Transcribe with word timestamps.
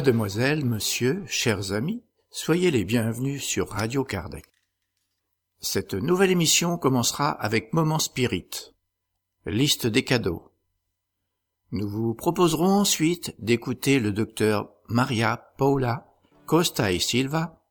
Mademoiselle, 0.00 0.64
monsieur, 0.64 1.24
chers 1.26 1.72
amis, 1.72 2.02
soyez 2.30 2.70
les 2.70 2.84
bienvenus 2.84 3.44
sur 3.44 3.68
Radio 3.68 4.02
Kardec. 4.02 4.46
Cette 5.60 5.92
nouvelle 5.92 6.30
émission 6.30 6.78
commencera 6.78 7.30
avec 7.32 7.74
Moment 7.74 7.98
Spirit, 7.98 8.48
liste 9.44 9.86
des 9.86 10.02
cadeaux. 10.02 10.52
Nous 11.70 11.86
vous 11.86 12.14
proposerons 12.14 12.80
ensuite 12.80 13.34
d'écouter 13.40 14.00
le 14.00 14.10
docteur 14.10 14.72
Maria 14.88 15.52
Paula 15.58 16.10
Costa 16.46 16.90
y 16.92 16.98
Silva, 16.98 17.62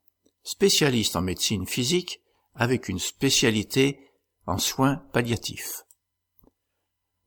spécialiste 0.44 1.16
en 1.16 1.22
médecine 1.22 1.66
physique 1.66 2.22
avec 2.54 2.90
une 2.90 3.00
spécialité 3.00 4.08
en 4.46 4.60
soins 4.60 4.98
palliatifs. 5.14 5.84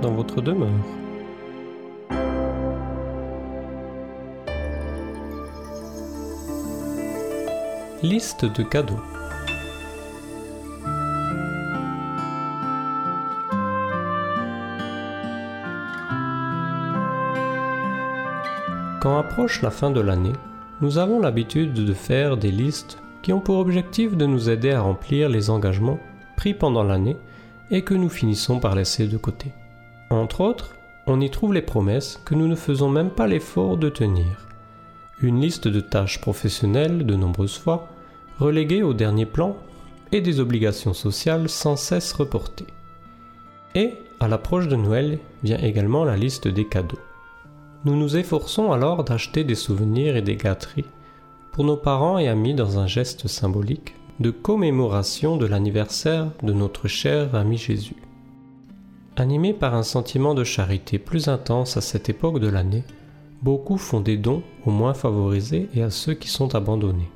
dans 0.00 0.12
votre 0.12 0.40
demeure. 0.40 0.70
Liste 8.02 8.46
de 8.46 8.62
cadeaux. 8.62 9.02
Quand 19.02 19.18
approche 19.18 19.60
la 19.60 19.70
fin 19.70 19.90
de 19.90 20.00
l'année, 20.00 20.32
nous 20.80 20.98
avons 20.98 21.20
l'habitude 21.20 21.72
de 21.72 21.92
faire 21.92 22.36
des 22.36 22.50
listes 22.50 22.98
qui 23.22 23.32
ont 23.32 23.40
pour 23.40 23.58
objectif 23.58 24.16
de 24.16 24.26
nous 24.26 24.50
aider 24.50 24.70
à 24.70 24.80
remplir 24.80 25.28
les 25.28 25.50
engagements 25.50 25.98
pris 26.36 26.54
pendant 26.54 26.82
l'année 26.82 27.16
et 27.70 27.82
que 27.82 27.94
nous 27.94 28.08
finissons 28.08 28.60
par 28.60 28.74
laisser 28.74 29.08
de 29.08 29.16
côté. 29.16 29.52
Entre 30.10 30.40
autres, 30.42 30.76
on 31.06 31.20
y 31.20 31.30
trouve 31.30 31.54
les 31.54 31.62
promesses 31.62 32.20
que 32.24 32.34
nous 32.34 32.46
ne 32.46 32.54
faisons 32.54 32.88
même 32.88 33.10
pas 33.10 33.26
l'effort 33.26 33.76
de 33.76 33.88
tenir. 33.88 34.46
Une 35.20 35.40
liste 35.40 35.66
de 35.66 35.80
tâches 35.80 36.20
professionnelles 36.20 37.06
de 37.06 37.14
nombreuses 37.14 37.58
fois, 37.58 37.88
reléguées 38.38 38.82
au 38.82 38.92
dernier 38.92 39.26
plan, 39.26 39.56
et 40.12 40.20
des 40.20 40.38
obligations 40.40 40.94
sociales 40.94 41.48
sans 41.48 41.76
cesse 41.76 42.12
reportées. 42.12 42.66
Et, 43.74 43.94
à 44.20 44.28
l'approche 44.28 44.68
de 44.68 44.76
Noël, 44.76 45.18
vient 45.42 45.58
également 45.58 46.04
la 46.04 46.16
liste 46.16 46.48
des 46.48 46.66
cadeaux. 46.66 47.00
Nous 47.84 47.96
nous 47.96 48.16
efforçons 48.16 48.72
alors 48.72 49.04
d'acheter 49.04 49.44
des 49.44 49.54
souvenirs 49.54 50.16
et 50.16 50.22
des 50.22 50.36
gâteries 50.36 50.84
pour 51.52 51.64
nos 51.64 51.76
parents 51.76 52.18
et 52.18 52.28
amis 52.28 52.54
dans 52.54 52.78
un 52.78 52.86
geste 52.86 53.28
symbolique 53.28 53.94
de 54.20 54.30
commémoration 54.30 55.36
de 55.36 55.46
l'anniversaire 55.46 56.30
de 56.42 56.52
notre 56.52 56.88
cher 56.88 57.34
ami 57.34 57.56
Jésus. 57.58 57.96
Animés 59.16 59.54
par 59.54 59.74
un 59.74 59.82
sentiment 59.82 60.34
de 60.34 60.44
charité 60.44 60.98
plus 60.98 61.28
intense 61.28 61.76
à 61.76 61.80
cette 61.80 62.10
époque 62.10 62.38
de 62.38 62.48
l'année, 62.48 62.84
beaucoup 63.40 63.78
font 63.78 64.00
des 64.00 64.18
dons 64.18 64.42
aux 64.66 64.70
moins 64.70 64.94
favorisés 64.94 65.68
et 65.74 65.82
à 65.82 65.90
ceux 65.90 66.14
qui 66.14 66.28
sont 66.28 66.54
abandonnés. 66.54 67.10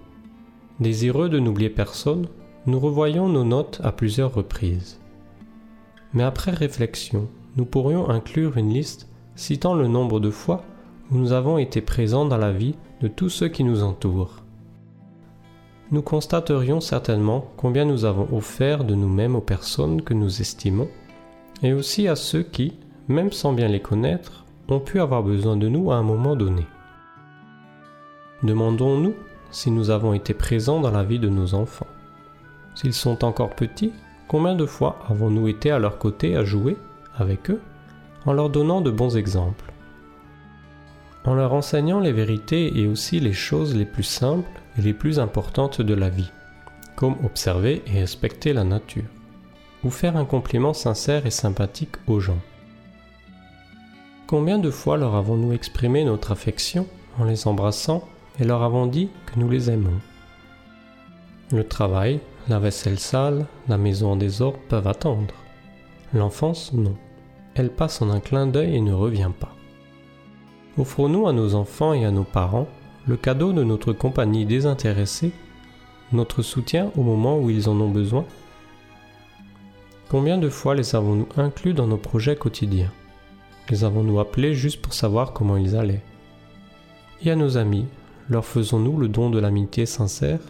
Désireux 0.78 1.28
de 1.28 1.38
n'oublier 1.38 1.69
personne, 1.69 2.27
nous 2.66 2.81
revoyons 2.81 3.28
nos 3.28 3.44
notes 3.44 3.81
à 3.84 3.92
plusieurs 3.92 4.32
reprises. 4.32 4.98
Mais 6.15 6.22
après 6.22 6.53
réflexion, 6.53 7.28
nous 7.56 7.66
pourrions 7.66 8.09
inclure 8.09 8.56
une 8.56 8.72
liste 8.72 9.09
citant 9.34 9.74
le 9.74 9.88
nombre 9.88 10.20
de 10.20 10.30
fois 10.30 10.62
où 11.10 11.16
nous 11.16 11.32
avons 11.32 11.58
été 11.58 11.80
présents 11.80 12.24
dans 12.24 12.38
la 12.38 12.52
vie 12.52 12.76
de 13.00 13.08
tous 13.08 13.28
ceux 13.28 13.48
qui 13.48 13.64
nous 13.64 13.82
entourent 13.82 14.42
nous 15.91 16.02
constaterions 16.02 16.80
certainement 16.80 17.46
combien 17.56 17.84
nous 17.84 18.04
avons 18.04 18.28
offert 18.36 18.84
de 18.84 18.94
nous-mêmes 18.94 19.34
aux 19.34 19.41
personnes 19.41 20.02
que 20.02 20.14
nous 20.14 20.41
estimons, 20.41 20.88
et 21.62 21.72
aussi 21.72 22.06
à 22.06 22.15
ceux 22.15 22.42
qui, 22.42 22.74
même 23.09 23.32
sans 23.32 23.53
bien 23.53 23.66
les 23.66 23.80
connaître, 23.80 24.44
ont 24.68 24.78
pu 24.78 25.00
avoir 25.00 25.24
besoin 25.24 25.56
de 25.56 25.68
nous 25.68 25.91
à 25.91 25.97
un 25.97 26.03
moment 26.03 26.36
donné. 26.36 26.65
Demandons-nous 28.44 29.15
si 29.50 29.72
nous 29.72 29.91
avons 29.91 30.15
été 30.15 30.33
présents 30.33 30.80
dans 30.80 30.92
la 30.92 31.03
vie 31.03 31.18
de 31.18 31.28
nos 31.28 31.54
enfants. 31.54 31.88
S'ils 32.76 32.94
sont 32.94 33.24
encore 33.24 33.50
petits, 33.50 33.92
combien 34.28 34.54
de 34.54 34.66
fois 34.66 35.00
avons-nous 35.09 35.48
été 35.48 35.72
à 35.72 35.80
leur 35.80 35.98
côté 35.98 36.36
à 36.36 36.44
jouer 36.44 36.76
avec 37.16 37.50
eux, 37.50 37.60
en 38.27 38.33
leur 38.33 38.51
donnant 38.51 38.81
de 38.81 38.91
bons 38.91 39.17
exemples 39.17 39.72
En 41.25 41.34
leur 41.34 41.53
enseignant 41.53 42.01
les 42.01 42.13
vérités 42.13 42.78
et 42.78 42.87
aussi 42.87 43.21
les 43.21 43.33
choses 43.33 43.75
les 43.75 43.84
plus 43.84 44.03
simples 44.03 44.61
et 44.78 44.83
les 44.83 44.95
plus 44.95 45.19
importantes 45.19 45.81
de 45.81 45.95
la 45.95 46.09
vie, 46.09 46.31
comme 46.97 47.17
observer 47.25 47.83
et 47.87 48.01
respecter 48.01 48.53
la 48.53 48.65
nature, 48.65 49.05
ou 49.84 49.91
faire 49.91 50.17
un 50.17 50.25
compliment 50.25 50.75
sincère 50.75 51.27
et 51.27 51.31
sympathique 51.31 51.97
aux 52.07 52.21
gens. 52.21 52.41
Combien 54.27 54.59
de 54.59 54.71
fois 54.71 54.97
leur 54.97 55.17
avons-nous 55.17 55.53
exprimé 55.53 56.05
notre 56.05 56.31
affection 56.31 56.87
en 57.19 57.25
les 57.25 57.49
embrassant 57.49 58.09
et 58.39 58.45
leur 58.45 58.63
avons 58.63 58.87
dit 58.87 59.09
que 59.27 59.41
nous 59.41 59.49
les 59.49 59.71
aimons? 59.71 60.01
Le 61.53 61.65
travail, 61.65 62.21
la 62.49 62.61
vaisselle 62.61 63.01
sale, 63.01 63.47
la 63.69 63.77
maison 63.77 64.13
en 64.13 64.17
désordre 64.17 64.61
peuvent 64.69 64.87
attendre. 64.87 65.34
L'enfance, 66.15 66.72
non. 66.72 66.97
Elle 67.60 67.68
passe 67.68 68.01
en 68.01 68.09
un 68.09 68.21
clin 68.21 68.47
d'œil 68.47 68.77
et 68.77 68.80
ne 68.80 68.95
revient 68.95 69.33
pas. 69.39 69.54
Offrons-nous 70.78 71.28
à 71.28 71.34
nos 71.34 71.54
enfants 71.54 71.92
et 71.92 72.07
à 72.07 72.10
nos 72.10 72.24
parents 72.24 72.66
le 73.07 73.18
cadeau 73.18 73.53
de 73.53 73.62
notre 73.62 73.92
compagnie 73.92 74.47
désintéressée, 74.47 75.30
notre 76.10 76.41
soutien 76.41 76.91
au 76.97 77.03
moment 77.03 77.39
où 77.39 77.51
ils 77.51 77.68
en 77.68 77.78
ont 77.78 77.91
besoin. 77.91 78.24
Combien 80.09 80.39
de 80.39 80.48
fois 80.48 80.74
les 80.74 80.95
avons-nous 80.97 81.28
inclus 81.36 81.74
dans 81.74 81.86
nos 81.86 81.98
projets 81.98 82.34
quotidiens? 82.34 82.92
Les 83.68 83.84
avons-nous 83.84 84.21
appelés 84.21 84.54
juste 84.54 84.80
pour 84.80 84.95
savoir 84.95 85.34
comment 85.34 85.59
ils 85.59 85.77
allaient? 85.77 86.03
Et 87.22 87.30
à 87.30 87.36
nos 87.36 87.59
amis, 87.59 87.84
leur 88.30 88.47
faisons-nous 88.47 88.97
le 88.97 89.09
don 89.09 89.28
de 89.28 89.39
l'amitié 89.39 89.84
sincère? 89.84 90.41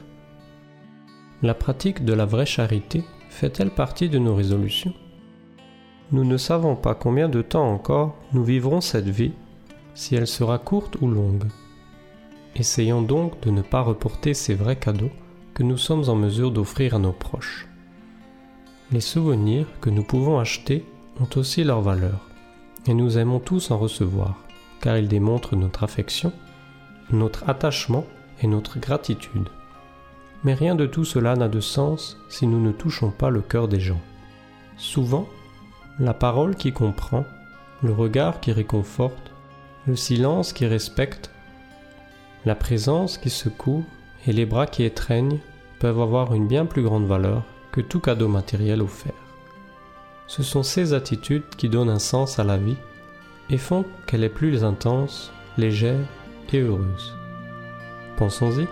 La 1.42 1.54
pratique 1.54 2.04
de 2.04 2.12
la 2.12 2.24
vraie 2.24 2.46
charité 2.46 3.02
fait-elle 3.30 3.70
partie 3.70 4.08
de 4.08 4.20
nos 4.20 4.36
résolutions? 4.36 4.94
Nous 6.12 6.24
ne 6.24 6.36
savons 6.36 6.74
pas 6.74 6.94
combien 6.94 7.28
de 7.28 7.40
temps 7.40 7.70
encore 7.72 8.16
nous 8.32 8.42
vivrons 8.42 8.80
cette 8.80 9.08
vie, 9.08 9.32
si 9.94 10.16
elle 10.16 10.26
sera 10.26 10.58
courte 10.58 10.96
ou 11.00 11.08
longue. 11.08 11.44
Essayons 12.56 13.00
donc 13.00 13.40
de 13.42 13.50
ne 13.50 13.62
pas 13.62 13.80
reporter 13.80 14.34
ces 14.34 14.54
vrais 14.54 14.74
cadeaux 14.76 15.10
que 15.54 15.62
nous 15.62 15.76
sommes 15.76 16.08
en 16.08 16.16
mesure 16.16 16.50
d'offrir 16.50 16.96
à 16.96 16.98
nos 16.98 17.12
proches. 17.12 17.68
Les 18.90 19.00
souvenirs 19.00 19.66
que 19.80 19.90
nous 19.90 20.02
pouvons 20.02 20.40
acheter 20.40 20.84
ont 21.20 21.28
aussi 21.38 21.62
leur 21.62 21.80
valeur, 21.80 22.26
et 22.86 22.94
nous 22.94 23.18
aimons 23.18 23.38
tous 23.38 23.70
en 23.70 23.78
recevoir, 23.78 24.42
car 24.80 24.98
ils 24.98 25.06
démontrent 25.06 25.54
notre 25.54 25.84
affection, 25.84 26.32
notre 27.10 27.48
attachement 27.48 28.04
et 28.42 28.48
notre 28.48 28.80
gratitude. 28.80 29.48
Mais 30.42 30.54
rien 30.54 30.74
de 30.74 30.86
tout 30.86 31.04
cela 31.04 31.36
n'a 31.36 31.48
de 31.48 31.60
sens 31.60 32.18
si 32.28 32.48
nous 32.48 32.60
ne 32.60 32.72
touchons 32.72 33.10
pas 33.10 33.30
le 33.30 33.42
cœur 33.42 33.68
des 33.68 33.80
gens. 33.80 34.00
Souvent, 34.76 35.28
la 36.00 36.14
parole 36.14 36.56
qui 36.56 36.72
comprend, 36.72 37.26
le 37.82 37.92
regard 37.92 38.40
qui 38.40 38.52
réconforte, 38.52 39.32
le 39.86 39.96
silence 39.96 40.54
qui 40.54 40.66
respecte, 40.66 41.30
la 42.46 42.54
présence 42.54 43.18
qui 43.18 43.28
secoue 43.28 43.84
et 44.26 44.32
les 44.32 44.46
bras 44.46 44.66
qui 44.66 44.82
étreignent 44.82 45.40
peuvent 45.78 46.00
avoir 46.00 46.34
une 46.34 46.46
bien 46.46 46.64
plus 46.64 46.82
grande 46.82 47.06
valeur 47.06 47.42
que 47.70 47.82
tout 47.82 48.00
cadeau 48.00 48.28
matériel 48.28 48.80
offert. 48.80 49.12
Ce 50.26 50.42
sont 50.42 50.62
ces 50.62 50.94
attitudes 50.94 51.48
qui 51.58 51.68
donnent 51.68 51.90
un 51.90 51.98
sens 51.98 52.38
à 52.38 52.44
la 52.44 52.56
vie 52.56 52.78
et 53.50 53.58
font 53.58 53.84
qu'elle 54.06 54.24
est 54.24 54.30
plus 54.30 54.64
intense, 54.64 55.32
légère 55.58 56.06
et 56.52 56.60
heureuse. 56.60 57.14
Pensons-y. 58.16 58.66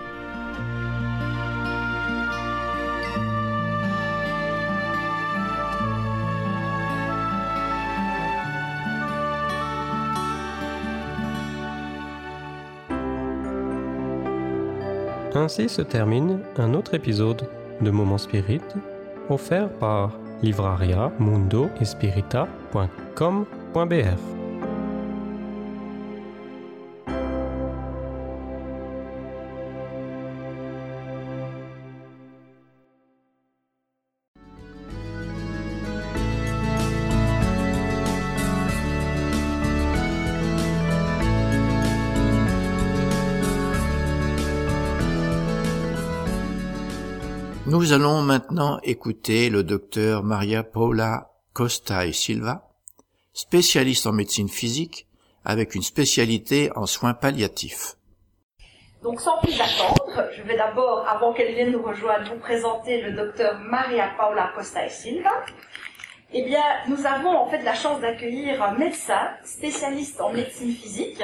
Ainsi 15.38 15.68
se 15.68 15.82
termine 15.82 16.40
un 16.56 16.74
autre 16.74 16.94
épisode 16.94 17.48
de 17.80 17.90
Moment 17.92 18.18
Spirit 18.18 18.60
offert 19.28 19.68
par 19.78 20.10
livraria 20.42 21.12
mundo 21.20 21.70
Nous 47.78 47.92
allons 47.92 48.22
maintenant 48.22 48.80
écouter 48.82 49.50
le 49.50 49.62
docteur 49.62 50.24
Maria 50.24 50.64
Paula 50.64 51.30
Costa 51.52 52.06
et 52.06 52.12
Silva, 52.12 52.72
spécialiste 53.32 54.04
en 54.08 54.12
médecine 54.12 54.48
physique 54.48 55.06
avec 55.44 55.76
une 55.76 55.82
spécialité 55.82 56.72
en 56.74 56.86
soins 56.86 57.14
palliatifs. 57.14 57.94
Donc 59.04 59.20
sans 59.20 59.38
plus 59.38 59.54
attendre, 59.60 60.28
je 60.36 60.42
vais 60.42 60.56
d'abord, 60.56 61.06
avant 61.08 61.32
qu'elle 61.32 61.54
vienne 61.54 61.70
nous 61.70 61.82
rejoindre, 61.84 62.28
vous 62.28 62.40
présenter 62.40 63.00
le 63.00 63.12
docteur 63.12 63.56
Maria 63.60 64.10
Paula 64.18 64.50
Costa 64.56 64.84
et 64.84 64.90
Silva. 64.90 65.30
Eh 66.32 66.42
bien, 66.42 66.64
nous 66.88 67.06
avons 67.06 67.30
en 67.30 67.48
fait 67.48 67.62
la 67.62 67.74
chance 67.74 68.00
d'accueillir 68.00 68.60
un 68.60 68.74
médecin 68.74 69.30
spécialiste 69.44 70.20
en 70.20 70.32
médecine 70.32 70.72
physique 70.74 71.22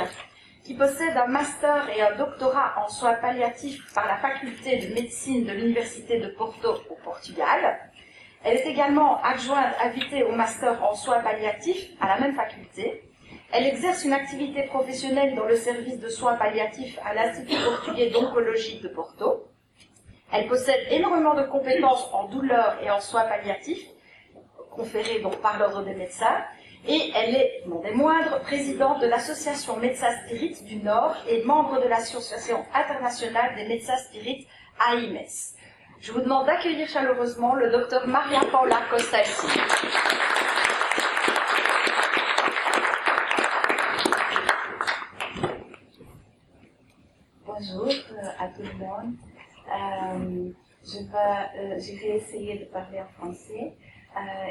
qui 0.65 0.73
possède 0.73 1.15
un 1.17 1.27
master 1.27 1.91
et 1.95 2.01
un 2.01 2.17
doctorat 2.17 2.83
en 2.83 2.89
soins 2.89 3.15
palliatifs 3.15 3.93
par 3.95 4.09
la 4.09 4.17
faculté 4.17 4.79
de 4.79 4.95
médecine 4.95 5.45
de 5.45 5.53
l'Université 5.53 6.19
de 6.19 6.29
Porto 6.29 6.71
au 6.89 6.95
Portugal. 7.05 7.79
Elle 8.43 8.57
est 8.57 8.67
également 8.67 9.23
adjointe 9.23 9.75
invitée 9.83 10.23
au 10.23 10.33
master 10.33 10.83
en 10.83 10.95
soins 10.95 11.21
palliatifs 11.21 11.91
à 12.01 12.09
la 12.09 12.19
même 12.19 12.35
faculté. 12.35 13.05
Elle 13.53 13.67
exerce 13.67 14.05
une 14.05 14.15
activité 14.15 14.63
professionnelle 14.65 15.35
dans 15.35 15.45
le 15.45 15.57
service 15.57 16.01
de 16.01 16.09
soins 16.09 16.35
palliatifs 16.35 16.99
à 17.05 17.15
l'Institut 17.15 17.63
portugais 17.63 18.11
d'oncologie 18.11 18.81
de 18.81 18.89
Porto. 18.89 19.47
Elle 20.33 20.47
possède 20.47 20.81
énormément 20.91 21.35
de 21.35 21.43
compétences 21.43 22.09
en 22.13 22.25
douleur 22.29 22.79
et 22.83 22.91
en 22.91 23.01
soins 23.01 23.25
palliatifs, 23.25 23.87
conférées 24.71 25.23
par 25.43 25.59
l'ordre 25.59 25.85
des 25.85 25.95
médecins, 25.95 26.43
et 26.87 27.13
elle 27.15 27.35
est, 27.35 27.63
non 27.67 27.81
des 27.81 27.93
moindres, 27.93 28.41
présidente 28.41 29.01
de 29.01 29.07
l'association 29.07 29.79
Médecins 29.79 30.15
Spirit 30.25 30.57
du 30.65 30.77
Nord 30.77 31.17
et 31.29 31.43
membre 31.45 31.83
de 31.83 31.89
l'association 31.89 32.65
internationale 32.75 33.55
des 33.57 33.67
médecins 33.67 33.97
spirites 33.97 34.47
AIMES. 34.91 35.55
Je 36.01 36.13
vous 36.13 36.21
demande 36.21 36.47
d'accueillir 36.47 36.87
chaleureusement 36.89 37.55
le 37.55 37.71
docteur 37.71 38.07
Maria 38.07 38.41
Paula 38.53 38.83
Costa. 38.91 39.19
Bonjour 47.47 47.87
euh, 47.87 48.29
à 48.39 48.49
tout 48.49 48.63
le 48.63 48.79
monde. 48.79 49.15
Euh, 49.69 50.51
je, 50.85 50.99
vais, 50.99 51.75
euh, 51.77 51.79
je 51.79 51.99
vais 51.99 52.17
essayer 52.17 52.59
de 52.59 52.65
parler 52.67 53.01
en 53.01 53.09
français 53.17 53.73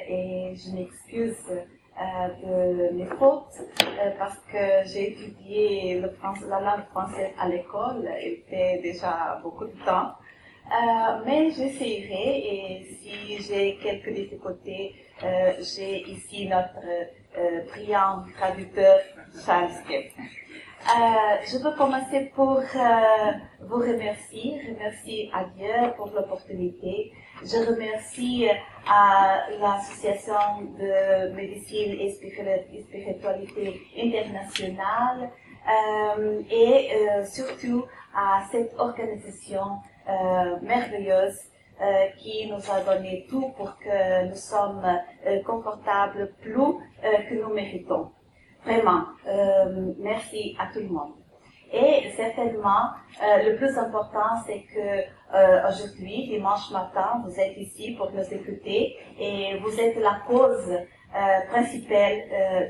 et 0.09 0.55
je 0.55 0.75
m'excuse 0.75 1.37
de 2.43 2.93
mes 2.95 3.05
fautes 3.05 3.55
euh, 3.81 4.11
parce 4.17 4.37
que 4.51 4.87
j'ai 4.87 5.11
étudié 5.11 5.99
le 5.99 6.09
français, 6.09 6.45
la 6.49 6.59
langue 6.59 6.85
française 6.91 7.31
à 7.39 7.47
l'école, 7.47 8.09
il 8.23 8.41
fait 8.49 8.79
déjà 8.81 9.39
beaucoup 9.43 9.65
de 9.65 9.85
temps. 9.85 10.13
Euh, 10.65 11.21
mais 11.25 11.51
j'essaierai 11.51 12.37
et 12.37 12.87
si 13.01 13.43
j'ai 13.43 13.77
quelques 13.83 14.13
difficultés, 14.13 14.95
j'ai 15.75 16.09
ici 16.09 16.47
notre 16.47 16.79
brillant 17.69 18.23
traducteur 18.37 18.99
Charles 19.45 19.71
euh, 20.83 21.37
je 21.49 21.57
veux 21.59 21.73
commencer 21.77 22.29
pour 22.35 22.59
euh, 22.59 23.31
vous 23.61 23.77
remercier, 23.77 24.59
remercier 24.67 25.31
à 25.33 25.45
Dieu 25.55 25.93
pour 25.95 26.07
l'opportunité. 26.07 27.13
Je 27.45 27.57
remercie 27.57 28.47
euh, 28.47 28.53
à 28.87 29.49
l'Association 29.59 30.61
de 30.79 31.33
médecine 31.33 31.91
et 31.99 32.11
spiritualité 32.13 33.81
internationale 34.01 35.29
euh, 35.67 36.41
et 36.49 36.91
euh, 36.95 37.25
surtout 37.25 37.85
à 38.15 38.43
cette 38.51 38.73
organisation 38.77 39.79
merveilleuse 40.61 41.39
qui 42.19 42.47
nous 42.47 42.71
a 42.71 42.81
donné 42.81 43.25
tout 43.29 43.49
pour 43.57 43.77
que 43.79 44.27
nous 44.27 44.35
sommes 44.35 44.85
confortables 45.45 46.33
plus 46.41 46.73
que 47.01 47.41
nous 47.41 47.53
méritons. 47.53 48.11
Vraiment, 48.65 49.05
euh, 49.27 49.93
merci 49.99 50.55
à 50.59 50.67
tout 50.73 50.79
le 50.79 50.89
monde. 50.89 51.22
Et 51.73 52.11
certainement, 52.15 52.91
euh, 53.23 53.49
le 53.49 53.55
plus 53.55 53.75
important, 53.79 54.43
c'est 54.45 54.61
que 54.61 55.35
euh, 55.35 55.67
aujourd'hui, 55.67 56.27
dimanche 56.27 56.69
matin, 56.69 57.23
vous 57.25 57.39
êtes 57.39 57.57
ici 57.57 57.95
pour 57.97 58.11
nous 58.11 58.31
écouter 58.31 58.95
et 59.19 59.57
vous 59.57 59.79
êtes 59.79 59.97
la 59.97 60.21
cause 60.27 60.69
euh, 60.69 61.47
principale 61.49 62.21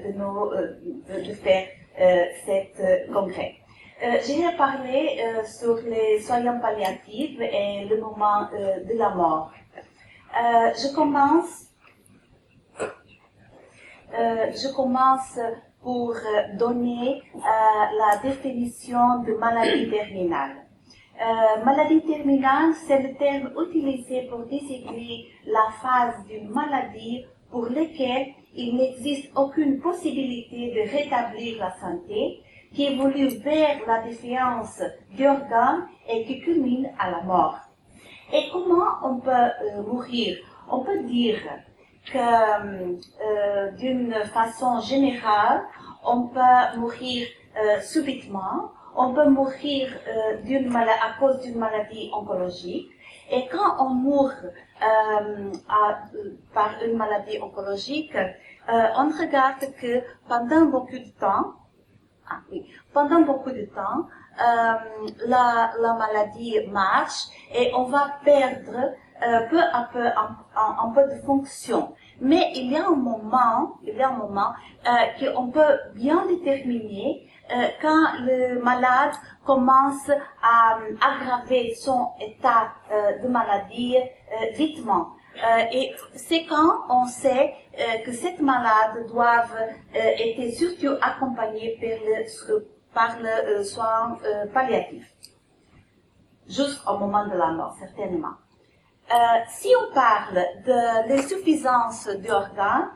de, 0.06 0.18
nos, 0.18 0.52
de, 0.56 1.34
faire 1.34 1.68
cette 2.46 3.12
congrès. 3.12 3.56
Je 4.02 4.42
vais 4.42 4.58
parler 4.58 5.22
sur 5.46 5.76
les 5.86 6.22
soins 6.22 6.60
palliatifs 6.60 7.40
et 7.42 7.86
le 7.90 8.00
moment 8.00 8.48
de 8.54 8.98
la 8.98 9.10
mort. 9.10 9.52
je 10.34 10.96
commence. 10.96 11.68
je 14.14 14.74
commence 14.74 15.38
pour 15.84 16.12
euh, 16.12 16.58
donner 16.58 17.22
euh, 17.36 17.40
la 17.40 18.18
définition 18.24 19.20
de 19.28 19.34
maladie 19.34 19.90
terminale. 19.90 20.66
Euh, 21.22 21.64
maladie 21.64 22.02
terminale, 22.02 22.74
c'est 22.88 23.02
le 23.02 23.14
terme 23.16 23.52
utilisé 23.68 24.28
pour 24.30 24.46
désigner 24.46 25.28
la 25.46 25.68
phase 25.82 26.26
d'une 26.28 26.50
maladie 26.50 27.26
pour 27.52 27.66
laquelle 27.66 28.28
il 28.56 28.78
n'existe 28.78 29.32
aucune 29.36 29.80
possibilité 29.80 30.74
de 30.74 30.90
rétablir 30.90 31.60
la 31.60 31.72
santé, 31.80 32.40
qui 32.74 32.86
évolue 32.86 33.28
vers 33.44 33.78
la 33.86 34.02
défiance 34.02 34.82
d'organes 35.16 35.88
et 36.10 36.24
qui 36.26 36.40
culmine 36.42 36.90
à 36.98 37.12
la 37.12 37.22
mort. 37.22 37.60
Et 38.34 38.50
comment 38.52 38.94
on 39.04 39.20
peut 39.20 39.86
mourir? 39.88 40.38
On 40.72 40.80
peut 40.80 41.04
dire 41.04 41.38
que 42.12 42.18
euh, 42.18 43.72
d'une 43.72 44.14
façon 44.34 44.82
générale, 44.82 45.64
on 46.06 46.28
peut 46.28 46.78
mourir 46.78 47.28
euh, 47.58 47.80
subitement, 47.82 48.72
on 48.96 49.14
peut 49.14 49.30
mourir 49.30 49.90
euh, 50.08 50.38
d'une 50.42 50.76
à 50.76 51.20
cause 51.20 51.40
d'une 51.42 51.58
maladie 51.58 52.12
oncologique. 52.14 52.90
Et 53.32 53.48
quand 53.48 53.78
on 53.80 53.90
meurt 53.96 54.44
euh, 54.44 55.52
à, 55.70 56.00
par 56.54 56.72
une 56.86 56.98
maladie 56.98 57.40
oncologique, 57.42 58.16
euh, 58.16 58.88
on 58.98 59.10
regarde 59.10 59.66
que 59.82 60.02
pendant 60.28 60.66
beaucoup 60.66 61.00
de 61.00 61.12
temps, 61.20 61.54
ah, 62.30 62.40
oui, 62.52 62.66
pendant 62.94 63.22
beaucoup 63.22 63.52
de 63.52 63.66
temps, 63.66 64.08
la, 65.28 65.72
la 65.80 65.94
maladie 65.94 66.58
marche 66.72 67.28
et 67.54 67.72
on 67.76 67.84
va 67.84 68.18
perdre 68.26 68.94
peu 69.50 69.60
à 69.60 69.90
peu 69.92 70.06
un, 70.06 70.90
peu 70.94 71.04
de 71.14 71.22
fonction. 71.22 71.94
Mais 72.22 72.52
il 72.56 72.72
y 72.72 72.78
a 72.78 72.88
un 72.88 72.96
moment, 72.96 73.78
il 73.84 73.96
y 73.96 74.02
a 74.02 74.10
un 74.10 74.18
moment 74.18 74.54
qu'on 75.20 75.48
peut 75.48 75.80
bien 75.96 76.26
déterminer 76.28 77.28
quand 77.82 78.06
le 78.22 78.62
malade 78.62 79.14
commence 79.46 80.10
à 80.42 80.78
aggraver 81.02 81.74
son 81.76 82.10
état 82.20 82.74
de 83.22 83.28
maladie 83.28 83.98
vitement. 84.56 85.14
Euh, 85.38 85.66
et 85.72 85.96
c'est 86.16 86.46
quand 86.46 86.86
on 86.90 87.08
sait 87.08 87.56
euh, 87.80 87.98
que 88.06 88.12
cette 88.12 88.40
malade 88.40 89.08
doit 89.08 89.46
euh, 89.56 89.96
être 89.96 90.54
surtout 90.54 90.96
accompagnée 91.02 91.80
par 91.80 91.90
le, 92.48 92.68
par 92.94 93.18
le 93.20 93.64
soin 93.64 94.20
palliatif. 94.54 95.12
Juste 96.48 96.82
au 96.88 96.98
moment 96.98 97.26
de 97.26 97.36
la 97.36 97.48
mort, 97.48 97.76
certainement. 97.80 98.36
Si 99.50 99.70
on 99.76 99.94
parle 99.94 100.44
de 100.66 101.10
l'insuffisance 101.10 102.08
d'organes, 102.08 102.90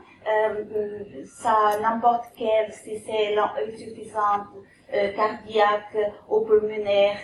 ça 1.26 1.78
n'importe 1.80 2.26
quel, 2.36 2.72
si 2.72 2.98
c'est 2.98 3.34
l'insuffisance 3.34 4.46
euh, 4.94 5.12
cardiaque, 5.12 5.96
au 6.28 6.40
pulmonaire, 6.40 7.18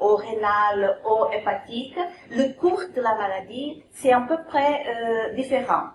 au 0.00 0.16
rénal, 0.16 0.98
au 1.04 1.30
hépatique, 1.30 1.98
le 2.30 2.58
cours 2.58 2.82
de 2.94 3.00
la 3.02 3.14
maladie, 3.14 3.84
c'est 3.92 4.12
à 4.12 4.20
peu 4.20 4.38
près 4.48 4.80
euh, 4.86 5.34
différent. 5.34 5.88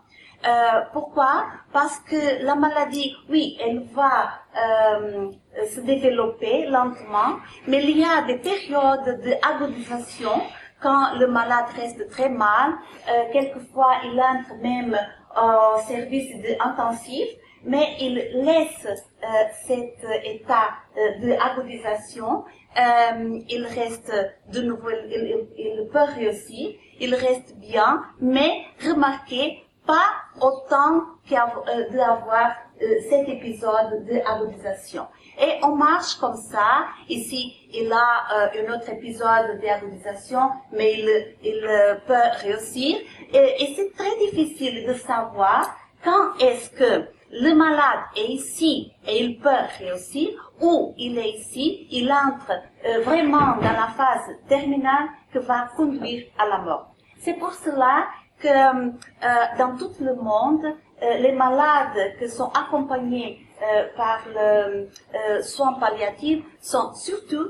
Euh, 0.48 0.82
pourquoi? 0.94 1.46
Parce 1.74 2.00
que 2.02 2.44
la 2.44 2.54
maladie, 2.54 3.16
oui, 3.30 3.58
elle 3.60 3.86
va 3.94 4.42
euh, 4.56 5.32
se 5.74 5.80
développer 5.80 6.68
lentement, 6.68 7.40
mais 7.68 7.84
il 7.84 7.98
y 7.98 8.04
a 8.04 8.22
des 8.28 8.38
périodes 8.38 9.20
d'agonisation 9.24 10.40
quand 10.86 11.18
le 11.20 11.28
malade 11.28 11.66
reste 11.76 12.10
très 12.10 12.30
mal. 12.30 12.70
Euh, 13.10 13.12
quelquefois, 13.34 13.94
il 14.06 14.20
entre 14.22 14.54
même 14.62 14.96
au 15.36 15.82
service 15.88 16.32
intensif 16.60 17.28
mais 17.66 17.96
il 18.00 18.16
laisse 18.46 18.86
euh, 18.86 19.28
cet 19.66 19.98
état 20.24 20.70
euh, 20.98 21.20
de 21.20 21.32
agonisation, 21.34 22.46
euh, 22.78 23.40
il 23.50 23.66
reste 23.66 24.14
de 24.52 24.62
nouveau, 24.62 24.90
il, 25.10 25.48
il, 25.58 25.88
peut 25.92 26.04
réussir, 26.16 26.76
il 27.00 27.16
reste 27.16 27.56
bien, 27.58 28.04
mais 28.20 28.66
remarquez, 28.88 29.64
pas 29.86 30.10
autant 30.42 31.04
d'avoir 31.30 32.56
cet 33.10 33.30
épisode 33.30 34.06
de 34.06 34.20
agonisation. 34.26 35.06
Et 35.40 35.60
on 35.64 35.76
marche 35.76 36.16
comme 36.16 36.38
ça. 36.38 36.88
Ici, 37.10 37.54
il 37.74 37.92
a 37.92 38.50
un 38.54 38.74
autre 38.74 38.90
épisode 38.90 39.60
d'agonisation, 39.62 40.52
mais 40.72 40.94
il, 41.00 41.36
il 41.44 41.62
peut 42.08 42.14
réussir. 42.42 42.98
Et, 43.34 43.64
et 43.64 43.76
c'est 43.76 43.94
très 43.94 44.18
difficile 44.26 44.88
de 44.88 44.94
savoir 44.94 45.76
quand 46.04 46.38
est-ce 46.40 46.70
que 46.70 47.08
le 47.32 47.54
malade 47.54 48.04
est 48.16 48.28
ici 48.28 48.94
et 49.08 49.24
il 49.24 49.40
peut 49.40 49.50
réussir, 49.80 50.30
ou 50.62 50.94
il 50.98 51.18
est 51.18 51.32
ici, 51.32 51.88
il 51.92 52.12
entre 52.12 52.52
euh, 52.86 53.02
vraiment 53.02 53.58
dans 53.58 53.74
la 53.74 53.90
phase 53.98 54.36
terminale 54.48 55.08
que 55.34 55.40
va 55.40 55.70
conduire 55.76 56.26
à 56.38 56.48
la 56.48 56.60
mort. 56.60 56.96
C'est 57.20 57.34
pour 57.34 57.54
cela 57.54 58.06
que 58.40 58.48
euh, 58.48 58.92
dans 59.58 59.76
tout 59.78 59.92
le 60.00 60.16
monde, 60.16 60.64
euh, 61.02 61.18
les 61.18 61.32
malades 61.34 62.18
qui 62.20 62.30
sont 62.30 62.52
accompagnés 62.52 63.45
par 63.96 64.20
le 64.28 64.90
soin 65.42 65.74
palliatif 65.74 66.44
sont 66.62 66.94
surtout 66.94 67.50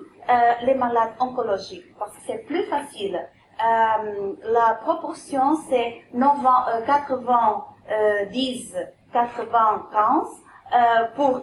les 0.63 0.75
malades 0.75 1.13
oncologiques, 1.19 1.93
parce 1.97 2.11
que 2.11 2.21
c'est 2.25 2.45
plus 2.45 2.63
facile. 2.65 3.19
la 3.59 4.75
proportion, 4.83 5.57
c'est 5.69 6.03
90 6.13 8.75
95 9.15 10.27
euh, 10.73 11.05
pour 11.15 11.37
euh, 11.37 11.41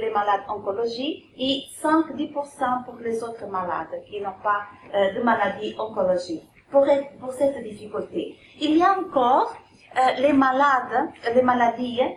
les, 0.00 0.10
malades 0.10 0.42
oncologiques 0.48 1.24
et 1.36 1.62
5-10% 1.82 2.84
pour 2.84 2.96
les 3.00 3.22
autres 3.22 3.46
malades 3.46 4.00
qui 4.08 4.20
n'ont 4.20 4.40
pas 4.42 4.62
euh, 4.94 5.12
de 5.12 5.22
maladie 5.22 5.74
oncologique. 5.78 6.44
Pour, 6.70 6.86
pour 7.20 7.32
cette 7.32 7.62
difficulté. 7.62 8.36
Il 8.60 8.76
y 8.76 8.82
a 8.82 8.98
encore 8.98 9.54
euh, 9.96 10.20
les 10.20 10.32
malades, 10.32 11.10
les 11.34 11.42
maladies 11.42 12.00
euh, 12.00 12.08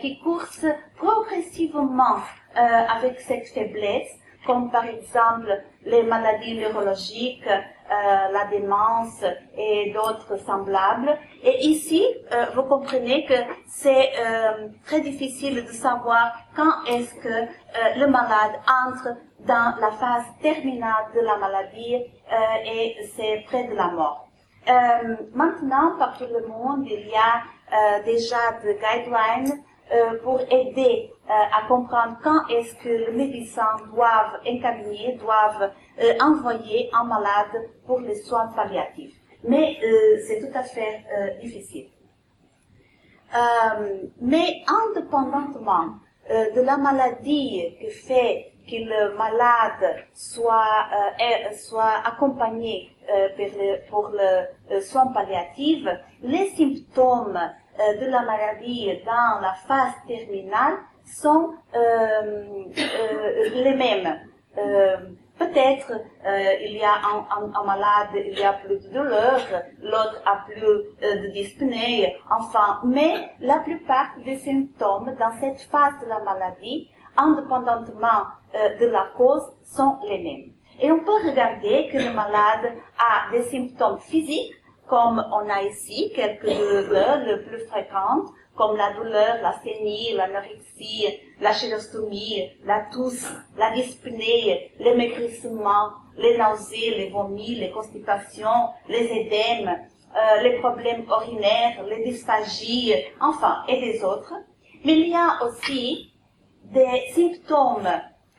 qui 0.00 0.18
coursent 0.20 0.66
progressivement 0.96 2.18
avec 2.54 3.20
cette 3.20 3.48
faiblesse, 3.48 4.10
comme 4.46 4.70
par 4.70 4.86
exemple 4.86 5.62
les 5.84 6.02
maladies 6.02 6.58
neurologiques, 6.58 7.48
euh, 7.88 8.32
la 8.32 8.46
démence 8.46 9.22
et 9.56 9.92
d'autres 9.92 10.36
semblables. 10.44 11.16
Et 11.44 11.66
ici, 11.66 12.04
euh, 12.32 12.46
vous 12.56 12.64
comprenez 12.64 13.24
que 13.26 13.34
c'est 13.68 14.10
euh, 14.18 14.66
très 14.84 15.00
difficile 15.02 15.64
de 15.64 15.70
savoir 15.70 16.32
quand 16.56 16.84
est-ce 16.88 17.14
que 17.14 18.00
le 18.00 18.06
malade 18.06 18.58
entre 18.86 19.16
dans 19.46 19.76
la 19.80 19.92
phase 19.92 20.24
terminale 20.42 21.06
de 21.14 21.20
la 21.20 21.36
maladie 21.36 22.02
et 22.64 22.96
c'est 23.14 23.44
près 23.46 23.64
de 23.68 23.74
la 23.74 23.88
mort. 23.88 24.26
maintenant, 25.32 25.96
partout 25.96 26.24
le 26.24 26.48
monde, 26.48 26.86
il 26.86 27.06
y 27.06 27.14
a 27.14 27.42
déjà 28.04 28.52
des 28.62 28.74
guidelines 28.74 29.62
pour 30.22 30.40
aider 30.50 31.10
à 31.28 31.66
comprendre 31.68 32.18
quand 32.22 32.46
est-ce 32.48 32.74
que 32.76 32.88
les 32.88 33.12
médecins 33.12 33.76
doivent 33.92 34.40
incaminer, 34.46 35.18
doivent 35.20 35.70
euh, 36.00 36.12
envoyer 36.20 36.90
un 36.92 37.04
malade 37.04 37.70
pour 37.86 38.00
les 38.00 38.16
soins 38.16 38.48
palliatifs. 38.48 39.16
Mais 39.44 39.78
euh, 39.82 40.18
c'est 40.26 40.40
tout 40.40 40.58
à 40.58 40.62
fait 40.62 41.04
euh, 41.16 41.40
difficile. 41.40 41.88
mais 44.20 44.62
indépendamment 44.66 45.98
de 46.28 46.60
la 46.60 46.76
maladie 46.76 47.76
qui 47.78 47.90
fait 47.90 48.52
que 48.68 48.76
le 48.76 49.16
malade 49.16 50.04
soit, 50.12 50.88
soit 51.54 52.02
accompagné 52.04 52.90
pour 53.36 53.46
le, 53.46 53.88
pour 53.88 54.10
le 54.70 54.80
soin 54.80 55.06
palliatif, 55.08 55.86
les 56.22 56.48
symptômes 56.50 57.40
de 57.78 58.06
la 58.06 58.22
maladie 58.22 58.98
dans 59.04 59.40
la 59.40 59.54
phase 59.66 59.94
terminale 60.06 60.74
sont 61.04 61.54
les 63.54 63.74
mêmes. 63.74 64.18
Peut-être 65.38 65.92
euh, 65.92 66.54
il 66.62 66.78
y 66.78 66.82
a 66.82 66.94
un, 66.94 67.64
malade, 67.64 68.08
il 68.14 68.38
y 68.38 68.42
a 68.42 68.54
plus 68.54 68.78
de 68.78 68.88
douleur, 68.88 69.38
l'autre 69.82 70.22
a 70.24 70.46
plus 70.46 70.64
euh, 70.64 71.22
de 71.22 71.26
dyspnée, 71.28 72.16
enfin, 72.30 72.80
mais 72.84 73.32
la 73.40 73.58
plupart 73.58 74.12
des 74.24 74.38
symptômes 74.38 75.14
dans 75.18 75.32
cette 75.38 75.60
phase 75.70 75.92
de 76.02 76.08
la 76.08 76.20
maladie, 76.20 76.88
indépendamment 77.18 78.24
euh, 78.54 78.78
de 78.78 78.86
la 78.86 79.08
cause, 79.16 79.42
sont 79.64 79.98
les 80.08 80.18
mêmes. 80.18 80.52
Et 80.80 80.90
on 80.92 81.00
peut 81.00 81.28
regarder 81.28 81.88
que 81.90 81.98
le 81.98 82.12
malade 82.12 82.74
a 82.98 83.30
des 83.32 83.42
symptômes 83.44 83.98
physiques, 83.98 84.52
comme 84.86 85.24
on 85.32 85.48
a 85.48 85.62
ici 85.62 86.12
quelques 86.14 86.44
douleurs 86.44 87.18
les 87.24 87.38
plus 87.38 87.66
fréquentes, 87.66 88.28
comme 88.54 88.76
la 88.76 88.92
douleur, 88.92 89.36
la 89.42 89.52
saignée, 89.62 90.14
l'anorexie, 90.14 91.06
la 91.40 91.52
chérostomie, 91.52 92.50
la 92.64 92.86
tousse, 92.92 93.30
la 93.56 93.72
dyspnée, 93.72 94.72
les 94.78 94.94
maigrissements, 94.94 95.90
les 96.16 96.38
nausées, 96.38 96.94
les 96.96 97.10
vomis, 97.10 97.56
les 97.56 97.70
constipations, 97.70 98.70
les 98.88 99.04
édèmes, 99.04 99.76
euh, 100.16 100.42
les 100.42 100.58
problèmes 100.58 101.04
urinaires, 101.04 101.84
les 101.88 102.04
dysphagies, 102.04 102.94
enfin, 103.20 103.62
et 103.68 103.80
des 103.80 104.02
autres. 104.02 104.32
Mais 104.84 104.94
il 105.00 105.08
y 105.08 105.14
a 105.14 105.44
aussi 105.44 106.12
des 106.64 107.02
symptômes 107.14 107.88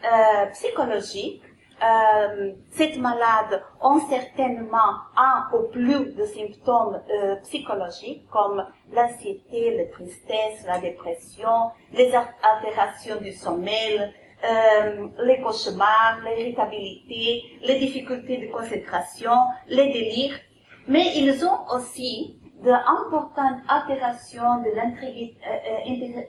euh, 0.03 0.45
psychologiques 0.51 1.43
euh, 1.83 2.53
cette 2.71 2.97
malade 2.97 3.61
ont 3.81 3.99
certainement 4.09 4.95
un 5.15 5.47
ou 5.53 5.67
plus 5.71 6.15
de 6.15 6.25
symptômes 6.25 6.99
euh, 7.11 7.35
psychologiques 7.43 8.27
comme 8.31 8.65
l'anxiété, 8.91 9.77
la 9.77 9.85
tristesse, 9.85 10.65
la 10.65 10.79
dépression, 10.79 11.69
les 11.93 12.11
altérations 12.15 13.21
du 13.21 13.31
sommeil, 13.31 14.11
euh, 14.43 15.07
les 15.23 15.39
cauchemars, 15.39 16.19
l'irritabilité, 16.25 17.43
les 17.61 17.77
difficultés 17.77 18.37
de 18.37 18.51
concentration, 18.51 19.37
les 19.67 19.93
délires, 19.93 20.39
mais 20.87 21.15
ils 21.15 21.45
ont 21.45 21.75
aussi 21.75 22.39
d'importantes 22.63 23.61
altérations 23.67 24.63
de 24.63 24.71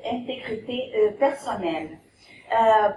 l'intégrité 0.05 1.17
personnelle. 1.19 1.99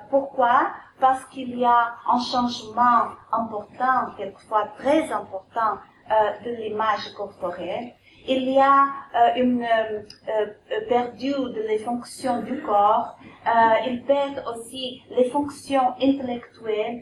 Pourquoi? 0.09 0.71
Parce 0.99 1.25
qu'il 1.25 1.57
y 1.57 1.65
a 1.65 1.95
un 2.07 2.19
changement 2.19 3.09
important, 3.31 4.13
quelquefois 4.17 4.67
très 4.77 5.11
important, 5.11 5.79
euh, 6.11 6.43
de 6.43 6.51
l'image 6.57 7.13
corporelle. 7.15 7.93
il 8.27 8.51
y 8.51 8.59
a 8.59 8.87
euh, 9.15 9.41
une 9.41 9.63
euh, 9.63 10.01
euh, 10.27 10.87
perdu 10.89 11.31
de 11.31 11.61
les 11.67 11.77
fonctions 11.77 12.41
du 12.41 12.61
corps, 12.61 13.17
il 13.87 14.03
perd 14.03 14.43
aussi 14.51 15.01
les 15.09 15.29
fonctions 15.29 15.93
intellectuelles, 16.01 17.01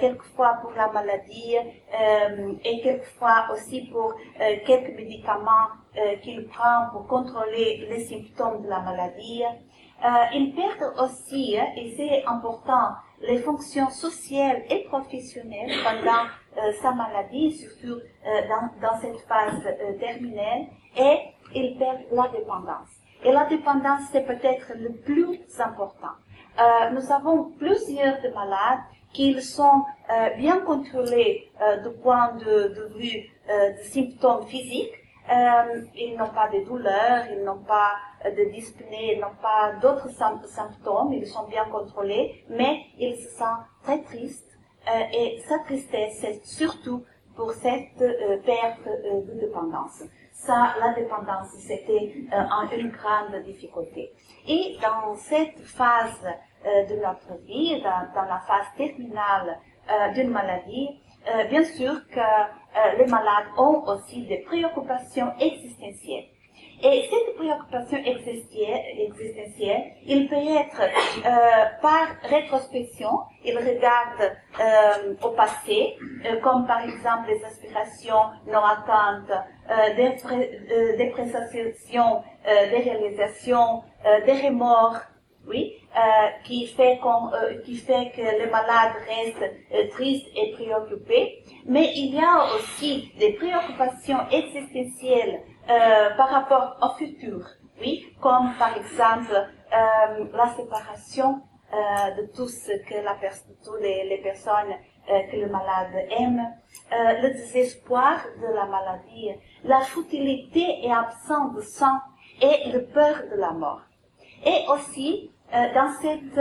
quelquefois 0.00 0.58
pour 0.60 0.72
la 0.72 0.88
maladie 0.88 1.56
et 2.64 2.80
quelquefois 2.82 3.46
aussi 3.52 3.82
pour 3.92 4.14
quelques 4.66 4.94
médicaments 4.96 5.68
qu'il 6.22 6.46
prend 6.48 6.90
pour 6.92 7.06
contrôler 7.06 7.86
les 7.88 8.04
symptômes 8.04 8.62
de 8.62 8.68
la 8.68 8.80
maladie. 8.80 9.44
Il 10.34 10.54
perd 10.54 10.94
aussi, 10.98 11.54
et 11.54 11.94
c'est 11.96 12.24
important, 12.26 12.94
les 13.20 13.38
fonctions 13.38 13.90
sociales 13.90 14.62
et 14.70 14.84
professionnelles 14.84 15.72
pendant 15.82 16.24
euh, 16.58 16.72
sa 16.80 16.92
maladie, 16.92 17.52
surtout 17.52 18.00
euh, 18.00 18.48
dans, 18.48 18.88
dans, 18.88 19.00
cette 19.00 19.20
phase 19.26 19.64
euh, 19.66 19.98
terminale, 19.98 20.66
et 20.96 21.18
il 21.54 21.76
perd 21.78 21.98
la 22.12 22.28
dépendance. 22.28 22.88
Et 23.24 23.32
la 23.32 23.46
dépendance, 23.46 24.02
c'est 24.12 24.26
peut-être 24.26 24.72
le 24.76 24.92
plus 24.92 25.40
important. 25.58 26.14
nous 26.92 27.12
avons 27.12 27.50
plusieurs 27.58 28.20
de 28.22 28.28
malades 28.28 28.84
qui 29.12 29.40
sont 29.42 29.84
bien 30.36 30.60
contrôlés 30.60 31.50
du 31.84 31.90
point 32.00 32.34
de, 32.34 32.68
de 32.78 32.84
vue 32.96 33.28
de 33.48 33.82
symptômes 33.82 34.46
physiques, 34.46 34.94
euh, 35.30 35.82
ils 35.94 36.16
n'ont 36.16 36.28
pas 36.30 36.48
de 36.48 36.64
douleur, 36.64 37.24
ils 37.30 37.44
n'ont 37.44 37.64
pas 37.64 37.92
de 38.24 38.50
dyspnée, 38.50 39.14
ils 39.14 39.20
n'ont 39.20 39.36
pas 39.40 39.72
d'autres 39.80 40.10
symptômes, 40.10 41.12
ils 41.12 41.26
sont 41.26 41.46
bien 41.48 41.64
contrôlés, 41.66 42.44
mais 42.48 42.86
ils 42.98 43.16
se 43.16 43.28
sentent 43.36 43.66
très 43.82 44.02
tristes 44.02 44.48
euh, 44.88 45.02
et 45.12 45.40
sa 45.46 45.58
tristesse, 45.60 46.18
c'est 46.20 46.46
surtout 46.46 47.04
pour 47.36 47.52
cette 47.52 48.00
euh, 48.00 48.38
perte 48.38 48.86
euh, 48.86 49.20
de 49.22 49.40
dépendance. 49.40 50.02
Ça, 50.32 50.74
la 50.80 50.94
dépendance, 50.94 51.48
c'était 51.58 52.14
une 52.76 52.90
grande 52.90 53.42
difficulté. 53.44 54.12
Et 54.46 54.78
dans 54.80 55.14
cette 55.16 55.60
phase 55.60 56.24
de 56.64 56.94
notre 56.94 57.34
vie, 57.44 57.82
dans 57.82 58.22
la 58.22 58.40
phase 58.46 58.66
terminale 58.76 59.58
d'une 60.14 60.30
maladie, 60.30 61.00
bien 61.50 61.64
sûr 61.64 61.94
que 62.08 62.98
les 62.98 63.06
malades 63.06 63.46
ont 63.56 63.82
aussi 63.86 64.22
des 64.26 64.38
préoccupations 64.38 65.32
existentielles. 65.40 66.26
Et 66.80 67.08
cette 67.10 67.34
préoccupation 67.34 67.98
existentielle, 67.98 69.84
il 70.06 70.28
peut 70.28 70.36
être 70.36 70.80
euh, 70.80 71.64
par 71.82 72.06
rétrospection, 72.22 73.10
il 73.44 73.58
regarde 73.58 74.36
euh, 74.60 75.14
au 75.20 75.30
passé, 75.30 75.96
euh, 76.24 76.40
comme 76.40 76.68
par 76.68 76.84
exemple 76.84 77.30
les 77.30 77.44
aspirations 77.44 78.30
non 78.46 78.60
atteintes, 78.64 79.32
euh, 79.70 79.96
des, 79.96 80.96
des 80.96 81.10
prestations, 81.10 82.22
des 82.44 82.78
réalisations, 82.78 83.82
des 84.24 84.32
remords, 84.46 85.00
oui, 85.48 85.74
qui 86.44 86.66
fait 86.66 87.00
qui 87.64 87.76
fait 87.76 88.12
que 88.14 88.44
le 88.44 88.50
malade 88.50 88.92
reste 89.08 89.90
triste 89.92 90.26
et 90.36 90.52
préoccupé. 90.52 91.42
Mais 91.66 91.92
il 91.96 92.14
y 92.14 92.20
a 92.20 92.54
aussi 92.54 93.12
des 93.18 93.32
préoccupations 93.32 94.28
existentielles 94.30 95.42
euh, 95.70 96.16
par 96.16 96.30
rapport 96.30 96.76
au 96.82 96.96
futur, 96.96 97.46
oui, 97.80 98.06
comme 98.20 98.54
par 98.58 98.76
exemple 98.76 99.34
euh, 99.34 100.24
la 100.32 100.48
séparation 100.56 101.42
euh, 101.72 102.22
de 102.22 102.26
tout 102.34 102.46
que 102.88 102.94
la 103.04 103.14
toutes 103.62 103.82
les, 103.82 104.08
les 104.08 104.18
personnes 104.18 104.72
euh, 105.10 105.20
que 105.30 105.36
le 105.36 105.48
malade 105.48 106.06
aime, 106.18 106.40
euh, 106.92 107.20
le 107.22 107.30
désespoir 107.30 108.20
de 108.40 108.54
la 108.54 108.64
maladie, 108.66 109.30
la 109.64 109.80
futilité 109.80 110.80
et 110.82 110.90
absence 110.90 111.54
de 111.54 111.60
sang 111.60 111.98
et 112.40 112.70
le 112.72 112.86
peur 112.86 113.24
de 113.30 113.38
la 113.38 113.52
mort. 113.52 113.82
Et 114.46 114.64
aussi, 114.70 115.30
euh, 115.30 115.37
dans 115.52 115.90
cette 116.02 116.34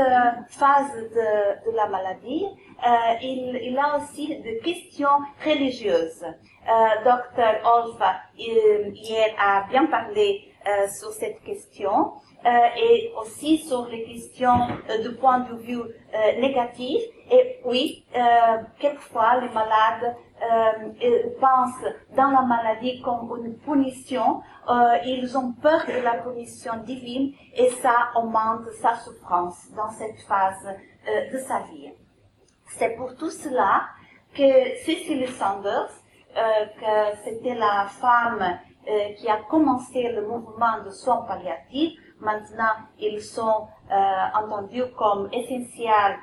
phase 0.50 0.93
de, 0.96 1.72
de, 1.72 1.76
la 1.76 1.88
maladie, 1.88 2.46
il, 3.22 3.60
il 3.63 3.78
a 3.78 3.98
aussi 3.98 4.28
des 4.41 4.60
questions 4.60 5.17
religieuses. 5.46 6.26
Euh, 6.70 7.04
Docteur 7.06 7.62
Olfa 7.63 8.15
hier 8.36 9.30
a 9.39 9.65
bien 9.70 9.86
parlé 9.86 10.52
euh, 10.67 10.88
sur 10.89 11.12
cette 11.13 11.41
question 11.43 12.12
euh, 12.46 12.50
et 12.76 13.13
aussi 13.22 13.60
sur 13.60 13.88
les 13.88 14.04
questions 14.04 14.67
du 15.02 15.15
point 15.15 15.39
de 15.39 15.56
vue 15.56 15.82
négatif. 16.41 17.02
Et 17.32 17.60
oui, 17.63 18.06
quelquefois 18.80 19.39
les 19.41 19.50
malades 19.50 20.15
pensent 21.39 21.86
dans 22.15 22.32
la 22.32 22.41
maladie 22.41 23.02
comme 23.02 23.30
une 23.43 23.58
punition. 23.60 24.41
Ils 25.06 25.38
ont 25.38 25.54
peur 25.54 25.86
de 25.88 26.02
la 26.04 26.16
punition 26.16 26.74
divine 26.84 27.34
et 27.56 27.70
ça 27.70 28.10
augmente 28.16 28.70
sa 28.82 28.96
souffrance 28.96 29.72
dans 29.76 29.90
cette 29.92 30.20
phase 30.28 30.76
de 31.32 31.38
sa 31.38 31.60
vie. 31.72 31.92
C'est 32.68 32.96
pour 32.98 33.16
tout 33.16 33.30
cela 33.30 33.86
que 34.34 34.76
Cecily 34.86 35.28
Sanders 35.28 35.92
euh, 36.38 36.66
que 36.80 37.18
c'était 37.24 37.56
la 37.56 37.88
femme 38.00 38.60
euh, 38.88 39.14
qui 39.18 39.28
a 39.28 39.38
commencé 39.50 40.04
le 40.04 40.28
mouvement 40.28 40.84
de 40.86 40.92
soins 40.92 41.26
palliatifs. 41.28 41.98
Maintenant, 42.20 42.76
ils 43.00 43.22
sont 43.22 43.68
euh, 43.92 43.96
entendus 44.36 44.84
comme 44.96 45.30
essentiels, 45.34 46.20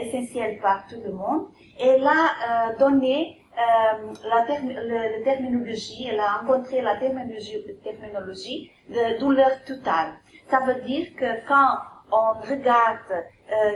essentiels 0.00 0.58
par 0.60 0.86
tout 0.86 1.00
le 1.04 1.12
monde. 1.12 1.48
Elle 1.78 2.06
a 2.06 2.72
donné 2.78 3.37
la, 4.24 4.42
terminologie, 5.24 6.08
elle 6.10 6.20
a 6.20 6.38
rencontré 6.38 6.80
la 6.80 6.96
terminologie, 6.96 8.70
de 8.88 9.18
douleur 9.18 9.64
totale. 9.64 10.14
Ça 10.48 10.60
veut 10.60 10.80
dire 10.82 11.14
que 11.16 11.46
quand 11.46 11.78
on 12.10 12.40
regarde 12.48 13.24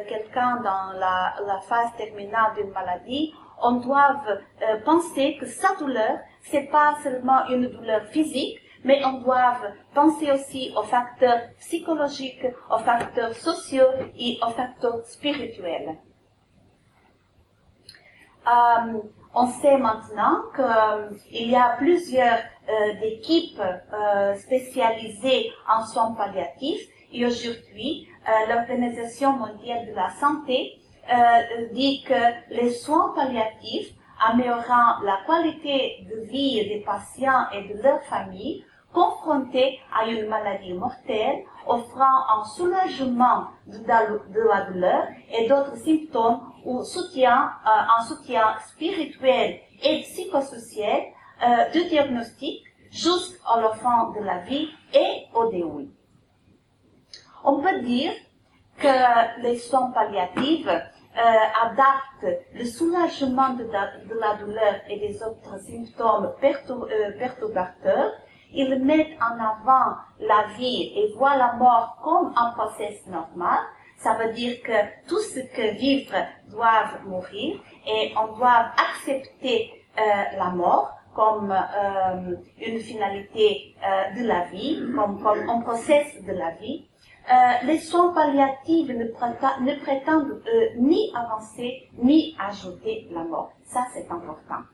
quelqu'un 0.09 0.57
dans 0.63 0.99
la, 0.99 1.61
phase 1.69 1.91
terminale 1.97 2.55
d'une 2.57 2.71
maladie, 2.71 3.35
on 3.63 3.73
doit 3.77 4.21
euh, 4.29 4.81
penser 4.85 5.37
que 5.39 5.47
sa 5.47 5.75
douleur, 5.77 6.19
c'est 6.43 6.71
pas 6.71 6.97
seulement 7.03 7.47
une 7.49 7.69
douleur 7.69 8.03
physique, 8.07 8.59
mais 8.85 9.05
on 9.05 9.21
doit 9.21 9.57
penser 9.95 10.33
aussi 10.33 10.73
aux 10.77 10.83
facteurs 10.83 11.41
psychologiques, 11.61 12.47
aux 12.71 12.79
facteurs 12.79 13.35
sociaux 13.35 13.93
et 14.19 14.39
aux 14.45 14.51
facteurs 14.51 15.05
spirituels. 15.05 15.97
Euh, 18.47 18.99
on 19.35 19.47
sait 19.47 19.79
maintenant 19.79 20.43
qu'il 20.55 20.65
euh, 20.65 21.51
y 21.51 21.57
a 21.57 21.77
plusieurs 21.79 22.39
équipes 23.03 23.61
spécialisées 24.37 25.51
en 25.69 25.85
soins 25.85 26.13
palliatifs. 26.13 26.87
Et 27.13 27.27
aujourd'hui, 27.27 28.09
l'Organisation 28.49 29.33
mondiale 29.33 29.87
de 29.87 29.95
la 29.95 30.11
santé 30.11 30.79
euh, 31.11 31.67
dit 31.73 32.05
que 32.05 32.15
les 32.51 32.71
soins 32.71 33.13
palliatifs 33.17 33.93
améliorant 34.25 35.01
la 35.03 35.19
qualité 35.27 36.07
de 36.09 36.31
vie 36.31 36.65
des 36.69 36.85
patients 36.87 37.51
et 37.53 37.75
de 37.75 37.83
leurs 37.83 38.03
familles 38.05 38.65
confrontés 38.93 39.81
à 39.93 40.07
une 40.07 40.29
maladie 40.29 40.75
mortelle, 40.75 41.43
offrant 41.67 42.29
un 42.39 42.45
soulagement 42.45 43.49
de 43.67 43.85
la 43.85 44.07
douleur 44.71 45.09
et 45.37 45.49
d'autres 45.49 45.77
symptômes 45.77 46.52
ou 46.65 46.83
soutien, 46.83 47.53
euh, 47.67 47.99
un 47.99 48.05
soutien 48.05 48.57
spirituel 48.69 49.61
et 49.83 50.03
psychosocial 50.03 51.03
euh, 51.43 51.71
du 51.71 51.85
diagnostic 51.89 52.63
jusqu'à 52.91 53.57
la 53.57 53.73
de 54.15 54.25
la 54.25 54.39
vie 54.39 54.69
et 54.95 55.27
au 55.35 55.51
début. 55.51 55.91
On 57.45 57.61
peut 57.61 57.81
dire 57.81 58.13
que 58.79 59.43
les 59.43 59.59
soins 59.59 59.91
palliatifs 59.91 60.67
euh, 60.67 61.21
adaptent 61.63 62.41
le 62.55 62.65
soulagement 62.65 63.51
de 63.51 63.65
la, 63.65 64.37
douleur 64.37 64.75
et 64.89 64.99
des 64.99 65.23
autres 65.23 65.59
symptômes 65.61 66.33
perturbateurs. 66.41 68.13
Ils 68.55 68.83
mettent 68.83 69.19
en 69.21 69.35
avant 69.39 69.97
la 70.21 70.47
vie 70.57 70.93
et 70.95 71.13
voient 71.17 71.37
la 71.37 71.55
mort 71.55 71.99
comme 72.03 72.33
un 72.37 72.51
processus 72.53 73.07
normal. 73.07 73.59
Ça 74.03 74.15
veut 74.15 74.33
dire 74.33 74.63
que 74.63 75.09
tout 75.09 75.21
ce 75.21 75.41
que 75.41 75.79
vivre 75.79 76.15
doit 76.51 76.85
mourir 77.05 77.61
et 77.87 78.13
on 78.21 78.37
doit 78.37 78.73
accepter 78.77 79.71
euh, 79.99 80.03
la 80.37 80.51
mort 80.51 81.03
comme 81.15 81.53
euh, 81.53 82.35
une 82.61 82.79
finalité 82.79 83.75
euh, 83.83 84.21
de 84.21 84.27
la 84.27 84.45
vie, 84.47 84.83
comme, 84.95 85.25
un 85.27 85.61
processus 85.61 86.23
de 86.25 86.33
la 86.33 86.53
vie. 86.53 86.87
Les 87.65 87.79
soins 87.79 88.13
palliatifs 88.13 88.89
ne, 88.89 89.75
prétendent, 89.81 90.43
euh, 90.47 90.69
ni 90.79 91.13
avancer 91.15 91.89
ni 92.03 92.37
ajouter 92.39 93.09
la 93.13 93.23
mort. 93.23 93.53
Ça, 93.65 93.87
c'est 93.95 94.11
important. 94.11 94.65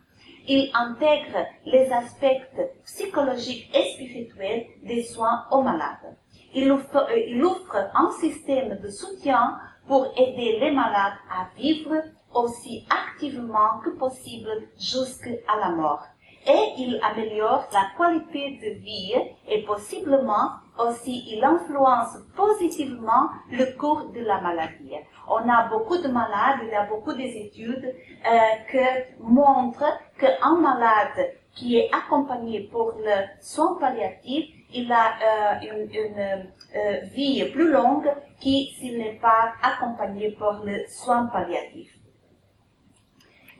Ils 0.46 0.70
intègrent 0.72 1.46
les 1.66 1.92
aspects 1.92 2.40
psychologiques 2.84 3.70
et 3.74 3.92
spirituels 3.92 4.66
des 4.82 5.02
soins 5.02 5.44
aux 5.50 5.60
malades. 5.60 6.16
Ils 6.54 6.70
offrent, 6.70 7.08
euh, 7.10 7.18
il 7.28 7.42
offre 7.44 7.76
un 7.94 8.10
système 8.20 8.78
de 8.80 8.88
soutien 8.88 9.58
pour 9.86 10.06
aider 10.16 10.58
les 10.60 10.70
malades 10.70 11.18
à 11.30 11.48
vivre 11.56 11.94
aussi 12.34 12.86
activement 12.90 13.80
que 13.84 13.90
possible 13.90 14.50
jusqu'à 14.78 15.56
la 15.60 15.70
mort. 15.70 16.04
et 16.46 16.72
il 16.78 16.98
améliore 17.02 17.68
la 17.72 17.88
qualité 17.96 18.58
de 18.62 18.80
vie 18.80 19.14
et 19.48 19.62
possiblement 19.64 20.50
aussi 20.78 21.24
il 21.28 21.44
influence 21.44 22.16
positivement 22.36 23.28
le 23.50 23.76
cours 23.76 24.10
de 24.14 24.20
la 24.20 24.40
maladie. 24.40 24.94
On 25.28 25.48
a 25.48 25.68
beaucoup 25.68 25.98
de 25.98 26.08
malades, 26.08 26.60
il 26.62 26.68
y 26.68 26.74
a 26.74 26.86
beaucoup 26.86 27.12
d'études 27.12 27.84
euh, 27.84 28.38
qui 28.70 28.78
montrent 29.20 29.98
qu'un 30.18 30.56
malade 30.56 31.34
qui 31.54 31.76
est 31.76 31.90
accompagné 31.92 32.60
pour 32.72 32.94
le 32.98 33.16
soin 33.40 33.76
palliatif, 33.80 34.46
il 34.72 34.92
a 34.92 35.14
euh, 35.22 35.82
une, 35.82 36.42
euh, 36.76 37.00
vie 37.14 37.44
plus 37.52 37.70
longue 37.70 38.08
que 38.40 38.44
s'il 38.44 38.98
n'est 38.98 39.18
pas 39.20 39.52
accompagné 39.62 40.30
pour 40.32 40.60
le 40.64 40.86
soin 40.88 41.26
palliatif. 41.26 41.90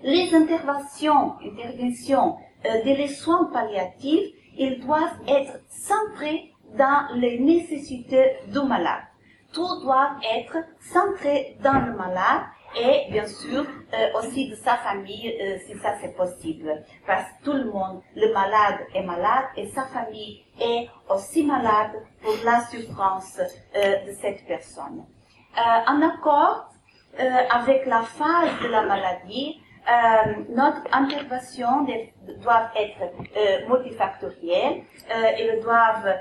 Les 0.02 0.32
interventions, 0.34 1.34
interventions 1.42 2.36
euh, 2.66 2.82
des 2.84 3.08
soins 3.08 3.50
palliatifs, 3.52 4.28
ils 4.56 4.80
doivent 4.80 5.20
être 5.26 5.60
centrés 5.68 6.52
dans 6.76 7.14
les 7.14 7.38
nécessités 7.38 8.36
du 8.48 8.60
malade. 8.60 9.02
Tout 9.52 9.80
doit 9.82 10.16
être 10.36 10.58
centré 10.80 11.56
dans 11.62 11.80
le 11.80 11.96
malade 11.96 12.42
et 12.76 13.11
bien 13.11 13.26
sûr 13.26 13.64
euh, 13.94 14.18
aussi 14.18 14.48
de 14.48 14.54
sa 14.54 14.76
famille 14.76 15.35
euh, 15.40 15.59
si 15.66 15.78
ça 15.78 15.94
c'est 16.00 16.16
possible. 16.16 16.85
Parce 17.07 17.24
que 17.24 17.44
tout 17.44 17.52
le 17.52 17.70
monde, 17.70 18.02
le 18.14 18.33
malade 18.33 18.81
est 18.94 19.02
malade 19.02 19.46
et 19.57 19.68
sa 19.68 19.85
famille 19.87 20.44
est 20.61 20.88
aussi 21.09 21.44
malade 21.44 21.92
pour 22.22 22.35
la 22.44 22.61
souffrance 22.66 23.38
euh, 23.38 24.07
de 24.07 24.12
cette 24.12 24.46
personne. 24.46 25.04
en 25.57 26.02
accord 26.02 26.66
avec 27.50 27.87
la 27.87 28.02
phase 28.02 28.62
de 28.62 28.68
la 28.68 28.83
maladie, 28.83 29.61
notre 30.50 30.83
intervention 30.92 31.87
doit 32.44 32.70
être 32.76 33.68
multifactorielle. 33.68 34.83
elles 35.09 35.61
doivent 35.61 36.14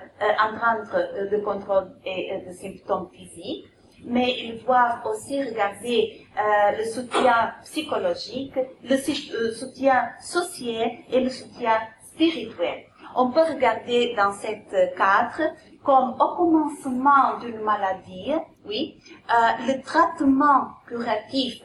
entendre 0.47 0.97
le 1.29 1.39
contrôle 1.41 1.91
et, 2.05 2.41
de 2.47 2.51
symptômes 2.51 3.09
physiques 3.13 3.67
mais 4.05 4.35
ils 4.39 4.63
doivent 4.63 5.01
aussi 5.05 5.43
regarder 5.43 6.25
euh, 6.37 6.77
le 6.77 6.85
soutien 6.85 7.53
psychologique, 7.63 8.55
le 8.83 8.95
euh, 8.95 9.51
soutien 9.53 10.09
social 10.21 10.91
et 11.11 11.19
le 11.19 11.29
soutien 11.29 11.77
spirituel. 12.13 12.83
On 13.15 13.31
peut 13.31 13.41
regarder 13.41 14.13
dans 14.15 14.31
cette 14.33 14.95
cadre 14.95 15.53
comme 15.83 16.15
au 16.19 16.35
commencement 16.35 17.39
d'une 17.41 17.61
maladie, 17.61 18.33
oui, 18.65 18.99
euh, 19.29 19.33
le 19.67 19.81
traitement 19.81 20.67
curatif 20.87 21.63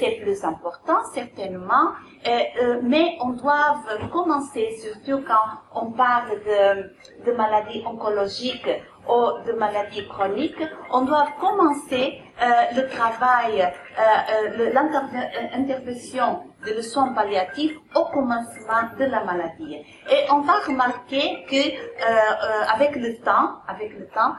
c'est 0.00 0.18
plus 0.22 0.42
important, 0.42 0.98
certainement, 1.14 1.92
mais 2.82 3.16
on 3.20 3.34
doit 3.34 3.80
commencer, 4.10 4.68
surtout 4.82 5.24
quand 5.24 5.80
on 5.80 5.92
parle 5.92 6.30
de, 6.40 7.24
de 7.30 7.36
maladies 7.36 7.84
oncologiques 7.86 8.68
ou 9.08 9.46
de 9.46 9.52
maladies 9.52 10.06
chroniques, 10.06 10.62
on 10.90 11.02
doit 11.02 11.28
commencer 11.40 12.20
le 12.74 12.88
travail, 12.88 13.72
l'intervention 15.54 16.40
de 16.66 16.72
le 16.74 16.82
soin 16.82 17.12
palliatif 17.12 17.72
au 17.94 18.04
commencement 18.04 18.82
de 18.98 19.04
la 19.04 19.24
maladie. 19.24 19.76
Et 20.10 20.30
on 20.30 20.40
va 20.40 20.54
remarquer 20.66 21.44
que 21.50 22.72
avec 22.72 22.96
le 22.96 23.16
temps, 23.18 23.60
avec 23.66 23.98
le 23.98 24.06
temps, 24.08 24.34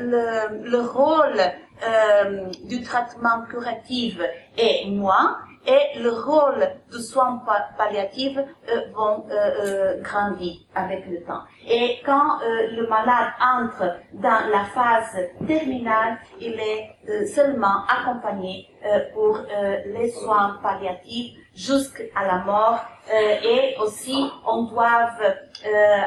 le, 0.00 0.70
le 0.70 0.80
rôle 0.80 1.40
euh, 1.84 2.46
du 2.64 2.82
traitement 2.82 3.42
curatif 3.50 4.18
est 4.56 4.88
moins 4.88 5.36
et 5.66 5.98
le 5.98 6.10
rôle 6.10 6.68
du 6.90 6.98
soin 7.02 7.42
palliatif 7.76 8.38
euh, 8.38 8.80
vont 8.94 9.24
euh, 9.30 9.34
euh, 9.34 10.02
grandir 10.02 10.54
avec 10.74 11.06
le 11.06 11.22
temps. 11.24 11.42
Et 11.68 11.98
quand 12.04 12.40
euh, 12.42 12.70
le 12.76 12.86
malade 12.88 13.32
entre 13.40 13.96
dans 14.14 14.48
la 14.50 14.64
phase 14.74 15.28
terminale, 15.46 16.18
il 16.40 16.54
est 16.54 17.26
seulement 17.26 17.84
accompagné 17.88 18.68
pour 19.14 19.38
les 19.86 20.10
soins 20.10 20.58
palliatifs 20.62 21.36
jusqu'à 21.54 22.24
la 22.24 22.38
mort 22.44 22.80
et 23.10 23.76
aussi 23.80 24.30
on 24.46 24.64
doit 24.64 25.10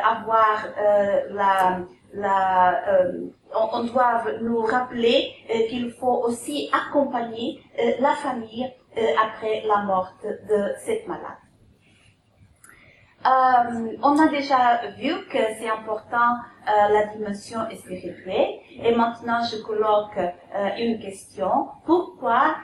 avoir 0.03 0.65
la 1.31 1.79
la, 2.13 3.01
euh, 3.01 3.27
on, 3.53 3.83
doit 3.83 4.23
nous 4.41 4.61
rappeler 4.61 5.33
euh, 5.49 5.67
qu'il 5.67 5.91
faut 5.91 6.23
aussi 6.25 6.69
accompagner 6.71 7.59
euh, 7.79 7.91
la 7.99 8.15
famille 8.15 8.71
après 8.97 9.63
la 9.67 9.83
mort 9.83 10.13
de 10.23 10.73
cette 10.85 11.07
malade. 11.07 11.37
on 14.03 14.19
a 14.19 14.27
déjà 14.29 14.87
vu 14.97 15.13
que 15.27 15.37
c'est 15.59 15.69
important 15.69 16.35
la 16.65 17.05
dimension 17.07 17.59
spirituelle 17.75 18.59
et 18.81 18.95
maintenant 18.95 19.41
je 19.43 19.57
colloque 19.61 20.19
une 20.77 20.99
question. 20.99 21.67
Pourquoi 21.85 22.55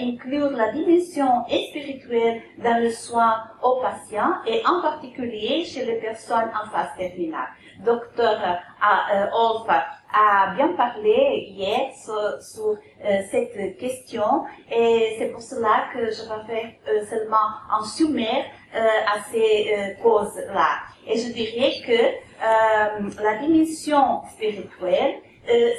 inclure 0.00 0.50
la 0.50 0.72
dimension 0.72 1.44
spirituelle 1.46 2.42
dans 2.58 2.82
le 2.82 2.90
soin 2.90 3.44
aux 3.62 3.80
patients 3.80 4.34
et 4.46 4.62
en 4.66 4.80
particulier 4.80 5.64
chez 5.64 5.84
les 5.84 6.00
personnes 6.00 6.50
en 6.60 6.68
phase 6.70 6.90
terminale? 6.96 7.48
Docteur 7.84 8.38
euh, 8.42 9.26
Olf 9.32 9.68
a 9.68 10.54
bien 10.54 10.68
parlé 10.68 11.46
hier 11.48 11.90
sur, 11.94 12.76
euh, 13.04 13.22
cette 13.30 13.76
question 13.78 14.44
et 14.70 15.16
c'est 15.18 15.28
pour 15.28 15.42
cela 15.42 15.86
que 15.92 16.10
je 16.10 16.22
vais 16.22 16.46
faire 16.46 16.70
euh, 16.88 17.04
seulement 17.06 17.48
un 17.70 17.84
sommaire 17.84 18.44
à 18.74 19.22
ces 19.30 19.96
causes-là. 20.02 20.80
Et 21.06 21.18
je 21.18 21.32
dirais 21.32 21.72
que 21.86 23.22
la 23.22 23.38
dimension 23.38 24.22
spirituelle 24.34 25.14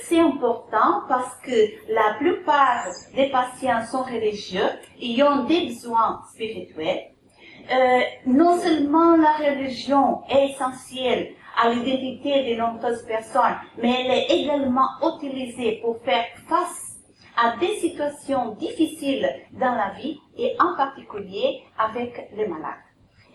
c'est 0.01 0.19
important 0.19 1.03
parce 1.07 1.35
que 1.43 1.51
la 1.93 2.15
plupart 2.17 2.87
des 3.13 3.29
patients 3.29 3.85
sont 3.85 4.03
religieux 4.03 4.69
et 4.99 5.21
ont 5.21 5.43
des 5.43 5.67
besoins 5.67 6.21
spirituels. 6.33 7.11
non 8.25 8.57
seulement 8.57 9.15
la 9.17 9.33
religion 9.33 10.21
est 10.29 10.53
essentielle 10.53 11.35
à 11.57 11.69
l'identité 11.69 12.53
de 12.53 12.59
nombreuses 12.59 13.03
personnes, 13.03 13.57
mais 13.81 14.05
elle 14.05 14.11
est 14.11 14.41
également 14.41 14.87
utilisée 15.01 15.79
pour 15.83 15.97
faire 16.03 16.25
face 16.47 16.97
à 17.35 17.55
des 17.57 17.75
situations 17.77 18.55
difficiles 18.55 19.29
dans 19.53 19.75
la 19.75 19.91
vie 19.99 20.19
et 20.37 20.55
en 20.59 20.75
particulier 20.75 21.63
avec 21.77 22.29
les 22.35 22.47
malades. 22.47 22.83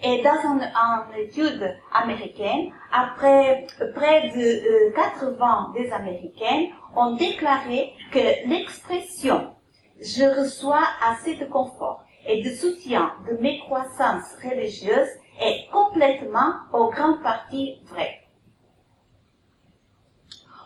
Et 0.04 0.20
dans 0.22 0.34
une, 0.54 0.68
étude 1.16 1.76
américaine, 1.92 2.72
après 2.92 3.66
près 3.94 4.30
de 4.30 4.92
80 4.94 5.72
euh, 5.76 5.80
des 5.80 5.92
Américaines 5.92 6.70
ont 6.96 7.14
déclaré 7.14 7.92
que 8.10 8.48
l'expression 8.48 9.52
je 10.00 10.24
reçois 10.24 10.82
assez 11.00 11.36
de 11.36 11.44
confort 11.44 12.02
et 12.26 12.42
de 12.42 12.50
soutien 12.50 13.12
de 13.30 13.40
mes 13.40 13.60
croissances 13.60 14.34
religieuses 14.42 15.10
est 15.40 15.68
complètement 15.70 16.54
en 16.72 16.90
grande 16.90 17.22
partie 17.22 17.80
vrai. 17.90 18.20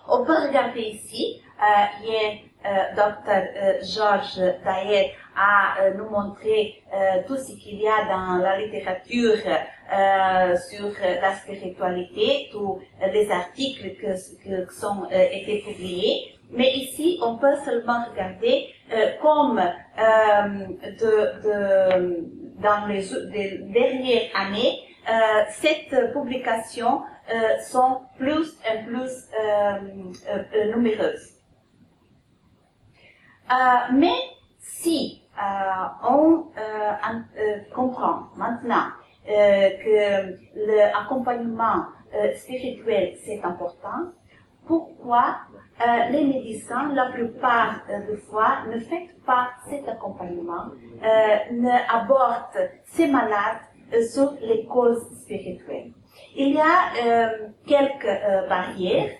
On 0.09 0.24
peut 0.24 0.37
regarder 0.46 0.83
ici, 0.83 1.42
euh, 1.61 2.05
hier, 2.05 2.38
euh, 2.64 2.94
Dr. 2.96 3.31
Euh, 3.31 3.79
Georges 3.83 4.40
a 5.37 5.83
euh, 5.83 5.94
nous 5.94 6.09
montré 6.09 6.83
euh, 6.92 7.22
tout 7.26 7.37
ce 7.37 7.52
qu'il 7.52 7.81
y 7.81 7.87
a 7.87 8.07
dans 8.09 8.38
la 8.42 8.59
littérature 8.59 9.37
euh, 9.46 10.57
sur 10.70 10.90
la 11.00 11.35
spiritualité, 11.37 12.48
tous 12.50 12.81
les 13.12 13.31
articles 13.31 13.94
que, 13.96 14.14
qui 14.42 14.74
sont 14.74 15.07
été 15.11 15.62
publiés. 15.66 16.33
Mais 16.50 16.72
ici, 16.74 17.20
on 17.22 17.37
peut 17.37 17.57
seulement 17.64 18.05
regarder 18.11 18.68
comme 19.20 19.61
de, 19.96 21.42
de, 21.42 22.24
dans 22.60 22.86
les, 22.86 23.58
dernières 23.58 24.30
années, 24.34 24.80
euh, 25.08 25.12
cette 25.50 26.12
publication 26.12 27.02
euh, 27.32 27.58
sont 27.60 28.00
plus 28.18 28.56
et 28.70 28.84
plus 28.84 29.28
euh, 29.40 30.72
nombreuses. 30.74 31.34
mais 33.92 34.18
si 34.60 35.22
on 36.02 36.46
comprend 37.74 38.28
maintenant 38.36 38.88
que 39.26 40.38
l'accompagnement 40.54 41.84
spirituel 42.36 43.16
c'est 43.24 43.42
important, 43.44 44.12
pourquoi 44.66 45.36
euh, 45.80 46.10
les 46.10 46.24
médecins, 46.24 46.92
la 46.94 47.06
plupart 47.06 47.82
des 48.08 48.16
fois, 48.16 48.64
ne 48.72 48.80
font 48.80 49.06
pas 49.26 49.50
cet 49.68 49.88
accompagnement, 49.88 50.70
euh, 51.02 51.52
ne 51.52 51.70
abordent 51.94 52.70
ces 52.86 53.08
malades 53.08 53.60
euh, 53.92 54.02
sur 54.06 54.32
les 54.40 54.64
causes 54.64 55.06
spirituelles. 55.22 55.92
Il 56.34 56.54
y 56.54 56.60
a 56.60 56.64
euh, 57.04 57.48
quelques 57.66 58.04
euh, 58.04 58.48
barrières, 58.48 59.10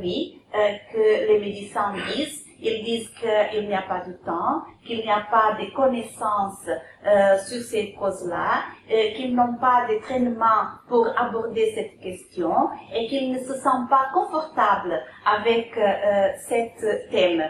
oui, 0.00 0.42
que 0.92 1.26
les 1.28 1.38
médecins 1.38 1.94
disent. 2.14 2.43
Ils 2.66 2.82
disent 2.82 3.10
qu'il 3.20 3.68
n'y 3.68 3.74
a 3.74 3.82
pas 3.82 4.00
de 4.00 4.14
temps, 4.24 4.62
qu'il 4.86 5.00
n'y 5.00 5.10
a 5.10 5.26
pas 5.30 5.54
de 5.60 5.70
connaissances 5.74 6.66
euh, 7.06 7.38
sur 7.46 7.60
ces 7.60 7.92
causes-là, 7.92 8.62
euh, 8.90 9.12
qu'ils 9.14 9.34
n'ont 9.34 9.56
pas 9.60 9.86
de 9.86 10.00
trainement 10.00 10.64
pour 10.88 11.06
aborder 11.18 11.72
cette 11.74 12.00
question 12.00 12.54
et 12.94 13.06
qu'ils 13.08 13.32
ne 13.32 13.38
se 13.38 13.52
sentent 13.60 13.90
pas 13.90 14.06
confortables 14.14 14.98
avec 15.26 15.76
euh, 15.76 16.28
cet 16.48 17.10
thème. 17.10 17.44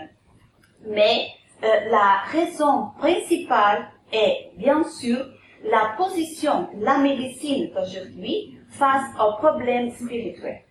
Mais 0.85 1.29
la 1.63 2.19
raison 2.33 2.91
principale 2.99 3.87
est 4.13 4.51
bien 4.57 4.83
sûr 4.83 5.25
la 5.63 5.95
position 5.97 6.69
de 6.75 6.85
la 6.85 6.99
médecine 6.99 7.71
d'aujourd'hui 7.73 8.59
face 8.69 9.09
aux 9.19 9.37
problèmes 9.39 9.93
spirituels. 9.93 10.64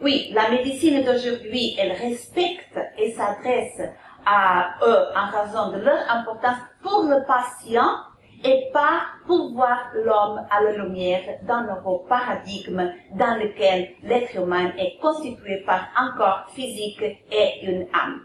Oui, 0.00 0.30
la 0.32 0.48
médecine 0.50 1.02
d'aujourd'hui, 1.04 1.74
elle 1.76 1.90
respecte 1.90 2.78
et 2.96 3.10
s'adresse 3.10 3.82
à 4.24 4.74
eux 4.86 5.06
en 5.16 5.26
raison 5.26 5.72
de 5.72 5.82
leur 5.82 6.08
importance 6.08 6.58
pour 6.82 7.02
le 7.02 7.26
patient 7.26 7.96
et 8.44 8.70
pas 8.72 9.02
pour 9.26 9.52
voir 9.54 9.90
l'homme 9.94 10.46
à 10.50 10.62
la 10.62 10.72
lumière 10.76 11.40
d'un 11.42 11.66
nouveau 11.74 12.06
paradigme 12.08 12.92
dans 13.16 13.40
lequel 13.42 13.88
l'être 14.04 14.36
humain 14.36 14.70
est 14.78 14.98
constitué 15.00 15.64
par 15.66 15.88
un 15.96 16.12
corps 16.16 16.46
physique 16.54 17.02
et 17.02 17.66
une 17.66 17.88
âme. 17.92 18.20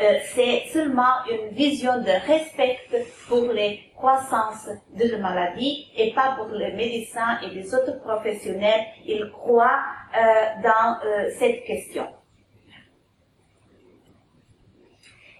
Euh, 0.00 0.18
c'est 0.34 0.64
seulement 0.72 1.24
une 1.30 1.54
vision 1.54 2.00
de 2.00 2.10
respect 2.26 2.78
pour 3.28 3.52
les 3.52 3.92
croissances 3.94 4.68
de 4.92 5.08
la 5.08 5.18
maladie 5.18 5.86
et 5.96 6.12
pas 6.12 6.34
pour 6.36 6.48
les 6.48 6.72
médecins 6.72 7.38
et 7.42 7.50
les 7.50 7.72
autres 7.74 8.00
professionnels. 8.00 8.86
Ils 9.06 9.30
croient 9.30 9.84
euh, 10.16 10.62
dans 10.64 10.98
euh, 11.06 11.30
cette 11.38 11.64
question. 11.64 12.08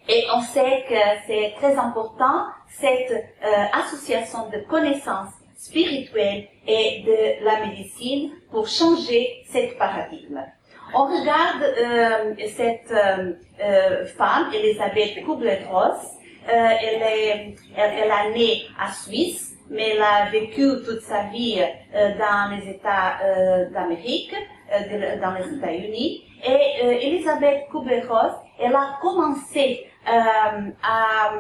Et 0.09 0.25
on 0.33 0.41
sait 0.43 0.85
que 0.89 0.95
c'est 1.27 1.55
très 1.57 1.77
important, 1.77 2.45
cette 2.69 3.25
association 3.73 4.51
de 4.51 4.59
connaissances 4.69 5.33
spirituelles 5.57 6.47
et 6.67 7.03
de 7.07 7.43
la 7.43 7.67
médecine 7.67 8.31
pour 8.51 8.69
changer 8.69 9.45
cette 9.49 9.79
paradigme. 9.79 10.45
On 10.97 11.07
regarde 11.07 11.63
euh, 11.63 12.35
cette 12.55 12.93
euh, 12.93 13.33
euh, 13.61 14.07
femme, 14.07 14.53
Elisabeth 14.55 15.25
Kubler-Ross. 15.25 16.19
elle, 16.47 17.03
est, 17.03 17.57
elle, 17.77 18.11
a 18.13 18.31
né 18.31 18.63
à 18.79 18.93
Suisse, 18.93 19.57
mais 19.71 19.97
elle 19.97 20.03
a 20.03 20.31
vécu 20.31 20.63
toute 20.87 21.01
sa 21.01 21.25
vie 21.33 21.61
dans 21.95 22.55
les 22.55 22.71
États 22.71 23.19
d'Amérique, 23.73 24.35
dans 25.23 25.33
les 25.33 25.57
États-Unis. 25.57 26.23
Et 26.47 27.07
Elisabeth 27.07 27.65
Kubler-Ross, 27.73 28.35
elle 28.61 28.77
a 28.77 28.99
commencé 29.01 29.87
à 30.07 31.31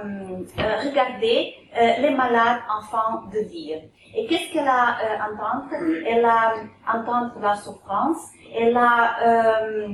regarder 0.82 1.54
les 2.00 2.10
malades 2.10 2.62
enfants 2.80 3.28
de 3.32 3.40
vie. 3.40 3.74
Et 4.16 4.26
qu'est-ce 4.26 4.52
qu'elle 4.52 4.68
a 4.68 4.96
euh, 5.00 5.32
entendre 5.32 5.68
Elle 6.06 6.24
a 6.24 6.54
entendu 6.88 7.32
la 7.42 7.56
souffrance. 7.56 8.28
Elle 8.56 8.76
a 8.76 9.16
euh, 9.26 9.88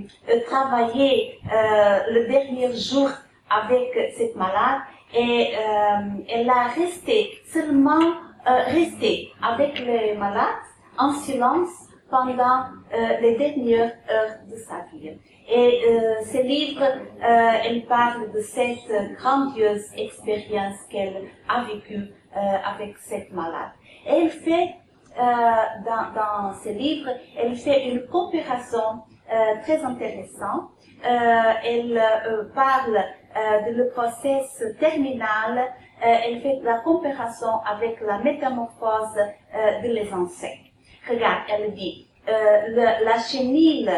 travaillé 0.46 1.38
euh, 1.44 2.00
le 2.10 2.28
dernier 2.28 2.76
jour 2.76 3.08
avec 3.48 3.88
cette 4.16 4.36
malade 4.36 4.82
et 5.14 5.54
euh, 5.56 6.22
elle 6.28 6.50
a 6.50 6.68
resté 6.68 7.30
seulement 7.46 8.00
euh, 8.46 8.62
resté 8.66 9.32
avec 9.42 9.78
les 9.80 10.14
malades 10.16 10.64
en 10.98 11.12
silence 11.12 11.88
pendant 12.10 12.64
euh, 12.92 13.20
les 13.20 13.36
dernières 13.36 13.94
heures 14.10 14.36
de 14.50 14.56
sa 14.56 14.84
vie. 14.92 15.12
Et 15.48 15.82
euh, 15.88 16.24
ce 16.24 16.42
livre, 16.42 16.82
euh, 16.82 17.52
elle 17.64 17.86
parle 17.86 18.30
de 18.32 18.40
cette 18.40 19.16
grandiose 19.16 19.86
expérience 19.96 20.76
qu'elle 20.90 21.28
a 21.48 21.64
vécue 21.64 22.12
avec 22.64 22.96
cette 22.98 23.32
malade 23.32 23.72
elle 24.06 24.30
fait, 24.30 24.74
euh, 25.18 25.22
dans, 25.84 26.12
dans 26.14 26.54
ce 26.62 26.70
livre, 26.70 27.10
elle 27.36 27.56
fait 27.56 27.90
une 27.90 28.06
comparaison 28.06 29.02
euh, 29.32 29.60
très 29.62 29.82
intéressante. 29.84 30.70
Euh, 31.04 31.52
elle 31.64 31.96
euh, 31.96 32.44
parle 32.54 32.96
euh, 32.96 33.70
de 33.70 33.76
le 33.76 33.88
process 33.90 34.62
terminal. 34.78 35.72
elle 36.02 36.40
fait 36.40 36.58
la 36.62 36.80
comparaison 36.80 37.60
avec 37.64 38.00
la 38.00 38.18
métamorphose 38.18 39.16
de 39.82 39.88
les 39.88 40.10
insectes. 40.12 40.72
Regarde, 41.08 41.42
elle 41.48 41.74
dit, 41.74 42.08
la 42.26 43.18
chenille 43.18 43.90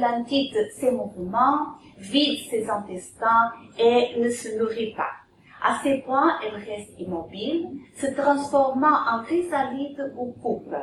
ralentit 0.00 0.54
ses 0.78 0.90
mouvements, 0.90 1.78
vide 1.96 2.38
ses 2.50 2.68
intestins 2.68 3.50
et 3.78 4.18
ne 4.18 4.28
se 4.28 4.58
nourrit 4.58 4.94
pas. 4.94 5.21
À 5.64 5.78
ces 5.82 5.98
points, 5.98 6.38
elle 6.44 6.56
reste 6.56 6.98
immobile, 6.98 7.68
se 7.96 8.06
transformant 8.08 8.98
en 9.08 9.22
chrysalide 9.22 10.12
ou 10.16 10.32
coupe. 10.42 10.74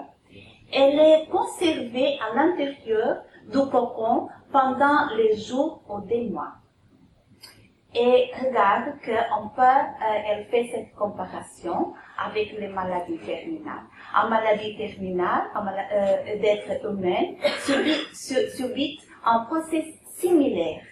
Elle 0.71 0.99
est 0.99 1.27
conservée 1.29 2.17
à 2.19 2.35
l'intérieur 2.35 3.23
du 3.51 3.57
cocon 3.57 4.29
pendant 4.51 5.09
les 5.17 5.35
jours 5.35 5.81
ou 5.89 5.99
des 6.07 6.29
mois. 6.29 6.53
Et 7.93 8.29
regarde 8.39 8.93
qu'on 9.03 9.49
peut, 9.49 9.61
euh, 9.63 10.21
elle 10.27 10.45
fait 10.45 10.69
cette 10.71 10.93
comparaison 10.95 11.93
avec 12.23 12.57
les 12.57 12.67
maladies 12.67 13.17
terminales. 13.17 13.83
En 14.15 14.29
maladie 14.29 14.77
terminale, 14.77 15.45
euh, 15.57 16.39
d'être 16.39 16.85
humain 16.85 17.33
subit, 17.63 18.49
subit 18.55 18.99
un 19.25 19.39
processus 19.45 19.95
similaire 20.19 20.83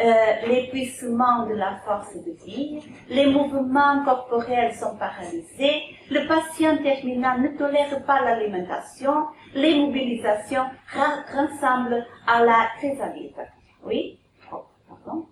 euh, 0.00 0.46
l'épuisement 0.46 1.46
de 1.46 1.54
la 1.54 1.76
force 1.84 2.14
de 2.16 2.32
vie, 2.44 2.80
les 3.08 3.26
mouvements 3.26 4.04
corporels 4.04 4.74
sont 4.74 4.96
paralysés, 4.96 5.82
le 6.10 6.26
patient 6.26 6.78
terminal 6.82 7.42
ne 7.42 7.48
tolère 7.48 8.02
pas 8.04 8.22
l'alimentation, 8.22 9.26
les 9.54 9.74
mobilisations 9.78 10.64
ressemblent 10.94 12.06
à 12.26 12.44
la 12.44 12.68
chrysalide. 12.78 13.46
Oui? 13.84 14.18
Oh, 14.50 14.64
pardon. 14.88 15.26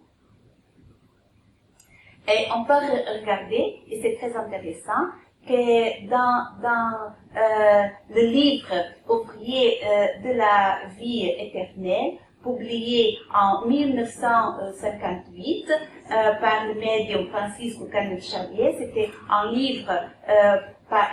Et 2.28 2.46
on 2.54 2.64
peut 2.64 2.74
regarder, 2.74 3.82
et 3.88 4.00
c'est 4.02 4.16
très 4.18 4.36
intéressant, 4.36 5.08
que 5.46 6.06
dans, 6.08 6.60
dans 6.62 7.14
euh, 7.34 7.86
le 8.10 8.26
livre 8.26 8.74
ouvrier 9.08 9.78
euh, 9.84 10.06
de 10.22 10.36
la 10.36 10.80
vie 10.98 11.28
éternelle, 11.28 12.18
publié 12.42 13.18
en 13.34 13.66
1958 13.66 15.70
euh, 15.70 16.34
par 16.40 16.66
le 16.66 16.74
médium 16.74 17.28
Francisco 17.28 17.84
Canel 17.86 18.18
Xavier. 18.18 18.74
C'était 18.78 19.10
un 19.28 19.50
livre 19.52 19.92
euh, 20.28 20.56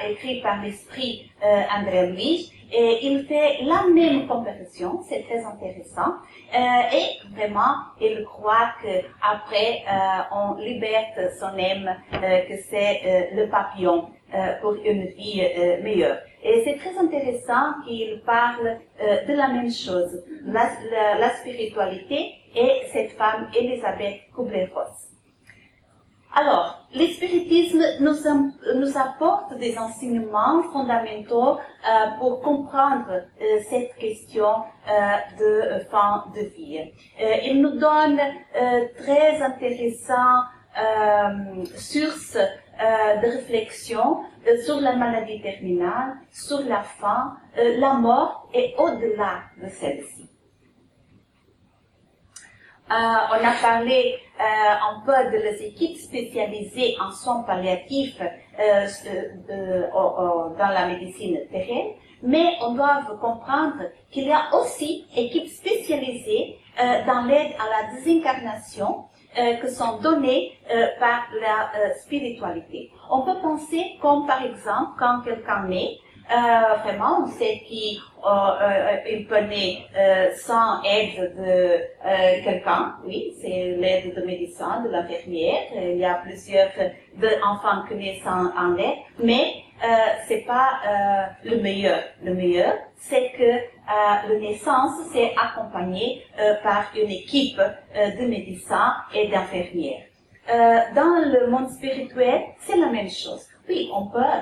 écrit 0.10 0.42
par 0.42 0.62
l'esprit 0.62 1.32
euh, 1.44 1.64
André 1.76 2.08
Luis. 2.08 2.54
Et 2.70 3.08
il 3.08 3.26
fait 3.26 3.64
la 3.64 3.86
même 3.94 4.28
comparaison, 4.28 5.02
c'est 5.08 5.24
très 5.24 5.42
intéressant. 5.42 6.16
Euh, 6.54 6.82
et 6.94 7.18
vraiment, 7.34 7.76
il 8.02 8.26
croit 8.26 8.74
que 8.84 9.06
après 9.22 9.86
on 10.34 10.56
libère 10.56 11.06
son 11.40 11.58
âme, 11.58 11.96
que 12.12 12.58
c'est 12.70 13.30
le 13.34 13.48
papillon 13.50 14.10
pour 14.62 14.74
une 14.74 15.06
vie 15.06 15.42
meilleure. 15.84 16.18
Et 16.44 16.64
c'est 16.64 16.78
très 16.78 16.98
intéressant 16.98 17.74
qu'il 17.86 18.22
parle 18.26 18.78
euh, 19.02 19.26
de 19.26 19.34
la 19.34 19.48
même 19.48 19.72
chose, 19.72 20.24
la, 20.46 21.30
spiritualité 21.40 22.36
et 22.56 22.84
cette 22.94 23.12
femme 23.14 23.50
Elisabeth 23.54 24.22
Kubler-Ross. 24.36 25.10
Alors, 26.36 26.88
le 26.94 27.08
spiritisme 27.08 27.82
nous, 28.00 28.16
nous, 28.76 28.98
apporte 28.98 29.58
des 29.58 29.78
enseignements 29.78 30.62
fondamentaux 30.72 31.58
euh, 31.58 32.08
pour 32.20 32.42
comprendre 32.42 33.12
euh, 33.12 33.60
cette 33.70 33.96
question 33.96 34.64
de 35.40 35.80
fin 35.90 36.26
de 36.36 36.42
vie. 36.42 36.80
il 37.44 37.62
nous 37.62 37.78
donne 37.78 38.20
très 38.98 39.42
intéressants 39.42 40.44
sources 41.76 42.38
euh, 42.80 43.18
de 43.22 43.28
réflexion 43.38 44.24
euh, 44.48 44.62
sur 44.62 44.80
la 44.80 44.96
maladie 44.96 45.42
terminale, 45.42 46.18
sur 46.32 46.60
la 46.60 46.84
faim, 46.84 47.36
euh, 47.58 47.80
la 47.80 47.94
mort 47.94 48.48
et 48.54 48.76
au-delà 48.78 49.46
de 49.60 49.68
celle-ci. 49.68 50.30
on 52.90 52.94
a 52.94 53.54
parlé 53.62 54.20
un 54.40 55.02
peu 55.06 55.32
de 55.32 55.38
les 55.44 55.64
équipes 55.64 55.98
spécialisées 55.98 56.96
en 57.02 57.12
soins 57.12 57.42
palliatifs 57.44 58.22
dans 59.50 60.72
la 60.78 60.88
médecine 60.88 61.40
terrestre, 61.52 61.96
mais 62.22 62.58
on 62.62 62.74
doit 62.76 63.02
comprendre 63.20 63.82
qu'il 64.12 64.28
y 64.28 64.32
a 64.32 64.54
aussi 64.54 65.06
équipes 65.16 65.50
spécialisées 65.50 66.60
dans 67.08 67.26
l'aide 67.26 67.54
à 67.60 67.66
la 67.76 67.96
désincarnation 67.96 69.06
euh, 69.40 69.56
que 69.62 69.70
sont 69.70 69.98
données 70.00 70.54
euh, 70.74 70.88
par 71.00 71.22
la 71.40 71.58
euh, 71.80 71.94
spiritualité. 72.04 72.92
On 73.10 73.22
peut 73.22 73.40
penser 73.42 73.98
comme 74.02 74.26
par 74.26 74.44
exemple 74.44 74.92
quand 75.00 75.22
quelqu'un 75.24 75.64
naît, 75.68 75.98
Euh, 76.30 76.76
vraiment, 76.84 77.24
on 77.24 77.28
sait 77.40 77.62
qu'il 77.66 77.98
euh, 78.26 79.24
peut 79.30 79.46
naître 79.48 80.36
sans 80.48 80.84
aide 80.84 81.16
de 81.42 82.44
quelqu'un. 82.44 82.84
Oui, 83.06 83.20
c'est 83.40 83.78
l'aide 83.82 84.14
de 84.14 84.22
médecin, 84.26 84.84
de 84.84 84.90
l'infirmière. 84.90 85.64
Il 85.94 85.98
y 85.98 86.04
a 86.04 86.16
plusieurs 86.16 86.74
enfants 87.52 87.80
qui 87.88 87.96
naissent 87.96 88.24
sans 88.24 88.52
en 88.64 88.76
aide, 88.78 89.00
mais 89.24 89.46
euh, 89.84 89.88
c'est 90.28 90.46
pas 90.46 90.80
euh, 90.88 91.50
le 91.50 91.62
meilleur. 91.62 92.02
Le 92.24 92.34
meilleur, 92.34 92.74
c'est 92.96 93.32
que 93.38 93.44
euh, 93.44 93.60
la 94.30 94.40
naissance 94.40 94.94
c'est 95.14 95.34
accompagné 95.38 96.24
par 96.64 96.92
une 96.96 97.12
équipe 97.12 97.62
de 97.96 98.26
médecins 98.26 98.96
et 99.14 99.28
d'infirmières. 99.28 100.04
dans 100.96 101.22
le 101.34 101.48
monde 101.48 101.70
spirituel, 101.70 102.42
c'est 102.62 102.78
la 102.78 102.88
même 102.88 103.10
chose. 103.10 103.46
Oui, 103.70 103.90
on 103.94 104.08
peut 104.08 104.38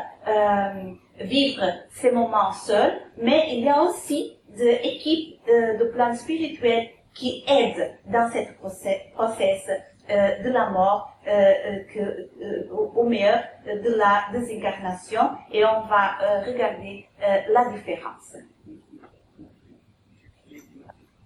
vivre 1.19 1.63
ces 1.91 2.11
moments 2.11 2.51
seuls, 2.51 2.93
mais 3.17 3.47
il 3.51 3.63
y 3.63 3.69
a 3.69 3.81
aussi 3.81 4.37
des 4.57 4.79
équipes 4.83 5.39
de, 5.47 5.83
de 5.83 5.91
plan 5.91 6.13
spirituel 6.15 6.89
qui 7.13 7.43
aident 7.47 7.97
dans 8.05 8.29
cette 8.31 8.57
process, 8.57 9.01
process 9.13 9.69
euh, 10.09 10.43
de 10.43 10.49
la 10.49 10.69
mort 10.69 11.15
euh, 11.27 11.31
euh, 11.31 11.79
que, 11.91 12.69
au 12.71 13.03
meilleur 13.03 13.39
de 13.65 13.95
la 13.95 14.25
désincarnation 14.31 15.31
et 15.51 15.65
on 15.65 15.81
va 15.87 16.17
regarder 16.45 17.07
la 17.49 17.65
différence. 17.69 18.35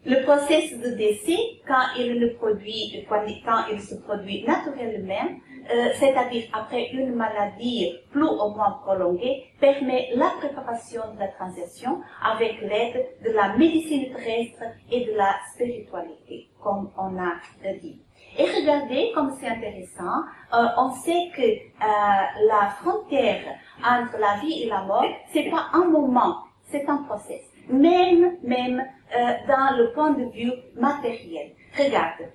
Le 0.05 0.23
processus 0.23 0.79
de 0.79 0.91
décès, 0.91 1.37
quand 1.67 1.93
il, 1.97 2.33
produit, 2.37 3.05
quand 3.09 3.65
il 3.69 3.81
se 3.81 3.95
produit 3.95 4.45
naturellement, 4.47 5.27
euh, 5.71 5.89
c'est-à-dire 5.99 6.45
après 6.53 6.89
une 6.93 7.13
maladie 7.13 7.93
plus 8.11 8.23
ou 8.23 8.49
moins 8.55 8.79
prolongée, 8.83 9.43
permet 9.59 10.09
la 10.15 10.31
préparation 10.39 11.01
de 11.13 11.19
la 11.19 11.27
transition 11.27 11.99
avec 12.23 12.61
l'aide 12.61 13.07
de 13.23 13.31
la 13.31 13.55
médecine 13.57 14.11
terrestre 14.13 14.63
et 14.89 15.05
de 15.05 15.11
la 15.17 15.35
spiritualité, 15.53 16.49
comme 16.63 16.89
on 16.97 17.17
a 17.19 17.33
dit. 17.81 18.01
Et 18.37 18.45
regardez 18.45 19.11
comme 19.13 19.35
c'est 19.39 19.47
intéressant, 19.47 20.23
euh, 20.53 20.67
on 20.77 20.91
sait 20.91 21.29
que 21.35 21.41
euh, 21.41 22.47
la 22.47 22.69
frontière 22.81 23.41
entre 23.83 24.17
la 24.19 24.39
vie 24.41 24.63
et 24.63 24.69
la 24.69 24.83
mort, 24.83 25.05
c'est 25.33 25.49
pas 25.49 25.67
un 25.73 25.85
moment, 25.85 26.37
c'est 26.69 26.87
un 26.89 26.97
process. 27.03 27.41
Même, 27.69 28.37
même 28.43 28.79
euh, 28.79 29.33
dans 29.47 29.77
le 29.77 29.91
point 29.93 30.11
de 30.11 30.25
vue 30.31 30.53
matériel. 30.75 31.51
Regarde, 31.77 32.31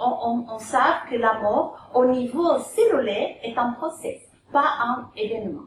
on, 0.00 0.18
on, 0.24 0.54
on 0.54 0.58
sait 0.58 0.78
que 1.10 1.16
la 1.16 1.34
mort 1.40 1.90
au 1.94 2.06
niveau 2.06 2.58
cellulaire 2.60 3.36
est 3.42 3.56
un 3.58 3.72
process, 3.72 4.18
pas 4.50 4.64
un 4.80 5.10
événement. 5.14 5.66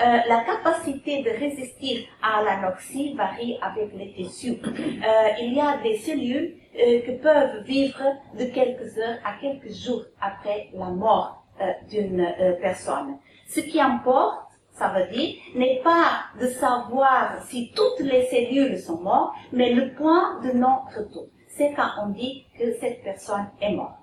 Euh, 0.00 0.16
la 0.28 0.44
capacité 0.44 1.22
de 1.22 1.28
résister 1.28 2.08
à 2.22 2.42
l'anoxie 2.42 3.12
varie 3.14 3.58
avec 3.60 3.92
les 3.94 4.12
tissus. 4.12 4.56
Euh, 4.64 5.28
il 5.42 5.52
y 5.52 5.60
a 5.60 5.76
des 5.82 5.98
cellules 5.98 6.54
euh, 6.74 7.00
qui 7.02 7.12
peuvent 7.18 7.62
vivre 7.64 8.02
de 8.38 8.44
quelques 8.46 8.96
heures 8.96 9.18
à 9.26 9.34
quelques 9.38 9.70
jours 9.70 10.04
après 10.18 10.70
la 10.72 10.86
mort 10.86 11.44
euh, 11.60 11.66
d'une 11.90 12.26
personne. 12.62 13.18
Ce 13.46 13.60
qui 13.60 13.78
importe, 13.78 14.48
ça 14.72 14.88
veut 14.88 15.14
dire, 15.14 15.36
n'est 15.54 15.82
pas 15.84 16.22
de 16.40 16.46
savoir 16.46 17.42
si 17.46 17.70
toutes 17.76 18.00
les 18.00 18.24
cellules 18.26 18.78
sont 18.78 19.02
mortes, 19.02 19.34
mais 19.52 19.74
le 19.74 19.92
point 19.92 20.40
de 20.40 20.52
non-retour. 20.52 21.26
C'est 21.48 21.74
quand 21.74 21.90
on 22.02 22.08
dit 22.08 22.46
que 22.58 22.72
cette 22.80 23.02
personne 23.02 23.50
est 23.60 23.74
morte. 23.74 23.99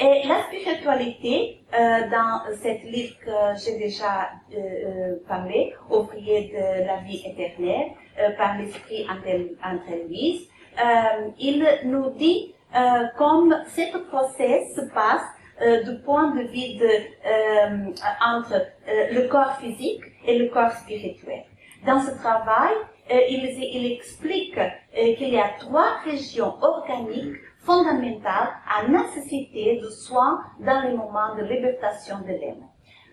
Et 0.00 0.26
la 0.26 0.42
spiritualité, 0.42 1.60
euh, 1.72 2.10
dans 2.10 2.42
cette 2.60 2.82
livre 2.82 3.14
que 3.24 3.60
j'ai 3.64 3.78
déjà 3.78 4.30
euh, 4.52 4.58
euh 4.58 5.16
parlé, 5.28 5.72
Ouvrier 5.88 6.52
de 6.52 6.84
la 6.84 6.96
vie 6.96 7.22
éternelle, 7.24 7.92
euh, 8.18 8.30
par 8.36 8.58
l'esprit 8.58 9.06
André 9.08 10.04
Louise, 10.08 10.48
euh, 10.78 11.28
il 11.38 11.64
nous 11.84 12.10
dit 12.10 12.54
euh, 12.74 13.06
comme 13.16 13.56
ce 13.68 13.96
process 14.08 14.74
se 14.74 14.82
passe 14.92 15.22
du 15.84 16.00
point 16.00 16.34
de 16.34 16.42
vue 16.42 16.78
de, 16.80 17.94
entre 18.26 18.60
le 19.12 19.28
corps 19.28 19.56
physique 19.60 20.02
et 20.26 20.36
le 20.36 20.48
corps 20.48 20.72
spirituel. 20.72 21.44
Dans 21.86 22.00
ce 22.00 22.10
travail, 22.18 22.74
il, 23.08 23.44
il 23.72 23.92
explique 23.92 24.58
qu'il 24.92 25.28
y 25.28 25.38
a 25.38 25.50
trois 25.60 25.98
régions 26.04 26.56
organiques 26.60 27.36
fondamentale 27.64 28.48
à 28.68 28.88
nécessité 28.88 29.80
de 29.82 29.88
soins 29.88 30.40
dans 30.60 30.82
les 30.82 30.94
moments 30.94 31.34
de 31.36 31.42
libération 31.42 32.16
de 32.20 32.32
l'âme. 32.32 32.68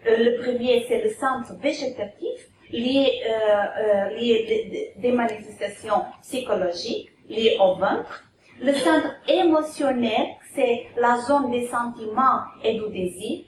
Euh, 0.07 0.17
le 0.17 0.41
premier, 0.41 0.85
c'est 0.87 1.03
le 1.03 1.09
centre 1.09 1.53
végétatif, 1.61 2.47
lié, 2.71 3.21
euh, 3.25 3.31
euh, 3.31 4.09
lié 4.17 4.93
des 4.97 5.11
manifestations 5.11 6.05
psychologiques, 6.21 7.09
liées 7.29 7.57
au 7.59 7.75
ventre. 7.75 8.23
Le 8.61 8.73
centre 8.73 9.15
émotionnel, 9.27 10.27
c'est 10.53 10.87
la 10.97 11.17
zone 11.17 11.51
des 11.51 11.67
sentiments 11.67 12.41
et 12.63 12.73
du 12.73 12.89
désir, 12.89 13.45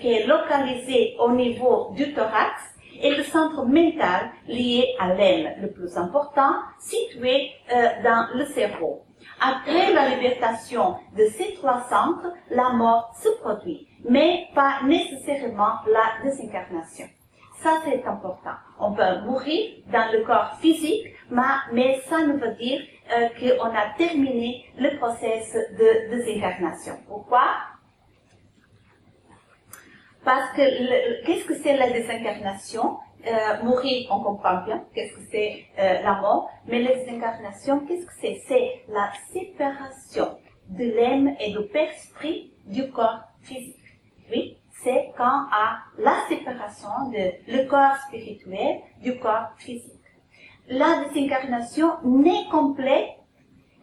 qui 0.00 0.12
est 0.12 0.26
localisé 0.26 1.16
au 1.18 1.30
niveau 1.32 1.90
du 1.94 2.12
thorax, 2.12 2.74
et 3.02 3.14
le 3.14 3.22
centre 3.24 3.64
mental 3.64 4.30
lié 4.48 4.94
à 4.98 5.08
l'âme, 5.08 5.54
le 5.60 5.70
plus 5.70 5.96
important, 5.96 6.54
situé 6.78 7.50
euh, 7.72 7.88
dans 8.02 8.28
le 8.34 8.44
cerveau. 8.46 9.03
Après 9.46 9.92
la 9.92 10.08
libération 10.08 10.96
de 11.14 11.26
ces 11.36 11.52
trois 11.56 11.82
centres, 11.90 12.32
la 12.50 12.70
mort 12.70 13.14
se 13.22 13.28
produit, 13.42 13.86
mais 14.08 14.48
pas 14.54 14.80
nécessairement 14.84 15.80
la 15.86 16.22
désincarnation. 16.24 17.04
Ça, 17.62 17.72
c'est 17.84 18.02
important. 18.06 18.56
On 18.80 18.94
peut 18.94 19.20
mourir 19.26 19.82
dans 19.92 20.10
le 20.12 20.24
corps 20.24 20.56
physique, 20.62 21.08
mais 21.72 22.00
ça 22.08 22.20
ne 22.20 22.32
veut 22.38 22.54
dire 22.54 22.80
euh, 23.12 23.28
qu'on 23.38 23.66
a 23.66 23.90
terminé 23.98 24.64
le 24.78 24.96
processus 24.96 25.54
de 25.78 26.10
désincarnation. 26.16 26.94
Pourquoi? 27.06 27.44
Parce 30.24 30.50
que 30.52 31.26
qu'est-ce 31.26 31.44
que 31.44 31.54
c'est 31.54 31.76
la 31.76 31.90
désincarnation? 31.90 32.96
Euh, 33.26 33.62
mourir, 33.62 34.08
on 34.10 34.20
comprend 34.20 34.62
bien 34.64 34.84
qu'est-ce 34.94 35.14
que 35.14 35.22
c'est 35.30 35.64
euh, 35.78 36.02
la 36.02 36.20
mort, 36.20 36.50
mais 36.66 36.80
les 36.80 37.08
incarnations, 37.08 37.80
qu'est-ce 37.80 38.06
que 38.06 38.12
c'est? 38.20 38.42
C'est 38.46 38.84
la 38.88 39.10
séparation 39.32 40.38
de 40.68 40.84
l'âme 40.84 41.34
et 41.40 41.52
du 41.52 41.66
père-esprit 41.68 42.52
du 42.66 42.90
corps 42.90 43.20
physique. 43.42 43.76
Oui, 44.30 44.58
c'est 44.82 45.12
quand 45.16 45.46
à 45.52 45.78
la 45.98 46.16
séparation 46.28 47.10
de 47.10 47.52
le 47.52 47.68
corps 47.68 47.96
spirituel 48.08 48.80
du 49.02 49.18
corps 49.18 49.50
physique. 49.56 49.92
La 50.68 51.04
désincarnation 51.04 51.92
n'est 52.04 52.46
complète 52.50 53.10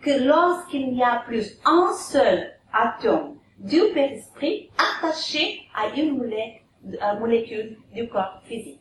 que 0.02 0.26
lorsqu'il 0.26 0.92
n'y 0.92 1.04
a 1.04 1.24
plus 1.28 1.60
un 1.66 1.94
seul 1.94 2.52
atome 2.74 3.38
du 3.60 3.80
père-esprit 3.94 4.72
attaché 4.78 5.62
à 5.76 5.96
une 5.96 6.18
molécule 7.20 7.78
du 7.94 8.08
corps 8.10 8.42
physique. 8.46 8.81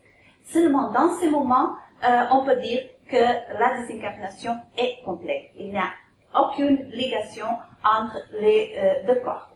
Seulement 0.51 0.91
dans 0.91 1.13
ces 1.19 1.29
moments, 1.29 1.75
euh, 2.03 2.23
on 2.31 2.43
peut 2.43 2.57
dire 2.57 2.81
que 3.09 3.15
la 3.17 3.77
désincarnation 3.77 4.57
est 4.77 5.03
complète. 5.05 5.51
Il 5.55 5.71
n'y 5.71 5.77
a 5.77 5.91
aucune 6.37 6.89
ligation 6.91 7.47
entre 7.83 8.17
les 8.39 8.73
euh, 8.77 9.07
deux 9.07 9.19
corps. 9.21 9.49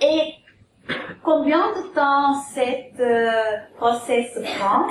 Et 0.00 0.34
combien 1.22 1.68
de 1.72 1.94
temps 1.94 2.40
cette 2.54 2.98
euh, 2.98 3.30
process 3.76 4.36
prend 4.58 4.86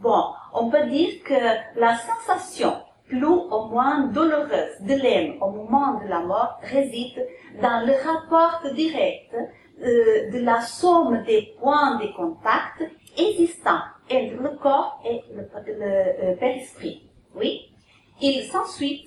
Bon, 0.00 0.32
on 0.54 0.70
peut 0.70 0.86
dire 0.86 1.22
que 1.24 1.78
la 1.78 1.98
sensation 1.98 2.72
plus 3.06 3.22
ou 3.24 3.68
moins 3.70 4.06
douloureuse 4.06 4.80
de 4.80 4.94
l'âme 4.94 5.36
au 5.42 5.50
moment 5.50 6.00
de 6.00 6.08
la 6.08 6.20
mort 6.20 6.58
réside 6.62 7.26
dans 7.60 7.84
le 7.86 7.92
rapport 7.92 8.62
direct 8.74 9.36
euh, 9.82 10.30
de 10.30 10.38
la 10.40 10.60
somme 10.60 11.22
des 11.24 11.54
points 11.58 11.96
de 11.96 12.06
contact 12.14 12.84
existants 13.16 13.80
entre 14.12 14.42
le 14.42 14.58
corps 14.58 15.00
et 15.04 15.22
le, 15.34 15.42
le, 15.42 16.36
père-esprit. 16.36 17.08
Oui. 17.34 17.72
Il 18.20 18.42
s'ensuit 18.44 19.06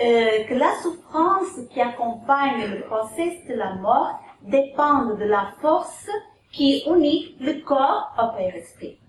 euh, 0.00 0.44
que 0.44 0.54
la 0.54 0.72
souffrance 0.82 1.58
qui 1.72 1.80
accompagne 1.80 2.70
le 2.70 2.82
processus 2.82 3.46
de 3.48 3.54
la 3.54 3.74
mort 3.74 4.20
dépend 4.42 5.06
de 5.14 5.24
la 5.24 5.52
force 5.60 6.08
qui 6.52 6.84
unit 6.86 7.36
le 7.40 7.64
corps 7.64 8.14
au 8.16 8.36
père-esprit. 8.36 9.00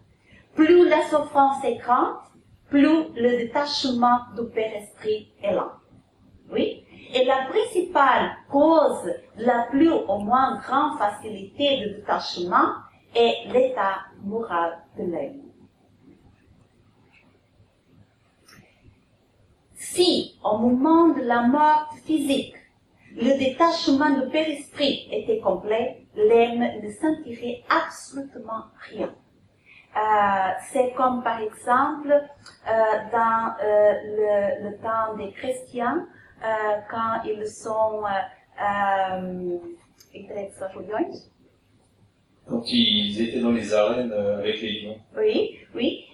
Plus 0.55 0.89
la 0.89 1.03
souffrance 1.03 1.63
est 1.63 1.75
grande, 1.75 2.15
plus 2.69 3.13
le 3.15 3.37
détachement 3.37 4.21
du 4.35 4.49
père-esprit 4.49 5.31
est 5.43 5.53
lent. 5.53 5.73
Oui. 6.51 6.86
Et 7.13 7.25
la 7.25 7.45
principale 7.49 8.31
cause 8.49 9.13
la 9.37 9.67
plus 9.69 9.91
ou 9.91 10.17
moins 10.19 10.59
grande 10.59 10.97
facilité 10.97 11.81
de 11.81 11.93
détachement 11.95 12.73
est 13.15 13.51
l'état 13.51 13.99
moral 14.23 14.79
de 14.97 15.03
l'homme. 15.03 15.43
Si, 19.75 20.37
au 20.43 20.57
moment 20.57 21.09
de 21.09 21.21
la 21.21 21.43
mort 21.43 21.89
physique, 22.05 22.55
le 23.15 23.37
détachement 23.37 24.09
du 24.09 24.29
père-esprit 24.29 25.07
était 25.11 25.39
complet, 25.39 26.05
l'homme 26.15 26.65
ne 26.83 26.91
sentirait 26.91 27.63
absolument 27.69 28.65
rien. 28.91 29.09
Euh, 29.97 30.51
c'est 30.71 30.93
comme 30.95 31.23
par 31.23 31.39
exemple 31.41 32.11
euh, 32.11 32.71
dans 33.11 33.53
euh, 33.63 33.93
le, 34.61 34.77
temps 34.77 35.15
des 35.17 35.31
chrétiens, 35.31 36.05
quand 36.89 37.21
ils 37.25 37.47
sont 37.47 38.03
quand 42.47 42.61
ils 42.71 43.21
étaient 43.21 43.39
dans 43.39 43.51
les 43.51 43.73
arènes 43.73 44.13
avec 44.13 44.61
les 44.61 44.81
lions. 44.81 44.97
Oui, 45.17 45.59
oui. 45.75 46.05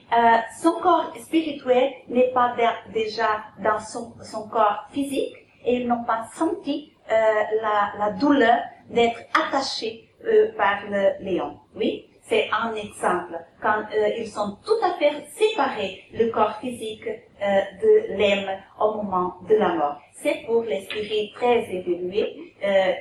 son 0.61 0.73
corps 0.81 1.13
spirituel 1.17 1.91
n'est 2.09 2.31
pas 2.33 2.55
déjà 2.91 3.43
dans 3.63 3.79
son, 3.79 4.13
son, 4.23 4.47
corps 4.47 4.87
physique 4.91 5.35
et 5.65 5.75
ils 5.75 5.87
n'ont 5.87 6.03
pas 6.03 6.25
senti 6.33 6.91
la, 7.09 7.93
la, 7.99 8.11
douleur 8.11 8.59
d'être 8.89 9.19
attachés 9.33 10.09
par 10.57 10.79
le 10.89 11.23
lion. 11.23 11.59
Oui 11.75 12.07
c'est 12.25 12.49
un 12.51 12.73
exemple. 12.75 13.37
Quand 13.61 13.83
euh, 13.93 14.09
ils 14.17 14.27
sont 14.27 14.57
tout 14.65 14.79
à 14.83 14.93
fait 14.93 15.25
séparés, 15.33 16.03
le 16.13 16.29
corps 16.31 16.55
physique 16.59 17.05
euh, 17.05 17.61
de 17.81 18.17
l'âme 18.17 18.59
au 18.79 18.95
moment 18.95 19.35
de 19.49 19.55
la 19.55 19.75
mort. 19.75 20.01
C'est 20.13 20.43
pour 20.45 20.63
l'esprit 20.63 21.31
très 21.35 21.69
évolué. 21.69 22.53
Euh, 22.63 22.93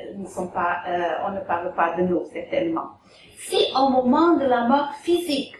on 1.24 1.30
ne 1.30 1.40
parle 1.46 1.72
pas 1.74 1.94
de 1.96 2.02
nous 2.02 2.24
certainement. 2.32 2.90
Si 3.38 3.64
au 3.76 3.90
moment 3.90 4.36
de 4.36 4.44
la 4.44 4.66
mort 4.66 4.92
physique, 5.02 5.54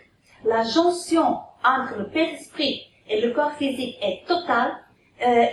la 0.45 0.65
jonction 0.65 1.39
entre 1.65 1.99
le 1.99 2.09
père-esprit 2.09 2.83
et 3.09 3.21
le 3.21 3.33
corps 3.33 3.53
physique 3.53 3.97
est 4.03 4.27
totale, 4.27 4.73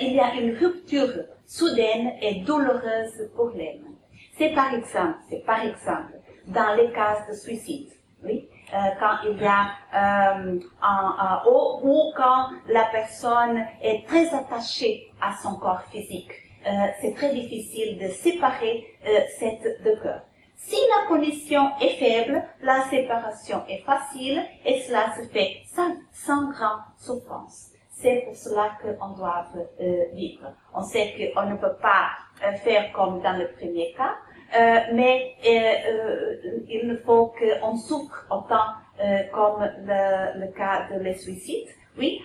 il 0.02 0.14
y 0.14 0.20
a 0.20 0.34
une 0.34 0.56
rupture 0.58 1.14
soudaine 1.46 2.14
et 2.22 2.42
douloureuse 2.42 3.30
pour 3.36 3.50
l'âme. 3.50 3.94
C'est 4.38 4.50
par 4.56 4.74
exemple, 4.74 5.18
c'est 5.30 5.46
par 5.46 5.64
exemple 5.64 6.14
dans 6.48 6.76
les 6.76 6.92
cas 6.92 7.18
de 7.30 7.36
suicide 7.36 7.90
oui, 8.24 8.50
euh, 8.74 8.78
quand 9.00 9.30
il 9.30 9.42
y 9.42 9.46
a 9.46 9.70
euh, 9.94 10.60
un, 10.82 11.42
haut 11.48 11.80
ou 11.84 12.14
quand 12.16 12.50
la 12.68 12.86
personne 12.92 13.66
est 13.82 14.06
très 14.08 14.34
attachée 14.34 15.12
à 15.22 15.36
son 15.42 15.56
corps 15.56 15.82
physique. 15.92 16.32
Euh, 16.68 16.70
c'est 17.02 17.16
très 17.16 17.34
difficile 17.34 17.98
de 17.98 18.10
séparer 18.10 18.86
euh, 19.08 19.22
ces 19.40 19.60
deux 19.84 19.96
cœurs. 20.02 20.22
Si 20.58 20.76
la 20.76 21.08
condition 21.08 21.72
est 21.80 21.98
faible, 21.98 22.44
la 22.62 22.84
séparation 22.90 23.64
est 23.70 23.82
facile 23.84 24.44
et 24.66 24.82
cela 24.82 25.16
se 25.16 25.26
fait 25.30 25.62
sans, 25.74 25.96
sans 26.12 26.50
grande 26.52 26.82
souffrance. 26.98 27.70
C'est 27.92 28.24
pour 28.26 28.36
cela 28.36 28.72
qu'on 28.82 29.10
doit 29.10 29.48
euh, 29.82 30.06
vivre. 30.14 30.52
On 30.74 30.84
sait 30.84 31.34
qu'on 31.34 31.46
ne 31.50 31.56
peut 31.56 31.76
pas 31.82 32.10
euh, 32.46 32.54
faire 32.58 32.92
comme 32.92 33.22
dans 33.22 33.38
le 33.38 33.48
premier 33.54 33.94
cas, 33.94 34.16
euh, 34.56 34.80
mais 34.94 35.36
euh, 35.46 36.36
il 36.68 36.88
ne 36.88 36.96
faut 36.98 37.34
qu'on 37.38 37.78
souffre 37.78 38.26
autant 38.32 38.74
euh, 39.00 39.24
comme 39.32 39.70
le, 39.86 40.40
le, 40.40 40.48
cas 40.54 40.88
de 40.92 41.00
les 41.00 41.16
suicides. 41.16 41.68
Oui, 41.98 42.22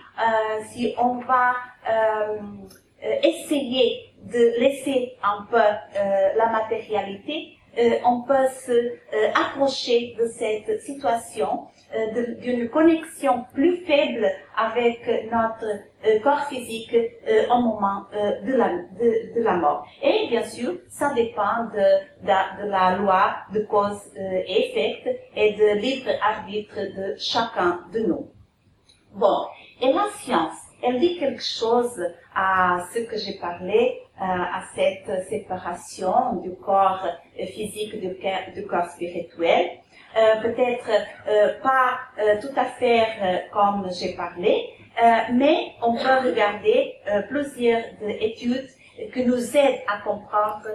si 0.69 0.95
on 0.97 1.15
va 1.19 1.53
essayer 3.21 4.13
de 4.23 4.59
laisser 4.59 5.17
un 5.21 5.45
peu 5.51 5.57
la 5.57 6.49
matérialité, 6.49 7.57
on 8.05 8.21
peut 8.21 8.47
se 8.65 8.93
approcher 9.37 10.15
de 10.17 10.27
cette 10.27 10.81
situation 10.81 11.67
euh, 11.67 11.74
d'une 12.41 12.69
connexion 12.69 13.45
plus 13.53 13.77
faible 13.85 14.29
avec 14.57 14.99
notre 15.31 15.65
euh, 16.05 16.19
corps 16.19 16.45
physique 16.47 16.93
euh, 16.93 17.47
au 17.49 17.61
moment 17.61 18.03
de, 18.11 18.53
la, 18.53 18.69
de, 18.99 19.41
la 19.41 19.53
mort. 19.53 19.85
Et 20.01 20.27
bien 20.29 20.43
sûr, 20.43 20.73
ça 20.89 21.13
dépend 21.13 21.65
de, 21.73 22.25
de, 22.25 22.69
la 22.69 22.95
loi 22.97 23.35
de 23.53 23.61
cause 23.61 24.01
et 24.15 24.69
effet 24.69 25.21
et 25.35 25.53
de 25.53 25.79
libre 25.79 26.11
arbitre 26.21 26.75
de 26.75 27.15
chacun 27.17 27.81
de 27.93 27.99
nous. 27.99 28.29
Bon, 29.13 29.45
et 29.81 29.93
la 29.93 30.07
science, 30.19 30.57
elle 30.83 30.99
dit 30.99 31.17
quelque 31.17 31.43
chose 31.43 32.01
à 32.35 32.85
ce 32.93 32.99
que 32.99 33.17
j'ai 33.17 33.39
parlé, 33.39 34.01
à 34.19 34.63
cette 34.75 35.27
séparation 35.27 36.37
du 36.41 36.55
corps 36.55 37.05
physique 37.53 37.99
du, 37.99 38.15
du 38.53 38.67
corps 38.67 38.89
spirituel. 38.89 39.69
Euh, 40.15 40.41
peut-être 40.41 40.89
euh, 41.27 41.59
pas 41.61 41.99
euh, 42.19 42.39
tout 42.39 42.53
à 42.57 42.63
fait 42.63 43.03
comme 43.51 43.89
j'ai 43.91 44.15
parlé, 44.15 44.69
mais 45.33 45.73
on 45.81 45.93
peut 45.97 46.29
regarder 46.29 46.95
plusieurs 47.29 47.83
études 48.21 48.69
qui 49.13 49.25
nous 49.25 49.57
aident 49.57 49.81
à 49.93 49.97
comprendre 50.05 50.67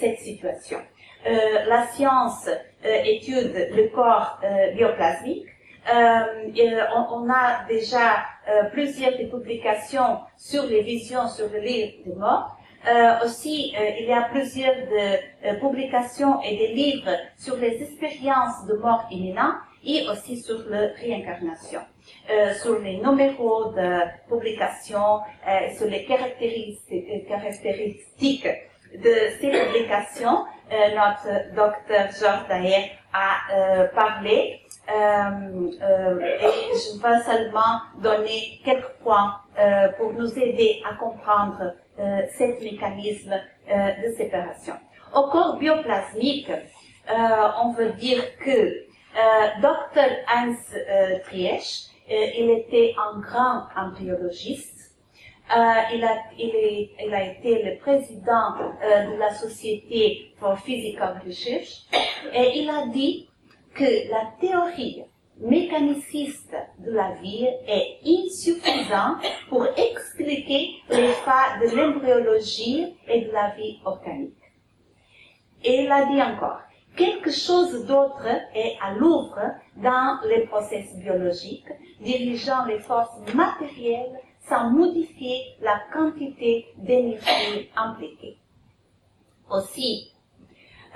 cette 0.00 0.18
situation. 0.18 0.78
la 1.24 1.86
science 1.92 2.48
étude 2.82 3.54
le 3.76 3.86
corps 3.94 4.40
bioplasmique. 4.74 5.46
On, 5.86 7.06
on, 7.12 7.30
a 7.30 7.64
déjà 7.68 8.24
plusieurs 8.72 9.16
publications 9.30 10.18
sur 10.36 10.64
les 10.64 10.82
visions 10.82 11.28
sur 11.28 11.48
le 11.48 11.60
livre 11.60 11.92
de 12.04 12.14
mort 12.14 12.56
euh, 12.88 13.24
aussi, 13.24 13.74
euh, 13.78 13.90
il 14.00 14.06
y 14.06 14.12
a 14.12 14.22
plusieurs 14.22 14.74
de, 14.74 15.46
euh, 15.46 15.54
publications 15.60 16.42
et 16.42 16.56
des 16.56 16.68
livres 16.68 17.16
sur 17.38 17.56
les 17.56 17.80
expériences 17.80 18.66
de 18.66 18.74
mort 18.74 19.04
imminente 19.10 19.54
et 19.84 20.04
aussi 20.10 20.36
sur 20.36 20.58
la 20.68 20.88
réincarnation. 21.00 21.80
Euh, 22.30 22.52
sur 22.54 22.80
les 22.80 22.96
numéros 22.96 23.72
de 23.72 24.00
publication, 24.28 25.20
sur 25.76 25.86
les 25.86 26.04
caractéristiques, 26.04 27.28
caractéristiques 27.28 28.48
de 28.92 29.14
ces 29.40 29.50
publications, 29.50 30.44
notre 30.70 31.54
docteur 31.54 32.08
Georges 32.18 32.48
Daher 32.48 32.90
a 33.12 33.86
parlé 33.94 34.60
et 34.88 34.92
je 36.74 37.02
vais 37.02 37.20
seulement 37.22 37.80
donner 38.02 38.60
quelques 38.64 38.94
points 39.02 39.36
pour 39.98 40.12
nous 40.12 40.38
aider 40.38 40.82
à 40.88 40.94
comprendre 40.94 41.74
euh, 41.98 42.22
mécanisme 42.62 43.34
euh, 43.70 43.90
de 44.02 44.12
séparation. 44.14 44.74
Au 45.14 45.28
corps 45.28 45.58
bioplasmique, 45.58 46.50
euh, 46.50 47.48
on 47.62 47.72
veut 47.72 47.92
dire 47.92 48.22
que 48.38 48.86
Dr. 49.60 50.10
Hans 50.34 50.54
Triech, 51.26 51.88
il 52.08 52.50
était 52.50 52.94
un 52.96 53.20
grand 53.20 53.66
embryologiste. 53.76 54.96
il, 55.50 56.02
a, 56.02 56.16
il, 56.38 56.88
il, 56.98 57.14
a 57.14 57.24
été 57.24 57.62
le 57.62 57.78
président 57.78 58.56
de 58.80 59.18
la 59.18 59.34
Société 59.34 60.32
for 60.40 60.58
Physical 60.60 61.20
Research 61.26 61.82
et 62.32 62.58
il 62.60 62.70
a 62.70 62.86
dit 62.86 63.28
que 63.74 64.10
la 64.10 64.32
théorie 64.40 65.04
mécaniciste 65.42 66.54
de 66.78 66.92
la 66.92 67.12
vie 67.22 67.46
est 67.66 67.98
insuffisant 68.06 69.16
pour 69.48 69.66
expliquer 69.76 70.70
les 70.90 71.08
faits 71.08 71.60
de 71.60 71.76
l'embryologie 71.76 72.96
et 73.08 73.22
de 73.22 73.32
la 73.32 73.50
vie 73.56 73.78
organique. 73.84 74.34
Et 75.64 75.84
il 75.84 75.92
a 75.92 76.06
dit 76.06 76.22
encore, 76.22 76.60
quelque 76.96 77.30
chose 77.30 77.86
d'autre 77.86 78.26
est 78.54 78.76
à 78.82 78.94
l'oeuvre 78.94 79.40
dans 79.76 80.18
les 80.28 80.46
processus 80.46 80.96
biologiques, 80.96 81.68
dirigeant 82.00 82.64
les 82.66 82.78
forces 82.80 83.18
matérielles 83.34 84.18
sans 84.48 84.70
modifier 84.70 85.56
la 85.60 85.80
quantité 85.92 86.66
d'énergie 86.76 87.70
impliquée. 87.76 88.36
Aussi, 89.50 90.12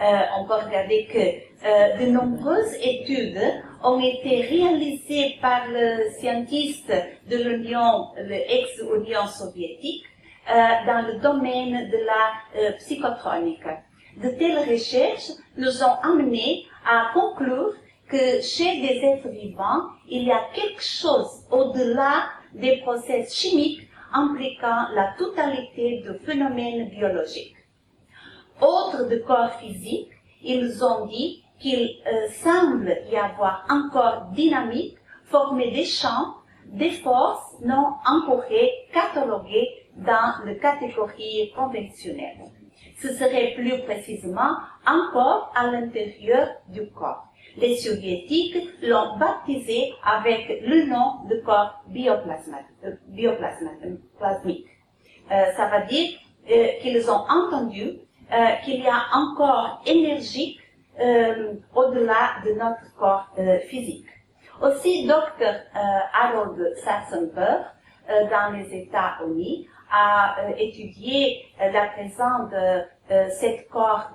euh, 0.00 0.20
on 0.38 0.46
peut 0.46 0.54
regarder 0.54 1.06
que 1.06 1.66
euh, 1.66 1.98
de 1.98 2.10
nombreuses 2.10 2.74
études 2.82 3.40
ont 3.82 4.00
été 4.00 4.42
réalisées 4.42 5.36
par 5.40 5.68
le 5.68 6.10
scientiste 6.18 6.92
de 7.30 7.36
l'Union, 7.36 8.08
l'ex-Union 8.18 9.26
soviétique, 9.26 10.04
euh, 10.48 10.52
dans 10.86 11.06
le 11.06 11.20
domaine 11.20 11.90
de 11.90 11.98
la 12.04 12.72
psychotronique. 12.78 13.66
De 14.16 14.30
telles 14.30 14.58
recherches 14.70 15.32
nous 15.56 15.82
ont 15.82 15.96
amené 16.02 16.64
à 16.88 17.10
conclure 17.12 17.74
que 18.08 18.40
chez 18.40 18.80
des 18.80 19.00
êtres 19.04 19.28
vivants, 19.28 19.82
il 20.08 20.22
y 20.24 20.32
a 20.32 20.42
quelque 20.54 20.82
chose 20.82 21.44
au-delà 21.50 22.28
des 22.54 22.78
process 22.78 23.34
chimiques 23.34 23.88
impliquant 24.12 24.86
la 24.94 25.14
totalité 25.18 26.02
de 26.06 26.14
phénomènes 26.24 26.88
biologiques 26.88 27.56
autres 28.60 29.08
de 29.08 29.16
corps 29.18 29.52
physique, 29.60 30.10
ils 30.42 30.84
ont 30.84 31.06
dit 31.06 31.42
qu'il 31.58 32.02
euh, 32.06 32.28
semble 32.42 32.96
y 33.10 33.16
avoir 33.16 33.64
encore 33.70 34.26
dynamique, 34.32 34.96
former 35.24 35.70
des 35.70 35.84
champs, 35.84 36.34
des 36.66 36.90
forces 36.90 37.54
non 37.62 37.94
encore 38.06 38.44
cataloguées 38.92 39.68
dans 39.96 40.44
les 40.44 40.58
catégories 40.58 41.52
conventionnelles. 41.54 42.50
Ce 43.00 43.08
serait 43.08 43.54
plus 43.56 43.82
précisément 43.84 44.56
encore 44.86 45.52
à 45.54 45.70
l'intérieur 45.70 46.48
du 46.68 46.88
corps. 46.90 47.26
Les 47.58 47.76
soviétiques 47.76 48.56
l'ont 48.82 49.16
baptisé 49.18 49.94
avec 50.02 50.62
le 50.62 50.86
nom 50.86 51.26
de 51.28 51.40
corps 51.44 51.82
bioplasmique. 51.88 52.66
Euh, 55.30 55.52
ça 55.56 55.68
veut 55.68 55.86
dire 55.88 56.18
euh, 56.50 56.68
qu'ils 56.82 57.10
ont 57.10 57.24
entendu 57.28 57.98
euh, 58.32 58.56
qu'il 58.64 58.80
y 58.80 58.86
a 58.86 59.02
encore 59.14 59.82
énergie 59.86 60.58
euh, 61.00 61.54
au-delà 61.74 62.36
de 62.44 62.52
notre 62.52 62.94
corps 62.98 63.28
euh, 63.38 63.58
physique. 63.60 64.06
Aussi, 64.62 65.06
Dr. 65.06 65.52
Harold 66.14 66.74
Sassenberg, 66.76 67.64
dans 68.08 68.56
les 68.56 68.74
États-Unis, 68.74 69.68
a 69.92 70.36
étudié 70.56 71.44
la 71.58 71.88
présence 71.88 72.48
de 72.50 73.28
cet 73.38 73.68
corps 73.68 74.12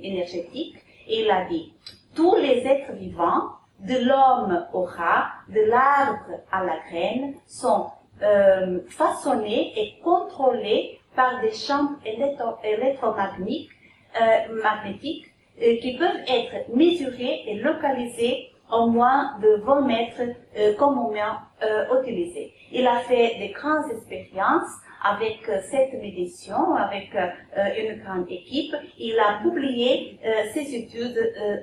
énergétique 0.00 0.76
et 1.08 1.24
il 1.24 1.30
a 1.30 1.44
dit, 1.46 1.74
tous 2.14 2.36
les 2.36 2.64
êtres 2.68 2.92
vivants, 2.92 3.48
de 3.80 3.96
l'homme 4.06 4.64
au 4.72 4.84
rat, 4.84 5.32
de 5.48 5.62
l'arbre 5.62 6.38
à 6.52 6.62
la 6.62 6.78
graine, 6.88 7.34
sont 7.48 7.90
façonnés 8.90 9.72
et 9.76 10.00
contrôlés 10.04 11.00
par 11.16 11.40
des 11.40 11.52
champs 11.52 11.96
électromagnétiques 12.04 13.70
euh, 14.20 14.60
magnétiques 14.62 15.29
euh, 15.62 15.76
qui 15.80 15.96
peuvent 15.96 16.24
être 16.28 16.74
mesurés 16.74 17.44
et 17.46 17.54
localisés 17.56 18.50
au 18.72 18.86
moins 18.86 19.38
de 19.40 19.60
20 19.62 19.80
mètres 19.82 20.22
euh, 20.56 20.74
communément 20.76 21.38
euh, 21.62 22.00
utilisés. 22.00 22.52
Il 22.72 22.86
a 22.86 23.00
fait 23.00 23.36
des 23.38 23.50
grandes 23.50 23.90
expériences 23.90 24.70
avec 25.02 25.48
euh, 25.48 25.60
cette 25.70 25.92
médiation, 25.94 26.74
avec 26.74 27.10
une 27.78 28.02
grande 28.02 28.26
équipe. 28.28 28.74
Il 28.98 29.18
a 29.18 29.40
publié 29.42 30.18
ses 30.52 30.74
études 30.74 31.18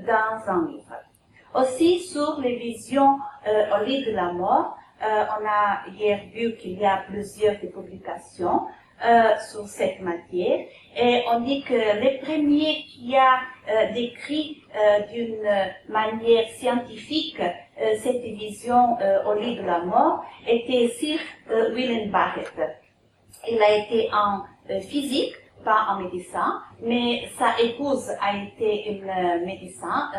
dans 0.05 0.51
un 0.51 0.67
livre. 0.67 0.95
Aussi 1.55 1.99
sur 1.99 2.39
les 2.41 2.55
visions 2.57 3.19
au 3.47 3.83
lit 3.85 4.03
de 4.05 4.11
la 4.11 4.31
mort, 4.33 4.77
on 5.01 5.45
a 5.45 5.89
hier 5.91 6.19
vu 6.33 6.55
qu'il 6.55 6.79
y 6.79 6.85
a 6.85 7.03
plusieurs 7.07 7.57
publications 7.59 8.61
euh, 9.05 9.35
sur 9.51 9.67
cette 9.67 10.01
matière. 10.01 10.65
Et 10.95 11.23
on 11.31 11.41
dit 11.41 11.61
que 11.61 12.01
les 12.01 12.17
premiers 12.17 12.83
qui 12.85 13.15
a 13.15 13.41
euh, 13.69 13.93
décrit 13.93 14.63
euh, 14.75 15.01
d'une 15.13 15.47
manière 15.87 16.49
scientifique 16.57 17.39
cette 18.01 18.23
vision 18.23 18.97
au 19.27 19.35
lit 19.35 19.55
de 19.57 19.61
la 19.61 19.81
mort 19.81 20.25
était 20.47 20.87
Sir 20.87 21.19
William 21.75 22.09
Barrett. 22.09 22.51
Il 23.47 23.61
a 23.61 23.75
été 23.75 24.09
en 24.11 24.45
physique, 24.81 25.35
pas 25.63 25.85
en 25.89 25.99
médecin, 25.99 26.59
mais 26.81 27.29
sa 27.37 27.61
épouse 27.61 28.09
a 28.19 28.35
été 28.35 28.93
une 28.93 29.45
médecin, 29.45 30.09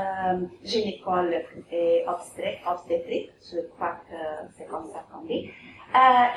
gynécologue 0.62 1.44
et 1.72 2.04
obstétrique, 2.06 3.32
je 3.42 3.58
crois 3.74 3.96
que 4.08 4.16
c'est 4.56 4.68
comme 4.68 4.86
ça 4.92 5.04
qu'on 5.12 5.26
dit. 5.26 5.50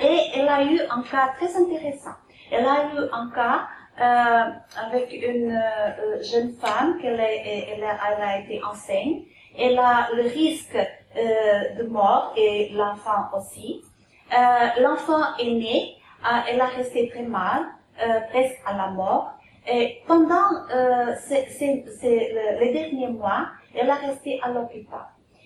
Et 0.02 0.40
elle 0.40 0.50
a 0.50 0.64
eu 0.64 0.80
un 0.90 1.04
cas 1.04 1.34
très 1.38 1.56
intéressant. 1.56 2.16
Elle 2.52 2.66
a 2.66 2.84
eu 2.94 3.00
un 3.14 3.30
cas 3.34 3.68
euh, 4.00 4.52
avec 4.88 5.14
une 5.14 5.52
euh, 5.52 6.22
jeune 6.22 6.54
femme 6.54 6.98
qu'elle 7.02 7.20
elle, 7.20 7.84
a, 7.84 8.40
été 8.40 8.62
enceinte. 8.64 9.24
Elle 9.58 9.80
a 9.80 10.10
le 10.16 10.24
risque 10.24 10.76
euh, 10.76 11.76
de 11.78 11.84
mort 11.88 12.34
et 12.36 12.70
l'enfant 12.74 13.30
aussi. 13.38 13.82
Euh, 14.34 14.82
l'enfant 14.82 15.38
est 15.40 15.52
né, 15.52 15.96
elle 16.50 16.60
a 16.60 16.66
resté 16.66 17.10
très 17.10 17.24
mal, 17.24 17.66
presque 18.32 18.60
à 18.66 18.74
la 18.76 18.88
mort. 18.88 19.32
Et 19.68 20.02
pendant 20.08 20.50
les 22.60 22.74
derniers 22.74 23.08
mois, 23.08 23.48
elle 23.76 23.90
a 23.90 23.96
resté 23.96 24.40
à 24.42 24.50
l'hôpital. 24.50 25.06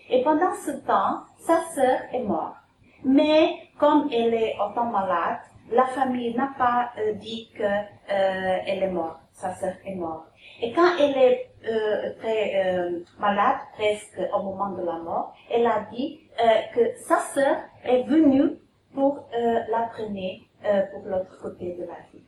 Et 0.10 0.24
pendant 0.24 0.54
ce 0.54 0.72
temps, 0.72 1.22
sa 1.40 1.62
sœur 1.74 2.00
est 2.14 2.24
morte. 2.24 2.56
Mais 3.04 3.70
comme 3.80 4.10
elle 4.12 4.34
est 4.34 4.56
autant 4.60 4.86
malade, 4.86 5.40
la 5.72 5.86
famille 5.86 6.34
n'a 6.36 6.54
pas 6.58 6.92
euh, 7.00 7.14
dit 7.14 7.50
qu'elle 7.58 7.88
euh, 8.12 8.66
est 8.66 8.92
morte, 8.92 9.20
sa 9.32 9.54
sœur 9.56 9.74
est 9.86 9.96
morte. 9.96 10.28
Et 10.62 10.72
quand 10.74 10.96
elle 11.00 11.18
est 11.18 11.50
euh, 11.68 12.14
très 12.20 13.02
malade, 13.20 13.58
presque 13.74 14.20
au 14.34 14.44
moment 14.44 14.70
de 14.72 14.86
la 14.86 14.98
mort, 15.00 15.36
elle 15.52 15.66
a 15.66 15.88
dit 15.92 16.20
que 16.74 16.96
sa 17.08 17.20
sœur 17.34 17.58
est 17.84 18.04
venue 18.04 18.58
pour 18.94 19.28
la 19.34 19.90
prendre 19.94 20.92
pour 20.92 21.06
l'autre 21.06 21.40
côté 21.42 21.74
de 21.74 21.82
la 21.82 21.98
vie. 22.14 22.24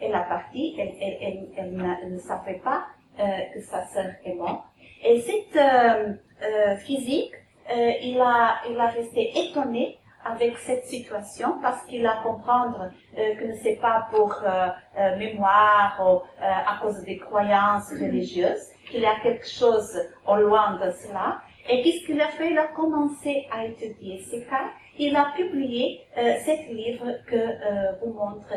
Elle 0.00 0.14
a 0.14 0.20
parti, 0.20 0.76
elle, 0.78 0.94
elle, 1.00 1.48
elle, 1.56 2.12
ne 2.12 2.18
savait 2.18 2.60
pas 2.64 2.86
que 3.18 3.60
sa 3.60 3.86
sœur 3.88 4.12
est 4.24 4.34
morte. 4.34 4.64
Et 5.04 5.20
cette 5.20 6.78
physique, 6.80 7.34
il, 7.68 8.20
a, 8.20 8.60
il 8.70 8.78
a 8.78 8.86
resté 8.86 9.32
étonné 9.36 9.98
avec 10.24 10.56
cette 10.58 10.86
situation 10.86 11.58
parce 11.62 11.84
qu'il 11.86 12.06
a 12.06 12.20
comprendre 12.22 12.90
euh, 13.18 13.34
que 13.36 13.56
ce 13.56 13.64
n'est 13.64 13.76
pas 13.76 14.06
pour 14.10 14.34
euh, 14.42 14.68
euh, 14.98 15.16
mémoire 15.16 15.98
ou 16.00 16.20
à 16.40 16.78
cause 16.80 17.02
des 17.04 17.18
croyances 17.18 17.90
religieuses, 17.90 18.68
qu'il 18.90 19.00
y 19.00 19.06
a 19.06 19.18
quelque 19.22 19.48
chose 19.48 19.98
au 20.26 20.36
loin 20.36 20.74
de 20.74 20.90
cela. 20.90 21.40
Et 21.68 21.82
qu'est-ce 21.82 22.06
qu'il 22.06 22.20
a 22.20 22.28
fait 22.28 22.50
Il 22.50 22.58
a 22.58 22.68
commencé 22.68 23.46
à 23.50 23.64
étudier 23.64 24.22
ces 24.30 24.44
cas. 24.44 24.70
Il 24.98 25.14
a 25.16 25.32
publié 25.36 26.00
euh, 26.16 26.34
ce 26.44 26.72
livre 26.74 27.06
que 27.26 28.04
vous 28.04 28.12
montre 28.12 28.52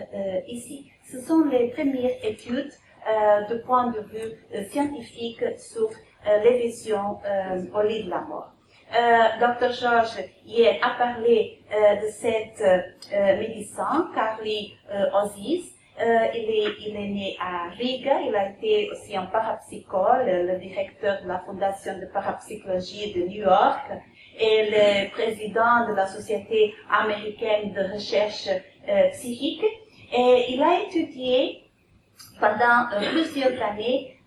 ici. 0.48 0.90
Ce 1.10 1.22
sont 1.22 1.46
les 1.46 1.70
premières 1.70 2.24
études 2.24 2.72
de 3.50 3.56
point 3.66 3.88
de 3.92 4.00
vue 4.00 4.66
scientifique 4.70 5.44
sur 5.58 5.90
les 6.44 6.58
visions 6.64 7.20
au 7.76 7.82
lit 7.82 8.06
de 8.06 8.10
la 8.10 8.22
mort. 8.22 8.53
Euh, 8.94 9.40
Dr. 9.40 9.74
Georges 9.74 10.24
hier 10.46 10.78
a 10.84 10.92
parlé 10.92 11.58
euh, 11.74 11.96
de 11.96 12.10
cette 12.12 12.62
euh, 12.62 13.40
médecin, 13.40 14.12
Carly 14.14 14.78
Ozis. 15.16 15.74
il, 16.00 16.50
est, 16.50 16.76
il 16.80 16.96
est 16.96 17.08
né 17.08 17.38
à 17.42 17.70
Riga, 17.70 18.22
il 18.22 18.36
a 18.36 18.50
été 18.50 18.92
aussi 18.92 19.16
un 19.18 19.26
parapsychologue, 19.26 20.28
le 20.28 20.60
directeur 20.60 21.24
de 21.24 21.28
la 21.28 21.40
Fondation 21.40 21.98
de 21.98 22.06
parapsychologie 22.06 23.14
de 23.14 23.22
New 23.22 23.42
York 23.42 23.92
et 24.40 24.70
le 24.70 25.10
président 25.10 25.88
de 25.88 25.96
la 25.96 26.06
Société 26.06 26.76
américaine 26.92 27.74
de 27.74 27.94
recherche 27.94 28.50
psychique. 29.14 29.66
Et 30.12 30.46
il 30.50 30.62
a 30.62 30.82
étudié 30.84 31.64
pendant 32.40 32.90
plusieurs 33.12 33.60
années 33.64 34.18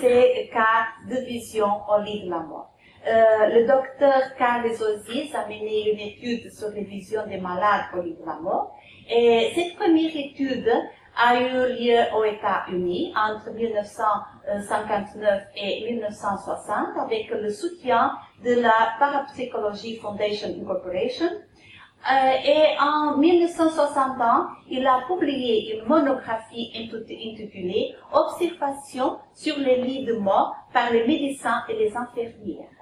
ces 0.00 0.50
cas 0.52 0.88
de 1.08 1.24
vision 1.24 1.70
au 1.88 2.02
lit 2.02 2.24
de 2.24 2.30
la 2.30 2.40
mort. 2.40 2.75
Euh, 3.06 3.46
le 3.54 3.66
docteur 3.68 4.34
Carles 4.36 4.66
Ozis 4.66 5.32
a 5.32 5.46
mené 5.46 5.92
une 5.92 6.00
étude 6.00 6.50
sur 6.50 6.70
les 6.70 6.82
visions 6.82 7.24
des 7.28 7.38
malades 7.38 7.84
de 7.94 8.16
la 8.26 8.34
mort. 8.40 8.74
Et 9.08 9.52
cette 9.54 9.76
première 9.76 10.10
étude 10.10 10.68
a 11.16 11.40
eu 11.40 11.78
lieu 11.78 11.98
aux 12.16 12.24
États-Unis 12.24 13.14
entre 13.16 13.52
1959 13.52 15.42
et 15.54 15.92
1960 15.92 16.96
avec 16.98 17.30
le 17.30 17.48
soutien 17.50 18.12
de 18.44 18.60
la 18.60 18.96
Parapsychology 18.98 19.98
Foundation 19.98 20.48
Incorporation. 20.60 21.26
Euh, 21.26 22.32
et 22.44 22.76
en 22.80 23.16
1961, 23.18 24.48
il 24.68 24.86
a 24.86 25.02
publié 25.06 25.76
une 25.76 25.88
monographie 25.88 26.72
intitulée 26.74 27.94
Observation 28.12 29.18
sur 29.32 29.56
les 29.58 29.80
lits 29.82 30.04
de 30.04 30.14
mort 30.14 30.56
par 30.72 30.90
les 30.92 31.06
médecins 31.06 31.62
et 31.68 31.74
les 31.74 31.96
infirmières. 31.96 32.75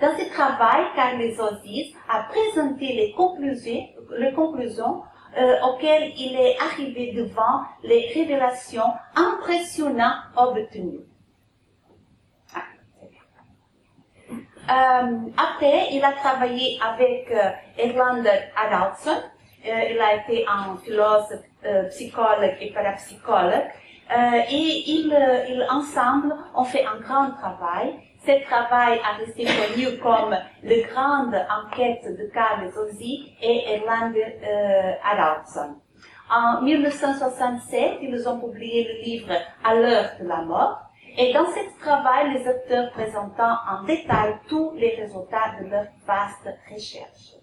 Dans 0.00 0.16
ce 0.16 0.24
travail, 0.32 0.86
Carles 0.96 1.20
Ozis 1.38 1.94
a 2.08 2.22
présenté 2.22 2.94
les 2.94 3.12
conclusions, 4.32 5.02
euh, 5.38 5.60
auxquelles 5.62 6.12
il 6.16 6.36
est 6.36 6.56
arrivé 6.58 7.12
devant 7.12 7.64
les 7.82 8.10
révélations 8.14 8.94
impressionnantes 9.14 10.24
obtenues. 10.36 11.04
Ah, 14.66 15.02
euh, 15.02 15.18
après, 15.36 15.88
il 15.92 16.02
a 16.02 16.12
travaillé 16.12 16.80
avec 16.82 17.30
euh, 17.30 17.50
Erlander. 17.78 18.40
Euh, 19.06 19.20
il 19.64 20.00
a 20.00 20.14
été 20.14 20.46
un 20.48 20.78
philosophe, 20.78 21.42
psychologue 21.90 22.56
et 22.58 22.72
parapsychologue. 22.72 23.68
et 24.50 24.82
ils, 24.86 25.14
ils 25.50 25.66
ensemble 25.70 26.34
ont 26.54 26.64
fait 26.64 26.86
un 26.86 26.98
grand 27.00 27.32
travail 27.32 28.09
ce 28.26 28.44
travail 28.44 29.00
a 29.02 29.16
resté 29.16 29.44
connu 29.44 29.98
comme 29.98 30.36
la 30.62 30.80
grande 30.88 31.34
enquête 31.34 32.04
de 32.04 32.30
Carl 32.32 32.70
Ozzy 32.76 33.34
et 33.40 33.74
Erlander 33.74 34.36
euh, 34.44 34.92
En 36.30 36.60
1967, 36.60 37.98
ils 38.02 38.28
ont 38.28 38.38
publié 38.40 38.84
le 38.84 39.02
livre 39.02 39.32
À 39.64 39.74
l'heure 39.74 40.10
de 40.20 40.28
la 40.28 40.42
mort. 40.42 40.80
Et 41.16 41.32
dans 41.32 41.46
ce 41.46 41.80
travail, 41.80 42.34
les 42.34 42.42
auteurs 42.42 42.92
présentant 42.92 43.56
en 43.68 43.84
détail 43.84 44.34
tous 44.48 44.72
les 44.76 44.96
résultats 44.96 45.56
de 45.60 45.68
leur 45.68 45.86
vaste 46.06 46.48
recherche. 46.70 47.40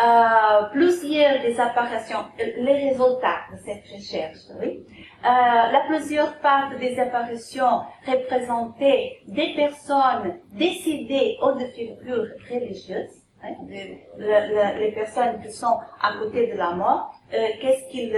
Euh, 0.00 0.62
plusieurs 0.72 1.42
des 1.42 1.60
apparitions, 1.60 2.24
les 2.38 2.88
résultats 2.88 3.42
de 3.52 3.58
cette 3.58 3.84
recherche, 3.92 4.38
oui. 4.58 4.86
Euh, 5.22 5.28
la 5.28 5.80
plusieurs 5.86 6.38
parts 6.38 6.70
des 6.80 6.98
apparitions 6.98 7.82
représentaient 8.06 9.18
des 9.26 9.54
personnes 9.54 10.40
décédées 10.52 11.36
aux 11.42 11.52
de 11.52 11.66
figures 11.66 12.26
religieuses, 12.50 13.22
hein, 13.42 13.50
les 13.68 14.92
personnes 14.92 15.42
qui 15.42 15.52
sont 15.52 15.78
à 16.00 16.14
côté 16.18 16.46
de 16.46 16.56
la 16.56 16.70
mort, 16.70 17.14
qu'est-ce 17.30 17.90
qu'ils 17.90 18.16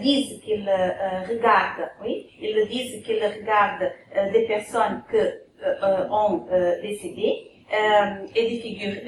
disent 0.00 0.40
qu'ils 0.42 0.70
regardent. 1.28 1.90
Oui, 2.02 2.30
ils 2.40 2.66
disent 2.68 3.04
qu'ils 3.04 3.22
regardent 3.22 3.92
des 4.32 4.46
personnes 4.46 5.02
que 5.12 5.42
ont 6.10 6.46
décédé 6.80 7.50
et 8.34 8.48
des 8.48 8.60
figures 8.60 9.02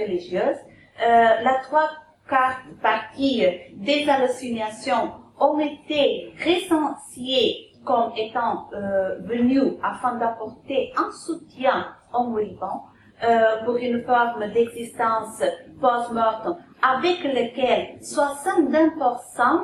religieuses. 0.00 0.60
la 0.98 1.60
trois 1.62 1.90
quarts 2.26 2.62
partie 2.80 3.46
des 3.74 4.08
hallucinations 4.08 5.19
ont 5.40 5.58
été 5.58 6.32
recensées 6.44 7.70
comme 7.84 8.12
étant 8.16 8.68
euh, 8.72 9.18
venues 9.20 9.72
afin 9.82 10.16
d'apporter 10.16 10.92
un 10.96 11.10
soutien 11.12 11.86
aux 12.12 12.24
moribonds 12.24 12.82
euh, 13.22 13.64
pour 13.64 13.76
une 13.76 14.02
forme 14.04 14.50
d'existence 14.52 15.42
post-mortem 15.78 16.56
avec 16.80 17.22
lequel 17.22 17.98
61% 18.00 19.60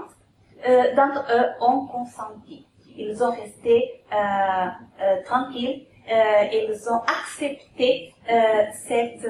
euh, 0.68 0.95
d'entre 0.95 1.24
eux 1.33 1.64
ont 1.64 1.87
consenti. 1.87 2.66
Ils 2.99 3.22
ont 3.22 3.31
resté 3.31 4.03
tranquilles, 5.24 5.87
euh, 6.11 6.45
ils 6.53 6.89
ont 6.91 7.01
accepté 7.07 8.14
cette 8.87 9.27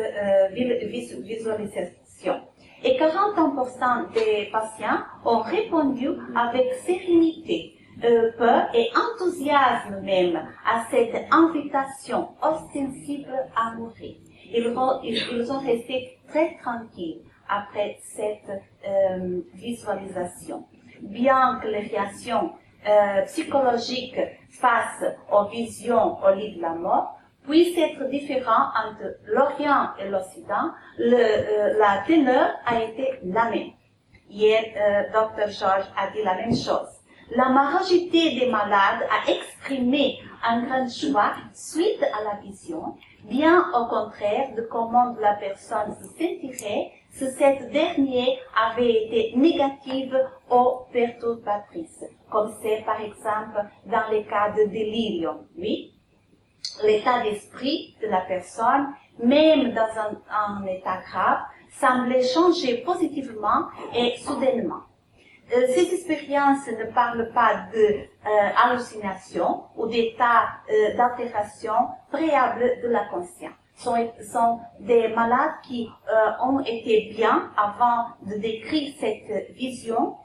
visualisation. 0.52 2.40
Et 2.86 2.96
41% 2.98 4.12
des 4.14 4.48
patients 4.52 5.00
ont 5.24 5.40
répondu 5.40 6.08
avec 6.36 6.72
sérénité, 6.84 7.74
peur 8.38 8.68
et 8.74 8.88
enthousiasme 8.94 10.02
même 10.04 10.36
à 10.64 10.84
cette 10.88 11.26
invitation 11.32 12.28
ostensible 12.40 13.34
à 13.56 13.74
mourir. 13.74 14.14
Ils, 14.54 14.68
ont, 14.68 15.00
ont 15.52 15.58
resté 15.66 16.16
très 16.28 16.56
tranquilles 16.62 17.22
après 17.48 17.98
cette 18.02 18.62
euh, 18.86 19.40
visualisation. 19.54 20.64
Bien 21.02 21.58
que 21.60 21.66
les 21.66 21.88
réactions 21.88 22.52
euh, 22.88 23.22
psychologiques 23.24 24.20
face 24.48 25.04
aux 25.32 25.46
visions 25.46 26.22
au 26.24 26.32
lit 26.36 26.54
de 26.54 26.62
la 26.62 26.74
mort 26.74 27.15
puissent 27.46 27.78
être 27.78 28.08
différentes 28.10 28.70
entre 28.76 29.16
l'Orient 29.26 29.90
et 29.98 30.08
l'Occident, 30.08 30.70
euh, 31.00 31.78
la 31.78 32.02
teneur 32.06 32.50
a 32.66 32.82
été 32.82 33.20
la 33.24 33.50
même. 33.50 33.70
Hier, 34.28 34.64
euh, 34.76 35.02
Dr. 35.12 35.50
George 35.50 35.86
a 35.96 36.10
dit 36.10 36.22
la 36.24 36.34
même 36.34 36.54
chose. 36.54 36.88
La 37.34 37.48
majorité 37.48 38.38
des 38.38 38.46
malades 38.50 39.02
a 39.10 39.30
exprimé 39.30 40.18
un 40.44 40.62
grand 40.62 40.88
choix 40.88 41.32
suite 41.54 42.02
à 42.02 42.22
la 42.22 42.40
vision, 42.40 42.96
bien 43.24 43.64
au 43.74 43.86
contraire 43.86 44.54
de 44.56 44.62
comment 44.62 45.16
la 45.20 45.34
personne 45.34 45.96
se 46.00 46.06
sentirait 46.06 46.92
si 47.10 47.26
cette 47.32 47.70
dernière 47.72 48.38
avait 48.54 49.06
été 49.06 49.32
négative 49.36 50.16
ou 50.50 50.84
perturbatrice, 50.92 52.04
comme 52.30 52.52
c'est 52.62 52.84
par 52.84 53.00
exemple 53.00 53.60
dans 53.86 54.08
les 54.10 54.24
cas 54.24 54.50
de 54.50 54.70
délirium. 54.70 55.46
Oui, 55.58 55.95
l'état 56.84 57.22
d'esprit 57.22 57.96
de 58.02 58.08
la 58.08 58.20
personne, 58.20 58.88
même 59.22 59.72
dans 59.72 59.88
un, 60.30 60.66
état 60.66 61.00
grave, 61.08 61.40
semblait 61.70 62.22
changer 62.22 62.78
positivement 62.78 63.66
et 63.94 64.16
soudainement. 64.18 64.82
Euh, 65.54 65.66
ces 65.68 65.94
expériences 65.94 66.66
ne 66.66 66.92
parlent 66.92 67.30
pas 67.32 67.66
de 67.72 67.78
euh, 68.26 69.60
ou 69.76 69.86
d'état 69.86 70.48
euh, 70.68 70.96
d'altération 70.96 71.74
préalable 72.10 72.80
de 72.82 72.88
la 72.88 73.04
conscience. 73.04 73.52
Sont, 73.76 74.10
sont 74.32 74.60
des 74.80 75.08
malades 75.08 75.52
qui 75.62 75.86
ont 76.42 76.60
été 76.60 77.12
bien 77.14 77.52
avant 77.58 78.06
de 78.22 78.40
décrire 78.40 78.94
cette 78.98 79.54
vision. 79.54 80.16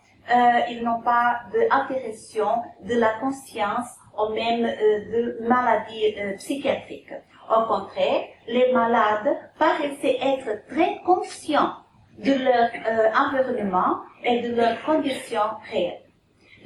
ils 0.69 0.81
n'ont 0.85 1.01
pas 1.01 1.41
d'altération 1.51 2.61
de 2.81 2.95
la 2.95 3.09
conscience 3.19 3.89
ou 4.17 4.33
même 4.33 4.63
de 4.63 5.37
maladies 5.47 6.15
psychiatriques. 6.37 7.13
Au 7.49 7.65
contraire, 7.65 8.27
les 8.47 8.71
malades 8.71 9.37
paraissaient 9.59 10.17
être 10.21 10.65
très 10.67 11.01
conscients 11.05 11.73
de 12.17 12.31
leur 12.33 12.69
euh, 12.87 13.09
environnement 13.13 14.01
et 14.23 14.41
de 14.41 14.55
leurs 14.55 14.81
conditions 14.83 15.57
réelles. 15.71 16.01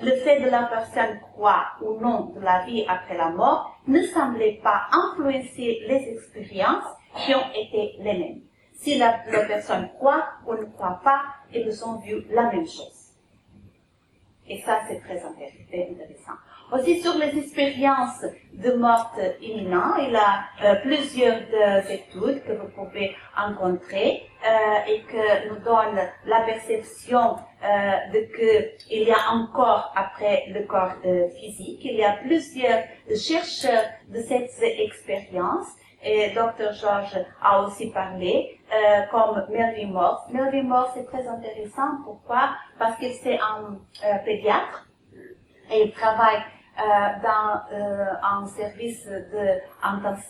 Le 0.01 0.11
fait 0.17 0.41
de 0.41 0.49
la 0.49 0.63
personne 0.63 1.19
croire 1.33 1.79
ou 1.81 1.99
non 1.99 2.33
de 2.35 2.41
la 2.41 2.65
vie 2.65 2.85
après 2.87 3.17
la 3.17 3.29
mort 3.29 3.79
ne 3.87 4.01
semblait 4.01 4.59
pas 4.61 4.87
influencer 4.91 5.85
les 5.87 6.17
expériences 6.17 6.83
qui 7.25 7.33
ont 7.33 7.49
été 7.55 7.95
les 7.99 8.19
mêmes. 8.19 8.41
Si 8.73 8.97
la, 8.97 9.19
personne 9.47 9.89
croit 9.97 10.25
ou 10.45 10.53
ne 10.53 10.65
croit 10.65 10.99
pas, 11.03 11.21
ils 11.53 11.83
ont 11.85 11.99
vu 11.99 12.25
la 12.29 12.51
même 12.51 12.67
chose. 12.67 13.13
Et 14.47 14.61
ça, 14.61 14.81
c'est 14.87 14.99
très 14.99 15.23
intéressant. 15.23 16.33
Aussi 16.75 17.01
sur 17.01 17.13
les 17.17 17.37
expériences 17.37 18.25
de 18.51 18.73
mort 18.73 19.15
imminente, 19.41 19.95
il 19.99 20.11
y 20.11 20.15
a 20.17 20.43
euh, 20.61 20.75
plusieurs 20.81 21.39
études 21.89 22.43
que 22.43 22.51
vous 22.51 22.67
pouvez 22.75 23.15
rencontrer 23.33 24.23
euh, 24.45 24.91
et 24.91 24.99
que 25.03 25.47
nous 25.47 25.59
donnent 25.59 26.05
la 26.25 26.41
perception 26.41 27.37
euh, 27.63 28.11
de 28.13 28.19
que 28.35 28.71
il 28.91 29.03
y 29.03 29.11
a 29.11 29.31
encore 29.31 29.93
après 29.95 30.47
le 30.49 30.65
corps 30.65 30.95
euh, 31.05 31.29
physique. 31.39 31.79
Il 31.85 31.95
y 31.95 32.03
a 32.03 32.17
plusieurs 32.23 32.83
chercheurs 33.09 33.85
de 34.09 34.19
cette 34.21 34.51
expérience 34.61 35.67
et 36.03 36.31
Dr. 36.31 36.73
George 36.73 37.17
a 37.41 37.61
aussi 37.61 37.89
parlé, 37.89 38.59
comme 39.11 39.43
Melvin 39.49 39.87
Morse. 39.87 40.29
Melvin 40.29 40.63
Morse 40.63 40.95
est 40.97 41.05
très 41.05 41.25
intéressant. 41.25 42.03
Pourquoi? 42.03 42.49
Parce 42.77 42.99
qu'il 42.99 43.13
c'est 43.13 43.39
un 43.39 43.79
pédiatre 44.23 44.87
et 45.71 45.85
il 45.85 45.91
travaille 45.93 46.43
dans 46.77 47.61
euh, 47.71 48.05
un 48.21 48.45
service 48.47 49.05
de 49.05 49.59
intensif, 49.83 50.25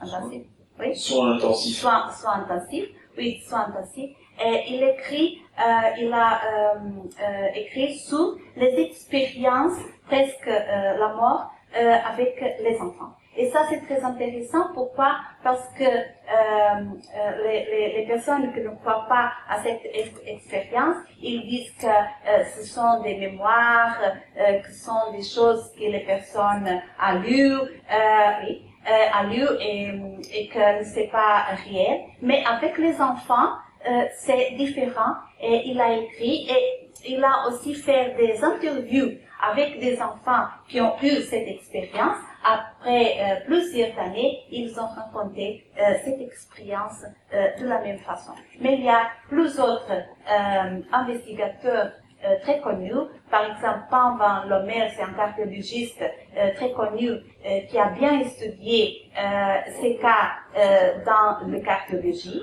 intensif, 0.00 0.42
oui. 0.78 0.94
Soins 0.94 1.36
intensifs. 1.36 1.78
Soins, 1.78 2.12
soins 2.12 2.44
intensifs, 2.44 2.90
oui, 3.16 3.42
soins 3.48 3.66
intensifs. 3.68 4.14
Et 4.44 4.64
il 4.68 4.82
écrit, 4.82 5.40
euh, 5.58 5.62
il 5.98 6.12
a 6.12 6.34
euh, 6.34 6.74
euh, 7.22 7.46
écrit 7.54 7.96
sur 7.98 8.36
les 8.56 8.78
expériences 8.80 9.78
presque 10.06 10.46
la 10.46 11.08
mort 11.14 11.50
avec 11.74 12.40
les 12.62 12.78
enfants. 12.80 13.14
Et 13.38 13.50
ça, 13.50 13.66
c'est 13.68 13.84
très 13.84 14.02
intéressant. 14.02 14.72
Pourquoi? 14.72 15.16
Parce 15.44 15.68
que 15.78 15.84
euh, 15.84 15.88
euh, 16.34 17.42
les, 17.44 17.64
les, 17.66 17.98
les, 17.98 18.06
personnes 18.06 18.52
qui 18.54 18.60
ne 18.60 18.70
croient 18.70 19.06
pas 19.08 19.30
à 19.48 19.62
cette 19.62 19.82
expérience, 20.26 20.96
ils 21.20 21.46
disent 21.46 21.72
que 21.78 21.86
euh, 21.86 22.44
ce 22.56 22.64
sont 22.64 23.02
des 23.02 23.16
mémoires, 23.16 23.98
euh, 24.38 24.58
que 24.60 24.72
ce 24.72 24.86
sont 24.86 25.12
des 25.12 25.22
choses 25.22 25.70
que 25.74 25.84
les 25.84 26.04
personnes 26.06 26.80
ont 27.00 27.18
lues, 27.20 27.58
oui, 28.42 28.62
a 28.86 29.24
lu 29.24 29.44
et, 29.60 29.90
et 30.32 30.48
que 30.48 30.84
c'est 30.84 31.10
pas 31.12 31.44
réel. 31.64 32.00
Mais 32.22 32.42
avec 32.46 32.78
les 32.78 33.00
enfants, 33.00 33.50
c'est 34.16 34.52
différent. 34.52 35.14
Et 35.40 35.62
il 35.66 35.80
a 35.80 35.92
écrit 35.92 36.48
et 36.48 36.90
il 37.08 37.22
a 37.22 37.48
aussi 37.48 37.74
fait 37.74 38.14
des 38.16 38.42
interviews 38.42 39.10
avec 39.42 39.80
des 39.80 40.00
enfants 40.00 40.46
qui 40.68 40.80
ont 40.80 40.94
eu 41.02 41.20
cette 41.22 41.48
expérience 41.48 42.16
après 42.46 43.16
euh, 43.18 43.44
plusieurs 43.44 43.98
années, 43.98 44.44
ils 44.50 44.78
ont 44.78 44.86
rencontré 44.86 45.66
euh, 45.78 45.94
cette 46.04 46.20
expérience 46.20 47.04
euh, 47.34 47.48
de 47.60 47.66
la 47.66 47.80
même 47.80 47.98
façon. 47.98 48.32
Mais 48.60 48.74
il 48.74 48.84
y 48.84 48.88
a 48.88 49.08
plusieurs 49.28 49.68
autres 49.68 49.92
investigateurs 50.92 51.92
très 52.42 52.60
connus. 52.60 52.92
Par 53.30 53.44
exemple, 53.44 53.80
Pan 53.90 54.16
Van 54.16 54.44
Lomer, 54.48 54.88
c'est 54.96 55.02
un 55.02 55.12
cardiologiste 55.12 56.02
très 56.56 56.72
connu 56.72 57.10
qui 57.68 57.78
a 57.78 57.90
bien 57.90 58.20
étudié 58.20 59.10
ces 59.80 59.96
cas 59.98 60.32
dans 61.04 61.46
le 61.46 61.60
cardiologie. 61.60 62.42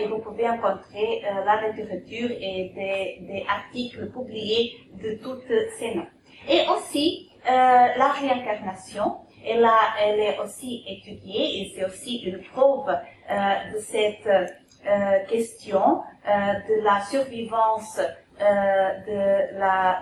Et 0.00 0.06
vous 0.06 0.18
pouvez 0.18 0.48
rencontrer 0.48 1.22
la 1.44 1.66
littérature 1.66 2.30
et 2.30 2.72
des, 2.74 3.46
articles 3.48 4.10
publiés 4.10 4.76
de 5.02 5.14
toutes 5.22 5.52
ces 5.78 5.94
noms. 5.94 6.06
Et 6.48 6.62
aussi, 6.68 7.28
euh, 7.46 7.50
la 7.50 8.12
réincarnation, 8.12 9.18
elle, 9.46 9.64
a, 9.64 9.78
elle 10.02 10.20
est 10.20 10.38
aussi 10.38 10.84
étudiée 10.86 11.62
et 11.62 11.72
c'est 11.74 11.84
aussi 11.84 12.18
une 12.18 12.42
preuve 12.42 12.88
euh, 12.88 13.72
de 13.72 13.78
cette 13.78 14.26
euh, 14.26 15.24
question 15.28 16.02
de 16.26 16.82
la 16.82 17.00
survivance 17.02 18.00
de 18.38 19.58
la 19.58 20.00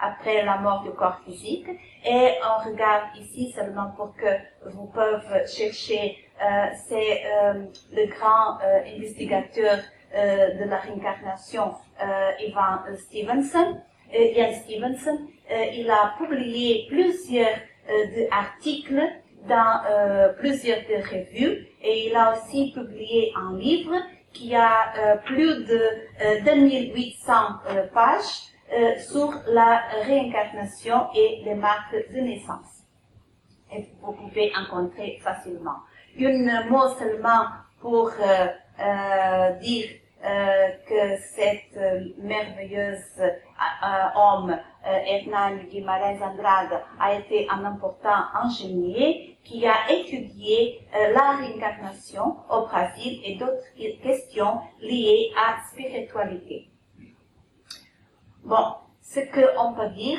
après 0.00 0.42
la 0.42 0.56
mort 0.56 0.82
du 0.82 0.90
corps 0.90 1.20
physique 1.24 1.68
et 2.04 2.32
on 2.42 2.68
regarde 2.68 3.04
ici 3.16 3.52
seulement 3.52 3.92
pour 3.96 4.16
que 4.16 4.70
vous 4.70 4.86
pouvez 4.86 5.46
chercher 5.46 6.16
c'est 6.88 7.22
le 7.92 8.06
grand 8.06 8.58
investigateur 8.86 9.78
de 10.12 10.68
la 10.68 10.76
réincarnation 10.78 11.74
Ivan 12.40 12.78
Stevenson 12.96 13.80
Ian 14.12 14.52
Stevenson, 14.52 15.18
euh, 15.50 15.64
il 15.72 15.90
a 15.90 16.14
publié 16.18 16.86
plusieurs 16.88 17.56
euh, 17.90 18.26
articles 18.30 19.02
dans 19.48 19.82
euh, 19.90 20.32
plusieurs 20.34 20.78
revues 20.88 21.66
et 21.82 22.08
il 22.08 22.16
a 22.16 22.34
aussi 22.34 22.72
publié 22.72 23.32
un 23.36 23.56
livre 23.58 23.94
qui 24.32 24.54
a 24.56 25.20
plus 25.26 25.64
de 25.64 25.80
2800 26.44 27.34
pages 27.94 28.50
sur 28.98 29.32
la 29.46 29.80
réincarnation 30.02 31.06
et 31.14 31.42
les 31.44 31.54
marques 31.54 31.94
de 32.12 32.20
naissance. 32.20 32.82
Vous 34.02 34.12
pouvez 34.12 34.50
encontrer 34.56 35.20
facilement. 35.22 35.76
Une 36.16 36.68
mot 36.70 36.88
seulement 36.98 37.46
pour 37.80 38.10
dire 39.60 39.86
euh, 40.26 40.68
que 40.88 41.20
cette 41.36 41.76
euh, 41.76 42.00
merveilleuse 42.16 43.20
euh, 43.20 43.28
homme, 44.16 44.56
Hernán 44.82 45.66
Guimarães 45.68 46.22
Andrade, 46.22 46.80
a 46.98 47.14
été 47.14 47.46
un 47.50 47.62
important 47.62 48.24
ingénieur 48.32 49.16
qui 49.44 49.66
a 49.66 49.90
étudié 49.90 50.86
la 50.92 51.32
réincarnation 51.32 52.36
au 52.50 52.62
Brésil 52.66 53.20
et 53.22 53.36
d'autres 53.36 54.02
questions 54.02 54.60
liées 54.80 55.30
à 55.36 55.62
spiritualité. 55.70 56.70
Bon, 58.44 58.76
ce 59.04 59.20
qu'on 59.20 59.74
peut 59.74 59.90
dire, 59.90 60.18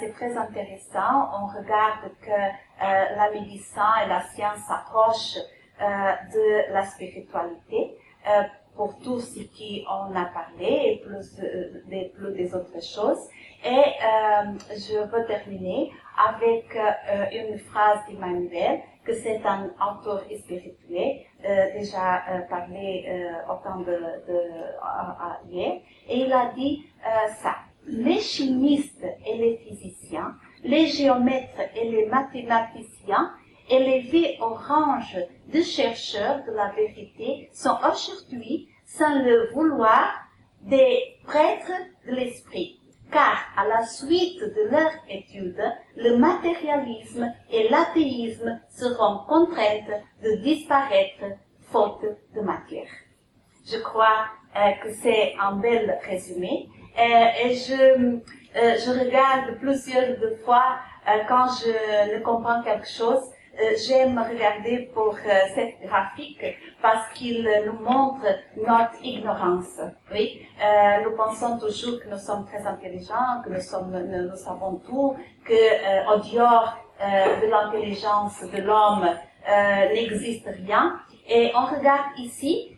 c'est 0.00 0.12
très 0.14 0.36
intéressant. 0.36 1.30
On 1.38 1.46
regarde 1.46 2.10
que 2.20 2.40
la 2.80 3.30
médecine 3.30 3.82
et 4.04 4.08
la 4.08 4.22
science 4.34 4.58
s'approchent 4.66 5.38
de 5.78 6.72
la 6.72 6.84
spiritualité 6.86 7.96
pour 8.76 8.98
tout 9.00 9.20
ce 9.20 9.40
qu'on 9.40 10.14
a 10.14 10.26
parlé 10.26 10.66
et 10.66 11.02
plus, 11.04 11.40
euh, 11.40 11.82
des, 11.86 12.12
plus 12.14 12.32
des 12.34 12.54
autres 12.54 12.80
choses. 12.82 13.26
Et 13.64 13.70
euh, 13.70 14.52
je 14.70 14.98
veux 14.98 15.26
terminer 15.26 15.90
avec 16.28 16.76
euh, 16.76 17.24
une 17.32 17.58
phrase 17.58 18.00
d'Emmanuel, 18.08 18.80
que 19.04 19.14
c'est 19.14 19.40
un 19.46 19.70
auteur 19.80 20.24
spirituel, 20.38 21.20
euh, 21.44 21.72
déjà 21.72 22.16
euh, 22.28 22.40
parlé 22.50 23.06
euh, 23.08 23.52
au 23.52 23.56
temps 23.62 23.78
de, 23.78 23.98
de 24.28 25.50
hier, 25.50 25.80
et 26.08 26.18
il 26.18 26.32
a 26.32 26.52
dit 26.54 26.84
ça. 27.42 27.54
Les 27.86 28.20
chimistes 28.20 29.06
et 29.26 29.38
les 29.38 29.56
physiciens, 29.58 30.34
les 30.64 30.86
géomètres 30.86 31.60
et 31.76 31.88
les 31.88 32.06
mathématiciens, 32.06 33.32
élevés 33.70 34.36
au 34.40 34.54
rang 34.54 34.98
de 35.52 35.62
chercheurs 35.62 36.44
de 36.46 36.52
la 36.52 36.70
vérité 36.72 37.48
sont 37.52 37.76
aujourd'hui, 37.88 38.68
sans 38.84 39.22
le 39.22 39.52
vouloir, 39.52 40.12
des 40.62 41.18
prêtres 41.24 41.80
de 42.06 42.12
l'esprit. 42.12 42.80
Car 43.12 43.38
à 43.56 43.66
la 43.66 43.84
suite 43.86 44.40
de 44.40 44.68
leur 44.70 44.90
étude, 45.08 45.62
le 45.96 46.16
matérialisme 46.16 47.32
et 47.50 47.68
l'athéisme 47.68 48.60
seront 48.68 49.24
contraints 49.28 49.86
de 50.24 50.36
disparaître 50.42 51.36
faute 51.70 52.04
de 52.34 52.40
matière. 52.40 52.90
Je 53.64 53.78
crois 53.78 54.26
euh, 54.56 54.72
que 54.82 54.92
c'est 54.94 55.34
un 55.40 55.56
bel 55.56 55.98
résumé. 56.08 56.68
Euh, 56.98 57.44
et 57.44 57.54
je, 57.54 57.74
euh, 57.74 58.20
je 58.54 58.98
regarde 58.98 59.58
plusieurs 59.60 60.16
fois 60.44 60.78
quand 61.28 61.46
je 61.60 62.14
ne 62.14 62.18
comprends 62.20 62.62
quelque 62.62 62.88
chose, 62.88 63.30
euh, 63.58 63.74
j'aime 63.86 64.18
regarder 64.18 64.90
pour 64.92 65.14
euh, 65.14 65.30
cette 65.54 65.80
graphique 65.82 66.44
parce 66.82 67.10
qu'il 67.14 67.48
nous 67.64 67.78
montre 67.80 68.26
notre 68.56 69.02
ignorance. 69.02 69.80
Oui, 70.12 70.46
euh, 70.62 71.04
nous 71.04 71.16
pensons 71.16 71.58
toujours 71.58 71.98
que 72.00 72.08
nous 72.10 72.18
sommes 72.18 72.44
très 72.44 72.66
intelligents, 72.66 73.40
que 73.44 73.50
nous 73.50 73.60
sommes, 73.60 73.92
nous, 73.92 74.36
savons 74.36 74.76
tout, 74.86 75.16
que 75.46 75.54
euh, 75.54 76.14
au 76.14 76.18
dehors 76.18 76.76
de 76.98 77.50
l'intelligence 77.50 78.40
de 78.42 78.62
l'homme 78.62 79.06
n'existe 79.92 80.48
rien. 80.64 80.98
Et 81.28 81.52
on 81.54 81.66
regarde 81.66 82.06
ici 82.16 82.74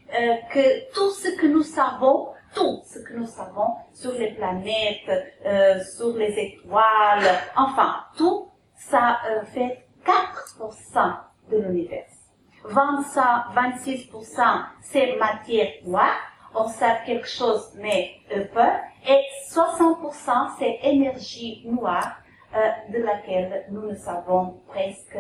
que 0.53 0.93
tout 0.93 1.11
ce 1.11 1.41
que 1.41 1.47
nous 1.47 1.63
savons 1.63 2.27
tout 2.55 2.81
ce 2.85 3.01
que 3.01 3.15
nous 3.15 3.27
savons 3.27 3.75
sur 3.93 4.13
les 4.13 4.31
planètes, 4.33 5.11
euh, 5.45 5.83
sur 5.97 6.17
les 6.17 6.33
étoiles, 6.39 7.41
enfin, 7.57 8.05
tout 8.17 8.49
ça 8.77 9.19
euh, 9.29 9.45
fait 9.47 9.85
4% 10.05 11.17
de 11.51 11.59
l'univers. 11.59 12.07
26% 12.65 14.65
c'est 14.83 15.17
matière 15.17 15.73
noire, 15.85 16.17
on 16.55 16.69
sait 16.69 16.99
quelque 17.07 17.29
chose 17.29 17.73
mais 17.77 18.11
peu, 18.29 18.61
et 19.09 19.23
60% 19.51 20.51
c'est 20.59 20.81
énergie 20.83 21.63
noire 21.67 22.19
euh, 22.55 22.69
de 22.93 22.99
laquelle 23.03 23.65
nous 23.71 23.89
ne 23.91 23.95
savons 23.95 24.61
presque 24.69 25.17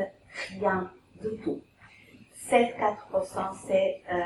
rien 0.59 0.91
du 1.21 1.37
tout. 1.43 1.61
7-4% 2.51 3.55
c'est 3.67 4.03
euh, 4.11 4.17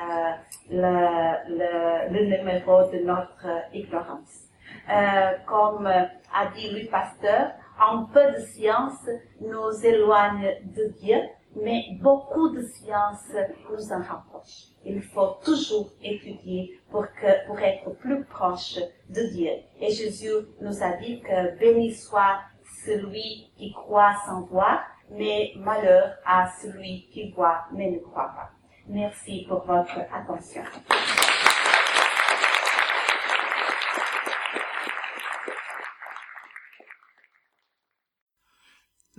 le, 0.70 2.08
le, 2.12 2.36
numéro 2.36 2.82
de 2.90 2.98
notre 3.04 3.46
ignorance. 3.72 4.48
Euh, 4.90 5.32
comme 5.46 5.86
a 5.86 6.46
dit 6.54 6.70
Louis 6.70 6.88
Pasteur, 6.88 7.52
un 7.80 8.08
peu 8.12 8.32
de 8.32 8.40
science 8.46 9.08
nous 9.40 9.84
éloigne 9.84 10.56
de 10.76 10.88
Dieu, 11.00 11.20
mais 11.56 11.84
beaucoup 12.00 12.48
de 12.50 12.62
science 12.62 13.28
nous 13.70 13.92
en 13.92 14.02
rapproche. 14.02 14.68
Il 14.84 15.02
faut 15.02 15.36
toujours 15.44 15.90
étudier 16.02 16.80
pour, 16.90 17.06
que, 17.20 17.46
pour 17.46 17.58
être 17.60 17.90
plus 17.98 18.24
proche 18.24 18.78
de 19.10 19.22
Dieu. 19.32 19.52
Et 19.80 19.90
Jésus 19.90 20.46
nous 20.60 20.82
a 20.82 20.92
dit 20.96 21.20
que 21.20 21.58
béni 21.58 21.92
soit 21.92 22.40
celui 22.84 23.50
qui 23.56 23.72
croit 23.72 24.14
sans 24.26 24.42
voir, 24.42 24.80
mais 25.12 25.52
malheur 25.56 26.16
à 26.24 26.50
celui 26.60 27.08
qui 27.12 27.30
voit 27.32 27.64
mais 27.72 27.90
ne 27.90 27.98
croit 27.98 28.32
pas. 28.34 28.50
Merci 28.88 29.44
pour 29.48 29.64
votre 29.64 29.98
attention. 30.12 30.62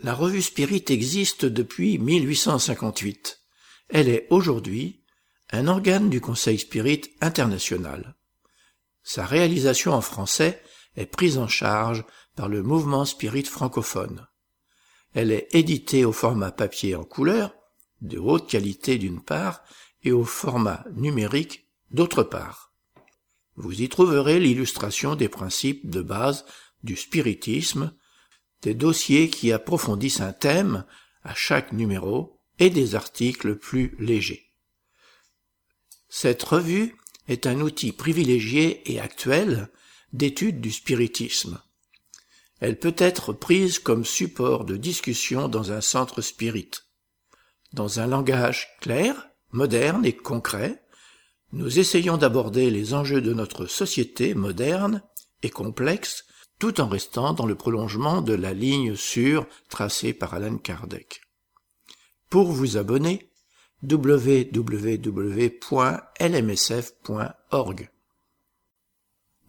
La 0.04 0.14
revue 0.14 0.42
Spirit 0.42 0.84
existe 0.90 1.46
depuis 1.46 1.98
1858. 1.98 3.40
Elle 3.88 4.10
est 4.10 4.28
aujourd'hui 4.32 5.04
un 5.52 5.68
organe 5.68 6.10
du 6.10 6.20
Conseil 6.20 6.60
Spirit 6.60 7.04
international. 7.22 8.16
Sa 9.04 9.26
réalisation 9.26 9.94
en 9.94 10.02
français 10.02 10.62
est 10.98 11.06
prise 11.06 11.38
en 11.38 11.48
charge 11.48 12.04
par 12.36 12.50
le 12.50 12.64
mouvement 12.64 13.06
Spirit 13.06 13.44
francophone. 13.44 14.28
Elle 15.14 15.32
est 15.32 15.48
éditée 15.54 16.06
au 16.06 16.12
format 16.12 16.52
papier 16.52 16.96
en 16.96 17.04
couleur, 17.04 17.56
de 18.02 18.18
haute 18.18 18.50
qualité 18.50 18.98
d'une 18.98 19.22
part, 19.22 19.64
et 20.04 20.12
au 20.12 20.24
format 20.24 20.84
numérique 20.96 21.68
d'autre 21.92 22.24
part. 22.24 22.74
Vous 23.56 23.82
y 23.82 23.90
trouverez 23.90 24.40
l'illustration 24.40 25.16
des 25.16 25.30
principes 25.30 25.90
de 25.90 26.02
base 26.02 26.46
du 26.84 26.96
spiritisme, 26.96 27.94
des 28.62 28.74
dossiers 28.74 29.30
qui 29.30 29.52
approfondissent 29.52 30.22
un 30.22 30.34
thème 30.34 30.86
à 31.24 31.36
chaque 31.36 31.72
numéro 31.72 32.40
et 32.60 32.70
des 32.70 32.96
articles 32.96 33.56
plus 33.56 33.96
légers. 34.00 34.52
Cette 36.10 36.44
revue 36.44 36.96
est 37.28 37.48
un 37.48 37.62
outil 37.62 37.92
privilégié 37.92 38.92
et 38.92 39.00
actuel 39.00 39.70
d'étude 40.12 40.62
du 40.62 40.72
spiritisme. 40.72 41.62
Elle 42.60 42.80
peut 42.80 42.96
être 42.98 43.34
prise 43.34 43.80
comme 43.80 44.06
support 44.06 44.66
de 44.66 44.78
discussion 44.78 45.48
dans 45.48 45.72
un 45.72 45.82
centre 45.82 46.22
spirit. 46.22 46.72
Dans 47.74 48.00
un 48.00 48.08
langage 48.08 48.68
clair, 48.80 49.30
moderne 49.52 50.06
et 50.06 50.16
concret, 50.16 50.84
nous 51.52 51.80
essayons 51.80 52.18
d'aborder 52.18 52.70
les 52.70 52.94
enjeux 52.94 53.22
de 53.22 53.34
notre 53.34 53.66
société 53.66 54.34
moderne 54.34 55.04
et 55.42 55.50
complexe 55.50 56.26
tout 56.60 56.80
en 56.80 56.88
restant 56.88 57.34
dans 57.34 57.46
le 57.46 57.56
prolongement 57.56 58.22
de 58.22 58.34
la 58.34 58.54
ligne 58.54 58.96
sûre 58.96 59.46
tracée 59.70 60.14
par 60.14 60.34
Alan 60.34 60.58
Kardec. 60.58 61.22
Pour 62.30 62.52
vous 62.52 62.78
abonner, 62.78 63.30
www.lmsf.org. 63.84 64.70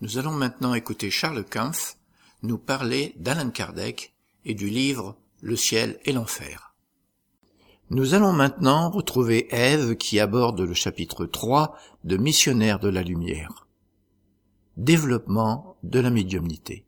Nous 0.01 0.19
allons 0.19 0.33
maintenant 0.33 0.75
écouter 0.75 1.11
Charles 1.11 1.45
Kampf 1.45 1.97
nous 2.45 2.59
parler 2.59 3.15
d'Alan 3.17 3.51
Kardec 3.51 4.15
et 4.45 4.55
du 4.55 4.69
livre 4.69 5.17
Le 5.41 5.57
ciel 5.57 5.99
et 6.05 6.13
l'enfer. 6.13 6.75
Nous 7.91 8.15
allons 8.15 8.33
maintenant 8.33 8.91
retrouver 8.91 9.49
Ève 9.51 9.97
qui 9.97 10.21
aborde 10.21 10.61
le 10.61 10.75
chapitre 10.75 11.27
3 11.27 11.77
de 12.05 12.17
Missionnaire 12.17 12.79
de 12.79 12.89
la 12.89 13.03
lumière. 13.03 13.67
Développement 14.77 15.77
de 15.83 16.01
la 16.01 16.11
médiumnité. 16.11 16.85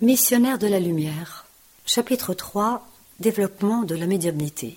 Missionnaire 0.00 0.58
de 0.58 0.66
la 0.66 0.80
lumière. 0.80 1.46
Chapitre 1.84 2.34
3. 2.34 2.86
Développement 3.20 3.82
de 3.82 3.94
la 3.94 4.06
médiumnité. 4.06 4.76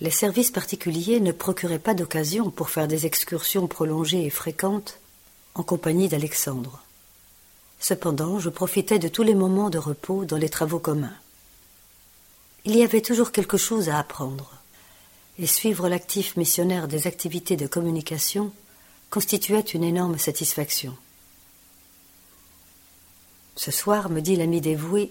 Les 0.00 0.10
services 0.10 0.50
particuliers 0.50 1.20
ne 1.20 1.32
procuraient 1.32 1.78
pas 1.78 1.94
d'occasion 1.94 2.50
pour 2.50 2.70
faire 2.70 2.88
des 2.88 3.06
excursions 3.06 3.66
prolongées 3.66 4.24
et 4.24 4.30
fréquentes 4.30 4.98
en 5.54 5.62
compagnie 5.62 6.08
d'Alexandre. 6.08 6.81
Cependant, 7.82 8.38
je 8.38 8.48
profitais 8.48 9.00
de 9.00 9.08
tous 9.08 9.24
les 9.24 9.34
moments 9.34 9.68
de 9.68 9.76
repos 9.76 10.24
dans 10.24 10.36
les 10.36 10.48
travaux 10.48 10.78
communs. 10.78 11.16
Il 12.64 12.76
y 12.76 12.84
avait 12.84 13.00
toujours 13.00 13.32
quelque 13.32 13.56
chose 13.56 13.88
à 13.88 13.98
apprendre, 13.98 14.52
et 15.40 15.48
suivre 15.48 15.88
l'actif 15.88 16.36
missionnaire 16.36 16.86
des 16.86 17.08
activités 17.08 17.56
de 17.56 17.66
communication 17.66 18.52
constituait 19.10 19.58
une 19.58 19.82
énorme 19.82 20.16
satisfaction. 20.16 20.96
Ce 23.56 23.72
soir, 23.72 24.10
me 24.10 24.20
dit 24.20 24.36
l'ami 24.36 24.60
dévoué, 24.60 25.10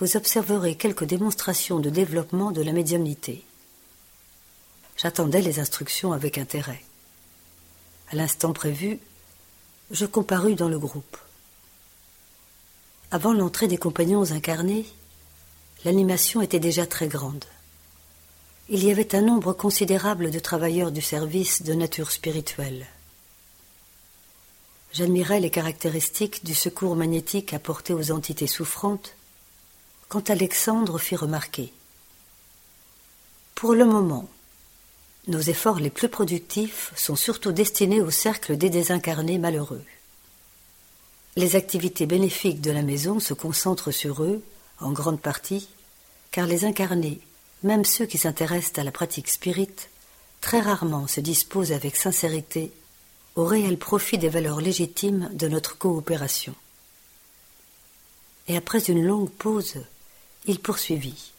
vous 0.00 0.18
observerez 0.18 0.74
quelques 0.74 1.04
démonstrations 1.04 1.80
de 1.80 1.88
développement 1.88 2.50
de 2.50 2.60
la 2.60 2.72
médiumnité. 2.72 3.42
J'attendais 4.98 5.40
les 5.40 5.60
instructions 5.60 6.12
avec 6.12 6.36
intérêt. 6.36 6.84
À 8.10 8.16
l'instant 8.16 8.52
prévu, 8.52 8.98
je 9.90 10.04
comparus 10.04 10.54
dans 10.54 10.68
le 10.68 10.78
groupe. 10.78 11.16
Avant 13.10 13.32
l'entrée 13.32 13.68
des 13.68 13.78
compagnons 13.78 14.32
incarnés, 14.32 14.84
l'animation 15.84 16.42
était 16.42 16.60
déjà 16.60 16.86
très 16.86 17.08
grande. 17.08 17.44
Il 18.68 18.84
y 18.84 18.90
avait 18.90 19.14
un 19.14 19.22
nombre 19.22 19.54
considérable 19.54 20.30
de 20.30 20.38
travailleurs 20.38 20.92
du 20.92 21.00
service 21.00 21.62
de 21.62 21.72
nature 21.72 22.10
spirituelle. 22.10 22.86
J'admirais 24.92 25.40
les 25.40 25.50
caractéristiques 25.50 26.44
du 26.44 26.54
secours 26.54 26.96
magnétique 26.96 27.54
apporté 27.54 27.94
aux 27.94 28.10
entités 28.10 28.46
souffrantes 28.46 29.14
quand 30.08 30.28
Alexandre 30.28 30.98
fit 30.98 31.16
remarquer. 31.16 31.72
Pour 33.54 33.74
le 33.74 33.86
moment, 33.86 34.28
nos 35.28 35.40
efforts 35.40 35.80
les 35.80 35.90
plus 35.90 36.08
productifs 36.08 36.92
sont 36.94 37.16
surtout 37.16 37.52
destinés 37.52 38.02
au 38.02 38.10
cercle 38.10 38.56
des 38.56 38.70
désincarnés 38.70 39.38
malheureux. 39.38 39.84
Les 41.38 41.54
activités 41.54 42.06
bénéfiques 42.06 42.60
de 42.60 42.72
la 42.72 42.82
maison 42.82 43.20
se 43.20 43.32
concentrent 43.32 43.92
sur 43.92 44.24
eux, 44.24 44.42
en 44.80 44.90
grande 44.90 45.20
partie, 45.20 45.68
car 46.32 46.48
les 46.48 46.64
incarnés, 46.64 47.20
même 47.62 47.84
ceux 47.84 48.06
qui 48.06 48.18
s'intéressent 48.18 48.80
à 48.80 48.82
la 48.82 48.90
pratique 48.90 49.28
spirite, 49.28 49.88
très 50.40 50.58
rarement 50.58 51.06
se 51.06 51.20
disposent 51.20 51.70
avec 51.70 51.94
sincérité 51.94 52.72
au 53.36 53.44
réel 53.44 53.78
profit 53.78 54.18
des 54.18 54.28
valeurs 54.28 54.60
légitimes 54.60 55.30
de 55.32 55.46
notre 55.46 55.78
coopération. 55.78 56.56
Et 58.48 58.56
après 58.56 58.80
une 58.90 59.06
longue 59.06 59.30
pause, 59.30 59.76
il 60.46 60.58
poursuivit. 60.58 61.30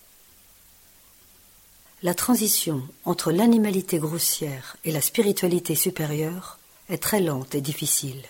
La 2.04 2.14
transition 2.14 2.88
entre 3.04 3.34
l'animalité 3.34 4.00
grossière 4.00 4.78
et 4.86 4.94
la 4.94 5.02
spiritualité 5.02 5.76
supérieure 5.76 6.58
est 6.88 7.04
très 7.04 7.20
lente 7.20 7.54
et 7.54 7.60
difficile. 7.60 8.24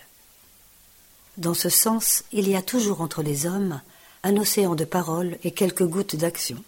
Dans 1.36 1.54
ce 1.54 1.68
sens, 1.68 2.24
il 2.32 2.48
y 2.48 2.56
a 2.56 2.62
toujours 2.62 3.00
entre 3.00 3.22
les 3.22 3.46
hommes 3.46 3.80
un 4.22 4.36
océan 4.36 4.74
de 4.74 4.84
paroles 4.84 5.38
et 5.44 5.52
quelques 5.52 5.86
gouttes 5.86 6.16
d'action. 6.16 6.62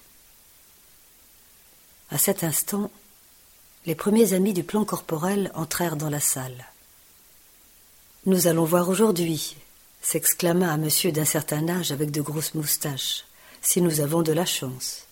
À 2.10 2.18
cet 2.18 2.44
instant, 2.44 2.90
les 3.84 3.94
premiers 3.94 4.32
amis 4.32 4.52
du 4.52 4.62
plan 4.62 4.84
corporel 4.84 5.50
entrèrent 5.54 5.96
dans 5.96 6.10
la 6.10 6.20
salle. 6.20 6.66
Nous 8.26 8.46
allons 8.46 8.64
voir 8.64 8.88
aujourd'hui, 8.88 9.56
s'exclama 10.00 10.70
un 10.70 10.76
monsieur 10.76 11.10
d'un 11.10 11.24
certain 11.24 11.68
âge 11.68 11.90
avec 11.90 12.10
de 12.10 12.20
grosses 12.20 12.54
moustaches 12.54 13.24
si 13.60 13.80
nous 13.80 14.00
avons 14.00 14.22
de 14.22 14.32
la 14.32 14.44
chance. 14.44 15.06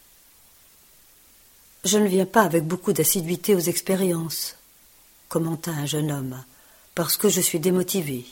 Je 1.85 1.99
ne 1.99 2.09
viens 2.09 2.27
pas 2.27 2.43
avec 2.43 2.65
beaucoup 2.65 2.93
d'assiduité 2.93 3.55
aux 3.55 3.61
expériences, 3.61 4.57
commenta 5.29 5.71
un 5.71 5.87
jeune 5.87 6.11
homme, 6.11 6.45
parce 6.95 7.17
que 7.17 7.29
je 7.29 7.41
suis 7.41 7.61
démotivé. 7.61 8.27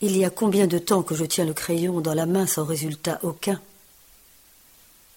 Il 0.00 0.16
y 0.16 0.24
a 0.24 0.30
combien 0.30 0.66
de 0.66 0.78
temps 0.78 1.02
que 1.02 1.14
je 1.14 1.24
tiens 1.24 1.44
le 1.44 1.54
crayon 1.54 2.00
dans 2.00 2.14
la 2.14 2.26
main 2.26 2.46
sans 2.46 2.64
résultat 2.64 3.18
aucun 3.22 3.60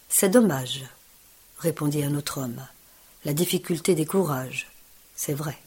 C'est 0.09 0.29
dommage, 0.29 0.83
répondit 1.59 2.03
un 2.03 2.15
autre 2.15 2.39
homme. 2.39 2.65
La 3.25 3.33
difficulté 3.33 3.93
décourage, 3.93 4.71
c'est 5.15 5.33
vrai. 5.33 5.57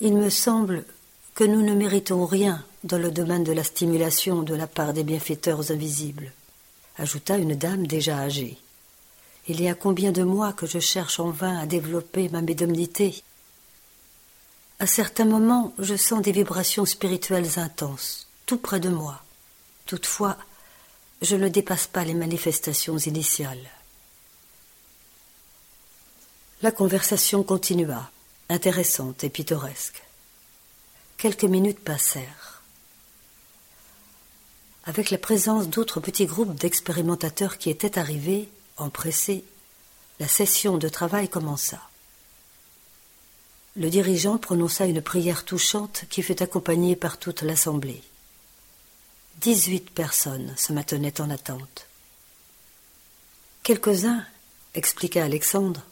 Il 0.00 0.16
me 0.16 0.30
semble 0.30 0.84
que 1.34 1.44
nous 1.44 1.62
ne 1.62 1.74
méritons 1.74 2.26
rien 2.26 2.64
dans 2.84 2.98
le 2.98 3.10
domaine 3.10 3.44
de 3.44 3.52
la 3.52 3.64
stimulation 3.64 4.42
de 4.42 4.54
la 4.54 4.66
part 4.66 4.92
des 4.92 5.04
bienfaiteurs 5.04 5.70
invisibles 5.70 6.32
ajouta 7.00 7.38
une 7.38 7.54
dame 7.54 7.86
déjà 7.86 8.18
âgée. 8.18 8.58
Il 9.48 9.60
y 9.60 9.68
a 9.68 9.74
combien 9.74 10.12
de 10.12 10.22
mois 10.22 10.52
que 10.52 10.66
je 10.66 10.78
cherche 10.78 11.18
en 11.18 11.30
vain 11.30 11.58
à 11.58 11.66
développer 11.66 12.28
ma 12.28 12.42
médiumnité 12.42 13.22
À 14.80 14.86
certains 14.86 15.26
moments, 15.26 15.74
je 15.78 15.94
sens 15.94 16.22
des 16.22 16.32
vibrations 16.32 16.86
spirituelles 16.86 17.58
intenses, 17.58 18.28
tout 18.46 18.56
près 18.56 18.80
de 18.80 18.88
moi. 18.88 19.22
Toutefois, 19.84 20.38
je 21.20 21.36
ne 21.36 21.48
dépasse 21.48 21.86
pas 21.86 22.02
les 22.02 22.14
manifestations 22.14 22.96
initiales. 22.96 23.70
La 26.62 26.72
conversation 26.72 27.42
continua, 27.42 28.10
intéressante 28.48 29.22
et 29.22 29.28
pittoresque. 29.28 30.02
Quelques 31.18 31.44
minutes 31.44 31.84
passèrent. 31.84 32.62
Avec 34.84 35.10
la 35.10 35.18
présence 35.18 35.68
d'autres 35.68 36.00
petits 36.00 36.24
groupes 36.24 36.54
d'expérimentateurs 36.54 37.58
qui 37.58 37.68
étaient 37.68 37.98
arrivés, 37.98 38.48
empressés, 38.78 39.44
la 40.20 40.28
session 40.28 40.78
de 40.78 40.88
travail 40.88 41.28
commença. 41.28 41.89
Le 43.76 43.88
dirigeant 43.88 44.36
prononça 44.36 44.86
une 44.86 45.00
prière 45.00 45.44
touchante 45.44 46.04
qui 46.10 46.22
fut 46.22 46.42
accompagnée 46.42 46.96
par 46.96 47.18
toute 47.18 47.42
l'assemblée. 47.42 48.02
Dix-huit 49.40 49.90
personnes 49.90 50.52
se 50.56 50.72
maintenaient 50.72 51.20
en 51.20 51.30
attente. 51.30 51.86
Quelques-uns, 53.62 54.26
expliqua 54.74 55.24
Alexandre, 55.24 55.82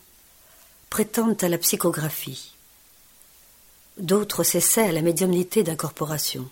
prétendent 0.91 1.43
à 1.45 1.49
la 1.49 1.59
psychographie. 1.59 2.53
D'autres 3.97 4.43
s'essaient 4.43 4.89
à 4.89 4.93
la 4.93 5.03
médiumnité 5.03 5.63
d'incorporation. 5.63 6.49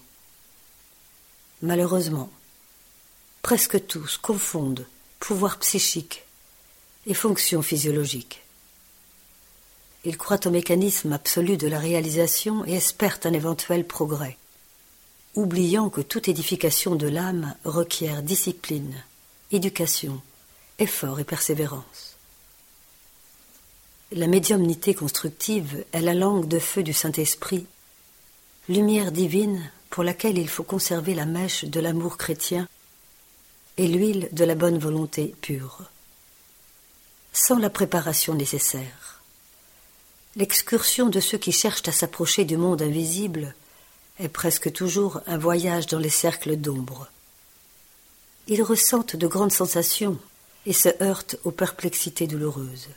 Malheureusement, 1.61 2.31
presque 3.43 3.85
tous 3.87 4.17
confondent 4.17 4.87
pouvoir 5.19 5.59
psychique 5.59 6.25
et 7.07 7.15
fonction 7.15 7.63
physiologique. 7.63 8.46
Ils 10.07 10.17
croient 10.17 10.47
au 10.47 10.51
mécanisme 10.51 11.13
absolu 11.13 11.57
de 11.57 11.67
la 11.67 11.81
réalisation 11.81 12.65
et 12.65 12.75
espèrent 12.75 13.19
un 13.25 13.33
éventuel 13.33 13.85
progrès, 13.85 14.39
oubliant 15.35 15.91
que 15.91 16.01
toute 16.01 16.29
édification 16.29 16.95
de 16.95 17.09
l'âme 17.09 17.57
requiert 17.65 18.23
discipline, 18.23 18.95
éducation, 19.51 20.23
effort 20.79 21.19
et 21.19 21.25
persévérance. 21.25 22.15
La 24.13 24.29
médiumnité 24.29 24.95
constructive 24.95 25.85
est 25.91 26.03
la 26.03 26.15
langue 26.15 26.47
de 26.47 26.61
feu 26.61 26.85
du 26.85 26.93
Saint-Esprit, 26.93 27.67
lumière 28.69 29.11
divine 29.11 29.73
pour 29.91 30.05
laquelle 30.05 30.39
il 30.39 30.49
faut 30.49 30.63
conserver 30.63 31.15
la 31.15 31.27
mèche 31.27 31.65
de 31.65 31.81
l'amour 31.81 32.17
chrétien 32.17 32.69
et 33.77 33.89
l'huile 33.89 34.29
de 34.31 34.45
la 34.45 34.55
bonne 34.55 34.79
volonté 34.79 35.35
pure. 35.41 35.83
Sans 37.33 37.59
la 37.59 37.71
préparation 37.71 38.35
nécessaire, 38.35 39.06
l'excursion 40.37 41.09
de 41.09 41.19
ceux 41.19 41.39
qui 41.39 41.53
cherchent 41.53 41.89
à 41.89 41.93
s'approcher 41.93 42.45
du 42.45 42.57
monde 42.57 42.83
invisible 42.83 43.55
est 44.21 44.29
presque 44.29 44.71
toujours 44.73 45.21
un 45.27 45.39
voyage 45.39 45.87
dans 45.87 45.99
les 45.99 46.11
cercles 46.11 46.57
d'ombre. 46.57 47.09
Ils 48.47 48.63
ressentent 48.63 49.17
de 49.17 49.27
grandes 49.27 49.53
sensations 49.53 50.19
et 50.67 50.73
se 50.73 50.91
heurtent 51.03 51.37
aux 51.45 51.51
perplexités 51.51 52.27
douloureuses. 52.27 52.89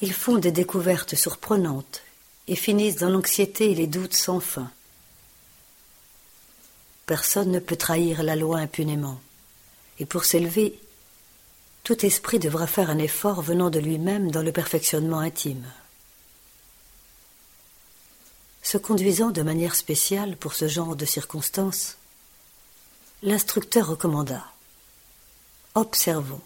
Ils 0.00 0.12
font 0.12 0.36
des 0.36 0.52
découvertes 0.52 1.14
surprenantes 1.14 2.02
et 2.48 2.56
finissent 2.56 2.96
dans 2.96 3.08
l'anxiété 3.08 3.70
et 3.70 3.74
les 3.74 3.86
doutes 3.86 4.14
sans 4.14 4.40
fin. 4.40 4.70
Personne 7.06 7.50
ne 7.50 7.60
peut 7.60 7.76
trahir 7.76 8.22
la 8.22 8.36
loi 8.36 8.58
impunément. 8.58 9.20
Et 9.98 10.06
pour 10.06 10.24
s'élever, 10.24 10.78
tout 11.84 12.06
esprit 12.06 12.38
devra 12.38 12.66
faire 12.66 12.90
un 12.90 12.98
effort 12.98 13.42
venant 13.42 13.70
de 13.70 13.80
lui-même 13.80 14.30
dans 14.30 14.42
le 14.42 14.52
perfectionnement 14.52 15.18
intime. 15.18 15.66
Se 18.62 18.78
conduisant 18.78 19.30
de 19.30 19.42
manière 19.42 19.74
spéciale 19.74 20.36
pour 20.36 20.54
ce 20.54 20.68
genre 20.68 20.94
de 20.94 21.04
circonstances, 21.04 21.96
l'instructeur 23.22 23.88
recommanda 23.88 24.46
Observons. 25.74 26.40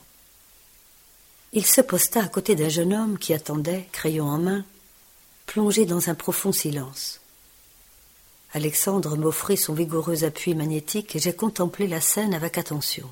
Il 1.53 1.67
se 1.67 1.81
posta 1.81 2.23
à 2.23 2.29
côté 2.29 2.55
d'un 2.55 2.69
jeune 2.69 2.95
homme 2.95 3.19
qui 3.19 3.35
attendait, 3.35 3.89
crayon 3.93 4.27
en 4.27 4.39
main, 4.39 4.65
plongé 5.47 5.85
dans 5.85 6.09
un 6.09 6.15
profond 6.15 6.53
silence. 6.53 7.21
Alexandre 8.53 9.17
m'offrit 9.17 9.57
son 9.57 9.75
vigoureux 9.75 10.25
appui 10.25 10.55
magnétique 10.55 11.15
et 11.15 11.19
j'ai 11.19 11.35
contemplé 11.35 11.87
la 11.87 12.01
scène 12.01 12.35
avec 12.35 12.57
attention. 12.57 13.11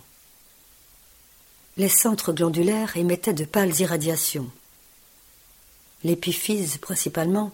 Les 1.77 1.89
centres 1.89 2.33
glandulaires 2.33 2.97
émettaient 2.97 3.33
de 3.33 3.45
pâles 3.45 3.81
irradiations. 3.81 4.51
L'épiphyse, 6.05 6.79
principalement, 6.79 7.51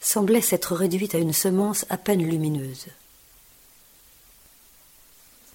semblait 0.00 0.42
s'être 0.42 0.74
réduite 0.74 1.14
à 1.14 1.18
une 1.18 1.32
semence 1.32 1.86
à 1.88 1.96
peine 1.96 2.22
lumineuse. 2.22 2.86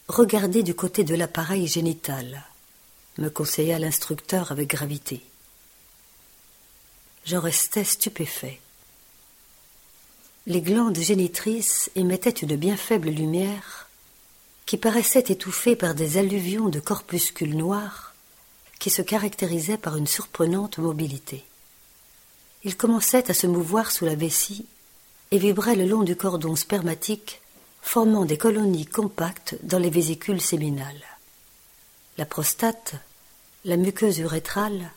Regardez 0.08 0.64
du 0.64 0.74
côté 0.74 1.04
de 1.04 1.14
l'appareil 1.16 1.68
génital, 1.68 2.44
me 3.18 3.30
conseilla 3.30 3.78
l'instructeur 3.78 4.52
avec 4.52 4.70
gravité. 4.70 5.22
J'en 7.26 7.42
restais 7.42 7.84
stupéfait. 7.84 8.60
Les 10.46 10.62
glandes 10.62 10.98
génitrices 10.98 11.92
émettaient 11.96 12.30
une 12.30 12.56
bien 12.56 12.78
faible 12.78 13.10
lumière 13.10 13.87
qui 14.68 14.78
paraissait 14.78 15.24
étouffée 15.30 15.78
par 15.78 15.96
des 15.96 16.18
alluvions 16.18 16.68
de 16.68 16.82
corpuscules 16.82 17.56
noirs 17.56 18.14
qui 18.80 18.90
se 18.90 19.02
caractérisaient 19.02 19.78
par 19.78 19.96
une 19.96 20.06
surprenante 20.06 20.78
mobilité. 20.78 21.46
Ils 22.66 22.76
commençaient 22.76 23.32
à 23.32 23.34
se 23.34 23.48
mouvoir 23.48 23.92
sous 23.92 24.04
la 24.06 24.16
vessie 24.16 24.66
et 25.32 25.38
vibraient 25.38 25.78
le 25.78 25.86
long 25.86 26.04
du 26.04 26.18
cordon 26.18 26.58
spermatique, 26.58 27.42
formant 27.82 28.26
des 28.26 28.38
colonies 28.38 28.86
compactes 28.86 29.58
dans 29.64 29.80
les 29.80 29.90
vésicules 29.90 30.42
séminales. 30.42 31.04
La 32.18 32.26
prostate, 32.26 32.96
la 33.64 33.78
muqueuse 33.78 34.20
urétrale, 34.20 34.92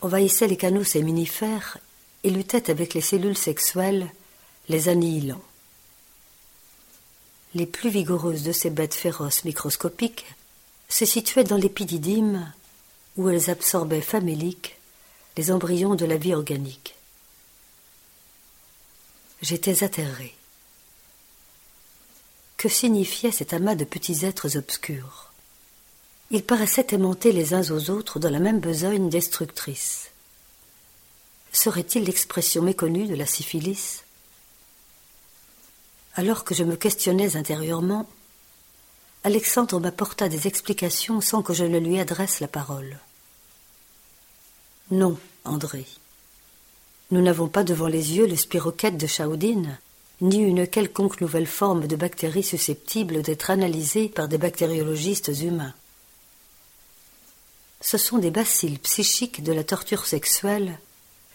envahissait 0.00 0.48
les 0.48 0.56
canaux 0.56 0.84
séminifères 0.84 1.78
et 2.24 2.30
luttait 2.30 2.68
avec 2.68 2.94
les 2.94 3.00
cellules 3.00 3.38
sexuelles, 3.38 4.08
les 4.68 4.88
annihilant. 4.88 5.42
Les 7.54 7.66
plus 7.66 7.90
vigoureuses 7.90 8.42
de 8.42 8.52
ces 8.52 8.70
bêtes 8.70 8.94
féroces 8.94 9.44
microscopiques 9.44 10.26
se 10.88 11.04
situaient 11.04 11.44
dans 11.44 11.56
l'épididyme, 11.56 12.52
où 13.16 13.28
elles 13.28 13.50
absorbaient 13.50 14.00
faméliques 14.00 14.78
les 15.36 15.50
embryons 15.50 15.94
de 15.94 16.04
la 16.04 16.16
vie 16.16 16.34
organique. 16.34 16.94
J'étais 19.40 19.84
atterré. 19.84 20.34
Que 22.56 22.68
signifiait 22.68 23.30
cet 23.30 23.52
amas 23.52 23.76
de 23.76 23.84
petits 23.84 24.24
êtres 24.24 24.56
obscurs? 24.56 25.30
Ils 26.30 26.44
paraissaient 26.44 26.88
aimantés 26.90 27.32
les 27.32 27.54
uns 27.54 27.70
aux 27.70 27.90
autres 27.90 28.18
dans 28.18 28.30
la 28.30 28.40
même 28.40 28.60
besogne 28.60 29.08
destructrice. 29.08 30.10
Serait-il 31.52 32.04
l'expression 32.04 32.62
méconnue 32.62 33.06
de 33.06 33.14
la 33.14 33.26
syphilis? 33.26 34.02
Alors 36.18 36.42
que 36.42 36.52
je 36.52 36.64
me 36.64 36.74
questionnais 36.74 37.36
intérieurement, 37.36 38.04
Alexandre 39.22 39.78
m'apporta 39.78 40.28
des 40.28 40.48
explications 40.48 41.20
sans 41.20 41.42
que 41.42 41.54
je 41.54 41.62
ne 41.62 41.78
lui 41.78 42.00
adresse 42.00 42.40
la 42.40 42.48
parole. 42.48 42.98
Non, 44.90 45.16
André. 45.44 45.86
Nous 47.12 47.22
n'avons 47.22 47.46
pas 47.46 47.62
devant 47.62 47.86
les 47.86 48.16
yeux 48.16 48.26
le 48.26 48.34
spiroquète 48.34 48.96
de 48.96 49.06
Chaudine, 49.06 49.78
ni 50.20 50.38
une 50.38 50.66
quelconque 50.66 51.20
nouvelle 51.20 51.46
forme 51.46 51.86
de 51.86 51.94
bactérie 51.94 52.42
susceptible 52.42 53.22
d'être 53.22 53.50
analysée 53.50 54.08
par 54.08 54.26
des 54.26 54.38
bactériologistes 54.38 55.30
humains. 55.40 55.74
Ce 57.80 57.96
sont 57.96 58.18
des 58.18 58.32
bacilles 58.32 58.78
psychiques 58.78 59.44
de 59.44 59.52
la 59.52 59.62
torture 59.62 60.04
sexuelle, 60.04 60.80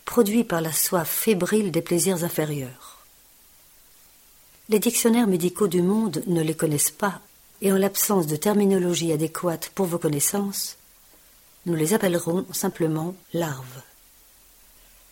produits 0.04 0.44
par 0.44 0.60
la 0.60 0.74
soif 0.74 1.10
fébrile 1.10 1.72
des 1.72 1.82
plaisirs 1.82 2.26
inférieurs. 2.26 2.93
Les 4.70 4.80
dictionnaires 4.80 5.28
médicaux 5.28 5.68
du 5.68 5.82
monde 5.82 6.24
ne 6.26 6.42
les 6.42 6.56
connaissent 6.56 6.90
pas, 6.90 7.20
et 7.62 7.74
en 7.74 7.78
l'absence 7.78 8.28
de 8.28 8.38
terminologie 8.38 9.12
adéquate 9.12 9.70
pour 9.76 9.88
vos 9.88 9.98
connaissances, 9.98 10.78
nous 11.66 11.76
les 11.76 11.94
appellerons 11.94 12.46
simplement 12.54 13.14
larves. 13.34 13.82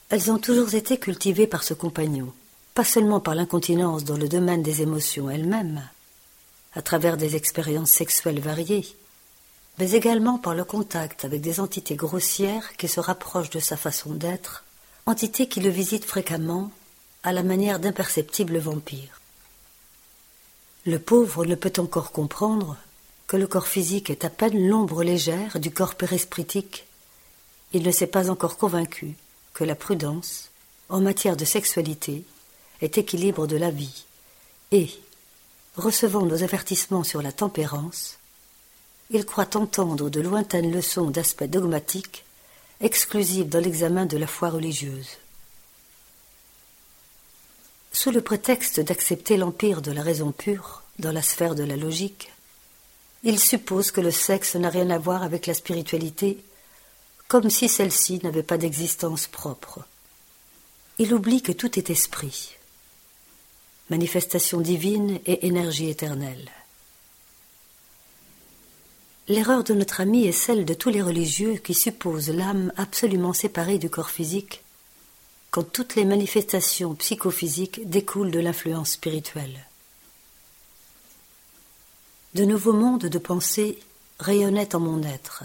Elles 0.10 0.32
ont 0.32 0.38
toujours 0.38 0.74
été 0.74 0.98
cultivées 0.98 1.48
par 1.48 1.64
ce 1.64 1.74
compagnon, 1.74 2.32
pas 2.76 2.86
seulement 2.86 3.20
par 3.20 3.36
l'incontinence 3.36 4.06
dans 4.06 4.18
le 4.18 4.30
domaine 4.30 4.64
des 4.64 4.84
émotions 4.84 5.30
elles-mêmes, 5.30 5.84
à 6.74 6.82
travers 6.82 7.18
des 7.18 7.36
expériences 7.36 7.92
sexuelles 7.92 8.40
variées, 8.40 8.88
mais 9.80 9.92
également 9.92 10.38
par 10.38 10.56
le 10.56 10.64
contact 10.64 11.26
avec 11.26 11.42
des 11.42 11.60
entités 11.60 11.96
grossières 11.96 12.78
qui 12.78 12.88
se 12.88 13.02
rapprochent 13.02 13.50
de 13.50 13.60
sa 13.60 13.76
façon 13.76 14.12
d'être, 14.14 14.64
entités 15.06 15.50
qui 15.50 15.60
le 15.60 15.70
visitent 15.70 16.06
fréquemment, 16.06 16.72
à 17.24 17.34
la 17.34 17.44
manière 17.44 17.80
d'imperceptibles 17.80 18.58
vampires. 18.58 19.21
Le 20.86 20.98
pauvre 20.98 21.46
ne 21.46 21.56
peut 21.56 21.74
encore 21.78 22.12
comprendre 22.12 22.76
que 23.28 23.38
le 23.38 23.46
corps 23.46 23.68
physique 23.68 24.10
est 24.10 24.26
à 24.26 24.30
peine 24.30 24.68
l'ombre 24.68 25.04
légère 25.04 25.60
du 25.60 25.72
corps 25.72 25.96
pérespritique, 25.96 26.86
il 27.72 27.84
ne 27.84 27.92
s'est 27.92 28.08
pas 28.08 28.30
encore 28.30 28.58
convaincu 28.58 29.16
que 29.54 29.64
la 29.64 29.76
prudence, 29.76 30.50
en 30.90 31.00
matière 31.00 31.38
de 31.38 31.46
sexualité, 31.46 32.24
est 32.82 32.98
équilibre 32.98 33.48
de 33.48 33.58
la 33.58 33.70
vie, 33.70 34.06
et, 34.72 34.90
recevant 35.78 36.26
nos 36.26 36.44
avertissements 36.44 37.04
sur 37.04 37.22
la 37.22 37.32
tempérance, 37.32 38.18
il 39.12 39.26
croit 39.26 39.56
entendre 39.56 40.10
de 40.10 40.20
lointaines 40.20 40.72
leçons 40.72 41.12
d'aspect 41.12 41.48
dogmatique, 41.48 42.26
exclusives 42.80 43.50
dans 43.50 43.60
l'examen 43.60 44.08
de 44.08 44.18
la 44.18 44.28
foi 44.28 44.50
religieuse. 44.50 45.21
Sous 47.94 48.12
le 48.12 48.22
prétexte 48.22 48.80
d'accepter 48.80 49.36
l'empire 49.36 49.82
de 49.82 49.92
la 49.92 50.02
raison 50.02 50.32
pure 50.32 50.84
dans 51.00 51.12
la 51.12 51.22
sphère 51.22 51.56
de 51.56 51.64
la 51.64 51.76
logique, 51.76 52.32
il 53.24 53.38
suppose 53.38 53.92
que 53.92 54.02
le 54.02 54.12
sexe 54.12 54.56
n'a 54.56 54.70
rien 54.70 54.90
à 54.90 54.98
voir 54.98 55.24
avec 55.24 55.46
la 55.46 55.54
spiritualité, 55.54 56.44
comme 57.28 57.50
si 57.50 57.68
celle-ci 57.68 58.20
n'avait 58.24 58.44
pas 58.44 58.58
d'existence 58.58 59.28
propre. 59.28 59.86
Il 61.00 61.14
oublie 61.14 61.42
que 61.42 61.52
tout 61.52 61.78
est 61.78 61.90
esprit, 61.90 62.56
manifestation 63.90 64.62
divine 64.62 65.20
et 65.26 65.46
énergie 65.46 65.90
éternelle. 65.90 66.50
L'erreur 69.28 69.64
de 69.64 69.74
notre 69.74 70.02
ami 70.02 70.26
est 70.26 70.32
celle 70.32 70.66
de 70.66 70.74
tous 70.74 70.90
les 70.90 71.02
religieux 71.02 71.56
qui 71.56 71.74
supposent 71.74 72.30
l'âme 72.30 72.72
absolument 72.76 73.34
séparée 73.34 73.78
du 73.78 73.90
corps 73.90 74.10
physique, 74.10 74.61
quand 75.52 75.64
toutes 75.64 75.96
les 75.96 76.06
manifestations 76.06 76.96
psychophysiques 76.96 77.88
découlent 77.90 78.32
de 78.32 78.40
l'influence 78.40 78.92
spirituelle. 78.92 79.68
De 82.34 82.46
nouveaux 82.46 82.74
mondes 82.74 83.08
de 83.08 83.18
pensée 83.18 83.78
rayonnaient 84.20 84.74
en 84.74 84.80
mon 84.80 85.04
être. 85.04 85.44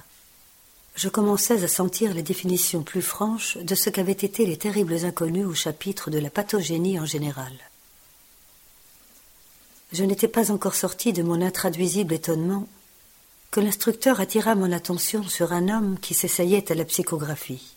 Je 0.94 1.08
commençais 1.08 1.64
à 1.64 1.68
sentir 1.68 2.14
les 2.14 2.22
définitions 2.22 2.84
plus 2.84 3.02
franches 3.02 3.58
de 3.58 3.74
ce 3.74 3.90
qu'avaient 3.90 4.12
été 4.12 4.46
les 4.46 4.56
terribles 4.56 5.04
inconnus 5.04 5.44
au 5.44 5.54
chapitre 5.54 6.10
de 6.10 6.20
la 6.20 6.30
pathogénie 6.30 7.00
en 7.00 7.04
général. 7.04 7.52
Je 9.92 10.04
n'étais 10.04 10.28
pas 10.28 10.52
encore 10.52 10.76
sorti 10.76 11.12
de 11.12 11.24
mon 11.24 11.42
intraduisible 11.42 12.14
étonnement 12.14 12.68
que 13.50 13.60
l'instructeur 13.60 14.20
attira 14.20 14.54
mon 14.54 14.70
attention 14.70 15.24
sur 15.24 15.52
un 15.52 15.68
homme 15.68 15.98
qui 15.98 16.14
s'essayait 16.14 16.70
à 16.70 16.76
la 16.76 16.84
psychographie. 16.84 17.75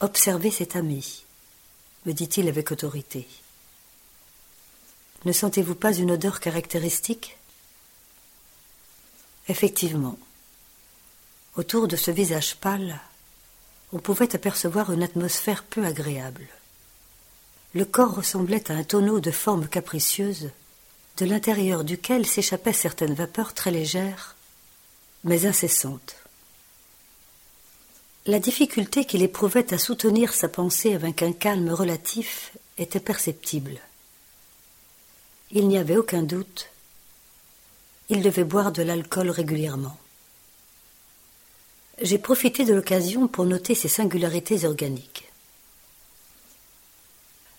Observez 0.00 0.50
cet 0.50 0.76
ami, 0.76 1.24
me 2.04 2.12
dit-il 2.12 2.48
avec 2.48 2.70
autorité. 2.70 3.26
Ne 5.24 5.32
sentez-vous 5.32 5.74
pas 5.74 5.94
une 5.94 6.10
odeur 6.10 6.38
caractéristique? 6.38 7.38
Effectivement. 9.48 10.18
Autour 11.56 11.88
de 11.88 11.96
ce 11.96 12.10
visage 12.10 12.56
pâle, 12.56 13.00
on 13.94 13.98
pouvait 13.98 14.34
apercevoir 14.34 14.92
une 14.92 15.02
atmosphère 15.02 15.64
peu 15.64 15.86
agréable. 15.86 16.46
Le 17.72 17.86
corps 17.86 18.16
ressemblait 18.16 18.70
à 18.70 18.74
un 18.74 18.84
tonneau 18.84 19.20
de 19.20 19.30
forme 19.30 19.66
capricieuse, 19.66 20.50
de 21.16 21.24
l'intérieur 21.24 21.84
duquel 21.84 22.26
s'échappaient 22.26 22.74
certaines 22.74 23.14
vapeurs 23.14 23.54
très 23.54 23.70
légères, 23.70 24.36
mais 25.24 25.46
incessantes. 25.46 26.16
La 28.26 28.40
difficulté 28.40 29.04
qu'il 29.04 29.22
éprouvait 29.22 29.72
à 29.72 29.78
soutenir 29.78 30.34
sa 30.34 30.48
pensée 30.48 30.94
avec 30.94 31.22
un 31.22 31.32
calme 31.32 31.70
relatif 31.70 32.56
était 32.76 32.98
perceptible. 32.98 33.78
Il 35.52 35.68
n'y 35.68 35.78
avait 35.78 35.96
aucun 35.96 36.24
doute. 36.24 36.68
Il 38.08 38.22
devait 38.22 38.42
boire 38.42 38.72
de 38.72 38.82
l'alcool 38.82 39.30
régulièrement. 39.30 39.96
J'ai 42.02 42.18
profité 42.18 42.64
de 42.64 42.74
l'occasion 42.74 43.28
pour 43.28 43.44
noter 43.44 43.76
ses 43.76 43.88
singularités 43.88 44.64
organiques. 44.64 45.30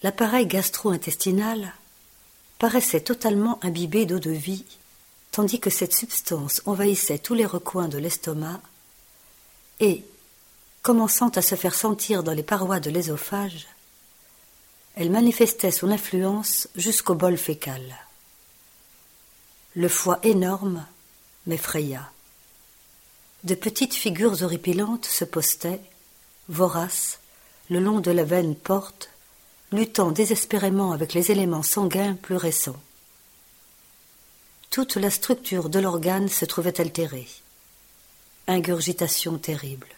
L'appareil 0.03 0.47
gastro-intestinal 0.47 1.74
paraissait 2.59 2.99
totalement 2.99 3.57
imbibé 3.63 4.05
d'eau 4.05 4.20
de 4.20 4.32
vie, 4.32 4.65
tandis 5.32 5.61
que 5.61 5.70
cette 5.70 5.95
substance 5.95 6.61
envahissait 6.65 7.20
tous 7.20 7.36
les 7.36 7.45
recoins 7.45 7.88
de 7.88 7.97
l'estomac 7.97 8.61
et, 9.80 10.03
commençant 10.88 11.27
à 11.35 11.41
se 11.41 11.55
faire 11.55 11.75
sentir 11.75 12.23
dans 12.23 12.31
les 12.31 12.43
parois 12.43 12.79
de 12.79 12.89
l'ésophage, 12.89 13.67
elle 14.95 15.11
manifestait 15.11 15.69
son 15.69 15.91
influence 15.91 16.69
jusqu'au 16.77 17.13
bol 17.13 17.38
fécal. 17.38 17.81
Le 19.75 19.89
foie 19.89 20.17
énorme 20.23 20.85
m'effraya. 21.45 22.09
De 23.43 23.53
petites 23.53 23.95
figures 23.95 24.41
horripilantes 24.43 25.03
se 25.03 25.25
postaient, 25.25 25.81
voraces, 26.47 27.19
le 27.69 27.81
long 27.81 27.99
de 27.99 28.11
la 28.11 28.23
veine 28.23 28.55
porte, 28.55 29.09
luttant 29.73 30.11
désespérément 30.11 30.93
avec 30.93 31.13
les 31.13 31.31
éléments 31.31 31.63
sanguins 31.63 32.13
plus 32.13 32.38
récents. 32.38 32.81
Toute 34.69 34.95
la 34.95 35.09
structure 35.09 35.67
de 35.67 35.79
l'organe 35.79 36.29
se 36.29 36.45
trouvait 36.45 36.79
altérée. 36.79 37.27
Ingurgitation 38.47 39.38
terrible. 39.38 39.96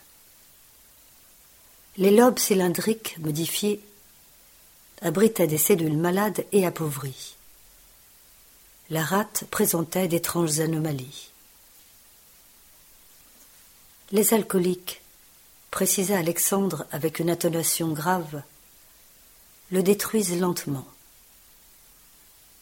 Les 1.99 2.11
lobes 2.11 2.39
cylindriques 2.39 3.17
modifiés 3.19 3.81
abritaient 5.01 5.47
des 5.47 5.57
cellules 5.57 5.97
malades 5.97 6.45
et 6.53 6.65
appauvries. 6.65 7.35
La 8.89 9.03
rate 9.03 9.43
présentait 9.51 10.07
d'étranges 10.07 10.61
anomalies. 10.61 11.29
Les 14.11 14.33
alcooliques, 14.33 15.01
précisa 15.71 16.17
Alexandre 16.17 16.85
avec 16.93 17.19
une 17.19 17.29
intonation 17.29 17.91
grave, 17.91 18.43
le 19.69 19.83
détruisent 19.83 20.39
lentement. 20.39 20.87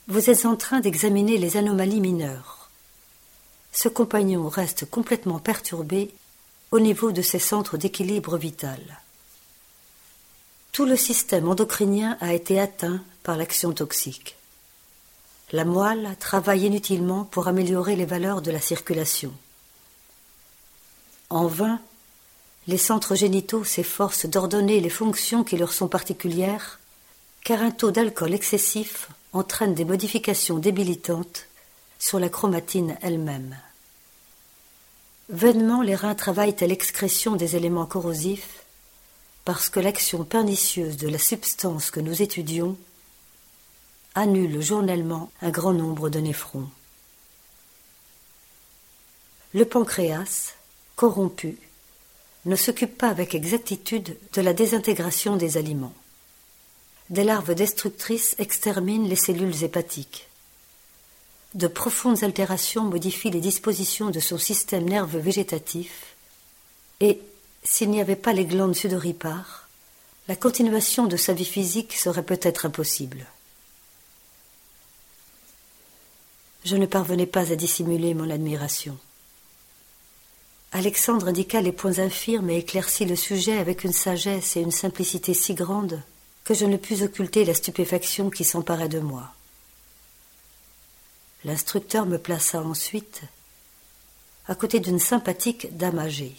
Vous 0.08 0.32
êtes 0.32 0.48
en 0.48 0.56
train 0.56 0.80
d'examiner 0.80 1.38
les 1.38 1.58
anomalies 1.58 2.02
mineures. 2.02 2.72
Ce 3.72 3.88
compagnon 3.88 4.50
reste 4.50 4.90
complètement 4.90 5.38
perturbé 5.38 6.12
au 6.72 6.80
niveau 6.80 7.12
de 7.12 7.22
ses 7.22 7.38
centres 7.38 7.78
d'équilibre 7.78 8.40
vital. 8.40 8.82
Tout 10.72 10.86
le 10.86 10.96
système 10.96 11.48
endocrinien 11.48 12.18
a 12.22 12.34
été 12.34 12.60
atteint 12.60 13.04
par 13.24 13.38
l'action 13.38 13.74
toxique. 13.74 14.38
La 15.52 15.66
moelle 15.66 16.16
travaille 16.20 16.66
inutilement 16.66 17.24
pour 17.24 17.48
améliorer 17.48 17.96
les 17.96 18.06
valeurs 18.06 18.42
de 18.42 18.52
la 18.52 18.60
circulation. 18.60 19.34
En 21.30 21.48
vain, 21.48 21.80
les 22.68 22.78
centres 22.78 23.16
génitaux 23.16 23.64
s'efforcent 23.64 24.26
d'ordonner 24.26 24.82
les 24.82 24.90
fonctions 24.90 25.44
qui 25.44 25.56
leur 25.58 25.72
sont 25.72 25.88
particulières, 25.88 26.80
car 27.44 27.62
un 27.62 27.72
taux 27.72 27.92
d'alcool 27.92 28.34
excessif 28.34 29.10
entraîne 29.32 29.74
des 29.74 29.86
modifications 29.86 30.58
débilitantes 30.58 31.46
sur 31.98 32.20
la 32.20 32.30
chromatine 32.30 32.98
elle-même. 33.02 33.58
Vainement 35.30 35.82
les 35.82 35.96
reins 35.96 36.16
travaillent 36.16 36.56
à 36.62 36.68
l'excrétion 36.68 37.36
des 37.36 37.56
éléments 37.56 37.86
corrosifs, 37.86 38.64
parce 39.48 39.70
que 39.70 39.80
l'action 39.80 40.26
pernicieuse 40.26 40.98
de 40.98 41.08
la 41.08 41.18
substance 41.18 41.90
que 41.90 42.02
nous 42.02 42.22
étudions 42.22 42.78
annule 44.14 44.62
journellement 44.62 45.32
un 45.42 45.52
grand 45.52 45.72
nombre 45.72 46.10
de 46.10 46.20
néphrons. 46.20 46.68
Le 49.54 49.64
pancréas, 49.64 50.54
corrompu, 50.98 51.58
ne 52.44 52.58
s'occupe 52.58 52.98
pas 52.98 53.08
avec 53.08 53.36
exactitude 53.36 54.18
de 54.34 54.42
la 54.42 54.52
désintégration 54.52 55.38
des 55.38 55.56
aliments. 55.56 55.96
Des 57.10 57.24
larves 57.24 57.56
destructrices 57.56 58.36
exterminent 58.40 59.08
les 59.08 59.16
cellules 59.16 59.64
hépatiques. 59.64 60.28
De 61.54 61.68
profondes 61.68 62.22
altérations 62.26 62.84
modifient 62.84 63.32
les 63.32 63.40
dispositions 63.40 64.10
de 64.10 64.20
son 64.20 64.38
système 64.38 64.90
nerveux 64.90 65.22
végétatif, 65.22 66.18
et, 67.00 67.22
s'il 67.64 67.90
n'y 67.90 68.02
avait 68.02 68.16
pas 68.16 68.34
les 68.34 68.46
glandes 68.46 68.76
sudoripares, 68.76 69.68
la 70.28 70.36
continuation 70.36 71.06
de 71.06 71.18
sa 71.18 71.34
vie 71.34 71.46
physique 71.46 71.94
serait 71.94 72.24
peut-être 72.24 72.66
impossible. 72.66 73.26
Je 76.66 76.76
ne 76.76 76.86
parvenais 76.86 77.26
pas 77.26 77.52
à 77.52 77.56
dissimuler 77.56 78.14
mon 78.14 78.30
admiration. 78.30 78.98
Alexandre 80.74 81.30
indiqua 81.30 81.62
les 81.62 81.72
points 81.72 82.00
infirmes 82.00 82.50
et 82.50 82.58
éclaircit 82.58 83.06
le 83.06 83.16
sujet 83.16 83.58
avec 83.58 83.86
une 83.86 83.94
sagesse 83.94 84.58
et 84.58 84.62
une 84.62 84.72
simplicité 84.72 85.34
si 85.34 85.54
grandes 85.54 86.02
que 86.44 86.54
je 86.54 86.66
ne 86.66 86.78
pus 86.78 87.04
occulter 87.04 87.46
la 87.46 87.54
stupéfaction 87.54 88.30
qui 88.30 88.44
s'emparait 88.44 88.90
de 88.90 89.00
moi. 89.00 89.34
L'instructeur 91.46 92.06
me 92.06 92.18
plaça 92.18 92.62
ensuite 92.62 93.22
à 94.48 94.56
côté 94.56 94.80
d'une 94.80 95.00
sympathique 95.00 95.76
dame 95.78 96.00
âgée. 96.00 96.36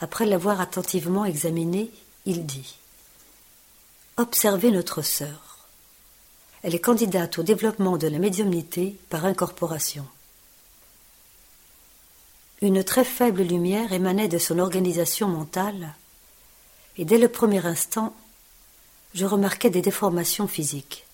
Après 0.00 0.24
l'avoir 0.24 0.60
attentivement 0.60 1.24
examinée, 1.24 1.90
il 2.24 2.46
dit 2.46 2.76
Observez 4.16 4.70
notre 4.70 5.02
sœur. 5.02 5.58
Elle 6.62 6.74
est 6.74 6.80
candidate 6.80 7.38
au 7.38 7.42
développement 7.42 7.96
de 7.96 8.06
la 8.06 8.18
médiumnité 8.18 8.96
par 9.08 9.24
incorporation. 9.24 10.06
Une 12.62 12.84
très 12.84 13.04
faible 13.04 13.42
lumière 13.42 13.92
émanait 13.92 14.28
de 14.28 14.36
son 14.38 14.58
organisation 14.58 15.28
mentale, 15.28 15.94
et 16.98 17.06
dès 17.06 17.16
le 17.16 17.28
premier 17.28 17.64
instant, 17.64 18.14
je 19.14 19.24
remarquai 19.24 19.70
des 19.70 19.80
déformations 19.80 20.46
physiques. 20.46 21.06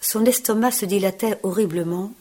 Son 0.00 0.24
estomac 0.24 0.70
se 0.70 0.84
dilatait 0.84 1.40
horriblement, 1.42 2.12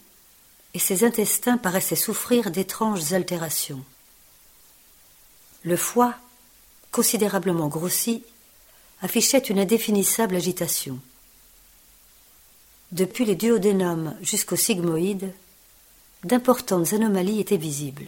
et 0.73 0.79
ses 0.79 1.03
intestins 1.03 1.57
paraissaient 1.57 1.95
souffrir 1.95 2.49
d'étranges 2.49 3.13
altérations. 3.13 3.83
Le 5.63 5.77
foie, 5.77 6.15
considérablement 6.91 7.67
grossi, 7.67 8.23
affichait 9.01 9.39
une 9.39 9.59
indéfinissable 9.59 10.35
agitation. 10.35 10.99
Depuis 12.91 13.25
les 13.25 13.35
duodénums 13.35 14.15
jusqu'au 14.21 14.55
sigmoïde, 14.55 15.33
d'importantes 16.23 16.93
anomalies 16.93 17.39
étaient 17.39 17.57
visibles. 17.57 18.07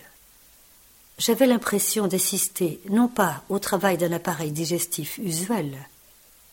J'avais 1.17 1.47
l'impression 1.47 2.07
d'assister 2.07 2.79
non 2.89 3.07
pas 3.07 3.43
au 3.49 3.59
travail 3.59 3.97
d'un 3.97 4.11
appareil 4.11 4.51
digestif 4.51 5.17
usuel, 5.17 5.77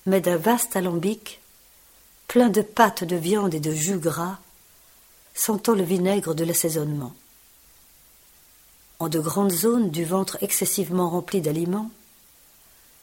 mais 0.06 0.20
d'un 0.20 0.36
vaste 0.36 0.76
alambic 0.76 1.40
plein 2.28 2.48
de 2.48 2.62
pâtes 2.62 3.04
de 3.04 3.16
viande 3.16 3.54
et 3.54 3.60
de 3.60 3.72
jus 3.72 3.98
gras, 3.98 4.38
sentant 5.34 5.74
le 5.74 5.82
vinaigre 5.82 6.34
de 6.34 6.44
l'assaisonnement. 6.44 7.12
En 9.02 9.08
de 9.08 9.18
grandes 9.18 9.50
zones 9.50 9.90
du 9.90 10.04
ventre 10.04 10.38
excessivement 10.42 11.10
rempli 11.10 11.40
d'aliments, 11.40 11.90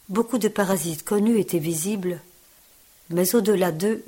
beaucoup 0.08 0.38
de 0.38 0.48
parasites 0.48 1.04
connus 1.04 1.42
étaient 1.42 1.60
visibles, 1.60 2.22
mais 3.10 3.36
au-delà 3.36 3.74
d'eux, 3.74 4.06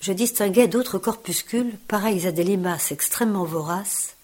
je 0.00 0.12
distinguais 0.12 0.68
d'autres 0.68 0.98
corpuscules 0.98 1.76
pareils 1.88 2.28
à 2.28 2.30
des 2.30 2.44
limaces 2.44 2.92
extrêmement 2.92 3.42
voraces 3.42 4.14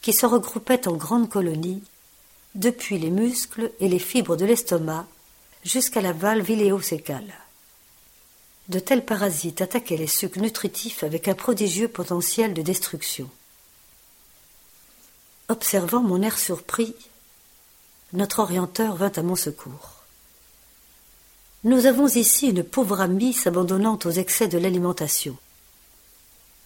qui 0.00 0.12
se 0.12 0.26
regroupaient 0.26 0.86
en 0.86 0.92
grandes 0.92 1.28
colonies 1.28 1.82
depuis 2.54 3.00
les 3.00 3.10
muscles 3.10 3.72
et 3.80 3.88
les 3.88 3.98
fibres 3.98 4.36
de 4.36 4.44
l'estomac 4.44 5.08
jusqu'à 5.64 6.00
la 6.00 6.12
valve 6.12 6.48
iléocécale. 6.48 7.34
De 8.68 8.78
tels 8.78 9.04
parasites 9.04 9.60
attaquaient 9.60 9.96
les 9.96 10.06
sucs 10.06 10.36
nutritifs 10.36 11.02
avec 11.02 11.26
un 11.26 11.34
prodigieux 11.34 11.88
potentiel 11.88 12.54
de 12.54 12.62
destruction. 12.62 13.28
Observant 15.50 16.00
mon 16.00 16.22
air 16.22 16.38
surpris, 16.38 16.94
notre 18.12 18.38
orienteur 18.38 18.94
vint 18.94 19.10
à 19.16 19.22
mon 19.22 19.34
secours. 19.34 19.96
Nous 21.64 21.86
avons 21.86 22.06
ici 22.06 22.50
une 22.50 22.62
pauvre 22.62 23.00
amie 23.00 23.32
s'abandonnant 23.32 23.98
aux 24.04 24.12
excès 24.12 24.46
de 24.46 24.58
l'alimentation. 24.58 25.36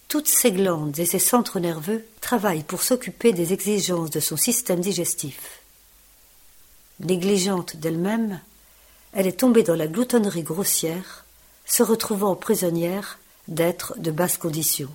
Toutes 0.07 0.27
ses 0.27 0.51
glandes 0.51 0.99
et 0.99 1.07
ses 1.07 1.17
centres 1.17 1.59
nerveux 1.59 2.05
travaillent 2.21 2.61
pour 2.61 2.83
s'occuper 2.83 3.33
des 3.33 3.53
exigences 3.53 4.11
de 4.11 4.19
son 4.19 4.37
système 4.37 4.81
digestif. 4.81 5.61
Négligente 6.99 7.77
d'elle-même, 7.77 8.39
elle 9.13 9.25
est 9.25 9.39
tombée 9.39 9.63
dans 9.63 9.75
la 9.75 9.87
gloutonnerie 9.87 10.43
grossière, 10.43 11.25
se 11.65 11.81
retrouvant 11.81 12.35
prisonnière 12.35 13.17
d'êtres 13.47 13.95
de 13.97 14.11
basse 14.11 14.37
condition. 14.37 14.91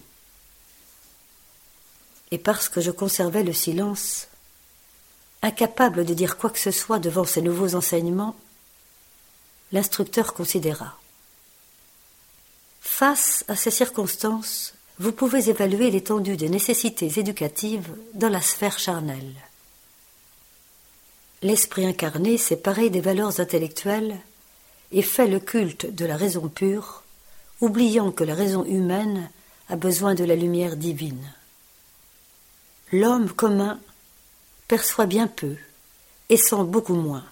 Et 2.31 2.39
parce 2.39 2.69
que 2.69 2.81
je 2.81 2.91
conservais 2.91 3.43
le 3.43 3.53
silence, 3.53 4.29
incapable 5.43 6.05
de 6.05 6.15
dire 6.15 6.37
quoi 6.37 6.51
que 6.51 6.59
ce 6.59 6.71
soit 6.71 6.99
devant 6.99 7.25
ces 7.25 7.43
nouveaux 7.43 7.75
enseignements, 7.75 8.37
l'instructeur 9.73 10.35
considéra. 10.35 10.97
Face 12.81 13.45
à 13.49 13.57
ces 13.57 13.71
circonstances, 13.71 14.75
vous 14.99 15.13
pouvez 15.13 15.49
évaluer 15.49 15.91
l'étendue 15.91 16.37
des 16.37 16.49
nécessités 16.49 17.19
éducatives 17.19 17.95
dans 18.15 18.29
la 18.29 18.43
sphère 18.43 18.79
charnelle. 18.79 19.35
L'esprit 21.43 21.87
incarné 21.87 22.37
s'est 22.37 22.57
paré 22.57 22.91
des 22.91 23.01
valeurs 23.01 23.41
intellectuelles 23.41 24.19
et 24.93 25.03
fait 25.03 25.27
le 25.27 25.41
culte 25.41 25.87
de 25.87 26.05
la 26.05 26.17
raison 26.17 26.49
pure, 26.49 27.03
oubliant 27.61 28.13
que 28.13 28.25
la 28.25 28.35
raison 28.35 28.65
humaine 28.65 29.31
a 29.71 29.77
besoin 29.77 30.15
de 30.15 30.25
la 30.25 30.37
lumière 30.37 30.77
divine. 30.77 31.33
L'homme 32.93 33.31
commun 33.31 33.79
perçoit 34.67 35.07
bien 35.07 35.29
peu 35.29 35.55
et 36.29 36.37
sent 36.37 36.65
beaucoup 36.65 36.97
moins. 36.97 37.25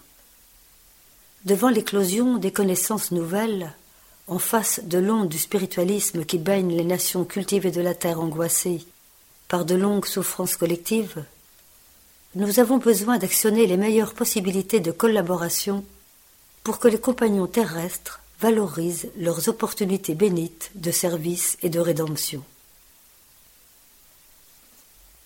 Devant 1.43 1.69
l'éclosion 1.69 2.37
des 2.37 2.53
connaissances 2.53 3.11
nouvelles, 3.11 3.73
en 4.27 4.39
face 4.39 4.79
de 4.83 4.97
l'onde 4.97 5.27
du 5.27 5.37
spiritualisme 5.37 6.23
qui 6.23 6.37
baigne 6.37 6.75
les 6.75 6.85
nations 6.85 7.25
cultivées 7.25 7.71
de 7.71 7.81
la 7.81 7.93
terre 7.93 8.21
angoissées 8.21 8.85
par 9.49 9.65
de 9.65 9.75
longues 9.75 10.05
souffrances 10.05 10.55
collectives, 10.55 11.25
nous 12.35 12.59
avons 12.59 12.77
besoin 12.77 13.17
d'actionner 13.17 13.67
les 13.67 13.77
meilleures 13.77 14.13
possibilités 14.13 14.79
de 14.79 14.91
collaboration 14.91 15.83
pour 16.63 16.79
que 16.79 16.87
les 16.87 16.99
compagnons 16.99 17.47
terrestres 17.47 18.21
valorisent 18.39 19.09
leurs 19.17 19.49
opportunités 19.49 20.15
bénites 20.15 20.71
de 20.75 20.91
service 20.91 21.57
et 21.63 21.69
de 21.69 21.79
rédemption. 21.79 22.45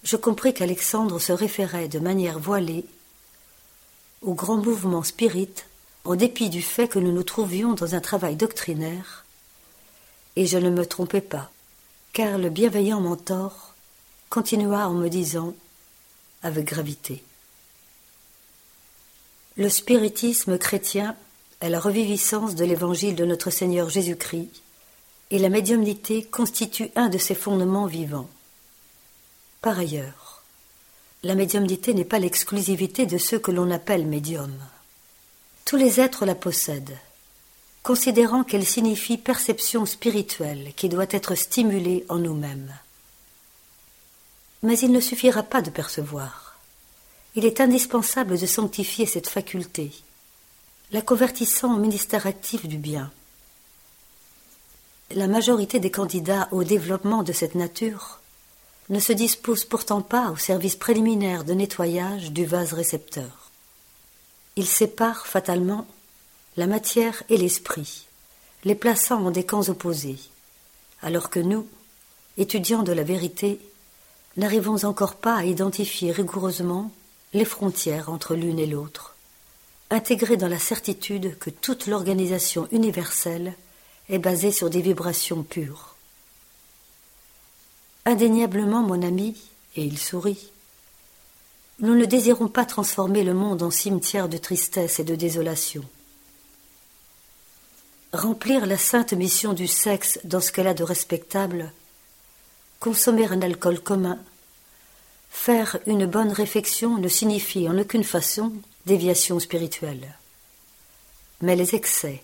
Je 0.04 0.18
compris 0.18 0.54
qu'Alexandre 0.54 1.20
se 1.20 1.32
référait 1.32 1.88
de 1.88 2.00
manière 2.00 2.40
voilée 2.40 2.86
au 4.22 4.34
grand 4.34 4.58
mouvement 4.58 5.04
spirit, 5.04 5.50
en 6.06 6.16
dépit 6.16 6.50
du 6.50 6.62
fait 6.62 6.88
que 6.88 7.00
nous 7.00 7.12
nous 7.12 7.24
trouvions 7.24 7.74
dans 7.74 7.96
un 7.96 8.02
travail 8.02 8.36
doctrinaire, 8.36 9.26
et 10.36 10.46
je 10.46 10.58
ne 10.58 10.70
me 10.70 10.86
trompais 10.86 11.22
pas, 11.22 11.52
car 12.14 12.38
le 12.38 12.50
bienveillant 12.50 13.02
mentor 13.02 13.74
continua 14.30 14.88
en 14.90 14.94
me 14.94 15.10
disant, 15.10 15.54
avec 16.42 16.66
gravité, 16.66 17.24
Le 19.56 19.70
spiritisme 19.70 20.58
chrétien 20.58 21.16
est 21.62 21.70
la 21.70 21.80
reviviscence 21.80 22.56
de 22.56 22.66
l'évangile 22.66 23.16
de 23.16 23.26
notre 23.26 23.52
Seigneur 23.52 23.90
Jésus-Christ, 23.90 24.50
et 25.32 25.40
la 25.40 25.50
médiumnité 25.50 26.24
constitue 26.24 26.92
un 26.96 27.10
de 27.10 27.18
ses 27.18 27.36
fondements 27.36 27.86
vivants. 27.86 28.30
Par 29.64 29.80
ailleurs, 29.80 30.44
la 31.24 31.36
médiumnité 31.36 31.94
n'est 31.94 32.04
pas 32.04 32.20
l'exclusivité 32.20 33.06
de 33.06 33.18
ceux 33.18 33.40
que 33.40 33.50
l'on 33.50 33.72
appelle 33.72 34.06
médiums. 34.06 34.60
Tous 35.64 35.78
les 35.78 36.02
êtres 36.02 36.26
la 36.26 36.36
possèdent, 36.36 36.98
considérant 37.82 38.44
qu'elle 38.44 38.66
signifie 38.66 39.18
perception 39.18 39.86
spirituelle 39.86 40.74
qui 40.76 40.90
doit 40.90 41.08
être 41.10 41.36
stimulée 41.36 42.06
en 42.10 42.18
nous-mêmes. 42.18 42.76
Mais 44.64 44.78
il 44.78 44.92
ne 44.92 45.00
suffira 45.00 45.44
pas 45.44 45.62
de 45.62 45.70
percevoir. 45.70 46.58
Il 47.36 47.46
est 47.46 47.62
indispensable 47.62 48.38
de 48.38 48.46
sanctifier 48.46 49.06
cette 49.06 49.30
faculté, 49.30 49.94
la 50.92 51.02
convertissant 51.02 51.76
en 51.76 51.78
ministère 51.78 52.28
actif 52.28 52.68
du 52.68 52.78
bien. 52.78 53.14
La 55.12 55.28
majorité 55.28 55.80
des 55.80 55.92
candidats 55.92 56.50
au 56.52 56.66
développement 56.66 57.24
de 57.24 57.32
cette 57.32 57.56
nature 57.56 58.20
ne 58.90 59.00
se 59.00 59.14
disposent 59.14 59.66
pourtant 59.66 60.02
pas 60.02 60.30
au 60.32 60.36
service 60.36 60.76
préliminaire 60.76 61.44
de 61.44 61.54
nettoyage 61.54 62.32
du 62.32 62.46
vase 62.46 62.74
récepteur. 62.74 63.52
Ils 64.56 64.68
séparent 64.68 65.26
fatalement 65.26 65.88
la 66.58 66.68
matière 66.68 67.24
et 67.30 67.38
l'esprit, 67.38 68.08
les 68.64 68.76
plaçant 68.76 69.26
en 69.26 69.32
des 69.32 69.46
camps 69.46 69.70
opposés, 69.70 70.20
alors 71.02 71.30
que 71.30 71.40
nous, 71.40 71.68
étudiants 72.38 72.84
de 72.84 72.92
la 72.92 73.04
vérité, 73.04 73.60
n'arrivons 74.38 74.84
encore 74.86 75.16
pas 75.16 75.38
à 75.38 75.46
identifier 75.46 76.12
rigoureusement 76.12 76.92
les 77.34 77.46
frontières 77.46 78.10
entre 78.10 78.36
l'une 78.36 78.60
et 78.60 78.68
l'autre, 78.68 79.16
intégrés 79.90 80.38
dans 80.38 80.48
la 80.48 80.60
certitude 80.60 81.38
que 81.40 81.50
toute 81.50 81.88
l'organisation 81.88 82.68
universelle 82.72 83.56
est 84.10 84.20
basée 84.20 84.52
sur 84.52 84.70
des 84.70 84.82
vibrations 84.82 85.44
pures. 85.44 85.93
Indéniablement, 88.06 88.82
mon 88.82 89.02
ami, 89.02 89.36
et 89.76 89.84
il 89.84 89.98
sourit, 89.98 90.52
nous 91.80 91.96
ne 91.96 92.06
désirons 92.06 92.48
pas 92.48 92.66
transformer 92.66 93.24
le 93.24 93.34
monde 93.34 93.64
en 93.64 93.72
cimetière 93.72 94.30
de 94.30 94.38
tristesse 94.38 95.00
et 95.00 95.04
de 95.04 95.16
désolation. 95.16 95.84
Remplir 98.14 98.66
la 98.66 98.78
sainte 98.78 99.14
mission 99.14 99.54
du 99.54 99.68
sexe 99.68 100.20
dans 100.24 100.40
ce 100.40 100.52
qu'elle 100.52 100.68
a 100.68 100.74
de 100.74 100.84
respectable, 100.84 101.72
consommer 102.80 103.26
un 103.26 103.42
alcool 103.42 103.80
commun, 103.80 104.20
faire 105.32 105.80
une 105.88 106.06
bonne 106.06 106.32
réflexion 106.32 106.98
ne 106.98 107.08
signifie 107.08 107.68
en 107.68 107.78
aucune 107.80 108.04
façon 108.04 108.54
déviation 108.86 109.40
spirituelle. 109.40 110.16
Mais 111.42 111.56
les 111.56 111.74
excès 111.74 112.22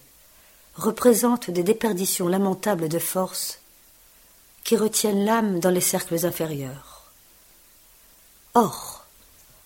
représentent 0.75 1.49
des 1.49 1.63
déperditions 1.63 2.27
lamentables 2.27 2.87
de 2.87 2.99
force 2.99 3.58
qui 4.63 4.75
retiennent 4.75 5.25
l'âme 5.25 5.59
dans 5.59 5.71
les 5.71 5.81
cercles 5.81 6.25
inférieurs. 6.25 7.11
Or, 8.53 9.05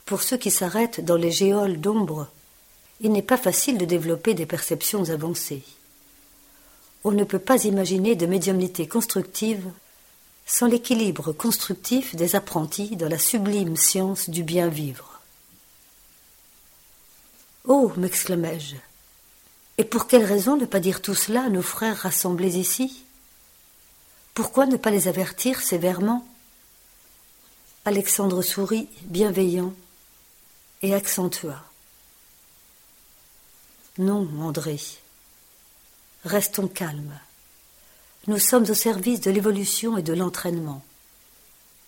pour 0.05 0.21
ceux 0.21 0.37
qui 0.37 0.51
s'arrêtent 0.51 1.03
dans 1.03 1.15
les 1.15 1.31
géoles 1.31 1.79
d'ombre, 1.79 2.27
il 3.01 3.11
n'est 3.11 3.21
pas 3.21 3.37
facile 3.37 3.77
de 3.77 3.85
développer 3.85 4.33
des 4.33 4.45
perceptions 4.45 5.09
avancées 5.09 5.63
on 7.03 7.11
ne 7.11 7.23
peut 7.23 7.39
pas 7.39 7.65
imaginer 7.65 8.15
de 8.15 8.25
médiumnité 8.25 8.87
constructive 8.87 9.65
sans 10.45 10.67
l'équilibre 10.67 11.31
constructif 11.31 12.15
des 12.15 12.35
apprentis 12.35 12.95
dans 12.95 13.09
la 13.09 13.17
sublime 13.17 13.77
science 13.77 14.29
du 14.29 14.43
bien 14.43 14.67
vivre. 14.67 15.21
Oh 17.65 17.91
m'exclamai-je, 17.97 18.75
et 19.77 19.85
pour 19.85 20.07
quelle 20.07 20.25
raison 20.25 20.57
ne 20.57 20.65
pas 20.65 20.81
dire 20.81 21.01
tout 21.01 21.15
cela 21.15 21.43
à 21.43 21.49
nos 21.49 21.61
frères 21.61 21.97
rassemblés 21.97 22.57
ici? 22.57 23.03
Pourquoi 24.33 24.65
ne 24.65 24.77
pas 24.77 24.91
les 24.91 25.07
avertir 25.07 25.61
sévèrement? 25.61 26.25
Alexandre 27.85 28.41
sourit, 28.41 28.87
bienveillant, 29.03 29.73
et 30.81 30.93
accentua. 30.93 31.63
Non, 33.97 34.27
André, 34.41 34.79
Restons 36.25 36.69
calmes. 36.69 37.19
Nous 38.27 38.39
sommes 38.39 38.63
au 38.69 38.73
service 38.73 39.19
de 39.19 39.29
l'évolution 39.29 39.97
et 39.97 40.01
de 40.01 40.13
l'entraînement. 40.13 40.81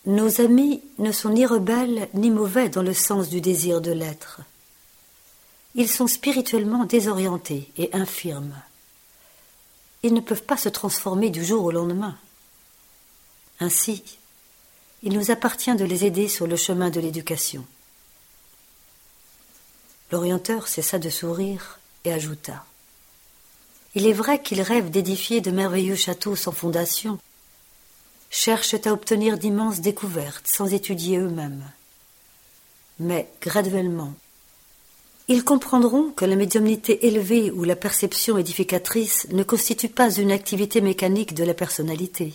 Nos 0.06 0.42
amis 0.42 0.84
ne 1.00 1.12
sont 1.12 1.30
ni 1.30 1.46
rebelles 1.46 2.10
ni 2.14 2.30
mauvais 2.30 2.68
dans 2.68 2.84
le 2.84 2.94
sens 2.94 3.30
du 3.30 3.40
désir 3.40 3.80
de 3.80 3.92
l'être. 3.92 4.42
Ils 5.74 5.90
sont 5.90 6.08
spirituellement 6.08 6.84
désorientés 6.84 7.72
et 7.78 7.90
infirmes. 7.94 8.62
Ils 10.04 10.14
ne 10.14 10.20
peuvent 10.20 10.44
pas 10.44 10.58
se 10.58 10.70
transformer 10.70 11.30
du 11.30 11.44
jour 11.44 11.64
au 11.64 11.72
lendemain. 11.72 12.18
Ainsi, 13.60 14.04
il 15.04 15.14
nous 15.14 15.32
appartient 15.32 15.76
de 15.76 15.86
les 15.86 16.06
aider 16.06 16.28
sur 16.28 16.48
le 16.48 16.56
chemin 16.56 16.90
de 16.90 17.00
l'éducation. 17.00 17.66
L'orienteur 20.12 20.68
cessa 20.68 21.00
de 21.00 21.10
sourire 21.10 21.80
et 22.04 22.14
ajouta. 22.14 22.66
Il 23.96 24.06
est 24.06 24.14
vrai 24.14 24.42
qu'ils 24.42 24.62
rêvent 24.62 24.90
d'édifier 24.90 25.42
de 25.42 25.52
merveilleux 25.52 25.96
châteaux 25.96 26.36
sans 26.36 26.52
fondation, 26.52 27.18
cherchent 28.30 28.76
à 28.86 28.92
obtenir 28.92 29.38
d'immenses 29.38 29.80
découvertes 29.80 30.48
sans 30.48 30.74
étudier 30.74 31.18
eux-mêmes. 31.20 31.64
Mais, 33.00 33.30
graduellement, 33.42 34.14
ils 35.28 35.44
comprendront 35.44 36.12
que 36.12 36.26
la 36.26 36.36
médiumnité 36.36 37.08
élevée 37.08 37.50
ou 37.52 37.64
la 37.64 37.76
perception 37.76 38.38
édificatrice 38.38 39.28
ne 39.32 39.44
constitue 39.44 39.90
pas 39.90 40.14
une 40.14 40.32
activité 40.32 40.82
mécanique 40.82 41.34
de 41.34 41.44
la 41.44 41.54
personnalité, 41.54 42.34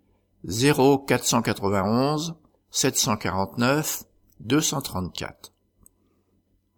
0491 0.48 2.36
749 2.70 4.04
234. 4.40 5.54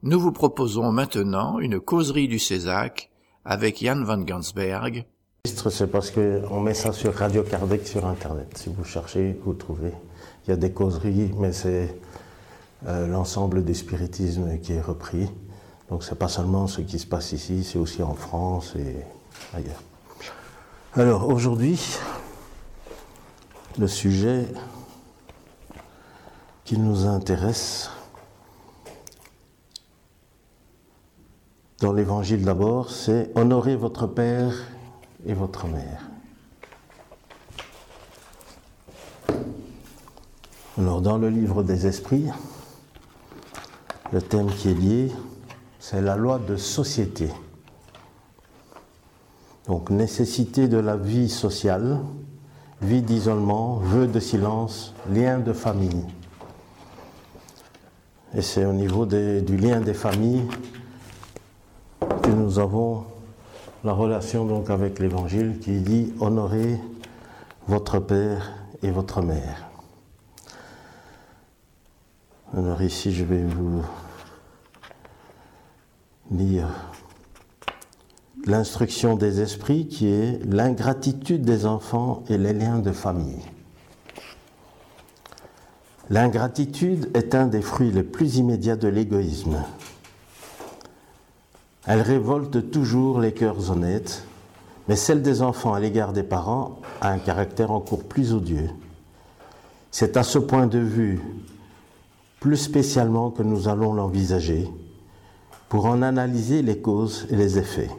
Nous 0.02 0.20
vous 0.20 0.32
proposons 0.32 0.91
maintenant 0.91 1.60
une 1.60 1.80
causerie 1.80 2.28
du 2.28 2.40
Césac 2.40 3.11
avec 3.45 3.84
Jan 3.84 4.03
van 4.03 4.20
Gansberg. 4.20 5.06
C'est 5.45 5.91
parce 5.91 6.11
qu'on 6.11 6.61
met 6.61 6.74
ça 6.74 6.94
sur 6.94 7.14
Radio 7.14 7.44
Kardec 7.44 7.86
sur 7.86 8.06
Internet. 8.06 8.57
Si 8.57 8.70
vous 8.70 8.86
cherchez, 8.86 9.38
vous 9.44 9.53
trouvez. 9.53 9.91
Il 10.45 10.52
y 10.52 10.53
a 10.53 10.56
des 10.56 10.72
causeries, 10.72 11.32
mais 11.38 11.52
c'est 11.52 11.95
euh, 12.88 13.07
l'ensemble 13.07 13.64
du 13.64 13.76
spiritisme 13.76 14.60
qui 14.60 14.74
est 14.74 14.82
repris. 14.82 15.30
Donc 15.90 16.03
c'est 16.03 16.18
pas 16.18 16.30
seulement 16.30 16.68
ce 16.68 16.82
qui 16.82 16.98
se 16.98 17.06
passe 17.06 17.34
ici, 17.34 17.64
c'est 17.64 17.78
aussi 17.78 18.02
en 18.02 18.14
France 18.14 18.74
et 18.78 18.95
ailleurs. 19.56 19.82
Alors 20.95 21.28
aujourd'hui, 21.28 21.80
le 23.78 23.88
sujet 23.88 24.45
qui 26.64 26.78
nous 26.78 27.06
intéresse 27.06 27.90
dans 31.84 31.91
l'évangile 31.91 32.45
d'abord, 32.45 32.89
c'est 32.91 33.30
honorer 33.35 33.76
votre 33.76 34.07
père 34.07 34.53
et 35.26 35.34
votre 35.34 35.68
mère. 35.68 36.10
Alors 40.77 41.01
dans 41.01 41.18
le 41.18 41.27
livre 41.27 41.61
des 41.61 41.85
esprits, 41.85 42.27
le 44.14 44.22
thème 44.22 44.47
qui 44.47 44.69
est 44.69 44.73
lié, 44.73 45.11
c'est 45.81 46.01
la 46.01 46.15
loi 46.15 46.39
de 46.39 46.55
société. 46.55 47.27
Donc 49.68 49.89
nécessité 49.89 50.69
de 50.69 50.77
la 50.77 50.95
vie 50.95 51.27
sociale, 51.27 51.99
vie 52.81 53.01
d'isolement, 53.01 53.76
vœu 53.76 54.07
de 54.07 54.22
silence, 54.22 54.93
lien 55.11 55.38
de 55.38 55.51
famille. 55.51 56.05
Et 58.34 58.41
c'est 58.41 58.64
au 58.64 58.73
niveau 58.73 59.05
du 59.05 59.57
lien 59.57 59.81
des 59.81 59.93
familles 59.93 60.47
nous 62.53 62.59
avons 62.59 63.05
la 63.84 63.93
relation 63.93 64.45
donc 64.45 64.69
avec 64.69 64.99
l'Évangile 64.99 65.57
qui 65.59 65.80
dit 65.80 66.13
honorez 66.19 66.80
votre 67.67 67.97
père 67.97 68.53
et 68.84 68.91
votre 68.91 69.23
mère. 69.23 69.71
Alors 72.55 72.80
ici 72.84 73.11
je 73.11 73.23
vais 73.23 73.43
vous 73.43 73.81
lire 76.30 76.67
l'instruction 78.45 79.15
des 79.15 79.41
esprits 79.41 79.88
qui 79.88 80.09
est 80.09 80.39
l'ingratitude 80.45 81.43
des 81.43 81.65
enfants 81.65 82.23
et 82.30 82.38
les 82.38 82.53
liens 82.53 82.77
de 82.77 82.91
famille. 82.91 83.41
L'ingratitude 86.11 87.09
est 87.15 87.34
un 87.34 87.47
des 87.47 87.63
fruits 87.63 87.91
les 87.91 88.03
plus 88.03 88.38
immédiats 88.38 88.75
de 88.75 88.89
l'égoïsme. 88.89 89.57
Elle 91.85 92.01
révolte 92.01 92.72
toujours 92.72 93.19
les 93.19 93.34
cœurs 93.34 93.69
honnêtes, 93.69 94.23
mais 94.88 94.95
celle 94.95 95.22
des 95.22 95.41
enfants 95.41 95.73
à 95.73 95.80
l'égard 95.80 96.14
des 96.14 96.23
parents 96.23 96.80
a 97.01 97.10
un 97.10 97.19
caractère 97.19 97.72
encore 97.72 98.03
plus 98.03 98.34
odieux. 98.34 98.69
C'est 99.91 100.15
à 100.15 100.23
ce 100.23 100.39
point 100.39 100.68
de 100.68 100.80
vue, 100.80 101.22
plus 102.39 102.57
spécialement, 102.57 103.31
que 103.31 103.43
nous 103.43 103.68
allons 103.68 103.93
l'envisager 103.93 104.69
pour 105.68 105.85
en 105.85 106.01
analyser 106.01 106.61
les 106.61 106.80
causes 106.80 107.27
et 107.30 107.35
les 107.35 107.57
effets. 107.57 107.89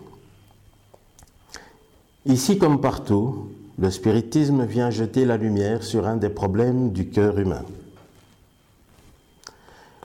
Ici 2.24 2.56
comme 2.56 2.81
partout, 2.81 3.48
le 3.78 3.90
spiritisme 3.90 4.65
vient 4.65 4.90
jeter 4.90 5.24
la 5.24 5.36
lumière 5.36 5.82
sur 5.82 6.06
un 6.06 6.16
des 6.16 6.31
problèmes 6.31 6.90
du 6.93 7.11
cœur 7.11 7.39
humain. 7.39 7.65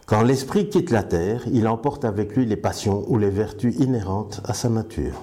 Quand 0.10 0.23
l'esprit 0.23 0.69
quitte 0.69 0.90
la 0.90 1.03
terre, 1.03 1.44
il 1.53 1.68
emporte 1.68 2.03
avec 2.03 2.36
lui 2.36 2.48
les 2.48 2.56
passions 2.56 3.03
ou 3.10 3.19
les 3.19 3.30
vertus 3.30 3.76
inhérentes 3.77 4.41
à 4.44 4.56
sa 4.56 4.68
nature. 4.68 5.22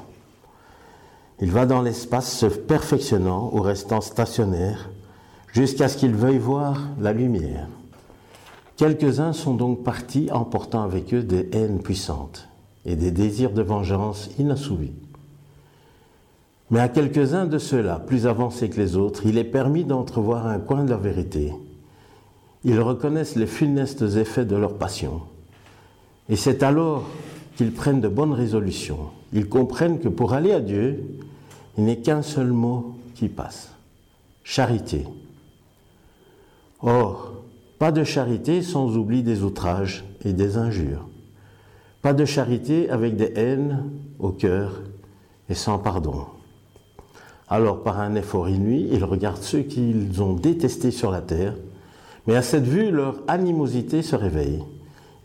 Il 1.40 1.50
va 1.50 1.66
dans 1.66 1.82
l'espace 1.82 2.32
se 2.32 2.46
perfectionnant 2.46 3.50
ou 3.52 3.62
restant 3.62 4.00
stationnaire 4.00 4.88
jusqu'à 5.52 5.88
ce 5.88 5.96
qu'il 5.96 6.14
veuille 6.14 6.38
voir 6.38 6.82
la 7.00 7.12
lumière. 7.12 7.66
Quelques-uns 8.76 9.32
sont 9.32 9.54
donc 9.54 9.82
partis 9.82 10.30
emportant 10.30 10.84
avec 10.84 11.12
eux 11.12 11.24
des 11.24 11.48
haines 11.52 11.82
puissantes 11.82 12.48
et 12.84 12.94
des 12.94 13.10
désirs 13.10 13.50
de 13.50 13.62
vengeance 13.62 14.30
inassouvis. 14.38 14.94
Mais 16.70 16.78
à 16.78 16.88
quelques-uns 16.88 17.46
de 17.46 17.58
ceux-là, 17.58 17.98
plus 17.98 18.28
avancés 18.28 18.70
que 18.70 18.80
les 18.80 18.94
autres, 18.96 19.26
il 19.26 19.36
est 19.36 19.42
permis 19.42 19.82
d'entrevoir 19.82 20.46
un 20.46 20.60
coin 20.60 20.84
de 20.84 20.90
la 20.90 20.96
vérité 20.96 21.52
ils 22.66 22.80
reconnaissent 22.80 23.36
les 23.36 23.46
funestes 23.46 24.02
effets 24.16 24.44
de 24.44 24.56
leur 24.56 24.74
passion. 24.74 25.22
Et 26.28 26.34
c'est 26.34 26.64
alors 26.64 27.08
qu'ils 27.56 27.72
prennent 27.72 28.00
de 28.00 28.08
bonnes 28.08 28.32
résolutions. 28.32 29.10
Ils 29.32 29.48
comprennent 29.48 30.00
que 30.00 30.08
pour 30.08 30.32
aller 30.32 30.52
à 30.52 30.58
Dieu, 30.58 31.00
il 31.78 31.84
n'est 31.84 32.00
qu'un 32.00 32.22
seul 32.22 32.48
mot 32.48 32.96
qui 33.14 33.28
passe. 33.28 33.70
Charité. 34.42 35.06
Or, 36.82 37.34
pas 37.78 37.92
de 37.92 38.02
charité 38.02 38.62
sans 38.62 38.96
oubli 38.96 39.22
des 39.22 39.44
outrages 39.44 40.04
et 40.24 40.32
des 40.32 40.56
injures. 40.56 41.06
Pas 42.02 42.14
de 42.14 42.24
charité 42.24 42.90
avec 42.90 43.14
des 43.14 43.32
haines 43.36 43.84
au 44.18 44.30
cœur 44.30 44.82
et 45.48 45.54
sans 45.54 45.78
pardon. 45.78 46.26
Alors, 47.48 47.84
par 47.84 48.00
un 48.00 48.16
effort 48.16 48.48
inouï, 48.48 48.88
ils 48.90 49.04
regardent 49.04 49.42
ceux 49.42 49.62
qu'ils 49.62 50.20
ont 50.20 50.32
détestés 50.32 50.90
sur 50.90 51.12
la 51.12 51.20
terre 51.20 51.54
mais 52.26 52.36
à 52.36 52.42
cette 52.42 52.66
vue, 52.66 52.90
leur 52.90 53.22
animosité 53.28 54.02
se 54.02 54.16
réveille. 54.16 54.62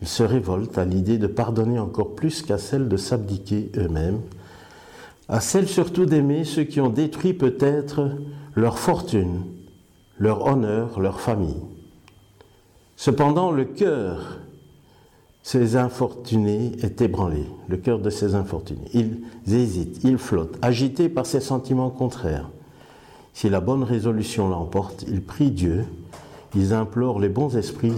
Ils 0.02 0.07
se 0.07 0.23
révoltent 0.23 0.78
à 0.78 0.86
l'idée 0.86 1.18
de 1.18 1.28
pardonner 1.28 1.80
encore 1.80 2.15
plus 2.15 2.41
qu'à 2.41 2.57
celle 2.57 2.88
de 2.88 2.98
s'abdiquer 2.98 3.72
eux-mêmes, 3.78 4.22
à 5.30 5.40
celle 5.40 5.68
surtout 5.68 6.06
d'aimer 6.06 6.44
ceux 6.44 6.64
qui 6.64 6.82
ont 6.82 6.90
détruit 6.90 7.34
peut-être 7.34 8.11
leur 8.56 8.80
fortune, 8.80 9.44
leur 10.18 10.45
honneur, 10.45 10.99
leur 10.99 11.22
famille. 11.22 11.61
Cependant, 12.95 13.52
le 13.52 13.65
cœur 13.65 14.40
ces 15.44 15.76
infortunés 15.76 16.73
est 16.84 17.02
ébranlé, 17.02 17.45
le 17.68 17.78
cœur 17.78 17.99
de 17.99 18.11
ces 18.11 18.36
infortunés. 18.36 18.88
Ils 18.94 19.22
hésitent, 19.52 20.03
ils 20.03 20.19
flottent, 20.19 20.60
agités 20.61 21.10
par 21.10 21.26
ces 21.26 21.40
sentiments 21.40 21.90
contraires. 21.90 22.49
Si 23.34 23.49
la 23.49 23.60
bonne 23.60 23.84
résolution 23.84 24.49
l'emporte, 24.49 25.03
ils 25.07 25.23
prient 25.23 25.52
Dieu 25.52 25.86
ils 26.56 26.73
implorent 26.73 27.19
les 27.19 27.30
bons 27.30 27.56
esprits 27.57 27.94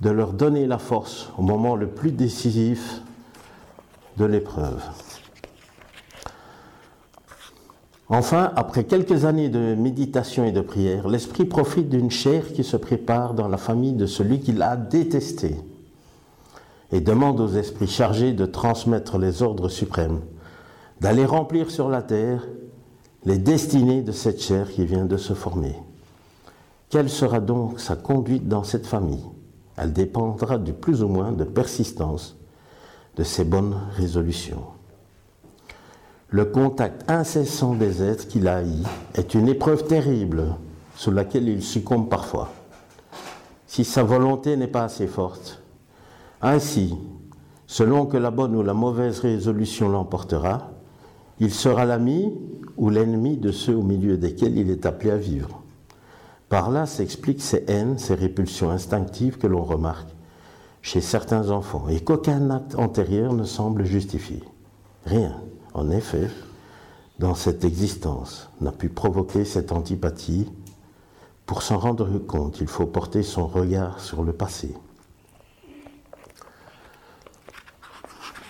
de 0.00 0.10
leur 0.10 0.32
donner 0.32 0.66
la 0.66 0.78
force 0.78 1.30
au 1.38 1.42
moment 1.42 1.76
le 1.76 1.86
plus 1.86 2.12
décisif 2.12 3.02
de 4.16 4.24
l'épreuve. 4.24 4.82
Enfin, 8.08 8.52
après 8.56 8.84
quelques 8.84 9.24
années 9.24 9.48
de 9.48 9.74
méditation 9.74 10.44
et 10.44 10.52
de 10.52 10.60
prière, 10.60 11.08
l'esprit 11.08 11.44
profite 11.44 11.88
d'une 11.88 12.10
chair 12.10 12.52
qui 12.52 12.62
se 12.62 12.76
prépare 12.76 13.32
dans 13.32 13.48
la 13.48 13.56
famille 13.56 13.94
de 13.94 14.06
celui 14.06 14.40
qu'il 14.40 14.60
a 14.60 14.76
détesté 14.76 15.56
et 16.90 17.00
demande 17.00 17.40
aux 17.40 17.48
esprits 17.48 17.86
chargés 17.88 18.32
de 18.32 18.44
transmettre 18.44 19.16
les 19.16 19.42
ordres 19.42 19.70
suprêmes 19.70 20.20
d'aller 21.02 21.24
remplir 21.24 21.70
sur 21.72 21.88
la 21.88 22.00
terre 22.00 22.46
les 23.24 23.38
destinées 23.38 24.02
de 24.02 24.12
cette 24.12 24.40
chair 24.40 24.70
qui 24.70 24.86
vient 24.86 25.04
de 25.04 25.16
se 25.16 25.34
former. 25.34 25.74
Quelle 26.92 27.08
sera 27.08 27.40
donc 27.40 27.80
sa 27.80 27.96
conduite 27.96 28.48
dans 28.48 28.64
cette 28.64 28.86
famille? 28.86 29.24
Elle 29.78 29.94
dépendra 29.94 30.58
du 30.58 30.74
plus 30.74 31.02
ou 31.02 31.08
moins 31.08 31.32
de 31.32 31.44
persistance 31.44 32.36
de 33.16 33.22
ses 33.22 33.44
bonnes 33.44 33.74
résolutions. 33.96 34.64
Le 36.28 36.44
contact 36.44 37.10
incessant 37.10 37.72
des 37.72 38.02
êtres 38.02 38.28
qu'il 38.28 38.46
a 38.46 38.56
haïs 38.56 38.84
est 39.14 39.32
une 39.32 39.48
épreuve 39.48 39.86
terrible 39.86 40.54
sous 40.94 41.10
laquelle 41.10 41.48
il 41.48 41.62
succombe 41.62 42.10
parfois, 42.10 42.50
si 43.66 43.84
sa 43.86 44.02
volonté 44.02 44.58
n'est 44.58 44.66
pas 44.66 44.84
assez 44.84 45.06
forte. 45.06 45.62
Ainsi, 46.42 46.94
selon 47.66 48.04
que 48.04 48.18
la 48.18 48.30
bonne 48.30 48.54
ou 48.54 48.62
la 48.62 48.74
mauvaise 48.74 49.20
résolution 49.20 49.88
l'emportera, 49.88 50.72
il 51.40 51.54
sera 51.54 51.86
l'ami 51.86 52.34
ou 52.76 52.90
l'ennemi 52.90 53.38
de 53.38 53.50
ceux 53.50 53.76
au 53.76 53.82
milieu 53.82 54.18
desquels 54.18 54.58
il 54.58 54.70
est 54.70 54.84
appelé 54.84 55.10
à 55.10 55.16
vivre. 55.16 55.61
Par 56.52 56.70
là 56.70 56.84
s'expliquent 56.84 57.40
ces 57.40 57.64
haines, 57.66 57.96
ces 57.96 58.14
répulsions 58.14 58.68
instinctives 58.68 59.38
que 59.38 59.46
l'on 59.46 59.64
remarque 59.64 60.10
chez 60.82 61.00
certains 61.00 61.48
enfants 61.48 61.88
et 61.88 62.00
qu'aucun 62.00 62.50
acte 62.50 62.74
antérieur 62.74 63.32
ne 63.32 63.44
semble 63.44 63.86
justifier. 63.86 64.42
Rien, 65.06 65.40
en 65.72 65.90
effet, 65.90 66.28
dans 67.18 67.34
cette 67.34 67.64
existence 67.64 68.50
n'a 68.60 68.70
pu 68.70 68.90
provoquer 68.90 69.46
cette 69.46 69.72
antipathie 69.72 70.46
pour 71.46 71.62
s'en 71.62 71.78
rendre 71.78 72.18
compte, 72.18 72.60
il 72.60 72.68
faut 72.68 72.84
porter 72.84 73.22
son 73.22 73.46
regard 73.46 73.98
sur 74.00 74.22
le 74.22 74.34
passé. 74.34 74.74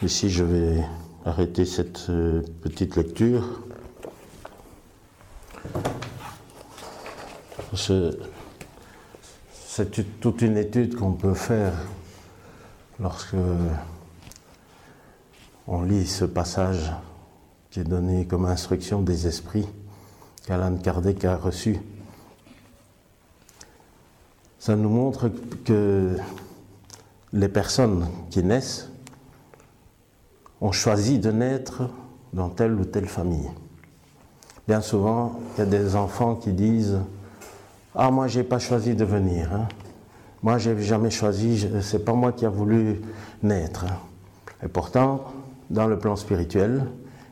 Ici, 0.02 0.28
je 0.28 0.42
vais 0.42 0.84
arrêter 1.24 1.64
cette 1.64 2.06
euh, 2.10 2.42
petite 2.62 2.96
lecture. 2.96 3.44
C'est 9.66 10.20
toute 10.20 10.42
une 10.42 10.56
étude 10.56 10.96
qu'on 10.96 11.12
peut 11.12 11.34
faire 11.34 11.72
lorsque 13.00 13.36
on 15.66 15.82
lit 15.82 16.06
ce 16.06 16.24
passage 16.24 16.92
qui 17.70 17.80
est 17.80 17.84
donné 17.84 18.26
comme 18.26 18.44
instruction 18.44 19.00
des 19.00 19.26
esprits 19.26 19.68
qu'Alan 20.46 20.76
Kardec 20.76 21.24
a 21.24 21.36
reçu. 21.36 21.78
Ça 24.58 24.76
nous 24.76 24.90
montre 24.90 25.30
que 25.64 26.16
les 27.32 27.48
personnes 27.48 28.06
qui 28.30 28.42
naissent 28.42 28.88
ont 30.60 30.72
choisi 30.72 31.18
de 31.18 31.32
naître 31.32 31.88
dans 32.32 32.48
telle 32.48 32.74
ou 32.74 32.84
telle 32.84 33.08
famille. 33.08 33.50
Bien 34.68 34.80
souvent, 34.80 35.40
il 35.56 35.60
y 35.60 35.62
a 35.62 35.66
des 35.66 35.96
enfants 35.96 36.36
qui 36.36 36.52
disent 36.52 36.98
Ah, 37.94 38.10
moi, 38.10 38.26
j'ai 38.26 38.42
pas 38.42 38.58
choisi 38.58 38.94
de 38.94 39.04
venir. 39.04 39.52
Hein. 39.52 39.68
Moi, 40.42 40.56
j'ai 40.56 40.80
jamais 40.80 41.10
choisi, 41.10 41.68
c'est 41.82 42.04
pas 42.04 42.14
moi 42.14 42.32
qui 42.32 42.46
a 42.46 42.48
voulu 42.48 43.02
naître. 43.42 43.84
Hein. 43.84 43.98
Et 44.64 44.68
pourtant, 44.68 45.24
dans 45.68 45.86
le 45.86 45.98
plan 45.98 46.16
spirituel, 46.16 46.86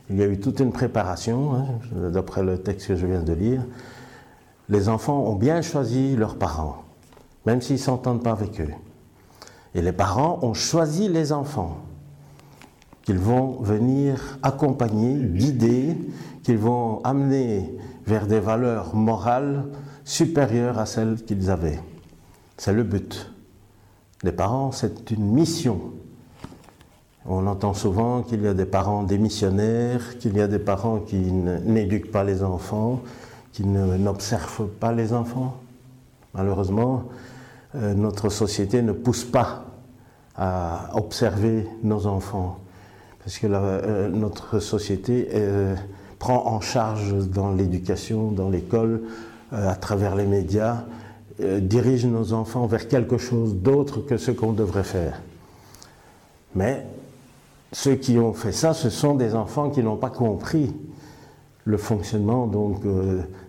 il 0.09 0.17
y 0.17 0.23
a 0.23 0.27
eu 0.27 0.39
toute 0.39 0.59
une 0.59 0.71
préparation, 0.71 1.55
hein, 1.55 2.09
d'après 2.09 2.43
le 2.43 2.59
texte 2.59 2.89
que 2.89 2.95
je 2.95 3.07
viens 3.07 3.23
de 3.23 3.33
lire. 3.33 3.65
Les 4.69 4.87
enfants 4.87 5.23
ont 5.23 5.35
bien 5.35 5.63
choisi 5.63 6.15
leurs 6.15 6.37
parents, 6.37 6.83
même 7.45 7.61
s'ils 7.61 7.77
ne 7.77 7.81
s'entendent 7.81 8.23
pas 8.23 8.31
avec 8.31 8.61
eux. 8.61 8.69
Et 9.73 9.81
les 9.81 9.93
parents 9.93 10.39
ont 10.43 10.53
choisi 10.53 11.07
les 11.07 11.31
enfants 11.31 11.77
qu'ils 13.03 13.17
vont 13.17 13.61
venir 13.61 14.37
accompagner, 14.43 15.15
guider, 15.15 15.97
qu'ils 16.43 16.59
vont 16.59 17.01
amener 17.03 17.75
vers 18.05 18.27
des 18.27 18.39
valeurs 18.39 18.95
morales 18.95 19.65
supérieures 20.11 20.77
à 20.77 20.85
celles 20.85 21.23
qu'ils 21.23 21.49
avaient. 21.49 21.79
C'est 22.57 22.73
le 22.73 22.83
but. 22.83 23.31
Les 24.23 24.33
parents, 24.33 24.71
c'est 24.73 25.09
une 25.09 25.25
mission. 25.31 25.93
On 27.25 27.47
entend 27.47 27.73
souvent 27.73 28.21
qu'il 28.21 28.41
y 28.41 28.47
a 28.47 28.53
des 28.53 28.65
parents 28.65 29.03
démissionnaires, 29.03 30.17
qu'il 30.19 30.35
y 30.35 30.41
a 30.41 30.47
des 30.47 30.59
parents 30.59 30.99
qui 30.99 31.15
n'éduquent 31.15 32.11
pas 32.11 32.25
les 32.25 32.43
enfants, 32.43 33.01
qui 33.53 33.63
n'observent 33.65 34.67
pas 34.67 34.91
les 34.91 35.13
enfants. 35.13 35.55
Malheureusement, 36.33 37.05
euh, 37.75 37.93
notre 37.93 38.27
société 38.27 38.81
ne 38.81 38.91
pousse 38.91 39.23
pas 39.23 39.65
à 40.35 40.89
observer 40.93 41.67
nos 41.83 42.05
enfants 42.05 42.59
parce 43.19 43.37
que 43.37 43.47
euh, 43.49 44.09
notre 44.09 44.59
société 44.59 45.29
euh, 45.33 45.75
prend 46.19 46.47
en 46.47 46.59
charge 46.59 47.13
dans 47.29 47.51
l'éducation, 47.51 48.31
dans 48.31 48.49
l'école, 48.49 49.03
à 49.51 49.75
travers 49.75 50.15
les 50.15 50.25
médias, 50.25 50.83
dirige 51.39 52.05
nos 52.05 52.33
enfants 52.33 52.67
vers 52.67 52.87
quelque 52.87 53.17
chose 53.17 53.55
d'autre 53.55 53.99
que 53.99 54.17
ce 54.17 54.31
qu'on 54.31 54.53
devrait 54.53 54.83
faire. 54.83 55.21
Mais 56.55 56.85
ceux 57.71 57.95
qui 57.95 58.17
ont 58.17 58.33
fait 58.33 58.51
ça, 58.51 58.73
ce 58.73 58.89
sont 58.89 59.15
des 59.15 59.33
enfants 59.33 59.69
qui 59.69 59.81
n'ont 59.81 59.97
pas 59.97 60.09
compris 60.09 60.73
le 61.65 61.77
fonctionnement 61.77 62.47
donc 62.47 62.81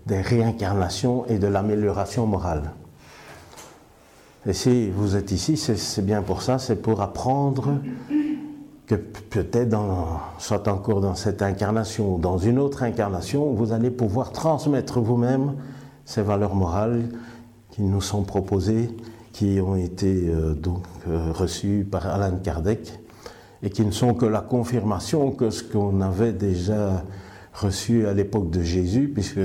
des 0.07 0.21
réincarnations 0.21 1.27
et 1.27 1.39
de 1.39 1.47
l'amélioration 1.47 2.27
morale. 2.27 2.73
Et 4.47 4.53
si 4.53 4.91
vous 4.91 5.17
êtes 5.17 5.31
ici, 5.31 5.57
c'est 5.57 6.05
bien 6.05 6.23
pour 6.23 6.43
ça, 6.43 6.59
c'est 6.59 6.77
pour 6.77 7.01
apprendre 7.01 7.79
que 8.87 8.97
peut-être 8.97 9.77
soit 10.39 10.67
encore 10.69 11.01
dans 11.01 11.15
cette 11.15 11.43
incarnation 11.43 12.17
ou 12.17 12.19
dans 12.19 12.39
une 12.39 12.59
autre 12.59 12.83
incarnation, 12.83 13.53
vous 13.53 13.73
allez 13.73 13.91
pouvoir 13.91 14.33
transmettre 14.33 15.01
vous-même 15.01 15.55
ces 16.05 16.23
valeurs 16.23 16.55
morales 16.55 17.09
qui 17.71 17.83
nous 17.83 18.01
sont 18.01 18.23
proposées, 18.23 18.91
qui 19.33 19.61
ont 19.61 19.77
été 19.77 20.29
euh, 20.29 20.55
donc 20.55 20.85
euh, 21.09 21.33
reçues 21.33 21.87
par 21.91 22.07
Alan 22.07 22.37
Kardec 22.43 22.99
et 23.63 23.71
qui 23.71 23.85
ne 23.85 23.91
sont 23.91 24.15
que 24.15 24.27
la 24.27 24.41
confirmation 24.41 25.31
que 25.31 25.51
ce 25.51 25.63
qu'on 25.63 26.01
avait 26.01 26.33
déjà 26.33 27.05
reçu 27.55 28.07
à 28.07 28.15
l'époque 28.15 28.51
de 28.51 28.63
Jésus, 28.63 29.11
puisque 29.13 29.41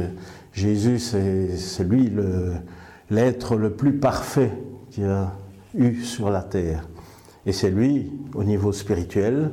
Jésus 0.53 0.99
c'est 0.99 1.83
lui 1.83 2.11
l'être 3.09 3.55
le, 3.55 3.63
le 3.63 3.73
plus 3.73 3.93
parfait 3.99 4.51
qu'il 4.89 5.05
a 5.05 5.33
eu 5.75 6.03
sur 6.03 6.29
la 6.29 6.41
terre. 6.41 6.87
Et 7.45 7.51
c'est 7.51 7.69
lui, 7.69 8.11
au 8.33 8.43
niveau 8.43 8.71
spirituel, 8.71 9.51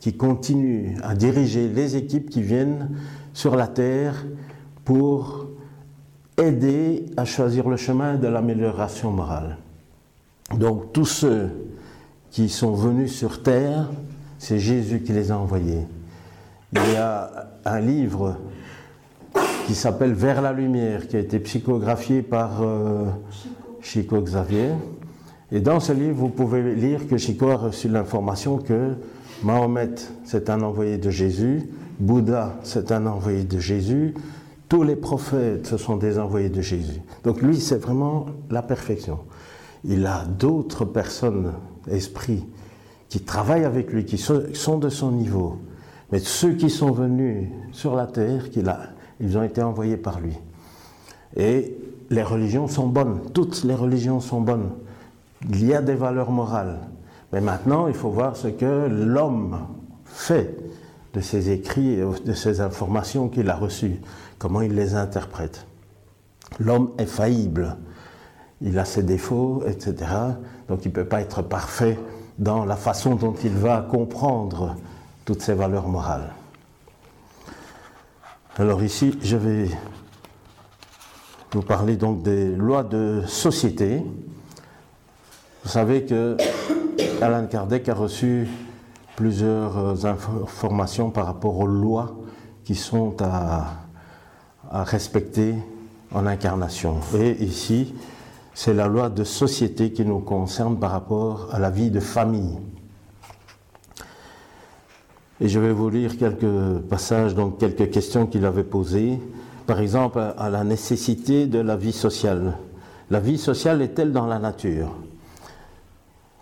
qui 0.00 0.16
continue 0.16 0.96
à 1.02 1.14
diriger 1.14 1.68
les 1.68 1.96
équipes 1.96 2.30
qui 2.30 2.42
viennent 2.42 2.90
sur 3.32 3.56
la 3.56 3.66
terre 3.66 4.26
pour 4.84 5.43
aider 6.36 7.06
à 7.16 7.24
choisir 7.24 7.68
le 7.68 7.76
chemin 7.76 8.16
de 8.16 8.26
l'amélioration 8.26 9.10
morale. 9.10 9.58
Donc 10.58 10.92
tous 10.92 11.04
ceux 11.04 11.50
qui 12.30 12.48
sont 12.48 12.74
venus 12.74 13.14
sur 13.14 13.42
terre, 13.42 13.88
c'est 14.38 14.58
Jésus 14.58 15.00
qui 15.00 15.12
les 15.12 15.30
a 15.30 15.38
envoyés. 15.38 15.86
Il 16.72 16.92
y 16.92 16.96
a 16.96 17.48
un 17.64 17.80
livre 17.80 18.36
qui 19.66 19.74
s'appelle 19.74 20.12
Vers 20.12 20.42
la 20.42 20.52
lumière, 20.52 21.06
qui 21.06 21.16
a 21.16 21.20
été 21.20 21.38
psychographié 21.38 22.22
par 22.22 22.62
euh, 22.62 23.06
Chico 23.80 24.20
Xavier. 24.20 24.70
Et 25.52 25.60
dans 25.60 25.80
ce 25.80 25.92
livre, 25.92 26.16
vous 26.16 26.28
pouvez 26.28 26.74
lire 26.74 27.06
que 27.06 27.16
Chico 27.16 27.48
a 27.50 27.56
reçu 27.56 27.88
l'information 27.88 28.58
que 28.58 28.94
Mahomet, 29.42 29.94
c'est 30.24 30.50
un 30.50 30.62
envoyé 30.62 30.98
de 30.98 31.10
Jésus, 31.10 31.62
Bouddha, 31.98 32.56
c'est 32.64 32.92
un 32.92 33.06
envoyé 33.06 33.44
de 33.44 33.58
Jésus, 33.58 34.14
tous 34.74 34.82
les 34.82 34.96
prophètes, 34.96 35.68
ce 35.68 35.76
sont 35.76 35.96
des 35.96 36.18
envoyés 36.18 36.48
de 36.48 36.60
Jésus. 36.60 37.00
Donc 37.22 37.40
lui, 37.40 37.60
c'est 37.60 37.76
vraiment 37.76 38.26
la 38.50 38.60
perfection. 38.60 39.20
Il 39.84 40.04
a 40.04 40.24
d'autres 40.24 40.84
personnes, 40.84 41.52
esprits, 41.88 42.44
qui 43.08 43.20
travaillent 43.20 43.66
avec 43.66 43.92
lui, 43.92 44.04
qui 44.04 44.18
sont 44.18 44.78
de 44.78 44.88
son 44.88 45.12
niveau. 45.12 45.58
Mais 46.10 46.18
ceux 46.18 46.54
qui 46.54 46.70
sont 46.70 46.90
venus 46.90 47.50
sur 47.70 47.94
la 47.94 48.08
terre, 48.08 48.46
ils 49.20 49.38
ont 49.38 49.44
été 49.44 49.62
envoyés 49.62 49.96
par 49.96 50.18
lui. 50.18 50.34
Et 51.36 51.78
les 52.10 52.24
religions 52.24 52.66
sont 52.66 52.88
bonnes, 52.88 53.20
toutes 53.32 53.62
les 53.62 53.76
religions 53.76 54.18
sont 54.18 54.40
bonnes. 54.40 54.70
Il 55.50 55.64
y 55.64 55.72
a 55.72 55.82
des 55.82 55.94
valeurs 55.94 56.32
morales. 56.32 56.80
Mais 57.32 57.40
maintenant, 57.40 57.86
il 57.86 57.94
faut 57.94 58.10
voir 58.10 58.36
ce 58.36 58.48
que 58.48 58.88
l'homme 58.88 59.56
fait 60.04 60.56
de 61.14 61.20
ces 61.20 61.50
écrits 61.50 61.92
et 61.92 62.04
de 62.24 62.32
ces 62.32 62.60
informations 62.60 63.28
qu'il 63.28 63.48
a 63.48 63.54
reçues, 63.54 64.00
comment 64.44 64.60
il 64.60 64.74
les 64.74 64.94
interprète. 64.94 65.66
L'homme 66.60 66.90
est 66.98 67.06
faillible, 67.06 67.78
il 68.60 68.78
a 68.78 68.84
ses 68.84 69.02
défauts, 69.02 69.62
etc. 69.66 69.94
Donc 70.68 70.84
il 70.84 70.88
ne 70.88 70.92
peut 70.92 71.06
pas 71.06 71.22
être 71.22 71.40
parfait 71.40 71.98
dans 72.38 72.66
la 72.66 72.76
façon 72.76 73.14
dont 73.14 73.32
il 73.42 73.52
va 73.52 73.80
comprendre 73.80 74.76
toutes 75.24 75.40
ces 75.40 75.54
valeurs 75.54 75.88
morales. 75.88 76.34
Alors 78.58 78.82
ici, 78.82 79.18
je 79.22 79.38
vais 79.38 79.70
vous 81.52 81.62
parler 81.62 81.96
donc 81.96 82.22
des 82.22 82.54
lois 82.54 82.82
de 82.82 83.22
société. 83.26 84.04
Vous 85.62 85.70
savez 85.70 86.04
que 86.04 86.36
Alan 87.22 87.46
Kardec 87.46 87.88
a 87.88 87.94
reçu 87.94 88.46
plusieurs 89.16 89.78
euh, 89.78 90.04
informations 90.04 91.08
par 91.08 91.24
rapport 91.24 91.58
aux 91.58 91.66
lois 91.66 92.14
qui 92.64 92.74
sont 92.74 93.16
à, 93.22 93.83
respecter 94.82 95.54
en 96.12 96.26
incarnation. 96.26 96.96
Et 97.16 97.44
ici, 97.44 97.94
c'est 98.54 98.74
la 98.74 98.88
loi 98.88 99.08
de 99.08 99.24
société 99.24 99.92
qui 99.92 100.04
nous 100.04 100.20
concerne 100.20 100.78
par 100.78 100.90
rapport 100.90 101.48
à 101.52 101.58
la 101.58 101.70
vie 101.70 101.90
de 101.90 102.00
famille. 102.00 102.58
Et 105.40 105.48
je 105.48 105.58
vais 105.58 105.72
vous 105.72 105.90
lire 105.90 106.16
quelques 106.16 106.78
passages, 106.88 107.34
donc 107.34 107.58
quelques 107.58 107.90
questions 107.90 108.26
qu'il 108.26 108.44
avait 108.44 108.64
posées. 108.64 109.20
Par 109.66 109.80
exemple, 109.80 110.20
à 110.36 110.50
la 110.50 110.64
nécessité 110.64 111.46
de 111.46 111.58
la 111.58 111.76
vie 111.76 111.92
sociale. 111.92 112.56
La 113.10 113.20
vie 113.20 113.38
sociale 113.38 113.82
est-elle 113.82 114.12
dans 114.12 114.26
la 114.26 114.38
nature? 114.38 114.94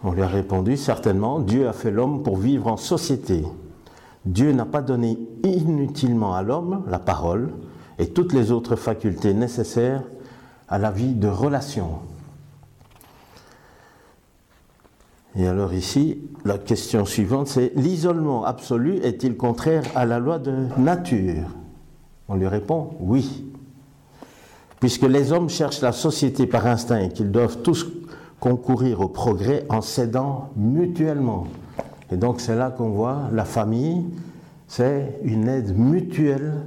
On 0.04 0.12
lui 0.12 0.22
a 0.22 0.26
répondu, 0.26 0.76
certainement, 0.76 1.38
Dieu 1.38 1.68
a 1.68 1.72
fait 1.72 1.90
l'homme 1.90 2.22
pour 2.22 2.36
vivre 2.36 2.66
en 2.66 2.76
société. 2.76 3.44
Dieu 4.24 4.52
n'a 4.52 4.66
pas 4.66 4.82
donné 4.82 5.18
inutilement 5.44 6.34
à 6.34 6.42
l'homme 6.42 6.82
la 6.88 6.98
parole 6.98 7.50
et 8.02 8.08
toutes 8.08 8.32
les 8.32 8.50
autres 8.50 8.74
facultés 8.74 9.32
nécessaires 9.32 10.02
à 10.68 10.76
la 10.76 10.90
vie 10.90 11.14
de 11.14 11.28
relation. 11.28 12.00
Et 15.36 15.46
alors 15.46 15.72
ici, 15.72 16.18
la 16.44 16.58
question 16.58 17.04
suivante, 17.04 17.46
c'est 17.46 17.70
l'isolement 17.76 18.44
absolu 18.44 18.96
est-il 19.04 19.36
contraire 19.36 19.84
à 19.94 20.04
la 20.04 20.18
loi 20.18 20.40
de 20.40 20.52
nature? 20.78 21.46
On 22.28 22.34
lui 22.34 22.48
répond 22.48 22.90
oui. 22.98 23.44
puisque 24.80 25.04
les 25.04 25.30
hommes 25.30 25.48
cherchent 25.48 25.80
la 25.80 25.92
société 25.92 26.48
par 26.48 26.66
instinct 26.66 26.98
et 26.98 27.08
qu'ils 27.10 27.30
doivent 27.30 27.58
tous 27.58 27.86
concourir 28.40 29.00
au 29.00 29.06
progrès 29.06 29.64
en 29.68 29.80
s'aidant 29.80 30.50
mutuellement. 30.56 31.46
Et 32.10 32.16
donc 32.16 32.40
c'est 32.40 32.56
là 32.56 32.70
qu'on 32.70 32.88
voit 32.88 33.30
la 33.32 33.44
famille, 33.44 34.04
c'est 34.66 35.20
une 35.22 35.46
aide 35.46 35.78
mutuelle 35.78 36.66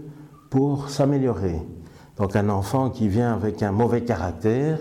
pour 0.56 0.90
s'améliorer. 0.90 1.62
Donc 2.16 2.34
un 2.38 2.48
enfant 2.48 2.90
qui 2.90 3.10
vient 3.10 3.34
avec 3.34 3.62
un 3.62 3.74
mauvais 3.74 4.06
caractère, 4.06 4.80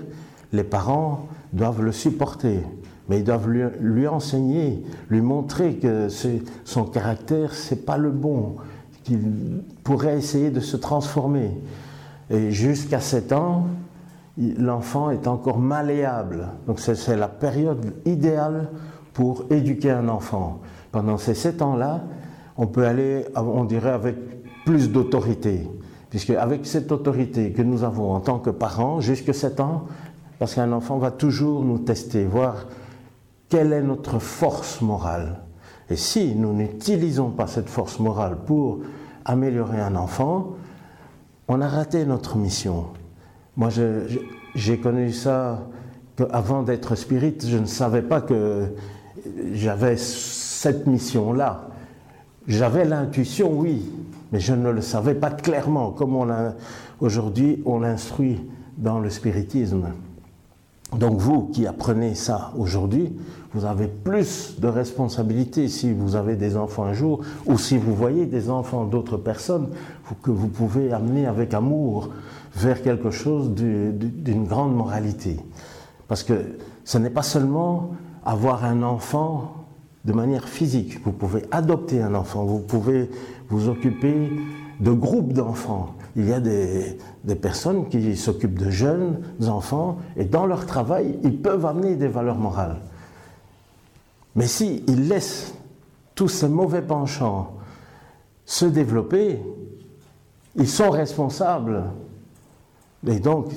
les 0.52 0.62
parents 0.62 1.26
doivent 1.52 1.82
le 1.82 1.90
supporter, 1.90 2.60
mais 3.08 3.18
ils 3.18 3.24
doivent 3.24 3.48
lui, 3.48 4.06
enseigner, 4.06 4.84
lui 5.10 5.20
montrer 5.20 5.74
que 5.78 6.06
son 6.64 6.84
caractère, 6.84 7.54
c'est 7.54 7.84
pas 7.84 7.98
le 7.98 8.12
bon, 8.12 8.54
qu'il 9.02 9.64
pourrait 9.82 10.16
essayer 10.16 10.52
de 10.52 10.60
se 10.60 10.76
transformer. 10.76 11.50
Et 12.30 12.52
jusqu'à 12.52 13.00
7 13.00 13.32
ans, 13.32 13.66
l'enfant 14.38 15.10
est 15.10 15.26
encore 15.26 15.58
malléable. 15.58 16.50
Donc 16.68 16.78
c'est 16.78 17.16
la 17.16 17.26
période 17.26 17.94
idéale 18.04 18.68
pour 19.12 19.46
éduquer 19.50 19.90
un 19.90 20.08
enfant. 20.08 20.60
Pendant 20.92 21.18
ces 21.18 21.34
7 21.34 21.62
ans-là, 21.62 22.04
on 22.56 22.68
peut 22.68 22.86
aller, 22.86 23.24
on 23.34 23.64
dirait, 23.64 23.90
avec 23.90 24.14
plus 24.64 24.90
d'autorité. 24.90 25.68
Puisque 26.10 26.30
avec 26.30 26.66
cette 26.66 26.92
autorité 26.92 27.52
que 27.52 27.62
nous 27.62 27.82
avons 27.82 28.12
en 28.12 28.20
tant 28.20 28.38
que 28.38 28.50
parents, 28.50 29.00
jusqu'à 29.00 29.32
7 29.32 29.60
ans, 29.60 29.86
parce 30.38 30.54
qu'un 30.54 30.72
enfant 30.72 30.98
va 30.98 31.10
toujours 31.10 31.64
nous 31.64 31.78
tester, 31.78 32.24
voir 32.24 32.66
quelle 33.48 33.72
est 33.72 33.82
notre 33.82 34.18
force 34.18 34.80
morale. 34.80 35.40
Et 35.90 35.96
si 35.96 36.34
nous 36.34 36.52
n'utilisons 36.52 37.30
pas 37.30 37.46
cette 37.46 37.68
force 37.68 37.98
morale 37.98 38.36
pour 38.46 38.80
améliorer 39.24 39.80
un 39.80 39.96
enfant, 39.96 40.54
on 41.48 41.60
a 41.60 41.68
raté 41.68 42.04
notre 42.04 42.36
mission. 42.36 42.86
Moi, 43.56 43.68
j'ai 44.54 44.78
connu 44.78 45.12
ça 45.12 45.66
avant 46.30 46.62
d'être 46.62 46.94
spirit, 46.94 47.36
je 47.44 47.58
ne 47.58 47.66
savais 47.66 48.02
pas 48.02 48.20
que 48.20 48.66
j'avais 49.52 49.96
cette 49.96 50.86
mission-là. 50.86 51.68
J'avais 52.46 52.84
l'intuition, 52.84 53.50
oui, 53.52 53.90
mais 54.34 54.40
je 54.40 54.52
ne 54.52 54.68
le 54.68 54.80
savais 54.80 55.14
pas 55.14 55.30
clairement, 55.30 55.92
comme 55.92 56.20
aujourd'hui 56.98 57.62
on 57.66 57.78
l'instruit 57.78 58.40
dans 58.76 58.98
le 58.98 59.08
spiritisme. 59.08 59.90
Donc 60.98 61.20
vous 61.20 61.44
qui 61.52 61.68
apprenez 61.68 62.16
ça 62.16 62.50
aujourd'hui, 62.58 63.12
vous 63.52 63.64
avez 63.64 63.86
plus 63.86 64.56
de 64.58 64.66
responsabilités 64.66 65.68
si 65.68 65.92
vous 65.92 66.16
avez 66.16 66.34
des 66.34 66.56
enfants 66.56 66.82
un 66.82 66.94
jour 66.94 67.20
ou 67.46 67.58
si 67.58 67.78
vous 67.78 67.94
voyez 67.94 68.26
des 68.26 68.50
enfants 68.50 68.86
d'autres 68.86 69.18
personnes 69.18 69.68
que 70.24 70.32
vous 70.32 70.48
pouvez 70.48 70.92
amener 70.92 71.26
avec 71.26 71.54
amour 71.54 72.08
vers 72.56 72.82
quelque 72.82 73.12
chose 73.12 73.52
d'une 73.52 74.46
grande 74.48 74.74
moralité. 74.74 75.36
Parce 76.08 76.24
que 76.24 76.56
ce 76.82 76.98
n'est 76.98 77.08
pas 77.08 77.22
seulement 77.22 77.90
avoir 78.24 78.64
un 78.64 78.82
enfant 78.82 79.63
de 80.04 80.12
manière 80.12 80.48
physique. 80.48 81.02
Vous 81.04 81.12
pouvez 81.12 81.42
adopter 81.50 82.02
un 82.02 82.14
enfant, 82.14 82.44
vous 82.44 82.60
pouvez 82.60 83.10
vous 83.48 83.68
occuper 83.68 84.30
de 84.80 84.92
groupes 84.92 85.32
d'enfants. 85.32 85.94
Il 86.16 86.28
y 86.28 86.32
a 86.32 86.40
des, 86.40 86.98
personnes 87.40 87.88
qui 87.88 88.16
s'occupent 88.16 88.58
de 88.58 88.70
jeunes 88.70 89.20
enfants 89.46 89.98
et 90.16 90.24
dans 90.24 90.46
leur 90.46 90.66
travail, 90.66 91.18
ils 91.24 91.36
peuvent 91.36 91.66
amener 91.66 91.96
des 91.96 92.08
valeurs 92.08 92.38
morales. 92.38 92.80
Mais 94.36 94.46
s'ils 94.46 94.82
ils 94.88 95.08
laissent 95.08 95.54
tous 96.14 96.28
ces 96.28 96.48
mauvais 96.48 96.82
penchants 96.82 97.54
se 98.44 98.66
développer, 98.66 99.40
ils 100.56 100.68
sont 100.68 100.90
responsables. 100.90 101.84
Et 103.06 103.18
donc, 103.18 103.52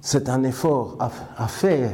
c'est 0.00 0.28
un 0.28 0.42
effort 0.44 0.96
à 0.98 1.46
faire 1.46 1.92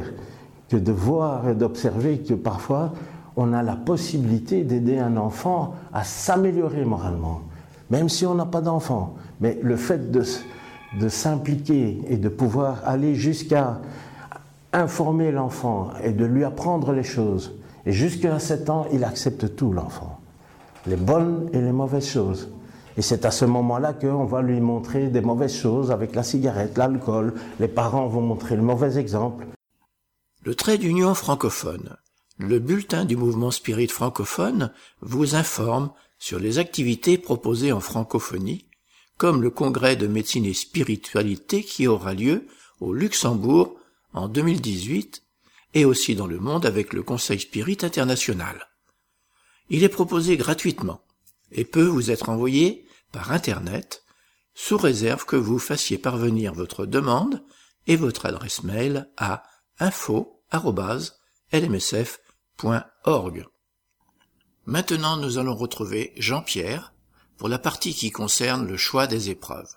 que 0.69 0.77
de 0.77 0.91
voir 0.91 1.47
et 1.49 1.55
d'observer 1.55 2.19
que 2.19 2.33
parfois 2.33 2.91
on 3.37 3.53
a 3.53 3.61
la 3.61 3.75
possibilité 3.75 4.63
d'aider 4.63 4.97
un 4.97 5.15
enfant 5.15 5.75
à 5.93 6.03
s'améliorer 6.03 6.83
moralement, 6.83 7.41
même 7.91 8.09
si 8.09 8.25
on 8.25 8.33
n'a 8.33 8.47
pas 8.47 8.61
d'enfant. 8.61 9.15
Mais 9.39 9.59
le 9.61 9.77
fait 9.77 10.11
de, 10.11 10.23
s'impliquer 11.07 12.01
et 12.09 12.17
de 12.17 12.29
pouvoir 12.29 12.81
aller 12.83 13.13
jusqu'à 13.13 13.79
informer 14.73 15.31
l'enfant 15.31 15.91
et 16.03 16.11
de 16.11 16.25
lui 16.25 16.43
apprendre 16.43 16.91
les 16.91 17.03
choses, 17.03 17.53
et 17.85 17.91
jusqu'à 17.91 18.39
7 18.39 18.69
ans, 18.71 18.87
il 18.91 19.03
accepte 19.03 19.55
tout, 19.55 19.71
l'enfant, 19.71 20.19
les 20.87 20.97
bonnes 20.97 21.47
et 21.53 21.61
les 21.61 21.71
mauvaises 21.71 22.07
choses. 22.07 22.49
Et 22.97 23.03
c'est 23.03 23.23
à 23.25 23.31
ce 23.31 23.45
moment-là 23.45 23.93
qu'on 23.93 24.25
va 24.25 24.41
lui 24.41 24.59
montrer 24.59 25.09
des 25.09 25.21
mauvaises 25.21 25.53
choses 25.53 25.91
avec 25.91 26.15
la 26.15 26.23
cigarette, 26.23 26.75
l'alcool. 26.79 27.35
Les 27.59 27.67
parents 27.67 28.07
vont 28.07 28.21
montrer 28.21 28.55
le 28.55 28.63
mauvais 28.63 28.97
exemple. 28.97 29.45
Le 30.43 30.55
trait 30.55 30.79
d'union 30.79 31.13
francophone 31.13 31.95
le 32.37 32.59
bulletin 32.59 33.05
du 33.05 33.15
mouvement 33.15 33.51
spirit 33.51 33.87
francophone 33.87 34.71
vous 35.01 35.35
informe 35.35 35.91
sur 36.19 36.39
les 36.39 36.59
activités 36.59 37.17
proposées 37.17 37.71
en 37.71 37.79
francophonie, 37.79 38.67
comme 39.17 39.41
le 39.41 39.49
congrès 39.49 39.95
de 39.95 40.05
médecine 40.07 40.45
et 40.45 40.53
spiritualité 40.53 41.63
qui 41.63 41.87
aura 41.87 42.13
lieu 42.13 42.45
au 42.79 42.93
Luxembourg 42.93 43.79
en 44.13 44.27
2018 44.27 45.23
et 45.73 45.85
aussi 45.85 46.15
dans 46.15 46.27
le 46.27 46.39
monde 46.39 46.65
avec 46.65 46.93
le 46.93 47.03
Conseil 47.03 47.39
Spirit 47.39 47.79
International. 47.81 48.67
Il 49.69 49.83
est 49.83 49.89
proposé 49.89 50.37
gratuitement 50.37 51.01
et 51.51 51.65
peut 51.65 51.85
vous 51.85 52.11
être 52.11 52.29
envoyé 52.29 52.85
par 53.11 53.31
Internet 53.31 54.03
sous 54.53 54.77
réserve 54.77 55.25
que 55.25 55.35
vous 55.35 55.59
fassiez 55.59 55.97
parvenir 55.97 56.53
votre 56.53 56.85
demande 56.85 57.43
et 57.85 57.95
votre 57.95 58.25
adresse 58.25 58.63
mail 58.63 59.09
à 59.17 59.43
info.lmsf 59.79 60.99
Maintenant, 64.65 65.17
nous 65.17 65.37
allons 65.37 65.55
retrouver 65.55 66.13
Jean-Pierre 66.17 66.93
pour 67.37 67.49
la 67.49 67.59
partie 67.59 67.93
qui 67.93 68.11
concerne 68.11 68.67
le 68.67 68.77
choix 68.77 69.07
des 69.07 69.29
épreuves. 69.29 69.75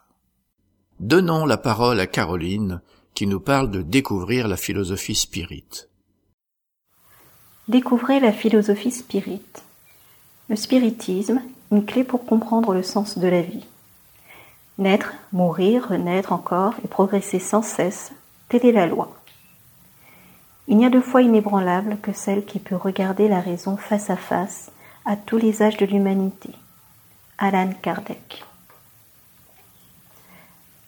Donnons 0.98 1.46
la 1.46 1.58
parole 1.58 2.00
à 2.00 2.06
Caroline 2.06 2.80
qui 3.14 3.26
nous 3.26 3.40
parle 3.40 3.70
de 3.70 3.82
découvrir 3.82 4.48
la 4.48 4.56
philosophie 4.56 5.14
spirit. 5.14 5.88
Découvrez 7.68 8.18
la 8.20 8.32
philosophie 8.32 8.90
spirit. 8.90 9.42
Le 10.48 10.56
spiritisme, 10.56 11.40
une 11.70 11.84
clé 11.84 12.02
pour 12.02 12.24
comprendre 12.24 12.74
le 12.74 12.82
sens 12.82 13.18
de 13.18 13.28
la 13.28 13.42
vie. 13.42 13.64
Naître, 14.78 15.12
mourir, 15.32 15.88
renaître 15.88 16.32
encore 16.32 16.74
et 16.84 16.88
progresser 16.88 17.38
sans 17.38 17.62
cesse, 17.62 18.12
telle 18.48 18.66
est 18.66 18.72
la 18.72 18.86
loi. 18.86 19.19
Il 20.70 20.76
n'y 20.76 20.86
a 20.86 20.90
de 20.90 21.00
foi 21.00 21.22
inébranlable 21.22 21.98
que 22.00 22.12
celle 22.12 22.44
qui 22.44 22.60
peut 22.60 22.76
regarder 22.76 23.26
la 23.26 23.40
raison 23.40 23.76
face 23.76 24.08
à 24.08 24.14
face 24.14 24.70
à 25.04 25.16
tous 25.16 25.36
les 25.36 25.62
âges 25.62 25.76
de 25.78 25.84
l'humanité. 25.84 26.50
Alan 27.38 27.72
Kardec. 27.82 28.44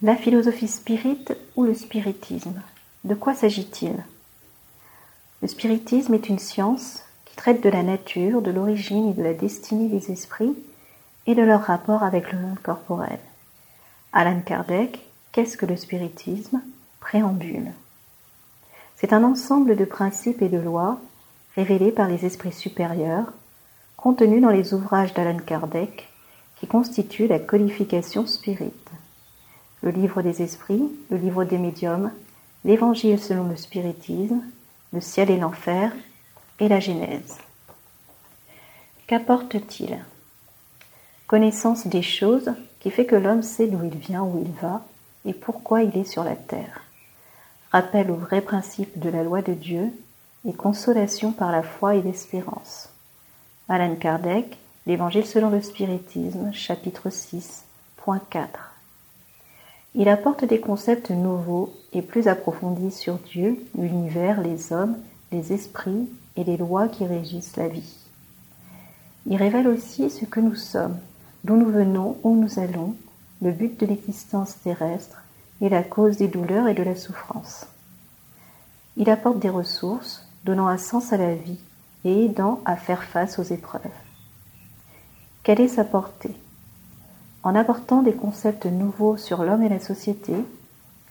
La 0.00 0.14
philosophie 0.14 0.68
spirit 0.68 1.24
ou 1.56 1.64
le 1.64 1.74
spiritisme? 1.74 2.62
De 3.02 3.16
quoi 3.16 3.34
s'agit-il? 3.34 3.96
Le 5.42 5.48
spiritisme 5.48 6.14
est 6.14 6.28
une 6.28 6.38
science 6.38 7.02
qui 7.24 7.34
traite 7.34 7.60
de 7.60 7.68
la 7.68 7.82
nature, 7.82 8.40
de 8.40 8.52
l'origine 8.52 9.09
et 9.09 9.14
de 9.14 9.22
la 9.24 9.34
destinée 9.34 9.88
des 9.88 10.12
esprits 10.12 10.56
et 11.26 11.34
de 11.34 11.42
leur 11.42 11.62
rapport 11.62 12.04
avec 12.04 12.30
le 12.30 12.38
monde 12.38 12.60
corporel. 12.62 13.18
Alan 14.12 14.42
Kardec, 14.42 15.04
qu'est-ce 15.32 15.56
que 15.56 15.66
le 15.66 15.76
spiritisme? 15.76 16.62
Préambule. 17.00 17.72
C'est 19.02 19.12
un 19.12 19.24
ensemble 19.24 19.74
de 19.74 19.84
principes 19.84 20.42
et 20.42 20.48
de 20.48 20.58
lois 20.58 21.00
révélés 21.56 21.90
par 21.90 22.06
les 22.06 22.24
esprits 22.24 22.52
supérieurs, 22.52 23.32
contenus 23.96 24.40
dans 24.40 24.50
les 24.50 24.74
ouvrages 24.74 25.12
d'Alan 25.12 25.38
Kardec, 25.38 26.08
qui 26.54 26.68
constituent 26.68 27.26
la 27.26 27.40
codification 27.40 28.28
spirite. 28.28 28.90
Le 29.82 29.90
livre 29.90 30.22
des 30.22 30.40
esprits, 30.42 30.88
le 31.10 31.16
livre 31.16 31.42
des 31.42 31.58
médiums, 31.58 32.12
l'évangile 32.64 33.18
selon 33.18 33.48
le 33.48 33.56
spiritisme, 33.56 34.40
le 34.92 35.00
ciel 35.00 35.32
et 35.32 35.36
l'enfer, 35.36 35.92
et 36.60 36.68
la 36.68 36.78
Genèse. 36.78 37.38
Qu'apporte-t-il? 39.08 39.98
Connaissance 41.26 41.88
des 41.88 42.02
choses 42.02 42.52
qui 42.78 42.92
fait 42.92 43.06
que 43.06 43.16
l'homme 43.16 43.42
sait 43.42 43.66
d'où 43.66 43.82
il 43.82 43.98
vient, 43.98 44.22
où 44.22 44.40
il 44.46 44.52
va, 44.60 44.84
et 45.24 45.34
pourquoi 45.34 45.82
il 45.82 45.98
est 45.98 46.04
sur 46.04 46.22
la 46.22 46.36
terre 46.36 46.82
rappel 47.72 48.10
au 48.10 48.16
vrai 48.16 48.42
principe 48.42 48.98
de 48.98 49.08
la 49.08 49.24
loi 49.24 49.42
de 49.42 49.54
Dieu 49.54 49.90
et 50.46 50.52
consolation 50.52 51.32
par 51.32 51.50
la 51.50 51.62
foi 51.62 51.96
et 51.96 52.02
l'espérance. 52.02 52.90
Alan 53.68 53.96
Kardec, 53.96 54.58
L'Évangile 54.84 55.26
selon 55.26 55.48
le 55.48 55.62
spiritisme, 55.62 56.52
chapitre 56.52 57.08
6, 57.08 57.62
point 57.98 58.20
4. 58.30 58.72
Il 59.94 60.08
apporte 60.08 60.44
des 60.44 60.58
concepts 60.58 61.10
nouveaux 61.10 61.72
et 61.92 62.02
plus 62.02 62.26
approfondis 62.26 62.90
sur 62.90 63.18
Dieu, 63.18 63.64
l'univers, 63.78 64.40
les 64.40 64.72
hommes, 64.72 64.96
les 65.30 65.52
esprits 65.52 66.08
et 66.36 66.42
les 66.42 66.56
lois 66.56 66.88
qui 66.88 67.06
régissent 67.06 67.56
la 67.56 67.68
vie. 67.68 67.94
Il 69.26 69.36
révèle 69.36 69.68
aussi 69.68 70.10
ce 70.10 70.24
que 70.24 70.40
nous 70.40 70.56
sommes, 70.56 70.98
d'où 71.44 71.56
nous 71.56 71.70
venons, 71.70 72.18
où 72.24 72.34
nous 72.34 72.58
allons, 72.58 72.96
le 73.40 73.52
but 73.52 73.78
de 73.78 73.86
l'existence 73.86 74.56
terrestre 74.64 75.21
est 75.62 75.68
la 75.68 75.82
cause 75.82 76.16
des 76.16 76.28
douleurs 76.28 76.68
et 76.68 76.74
de 76.74 76.82
la 76.82 76.97
souffrance. 76.97 77.66
Il 78.97 79.09
apporte 79.09 79.39
des 79.39 79.48
ressources, 79.48 80.26
donnant 80.44 80.68
un 80.68 80.76
sens 80.76 81.12
à 81.12 81.16
la 81.16 81.34
vie 81.34 81.60
et 82.05 82.26
aidant 82.26 82.60
à 82.64 82.76
faire 82.76 83.05
face 83.05 83.39
aux 83.39 83.44
épreuves. 83.44 83.80
Quelle 85.43 85.60
est 85.60 85.68
sa 85.68 85.84
portée? 85.84 86.36
En 87.43 87.55
apportant 87.55 88.02
des 88.02 88.12
concepts 88.12 88.66
nouveaux 88.66 89.16
sur 89.16 89.43
l'homme 89.43 89.62
et 89.62 89.68
la 89.68 89.80
société, 89.80 90.34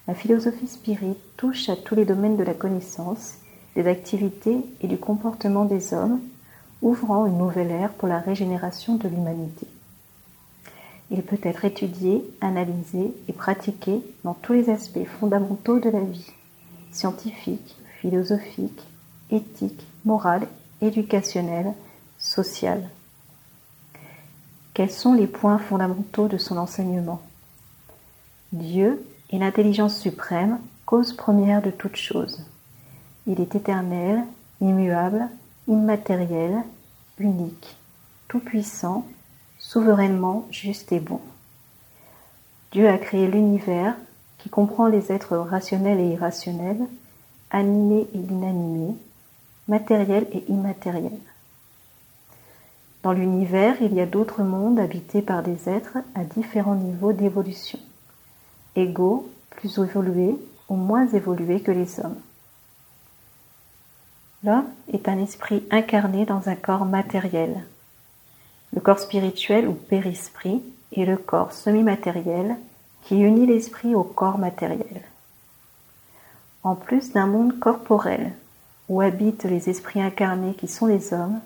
la 0.07 0.13
philosophie 0.13 0.67
spirit 0.67 1.17
touche 1.37 1.69
à 1.69 1.75
tous 1.75 1.95
les 1.95 2.05
domaines 2.05 2.37
de 2.37 2.43
la 2.43 2.53
connaissance, 2.53 3.35
des 3.75 3.87
activités 3.87 4.57
et 4.81 4.87
du 4.87 4.97
comportement 4.97 5.65
des 5.65 5.93
hommes, 5.93 6.19
ouvrant 6.81 7.25
une 7.25 7.37
nouvelle 7.37 7.71
ère 7.71 7.93
pour 7.93 8.07
la 8.07 8.19
régénération 8.19 8.95
de 8.95 9.07
l'humanité. 9.07 9.67
Il 11.11 11.23
peut 11.23 11.39
être 11.43 11.65
étudié, 11.65 12.23
analysé 12.39 13.13
et 13.27 13.33
pratiqué 13.33 14.01
dans 14.23 14.33
tous 14.33 14.53
les 14.53 14.69
aspects 14.69 15.05
fondamentaux 15.19 15.79
de 15.79 15.89
la 15.89 15.99
vie, 15.99 16.31
scientifique, 16.91 17.75
philosophique, 17.99 18.81
éthique, 19.29 19.85
morale, 20.05 20.47
éducationnelle, 20.81 21.73
sociale. 22.17 22.89
Quels 24.73 24.91
sont 24.91 25.13
les 25.13 25.27
points 25.27 25.57
fondamentaux 25.57 26.29
de 26.29 26.37
son 26.37 26.55
enseignement? 26.55 27.21
Dieu 28.53 29.05
est 29.31 29.37
l'intelligence 29.37 29.99
suprême, 29.99 30.59
cause 30.85 31.11
première 31.11 31.61
de 31.61 31.71
toute 31.71 31.97
chose. 31.97 32.45
Il 33.27 33.41
est 33.41 33.53
éternel, 33.53 34.23
immuable, 34.61 35.27
immatériel, 35.67 36.63
unique, 37.17 37.75
tout-puissant, 38.29 39.05
souverainement 39.71 40.47
juste 40.51 40.91
et 40.91 40.99
bon. 40.99 41.21
Dieu 42.73 42.89
a 42.89 42.97
créé 42.97 43.27
l'univers 43.27 43.95
qui 44.37 44.49
comprend 44.49 44.87
les 44.87 45.13
êtres 45.13 45.37
rationnels 45.37 46.01
et 46.01 46.09
irrationnels, 46.09 46.85
animés 47.51 48.05
et 48.13 48.17
inanimés, 48.17 48.95
matériels 49.69 50.27
et 50.33 50.43
immatériels. 50.49 51.21
Dans 53.03 53.13
l'univers, 53.13 53.81
il 53.81 53.93
y 53.93 54.01
a 54.01 54.05
d'autres 54.05 54.43
mondes 54.43 54.77
habités 54.77 55.21
par 55.21 55.41
des 55.41 55.69
êtres 55.69 55.99
à 56.15 56.25
différents 56.25 56.75
niveaux 56.75 57.13
d'évolution, 57.13 57.79
égaux, 58.75 59.31
plus 59.51 59.77
évolués 59.77 60.35
ou 60.67 60.75
moins 60.75 61.07
évolués 61.07 61.61
que 61.61 61.71
les 61.71 61.97
hommes. 62.01 62.19
L'homme 64.43 64.67
est 64.91 65.07
un 65.07 65.17
esprit 65.17 65.63
incarné 65.71 66.25
dans 66.25 66.49
un 66.49 66.55
corps 66.55 66.85
matériel. 66.85 67.63
Le 68.73 68.81
corps 68.81 68.99
spirituel 68.99 69.67
ou 69.67 69.73
périsprit 69.73 70.61
est 70.95 71.05
le 71.05 71.17
corps 71.17 71.51
semi-matériel 71.51 72.55
qui 73.03 73.17
unit 73.17 73.45
l'esprit 73.45 73.95
au 73.95 74.03
corps 74.03 74.37
matériel. 74.37 75.01
En 76.63 76.75
plus 76.75 77.11
d'un 77.11 77.27
monde 77.27 77.59
corporel 77.59 78.33
où 78.87 79.01
habitent 79.01 79.45
les 79.45 79.69
esprits 79.69 80.01
incarnés 80.01 80.53
qui 80.53 80.67
sont 80.67 80.85
les 80.85 81.13
hommes, 81.13 81.39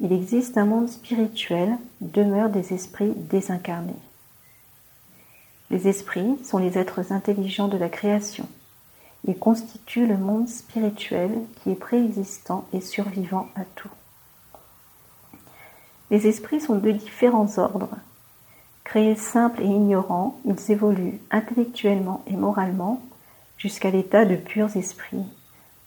il 0.00 0.12
existe 0.12 0.58
un 0.58 0.64
monde 0.64 0.88
spirituel, 0.88 1.78
demeure 2.00 2.50
des 2.50 2.74
esprits 2.74 3.12
désincarnés. 3.16 3.94
Les 5.70 5.88
esprits 5.88 6.36
sont 6.44 6.58
les 6.58 6.76
êtres 6.78 7.12
intelligents 7.12 7.68
de 7.68 7.78
la 7.78 7.88
création. 7.88 8.46
Ils 9.26 9.38
constituent 9.38 10.06
le 10.06 10.18
monde 10.18 10.48
spirituel 10.48 11.30
qui 11.56 11.70
est 11.70 11.76
préexistant 11.76 12.66
et 12.72 12.80
survivant 12.80 13.48
à 13.54 13.64
tout. 13.76 13.90
Les 16.10 16.26
esprits 16.26 16.60
sont 16.60 16.76
de 16.76 16.90
différents 16.90 17.58
ordres. 17.58 17.96
Créés 18.84 19.16
simples 19.16 19.62
et 19.62 19.66
ignorants, 19.66 20.38
ils 20.44 20.70
évoluent 20.70 21.20
intellectuellement 21.30 22.22
et 22.26 22.36
moralement 22.36 23.02
jusqu'à 23.56 23.90
l'état 23.90 24.24
de 24.24 24.36
purs 24.36 24.76
esprits, 24.76 25.24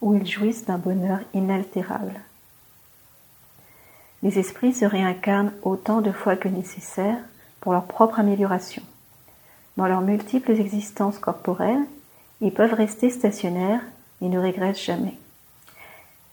où 0.01 0.15
ils 0.15 0.25
jouissent 0.25 0.65
d'un 0.65 0.79
bonheur 0.79 1.19
inaltérable. 1.33 2.19
Les 4.23 4.39
esprits 4.39 4.73
se 4.73 4.85
réincarnent 4.85 5.53
autant 5.61 6.01
de 6.01 6.11
fois 6.11 6.35
que 6.35 6.47
nécessaire 6.47 7.19
pour 7.61 7.73
leur 7.73 7.85
propre 7.85 8.19
amélioration. 8.19 8.81
Dans 9.77 9.87
leurs 9.87 10.01
multiples 10.01 10.51
existences 10.51 11.19
corporelles, 11.19 11.85
ils 12.41 12.53
peuvent 12.53 12.73
rester 12.73 13.11
stationnaires 13.11 13.81
et 14.21 14.29
ne 14.29 14.39
régressent 14.39 14.83
jamais. 14.83 15.17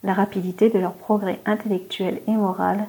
La 0.03 0.15
rapidité 0.15 0.71
de 0.71 0.79
leur 0.79 0.95
progrès 0.95 1.41
intellectuel 1.45 2.23
et 2.27 2.33
moral 2.33 2.87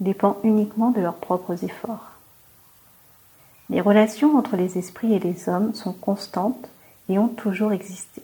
dépend 0.00 0.38
uniquement 0.44 0.90
de 0.90 1.00
leurs 1.00 1.16
propres 1.16 1.64
efforts. 1.64 2.12
Les 3.70 3.80
relations 3.80 4.36
entre 4.36 4.56
les 4.56 4.78
esprits 4.78 5.14
et 5.14 5.18
les 5.18 5.48
hommes 5.48 5.74
sont 5.74 5.92
constantes 5.92 6.68
et 7.08 7.18
ont 7.18 7.28
toujours 7.28 7.72
existé. 7.72 8.22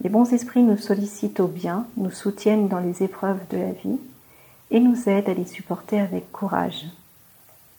Les 0.00 0.08
bons 0.08 0.32
esprits 0.32 0.62
nous 0.62 0.76
sollicitent 0.76 1.40
au 1.40 1.48
bien, 1.48 1.86
nous 1.96 2.10
soutiennent 2.10 2.68
dans 2.68 2.78
les 2.78 3.02
épreuves 3.02 3.40
de 3.50 3.58
la 3.58 3.72
vie 3.72 3.98
et 4.70 4.80
nous 4.80 5.08
aident 5.08 5.28
à 5.28 5.34
les 5.34 5.44
supporter 5.44 6.00
avec 6.00 6.30
courage. 6.30 6.86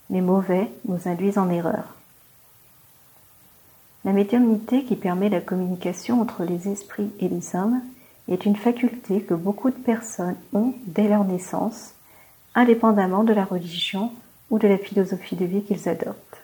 Les 0.10 0.22
mauvais 0.22 0.70
nous 0.88 1.08
induisent 1.08 1.38
en 1.38 1.50
erreur. 1.50 1.96
La 4.06 4.12
médiumnité 4.12 4.84
qui 4.84 4.96
permet 4.96 5.30
la 5.30 5.42
communication 5.42 6.22
entre 6.22 6.44
les 6.44 6.68
esprits 6.68 7.12
et 7.20 7.28
les 7.28 7.56
hommes 7.56 7.82
est 8.28 8.46
une 8.46 8.56
faculté 8.56 9.22
que 9.22 9.34
beaucoup 9.34 9.70
de 9.70 9.76
personnes 9.76 10.38
ont 10.54 10.74
dès 10.86 11.08
leur 11.08 11.26
naissance, 11.26 11.94
indépendamment 12.56 13.24
de 13.24 13.34
la 13.34 13.46
religion 13.46 14.12
ou 14.50 14.60
de 14.60 14.68
la 14.68 14.78
philosophie 14.78 15.36
de 15.36 15.46
vie 15.46 15.64
qu'ils 15.64 15.88
adoptent. 15.88 16.42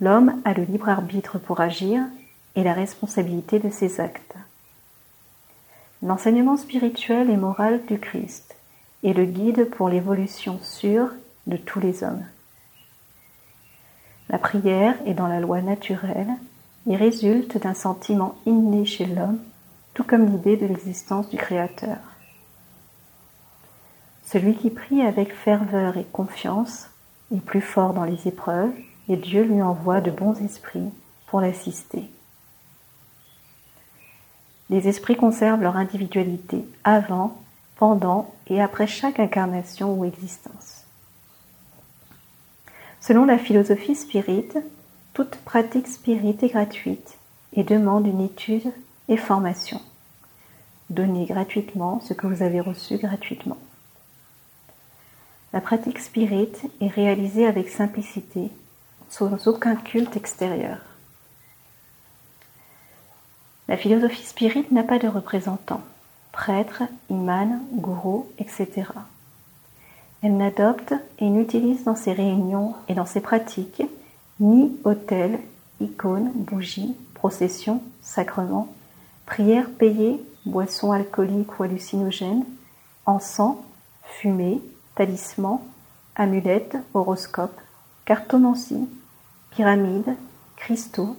L'homme 0.00 0.40
a 0.44 0.54
le 0.54 0.64
libre 0.64 0.88
arbitre 0.88 1.38
pour 1.38 1.60
agir 1.60 2.02
et 2.56 2.64
la 2.64 2.72
responsabilité 2.72 3.58
de 3.58 3.70
ses 3.70 4.00
actes. 4.00 4.34
L'enseignement 6.02 6.56
spirituel 6.56 7.28
et 7.30 7.36
moral 7.36 7.84
du 7.86 7.98
Christ 7.98 8.56
est 9.04 9.12
le 9.12 9.24
guide 9.24 9.68
pour 9.70 9.88
l'évolution 9.88 10.58
sûre 10.62 11.10
de 11.46 11.56
tous 11.56 11.80
les 11.80 12.02
hommes. 12.02 12.24
La 14.30 14.38
prière 14.38 14.94
est 15.06 15.14
dans 15.14 15.26
la 15.26 15.40
loi 15.40 15.60
naturelle 15.60 16.30
et 16.88 16.96
résulte 16.96 17.58
d'un 17.58 17.74
sentiment 17.74 18.36
inné 18.46 18.86
chez 18.86 19.04
l'homme, 19.04 19.38
tout 19.92 20.04
comme 20.04 20.26
l'idée 20.26 20.56
de 20.56 20.66
l'existence 20.66 21.28
du 21.28 21.36
Créateur. 21.36 21.98
Celui 24.30 24.54
qui 24.54 24.70
prie 24.70 25.02
avec 25.02 25.34
ferveur 25.34 25.96
et 25.96 26.04
confiance 26.04 26.88
est 27.34 27.40
plus 27.40 27.60
fort 27.60 27.94
dans 27.94 28.04
les 28.04 28.28
épreuves 28.28 28.72
et 29.08 29.16
Dieu 29.16 29.42
lui 29.42 29.60
envoie 29.60 30.00
de 30.00 30.12
bons 30.12 30.40
esprits 30.40 30.88
pour 31.26 31.40
l'assister. 31.40 32.08
Les 34.68 34.86
esprits 34.86 35.16
conservent 35.16 35.62
leur 35.62 35.76
individualité 35.76 36.64
avant, 36.84 37.42
pendant 37.74 38.32
et 38.46 38.60
après 38.60 38.86
chaque 38.86 39.18
incarnation 39.18 39.98
ou 39.98 40.04
existence. 40.04 40.84
Selon 43.00 43.24
la 43.24 43.38
philosophie 43.38 43.96
spirite, 43.96 44.58
toute 45.12 45.38
pratique 45.38 45.88
spirite 45.88 46.44
est 46.44 46.50
gratuite 46.50 47.18
et 47.54 47.64
demande 47.64 48.06
une 48.06 48.20
étude 48.20 48.70
et 49.08 49.16
formation. 49.16 49.80
Donnez 50.88 51.26
gratuitement 51.26 52.00
ce 52.00 52.14
que 52.14 52.28
vous 52.28 52.44
avez 52.44 52.60
reçu 52.60 52.96
gratuitement. 52.96 53.58
La 55.52 55.60
pratique 55.60 55.98
spirite 55.98 56.62
est 56.80 56.88
réalisée 56.88 57.46
avec 57.46 57.68
simplicité 57.68 58.50
sans 59.08 59.48
aucun 59.48 59.74
culte 59.74 60.16
extérieur. 60.16 60.78
La 63.66 63.76
philosophie 63.76 64.24
spirite 64.24 64.70
n'a 64.70 64.84
pas 64.84 64.98
de 64.98 65.08
représentants, 65.08 65.82
prêtres, 66.32 66.84
imams, 67.08 67.60
gourous, 67.72 68.28
etc. 68.38 68.88
Elle 70.22 70.36
n'adopte 70.36 70.94
et 71.18 71.28
n'utilise 71.28 71.84
dans 71.84 71.96
ses 71.96 72.12
réunions 72.12 72.74
et 72.88 72.94
dans 72.94 73.06
ses 73.06 73.20
pratiques 73.20 73.82
ni 74.38 74.76
autel, 74.84 75.38
icônes, 75.80 76.30
bougies, 76.34 76.96
processions, 77.14 77.82
sacrements, 78.02 78.68
prières 79.26 79.70
payées, 79.70 80.22
boissons 80.46 80.92
alcooliques 80.92 81.58
ou 81.58 81.64
hallucinogènes, 81.64 82.44
encens, 83.06 83.56
fumée, 84.04 84.60
talismans, 85.00 85.62
amulettes, 86.14 86.76
horoscopes, 86.92 87.58
cartomancie, 88.04 88.86
pyramides, 89.50 90.14
cristaux, 90.56 91.16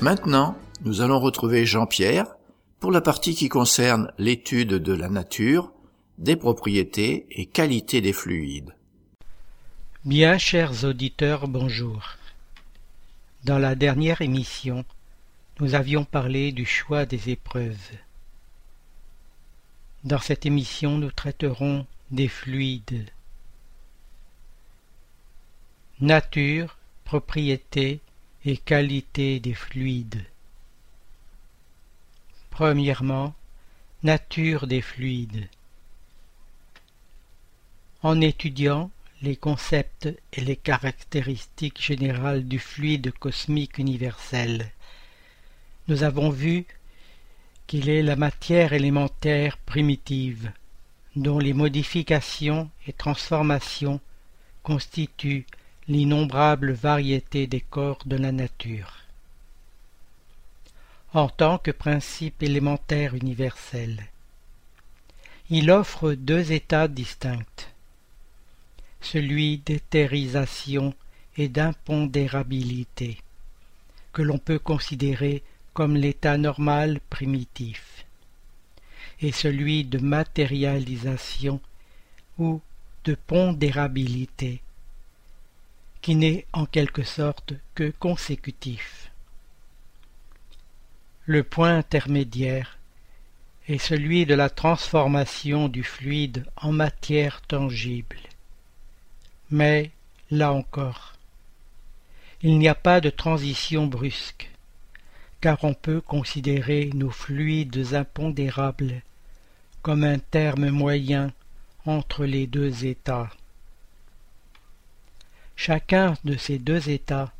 Maintenant, 0.00 0.56
nous 0.82 1.02
allons 1.02 1.20
retrouver 1.20 1.66
Jean-Pierre 1.66 2.24
pour 2.78 2.90
la 2.90 3.02
partie 3.02 3.34
qui 3.34 3.50
concerne 3.50 4.10
l'étude 4.16 4.70
de 4.70 4.94
la 4.94 5.10
nature, 5.10 5.72
des 6.16 6.36
propriétés 6.36 7.26
et 7.30 7.44
qualités 7.44 8.00
des 8.00 8.14
fluides. 8.14 8.74
Bien 10.06 10.38
chers 10.38 10.84
auditeurs, 10.84 11.48
bonjour. 11.48 12.02
Dans 13.44 13.58
la 13.58 13.74
dernière 13.74 14.22
émission, 14.22 14.86
nous 15.60 15.74
avions 15.74 16.06
parlé 16.06 16.50
du 16.52 16.64
choix 16.64 17.04
des 17.04 17.28
épreuves. 17.28 17.90
Dans 20.04 20.18
cette 20.18 20.46
émission, 20.46 20.96
nous 20.96 21.12
traiterons 21.12 21.84
des 22.10 22.28
fluides. 22.28 23.10
Nature, 26.00 26.78
propriété 27.04 28.00
et 28.44 28.56
qualité 28.56 29.40
des 29.40 29.54
fluides. 29.54 30.24
Premièrement, 32.50 33.34
nature 34.02 34.66
des 34.66 34.80
fluides. 34.80 35.48
En 38.02 38.20
étudiant 38.20 38.90
les 39.22 39.36
concepts 39.36 40.08
et 40.32 40.40
les 40.40 40.56
caractéristiques 40.56 41.82
générales 41.82 42.48
du 42.48 42.58
fluide 42.58 43.12
cosmique 43.12 43.78
universel, 43.78 44.72
nous 45.88 46.02
avons 46.02 46.30
vu 46.30 46.64
qu'il 47.66 47.88
est 47.88 48.02
la 48.02 48.16
matière 48.16 48.72
élémentaire 48.72 49.58
primitive, 49.58 50.50
dont 51.14 51.38
les 51.38 51.52
modifications 51.52 52.70
et 52.86 52.92
transformations 52.92 54.00
constituent 54.62 55.46
l'innombrable 55.90 56.70
variété 56.70 57.48
des 57.48 57.60
corps 57.60 58.02
de 58.06 58.16
la 58.16 58.30
nature 58.30 59.00
en 61.12 61.28
tant 61.28 61.58
que 61.58 61.72
principe 61.72 62.40
élémentaire 62.44 63.16
universel. 63.16 64.06
Il 65.48 65.68
offre 65.72 66.12
deux 66.12 66.52
états 66.52 66.86
distincts, 66.86 67.66
celui 69.00 69.58
d'éthérisation 69.58 70.94
et 71.36 71.48
d'impondérabilité, 71.48 73.18
que 74.12 74.22
l'on 74.22 74.38
peut 74.38 74.60
considérer 74.60 75.42
comme 75.72 75.96
l'état 75.96 76.38
normal 76.38 77.00
primitif, 77.10 78.04
et 79.20 79.32
celui 79.32 79.84
de 79.84 79.98
matérialisation 79.98 81.60
ou 82.38 82.60
de 83.04 83.16
pondérabilité, 83.16 84.62
qui 86.00 86.14
n'est 86.14 86.46
en 86.52 86.66
quelque 86.66 87.02
sorte 87.02 87.54
que 87.74 87.92
consécutif. 87.98 89.10
Le 91.26 91.44
point 91.44 91.76
intermédiaire 91.76 92.78
est 93.68 93.78
celui 93.78 94.26
de 94.26 94.34
la 94.34 94.50
transformation 94.50 95.68
du 95.68 95.84
fluide 95.84 96.44
en 96.56 96.72
matière 96.72 97.40
tangible. 97.42 98.18
Mais, 99.50 99.90
là 100.30 100.52
encore, 100.52 101.14
il 102.42 102.58
n'y 102.58 102.68
a 102.68 102.74
pas 102.74 103.00
de 103.00 103.10
transition 103.10 103.86
brusque, 103.86 104.50
car 105.40 105.62
on 105.62 105.74
peut 105.74 106.00
considérer 106.00 106.90
nos 106.94 107.10
fluides 107.10 107.94
impondérables 107.94 109.02
comme 109.82 110.04
un 110.04 110.18
terme 110.18 110.70
moyen 110.70 111.32
entre 111.84 112.24
les 112.24 112.46
deux 112.46 112.86
états. 112.86 113.30
Chacun 115.62 116.14
de 116.24 116.38
ces 116.38 116.58
deux 116.58 116.88
états 116.88 117.34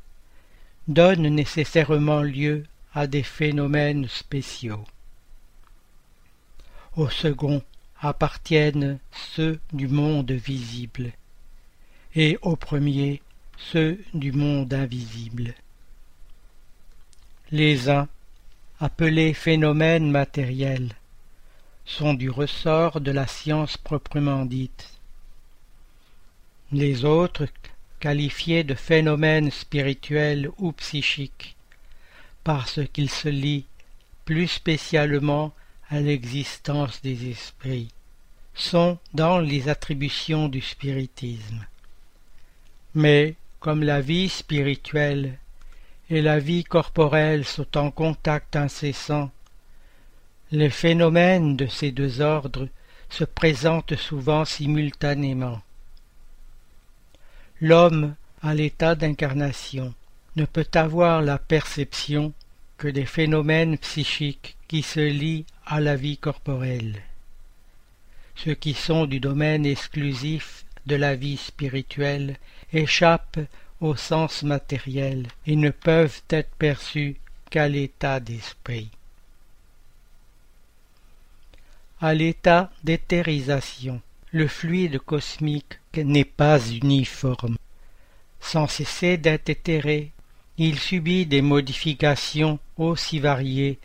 donne 0.89 1.27
nécessairement 1.29 2.21
lieu 2.21 2.65
à 2.93 3.07
des 3.07 3.23
phénomènes 3.23 4.09
spéciaux. 4.09 4.85
Au 6.97 7.09
second 7.09 7.63
appartiennent 7.99 8.99
ceux 9.11 9.59
du 9.73 9.89
monde 9.89 10.33
visible, 10.33 11.13
et 12.15 12.39
au 12.43 12.57
premier 12.57 13.23
ceux 13.57 13.99
du 14.13 14.33
monde 14.33 14.75
invisible. 14.75 15.55
Les 17.51 17.89
uns, 17.89 18.07
appelés 18.81 19.33
phénomènes 19.33 20.11
matériels, 20.11 20.93
sont 21.87 22.13
du 22.13 22.29
ressort 22.29 23.01
de 23.01 23.13
la 23.13 23.27
science 23.27 23.79
proprement 23.79 24.45
dite. 24.45 24.91
Les 26.71 27.07
autres, 27.07 27.47
qualifiés 28.01 28.65
de 28.65 28.75
phénomènes 28.75 29.51
spirituels 29.51 30.51
ou 30.59 30.73
psychiques, 30.73 31.57
parce 32.43 32.81
qu'il 32.93 33.11
se 33.11 33.29
lie 33.29 33.67
plus 34.25 34.49
spécialement 34.49 35.53
à 35.91 36.01
l'existence 36.01 37.03
des 37.03 37.31
esprits, 37.31 37.89
sont 38.55 38.99
dans 39.15 39.39
les 39.39 39.69
attributions 39.69 40.49
du 40.49 40.61
spiritisme. 40.61 41.67
Mais 42.95 43.37
comme 43.61 43.83
la 43.83 44.01
vie 44.01 44.29
spirituelle 44.29 45.39
et 46.09 46.23
la 46.23 46.39
vie 46.39 46.65
corporelle 46.65 47.45
sont 47.45 47.77
en 47.77 47.91
contact 47.91 48.57
incessant, 48.57 49.31
les 50.51 50.71
phénomènes 50.71 51.57
de 51.57 51.67
ces 51.67 51.93
deux 51.93 52.21
ordres 52.21 52.69
se 53.09 53.25
présentent 53.25 53.97
souvent 53.97 54.45
simultanément. 54.45 55.61
L'homme 57.61 58.15
à 58.43 58.55
l'état 58.55 58.95
d'incarnation 58.95 59.93
ne 60.37 60.47
peut 60.47 60.69
avoir 60.73 61.21
la 61.21 61.39
perception 61.39 62.33
que 62.79 62.89
des 62.89 63.05
phénomènes 63.05 63.77
psychiques 63.77 64.57
qui 64.67 64.83
se 64.83 65.01
lient 65.01 65.45
à 65.67 65.81
la 65.81 65.97
vie 65.97 66.17
corporelle. 66.17 67.03
Ceux 68.37 68.55
qui 68.55 68.73
sont 68.73 69.05
du 69.05 69.21
domaine 69.21 69.67
exclusif 69.67 70.65
de 70.87 70.97
la 70.97 71.15
vie 71.15 71.37
spirituelle 71.37 72.39
échappent 72.73 73.41
au 73.81 73.95
sens 73.95 74.43
matériel 74.43 75.27
et 75.47 75.57
ne 75.57 75.71
peuvent 75.71 76.23
être 76.31 76.51
perçus 76.59 77.17
qu'à 77.51 77.69
l'état 77.69 78.21
d'esprit. 78.21 78.89
À 82.01 82.15
l'état 82.15 82.71
d'éthérisation, 82.85 84.01
le 84.33 84.47
fluide 84.47 84.99
cosmique 85.01 85.81
n'est 85.97 86.25
pas 86.25 86.61
uniforme. 86.71 87.57
Sans 88.41 88.69
cesser 88.69 89.17
d'être 89.17 89.49
éthéré, 89.49 90.13
il 90.57 90.79
subit 90.79 91.27
des 91.27 91.43
modifications 91.43 92.61
aussi 92.77 93.19
variées 93.19 93.79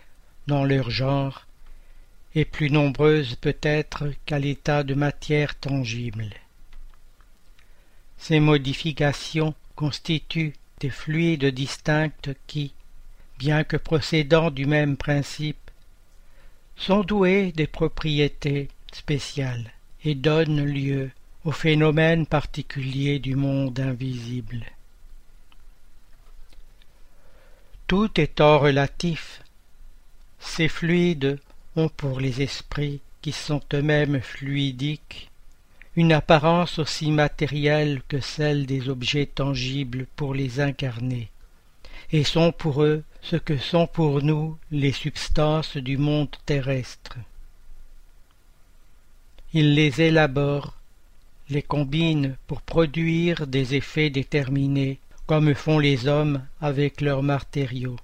dans 0.48 0.64
leur 0.64 0.92
genre 0.92 1.48
et 2.36 2.46
plus 2.46 2.70
nombreuses 2.70 3.36
peut-être 3.36 4.12
qu'à 4.26 4.38
l'état 4.38 4.84
de 4.84 4.94
matière 4.94 5.56
tangible. 5.56 6.30
Ces 8.18 8.40
modifications 8.40 9.56
constituent 9.76 10.54
des 10.80 10.90
fluides 10.90 11.46
distincts 11.46 12.12
qui, 12.46 12.74
bien 13.40 13.64
que 13.64 13.78
procédant 13.78 14.52
du 14.52 14.66
même 14.66 14.98
principe, 14.98 15.72
sont 16.76 17.04
doués 17.04 17.52
des 17.54 17.68
propriétés 17.68 18.68
spéciales 18.92 19.72
et 20.06 20.16
donnent 20.16 20.64
lieu 20.64 21.12
aux 21.44 21.52
phénomènes 21.52 22.26
particuliers 22.26 23.20
du 23.20 23.36
monde 23.36 23.80
invisible. 23.80 24.64
Tout 27.88 28.10
étant 28.20 28.60
relatif, 28.60 29.42
ces 30.40 30.68
fluides 30.68 31.40
ont 31.76 31.90
pour 31.90 32.20
les 32.20 32.42
esprits 32.42 33.02
qui 33.22 33.32
sont 33.32 33.62
eux-mêmes 33.74 34.22
fluidiques 34.22 35.30
une 35.96 36.12
apparence 36.12 36.78
aussi 36.80 37.10
matérielle 37.12 38.02
que 38.10 38.20
celle 38.20 38.66
des 38.66 38.90
objets 38.90 39.26
tangibles 39.26 40.08
pour 40.16 40.34
les 40.34 40.60
incarnés, 40.60 41.30
et 42.12 42.24
sont 42.24 42.52
pour 42.52 42.84
eux 42.84 43.04
ce 43.22 43.38
que 43.38 43.58
sont 43.58 43.88
pour 43.88 44.22
nous 44.22 44.58
les 44.72 44.92
substances 44.92 45.78
du 45.78 45.98
monde 45.98 46.36
terrestre. 46.46 47.18
Ils 49.56 49.74
les 49.74 50.02
élaborent, 50.02 50.74
les 51.48 51.62
combinent 51.62 52.36
pour 52.46 52.62
produire 52.62 53.48
des 53.48 53.76
effets 53.76 54.10
déterminés, 54.10 55.00
comme 55.28 55.56
font 55.56 55.80
les 55.80 56.10
hommes 56.10 56.46
avec 56.60 57.00
leurs 57.00 57.24
matériaux, 57.24 57.96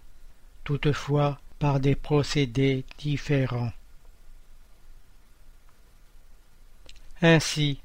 toutefois 0.64 1.42
par 1.60 1.82
des 1.82 1.96
procédés 1.96 2.86
différents. 3.00 3.74
Ainsi, 7.22 7.80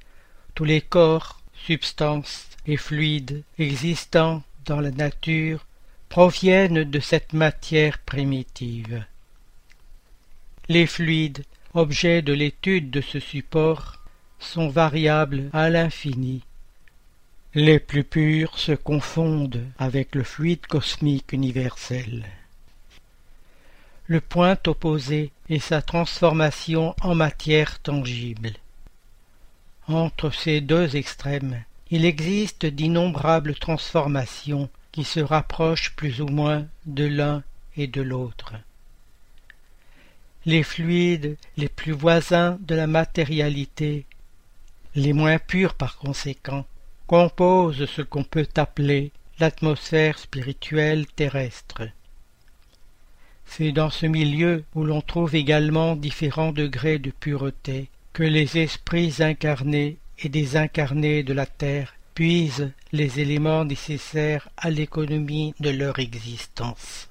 tous 0.55 0.65
les 0.65 0.81
corps, 0.81 1.41
substances 1.67 2.47
et 2.69 2.77
fluides 2.77 3.43
existants 3.59 4.45
dans 4.65 4.81
la 4.81 4.93
nature 4.93 5.67
proviennent 6.09 6.85
de 6.85 7.01
cette 7.01 7.33
matière 7.33 7.99
primitive. 7.99 9.05
Les 10.69 10.87
fluides, 10.87 11.45
objets 11.77 12.23
de 12.23 12.33
l'étude 12.33 12.91
de 12.91 13.01
ce 13.01 13.21
support, 13.21 13.99
sont 14.39 14.69
variables 14.69 15.51
à 15.53 15.71
l'infini. 15.71 16.43
Les 17.55 17.79
plus 17.79 18.05
purs 18.05 18.59
se 18.59 18.73
confondent 18.73 19.65
avec 19.79 20.15
le 20.15 20.23
fluide 20.23 20.67
cosmique 20.67 21.33
universel. 21.33 22.27
Le 24.07 24.21
point 24.21 24.59
opposé 24.67 25.33
est 25.49 25.59
sa 25.59 25.83
transformation 25.83 26.95
en 27.01 27.15
matière 27.15 27.79
tangible. 27.81 28.53
Entre 29.89 30.31
ces 30.31 30.61
deux 30.61 30.97
extrêmes, 30.97 31.63
il 31.91 32.05
existe 32.05 32.67
d'innombrables 32.67 33.55
transformations 33.55 34.69
qui 34.93 35.05
se 35.05 35.21
rapprochent 35.21 35.95
plus 35.97 36.21
ou 36.21 36.27
moins 36.27 36.67
de 36.87 37.05
l'un 37.05 37.43
et 37.77 37.87
de 37.87 38.03
l'autre. 38.03 38.55
Les 40.47 40.63
fluides 40.63 41.37
les 41.57 41.69
plus 41.69 41.91
voisins 41.91 42.57
de 42.61 42.77
la 42.77 42.87
matérialité, 42.87 44.07
les 44.95 45.13
moins 45.13 45.39
purs 45.39 45.75
par 45.75 45.99
conséquent, 45.99 46.65
composent 47.09 47.87
ce 47.87 48.01
qu'on 48.01 48.23
peut 48.23 48.47
appeler 48.57 49.11
l'atmosphère 49.41 50.21
spirituelle 50.21 51.09
terrestre. 51.09 51.83
C'est 53.45 53.73
dans 53.73 53.91
ce 53.91 54.07
milieu 54.07 54.63
où 54.77 54.85
l'on 54.85 55.01
trouve 55.01 55.35
également 55.35 55.97
différents 55.97 56.53
degrés 56.53 57.01
de 57.01 57.11
pureté, 57.11 57.89
que 58.13 58.23
les 58.23 58.57
esprits 58.57 59.17
incarnés 59.19 59.97
et 60.21 60.29
désincarnés 60.29 61.25
de 61.25 61.33
la 61.33 61.47
terre 61.47 61.95
puisent 62.15 62.71
les 62.93 63.19
éléments 63.19 63.65
nécessaires 63.65 64.49
à 64.57 64.71
l'économie 64.71 65.55
de 65.59 65.71
leur 65.71 65.99
existence. 65.99 67.09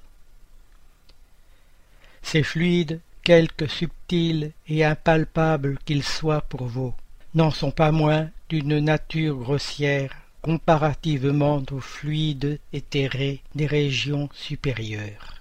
Ces 2.22 2.42
fluides, 2.42 3.00
quelque 3.26 3.66
subtils 3.66 4.52
et 4.68 4.84
impalpables 4.84 5.78
qu'ils 5.84 6.04
soient 6.04 6.42
pour 6.42 6.66
vous, 6.66 6.94
n'en 7.34 7.50
sont 7.50 7.72
pas 7.72 7.90
moins 7.90 8.30
d'une 8.48 8.78
nature 8.78 9.34
grossière 9.34 10.12
comparativement 10.42 11.60
aux 11.72 11.80
fluides 11.80 12.60
éthérés 12.72 13.42
des 13.56 13.66
régions 13.66 14.28
supérieures. 14.32 15.40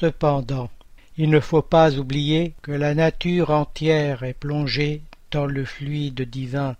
Cependant, 0.00 0.68
il 1.16 1.30
ne 1.30 1.38
faut 1.38 1.62
pas 1.62 1.94
oublier 1.94 2.54
que 2.62 2.72
la 2.72 2.96
nature 2.96 3.50
entière 3.50 4.24
est 4.24 4.34
plongée 4.34 5.02
dans 5.30 5.46
le 5.46 5.64
fluide 5.64 6.22
divin. 6.22 6.74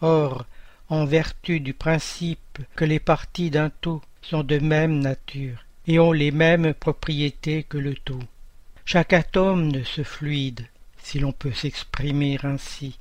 Or, 0.00 0.46
en 0.88 1.04
vertu 1.04 1.60
du 1.60 1.74
principe 1.74 2.58
que 2.74 2.86
les 2.86 3.00
parties 3.00 3.50
d'un 3.50 3.68
tout 3.82 4.00
sont 4.22 4.44
de 4.44 4.58
même 4.58 5.00
nature 5.00 5.66
et 5.86 5.98
ont 5.98 6.12
les 6.12 6.30
mêmes 6.30 6.74
propriétés 6.74 7.64
que 7.64 7.78
le 7.78 7.94
tout, 7.94 8.22
chaque 8.84 9.12
atome 9.12 9.72
de 9.72 9.82
ce 9.82 10.02
fluide, 10.02 10.66
si 11.02 11.18
l'on 11.18 11.32
peut 11.32 11.52
s'exprimer 11.52 12.38
ainsi, 12.42 12.98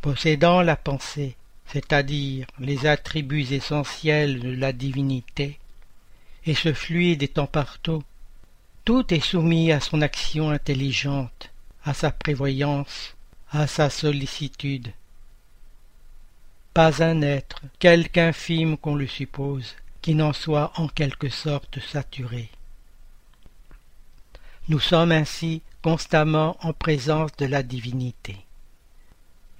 possédant 0.00 0.62
la 0.62 0.76
pensée, 0.76 1.36
c'est-à-dire 1.66 2.46
les 2.58 2.86
attributs 2.86 3.52
essentiels 3.52 4.40
de 4.40 4.50
la 4.50 4.72
divinité, 4.72 5.58
et 6.46 6.54
ce 6.54 6.72
fluide 6.72 7.22
étant 7.22 7.46
partout, 7.46 8.02
tout 8.84 9.12
est 9.12 9.20
soumis 9.20 9.72
à 9.72 9.80
son 9.80 10.00
action 10.00 10.50
intelligente, 10.50 11.50
à 11.84 11.92
sa 11.92 12.12
prévoyance, 12.12 13.16
à 13.50 13.66
sa 13.66 13.90
sollicitude. 13.90 14.92
Pas 16.72 17.02
un 17.02 17.22
être, 17.22 17.62
quelque 17.78 18.18
infime 18.18 18.76
qu'on 18.76 18.94
le 18.94 19.06
suppose, 19.06 19.74
qui 20.06 20.14
n'en 20.14 20.32
soit 20.32 20.70
en 20.76 20.86
quelque 20.86 21.28
sorte 21.28 21.80
saturé. 21.80 22.48
Nous 24.68 24.78
sommes 24.78 25.10
ainsi 25.10 25.62
constamment 25.82 26.56
en 26.60 26.72
présence 26.72 27.32
de 27.38 27.46
la 27.46 27.64
divinité. 27.64 28.36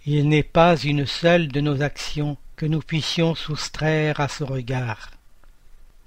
Il 0.04 0.28
n'est 0.28 0.44
pas 0.44 0.76
une 0.76 1.04
seule 1.04 1.48
de 1.48 1.60
nos 1.60 1.82
actions 1.82 2.36
que 2.54 2.64
nous 2.64 2.78
puissions 2.78 3.34
soustraire 3.34 4.20
à 4.20 4.28
ce 4.28 4.44
regard. 4.44 5.10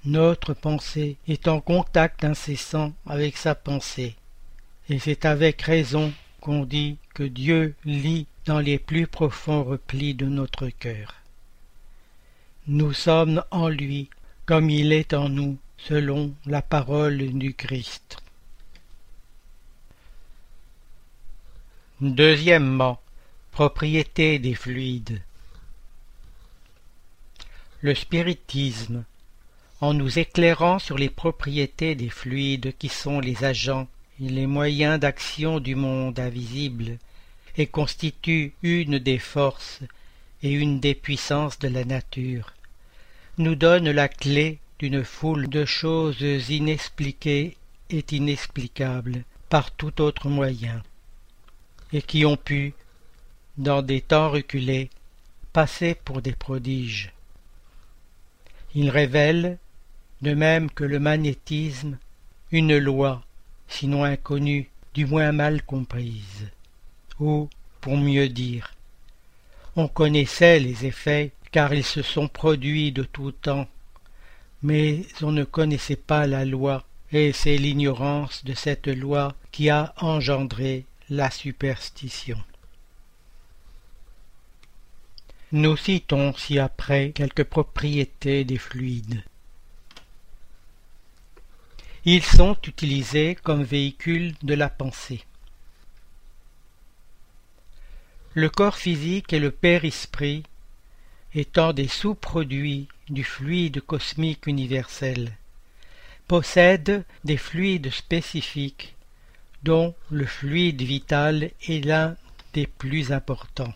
Notre 0.06 0.54
pensée 0.54 1.18
est 1.28 1.46
en 1.46 1.60
contact 1.60 2.24
incessant 2.24 2.94
avec 3.04 3.36
sa 3.36 3.54
pensée, 3.54 4.16
et 4.88 4.98
c'est 4.98 5.26
avec 5.26 5.60
raison 5.60 6.14
qu'on 6.40 6.64
dit 6.64 6.96
que 7.12 7.24
Dieu 7.24 7.74
lit 7.84 8.26
dans 8.46 8.60
les 8.60 8.78
plus 8.78 9.06
profonds 9.06 9.64
replis 9.64 10.14
de 10.14 10.24
notre 10.24 10.70
cœur. 10.70 11.16
Nous 12.66 12.94
sommes 12.94 13.44
en 13.50 13.68
lui 13.68 14.08
comme 14.50 14.68
il 14.68 14.92
est 14.92 15.14
en 15.14 15.28
nous, 15.28 15.58
selon 15.78 16.34
la 16.44 16.60
parole 16.60 17.18
du 17.38 17.54
Christ. 17.54 18.20
Deuxièmement, 22.00 23.00
propriété 23.52 24.40
des 24.40 24.56
fluides. 24.56 25.22
Le 27.80 27.94
spiritisme 27.94 29.04
en 29.80 29.94
nous 29.94 30.18
éclairant 30.18 30.80
sur 30.80 30.98
les 30.98 31.10
propriétés 31.10 31.94
des 31.94 32.10
fluides 32.10 32.76
qui 32.76 32.88
sont 32.88 33.20
les 33.20 33.44
agents 33.44 33.86
et 34.20 34.28
les 34.28 34.48
moyens 34.48 34.98
d'action 34.98 35.60
du 35.60 35.76
monde 35.76 36.18
invisible, 36.18 36.98
et 37.56 37.68
constituent 37.68 38.52
une 38.64 38.98
des 38.98 39.20
forces 39.20 39.78
et 40.42 40.50
une 40.50 40.80
des 40.80 40.96
puissances 40.96 41.60
de 41.60 41.68
la 41.68 41.84
nature, 41.84 42.52
nous 43.40 43.54
donne 43.54 43.90
la 43.90 44.08
clé 44.08 44.58
d'une 44.78 45.02
foule 45.02 45.48
de 45.48 45.64
choses 45.64 46.20
inexpliquées 46.20 47.56
et 47.88 48.04
inexplicables 48.12 49.24
par 49.48 49.70
tout 49.70 50.02
autre 50.02 50.28
moyen, 50.28 50.82
et 51.92 52.02
qui 52.02 52.26
ont 52.26 52.36
pu, 52.36 52.74
dans 53.56 53.80
des 53.80 54.02
temps 54.02 54.30
reculés, 54.30 54.90
passer 55.54 55.94
pour 55.94 56.20
des 56.20 56.34
prodiges. 56.34 57.12
Ils 58.74 58.90
révèlent 58.90 59.58
de 60.20 60.34
même 60.34 60.70
que 60.70 60.84
le 60.84 61.00
magnétisme, 61.00 61.96
une 62.52 62.76
loi, 62.76 63.22
sinon 63.68 64.04
inconnue, 64.04 64.68
du 64.92 65.06
moins 65.06 65.32
mal 65.32 65.62
comprise. 65.62 66.50
Ou, 67.18 67.48
pour 67.80 67.96
mieux 67.96 68.28
dire, 68.28 68.74
on 69.76 69.88
connaissait 69.88 70.58
les 70.58 70.84
effets 70.84 71.32
car 71.52 71.74
ils 71.74 71.84
se 71.84 72.02
sont 72.02 72.28
produits 72.28 72.92
de 72.92 73.02
tout 73.02 73.32
temps, 73.32 73.68
mais 74.62 75.06
on 75.22 75.32
ne 75.32 75.44
connaissait 75.44 75.96
pas 75.96 76.26
la 76.26 76.44
loi, 76.44 76.84
et 77.12 77.32
c'est 77.32 77.56
l'ignorance 77.56 78.44
de 78.44 78.54
cette 78.54 78.88
loi 78.88 79.34
qui 79.50 79.70
a 79.70 79.94
engendré 79.98 80.84
la 81.08 81.30
superstition. 81.30 82.38
Nous 85.52 85.76
citons 85.76 86.32
ci-après 86.34 87.10
quelques 87.10 87.42
propriétés 87.42 88.44
des 88.44 88.58
fluides. 88.58 89.24
Ils 92.04 92.22
sont 92.22 92.56
utilisés 92.66 93.34
comme 93.34 93.64
véhicule 93.64 94.34
de 94.42 94.54
la 94.54 94.70
pensée. 94.70 95.24
Le 98.34 98.48
corps 98.48 98.76
physique 98.76 99.32
et 99.32 99.40
le 99.40 99.50
père-esprit 99.50 100.44
étant 101.34 101.72
des 101.72 101.88
sous-produits 101.88 102.88
du 103.08 103.24
fluide 103.24 103.80
cosmique 103.80 104.46
universel, 104.46 105.32
possèdent 106.26 107.04
des 107.24 107.36
fluides 107.36 107.90
spécifiques 107.90 108.94
dont 109.62 109.94
le 110.10 110.26
fluide 110.26 110.82
vital 110.82 111.50
est 111.68 111.84
l'un 111.84 112.16
des 112.54 112.66
plus 112.66 113.12
importants. 113.12 113.74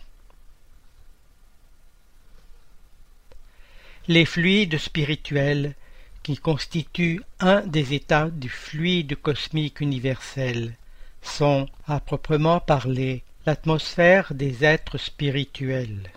Les 4.07 4.25
fluides 4.25 4.77
spirituels 4.77 5.75
qui 6.23 6.37
constituent 6.37 7.21
un 7.39 7.61
des 7.61 7.93
états 7.93 8.29
du 8.29 8.49
fluide 8.49 9.15
cosmique 9.15 9.79
universel 9.79 10.75
sont, 11.21 11.67
à 11.87 11.99
proprement 11.99 12.59
parler, 12.59 13.23
l'atmosphère 13.45 14.33
des 14.33 14.63
êtres 14.63 14.97
spirituels. 14.97 16.11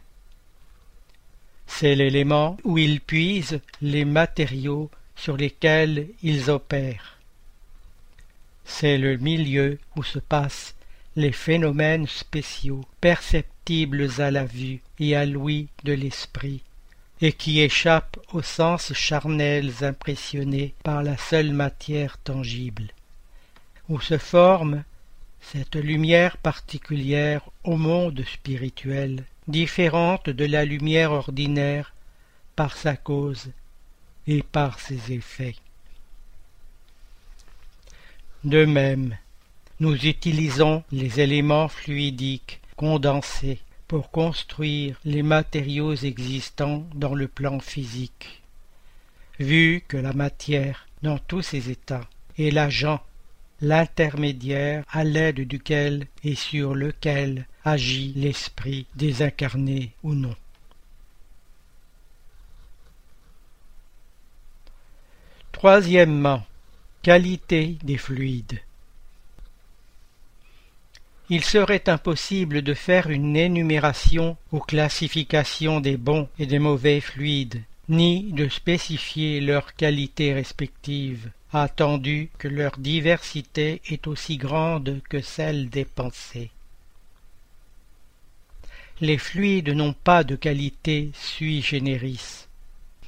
C'est 1.69 1.95
l'élément 1.95 2.57
où 2.65 2.77
ils 2.77 3.01
puisent 3.01 3.61
les 3.81 4.05
matériaux 4.05 4.91
sur 5.15 5.37
lesquels 5.37 6.09
ils 6.25 6.51
opèrent. 6.51 7.19
C'est 8.65 8.99
le 8.99 9.17
milieu 9.17 9.79
où 9.95 10.03
se 10.03 10.19
passent 10.19 10.75
les 11.15 11.33
phénomènes 11.33 12.09
spéciaux 12.09 12.85
perceptibles 13.01 14.09
à 14.19 14.33
la 14.33 14.45
vue 14.45 14.81
et 14.99 15.15
à 15.15 15.25
l'ouïe 15.25 15.69
de 15.85 15.93
l'esprit 15.93 16.63
et 17.21 17.33
qui 17.33 17.61
échappent 17.61 18.19
aux 18.33 18.43
sens 18.43 18.93
charnels 18.93 19.73
impressionnés 19.83 20.75
par 20.83 21.03
la 21.03 21.17
seule 21.17 21.53
matière 21.53 22.19
tangible, 22.19 22.89
où 23.89 24.01
se 24.01 24.19
forme 24.19 24.85
cette 25.41 25.77
lumière 25.77 26.37
particulière 26.37 27.43
au 27.65 27.77
monde 27.77 28.25
spirituel, 28.33 29.25
différente 29.49 30.31
de 30.31 30.45
la 30.45 30.65
lumière 30.65 31.13
ordinaire 31.13 31.95
par 32.55 32.77
sa 32.77 32.97
cause 32.97 33.51
et 34.27 34.43
par 34.43 34.79
ses 34.79 35.13
effets. 35.13 35.57
De 38.45 38.65
même, 38.65 39.17
nous 39.81 40.07
utilisons 40.07 40.85
les 40.93 41.21
éléments 41.21 41.69
fluidiques 41.69 42.61
condensés 42.77 43.59
pour 43.89 44.11
construire 44.11 45.01
les 45.05 45.23
matériaux 45.23 45.95
existants 45.95 46.85
dans 46.95 47.15
le 47.15 47.27
plan 47.27 47.59
physique. 47.59 48.43
Vu 49.41 49.83
que 49.89 49.97
la 49.97 50.13
matière, 50.13 50.87
dans 51.03 51.19
tous 51.19 51.43
ses 51.43 51.71
états, 51.71 52.09
est 52.39 52.51
l'agent, 52.51 53.01
l'intermédiaire 53.61 54.85
à 54.91 55.05
l'aide 55.05 55.41
duquel 55.41 56.07
et 56.25 56.35
sur 56.35 56.75
lequel 56.75 57.47
agit 57.65 58.13
l'esprit 58.17 58.87
désincarné 58.95 59.93
ou 60.03 60.15
non. 60.15 60.35
Troisièmement, 65.53 66.45
qualité 67.03 67.79
des 67.83 67.99
fluides. 67.99 68.61
Il 71.31 71.45
serait 71.45 71.89
impossible 71.89 72.63
de 72.63 72.75
faire 72.75 73.11
une 73.11 73.37
énumération 73.37 74.37
ou 74.53 74.61
classification 74.61 75.81
des 75.81 75.97
bons 75.97 76.29
et 76.39 76.47
des 76.47 76.59
mauvais 76.59 77.01
fluides, 77.01 77.63
ni 77.89 78.33
de 78.33 78.49
spécifier 78.49 79.41
leurs 79.41 79.75
qualités 79.75 80.33
respectives, 80.33 81.31
attendu 81.53 82.31
que 82.39 82.49
leur 82.49 82.79
diversité 82.79 83.81
est 83.87 84.07
aussi 84.07 84.37
grande 84.37 85.01
que 85.09 85.21
celle 85.21 85.71
des 85.71 85.85
pensées. 85.85 86.51
Les 89.01 89.19
fluides 89.19 89.71
n'ont 89.71 89.93
pas 89.95 90.25
de 90.25 90.37
qualité 90.37 91.11
sui 91.15 91.63
generis, 91.63 92.47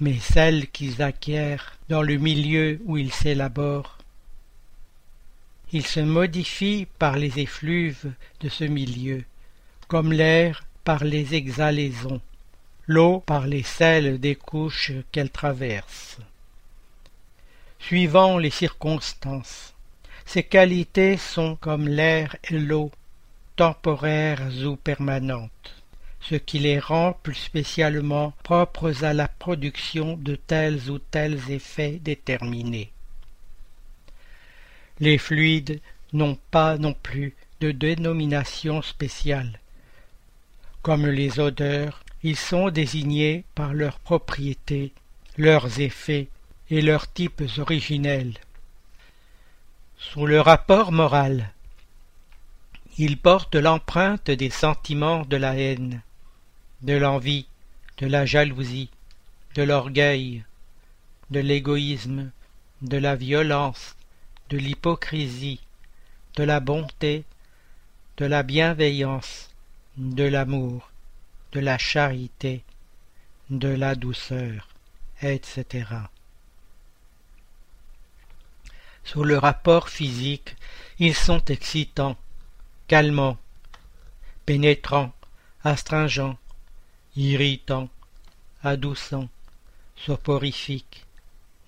mais 0.00 0.18
celle 0.18 0.68
qu'ils 0.70 1.02
acquièrent 1.02 1.76
dans 1.88 2.02
le 2.02 2.16
milieu 2.16 2.80
où 2.84 2.96
ils 2.96 3.12
s'élaborent 3.12 4.00
il 5.72 5.86
se 5.86 6.00
modifie 6.00 6.86
par 6.98 7.16
les 7.16 7.38
effluves 7.38 8.12
de 8.40 8.48
ce 8.48 8.64
milieu, 8.64 9.24
comme 9.86 10.12
l'air 10.12 10.64
par 10.82 11.04
les 11.04 11.34
exhalaisons, 11.34 12.20
l'eau 12.86 13.20
par 13.20 13.46
les 13.46 13.62
sels 13.62 14.18
des 14.18 14.34
couches 14.34 14.92
qu'elle 15.12 15.30
traverse. 15.30 16.18
Suivant 17.80 18.38
les 18.38 18.50
circonstances, 18.50 19.74
ces 20.24 20.44
qualités 20.44 21.16
sont 21.16 21.56
comme 21.56 21.88
l'air 21.88 22.36
et 22.44 22.58
l'eau, 22.58 22.92
temporaires 23.56 24.48
ou 24.64 24.76
permanentes, 24.76 25.82
ce 26.20 26.36
qui 26.36 26.60
les 26.60 26.78
rend 26.78 27.14
plus 27.24 27.34
spécialement 27.34 28.32
propres 28.44 29.02
à 29.02 29.12
la 29.12 29.26
production 29.26 30.16
de 30.16 30.36
tels 30.36 30.88
ou 30.88 30.98
tels 30.98 31.50
effets 31.50 31.98
déterminés. 32.00 32.92
Les 35.00 35.18
fluides 35.18 35.80
n'ont 36.12 36.38
pas 36.52 36.78
non 36.78 36.92
plus 36.92 37.34
de 37.60 37.72
dénomination 37.72 38.82
spéciale. 38.82 39.58
Comme 40.82 41.06
les 41.06 41.40
odeurs, 41.40 42.04
ils 42.22 42.36
sont 42.36 42.70
désignés 42.70 43.44
par 43.54 43.74
leurs 43.74 43.98
propriétés, 43.98 44.92
leurs 45.36 45.80
effets 45.80 46.28
et 46.70 46.82
leurs 46.82 47.12
types 47.12 47.42
originels. 47.58 48.34
Sous 49.98 50.26
le 50.26 50.40
rapport 50.40 50.92
moral, 50.92 51.52
ils 52.96 53.18
portent 53.18 53.56
l'empreinte 53.56 54.30
des 54.30 54.50
sentiments 54.50 55.24
de 55.24 55.36
la 55.36 55.56
haine, 55.56 56.02
de 56.82 56.94
l'envie, 56.94 57.46
de 57.98 58.06
la 58.06 58.24
jalousie, 58.24 58.90
de 59.54 59.62
l'orgueil, 59.62 60.44
de 61.30 61.40
l'égoïsme, 61.40 62.30
de 62.82 62.96
la 62.96 63.16
violence, 63.16 63.96
de 64.48 64.58
l'hypocrisie, 64.58 65.60
de 66.36 66.44
la 66.44 66.60
bonté, 66.60 67.24
de 68.16 68.26
la 68.26 68.42
bienveillance, 68.42 69.50
de 69.96 70.24
l'amour, 70.24 70.90
de 71.52 71.60
la 71.60 71.78
charité, 71.78 72.62
de 73.50 73.68
la 73.68 73.94
douceur, 73.94 74.68
etc. 75.20 75.86
Sous 79.04 79.24
le 79.24 79.38
rapport 79.38 79.88
physique, 79.88 80.56
ils 80.98 81.14
sont 81.14 81.44
excitants, 81.46 82.16
calmants, 82.86 83.38
pénétrants, 84.46 85.12
astringents, 85.64 86.38
irritants, 87.16 87.88
adoucants, 88.62 89.28
soporifiques, 89.96 91.06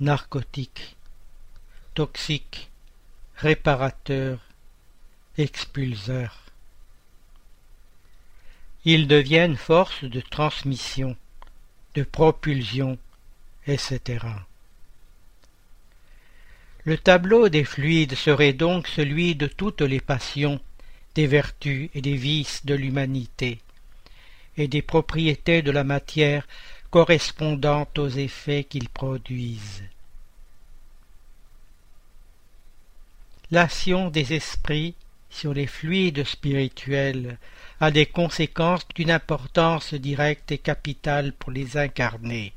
narcotiques, 0.00 0.96
toxiques, 1.94 2.70
réparateur, 3.36 4.38
expulseur. 5.38 6.38
Ils 8.84 9.06
deviennent 9.06 9.56
force 9.56 10.04
de 10.04 10.20
transmission, 10.20 11.16
de 11.94 12.02
propulsion, 12.02 12.98
etc. 13.66 14.26
Le 16.84 16.98
tableau 16.98 17.48
des 17.48 17.64
fluides 17.64 18.14
serait 18.14 18.52
donc 18.52 18.88
celui 18.88 19.34
de 19.34 19.46
toutes 19.46 19.82
les 19.82 20.00
passions, 20.00 20.60
des 21.14 21.26
vertus 21.26 21.90
et 21.94 22.00
des 22.00 22.16
vices 22.16 22.64
de 22.64 22.74
l'humanité, 22.74 23.60
et 24.56 24.68
des 24.68 24.82
propriétés 24.82 25.62
de 25.62 25.70
la 25.70 25.84
matière 25.84 26.46
correspondant 26.90 27.86
aux 27.96 28.08
effets 28.08 28.64
qu'ils 28.64 28.88
produisent. 28.88 29.82
l'action 33.52 34.08
des 34.08 34.32
esprits 34.32 34.94
sur 35.28 35.52
les 35.52 35.66
fluides 35.66 36.24
spirituels 36.24 37.38
a 37.80 37.90
des 37.90 38.06
conséquences 38.06 38.88
d'une 38.94 39.10
importance 39.10 39.92
directe 39.92 40.50
et 40.52 40.58
capitale 40.58 41.34
pour 41.34 41.52
les 41.52 41.76
incarnés. 41.76 42.54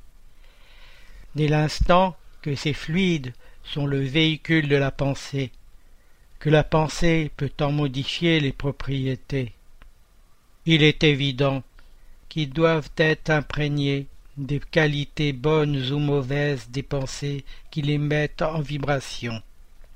Dès 1.35 1.49
l'instant 1.49 2.15
que 2.41 2.55
ces 2.55 2.73
fluides 2.73 3.33
sont 3.65 3.85
le 3.85 3.99
véhicule 3.99 4.67
de 4.67 4.75
la 4.75 4.91
pensée, 4.91 5.51
que 6.39 6.49
la 6.49 6.63
pensée 6.63 7.31
peut 7.37 7.53
en 7.61 7.71
modifier 7.71 8.39
les 8.39 8.53
propriétés, 8.53 9.53
il 10.65 10.81
est 10.81 11.03
évident 11.03 11.63
qu'ils 12.27 12.49
doivent 12.49 12.89
être 12.97 13.29
imprégnés 13.29 14.07
des 14.37 14.59
qualités 14.59 15.31
bonnes 15.31 15.91
ou 15.91 15.99
mauvaises 15.99 16.69
des 16.69 16.83
pensées 16.83 17.45
qui 17.69 17.81
les 17.81 17.99
mettent 17.99 18.41
en 18.41 18.61
vibration 18.61 19.41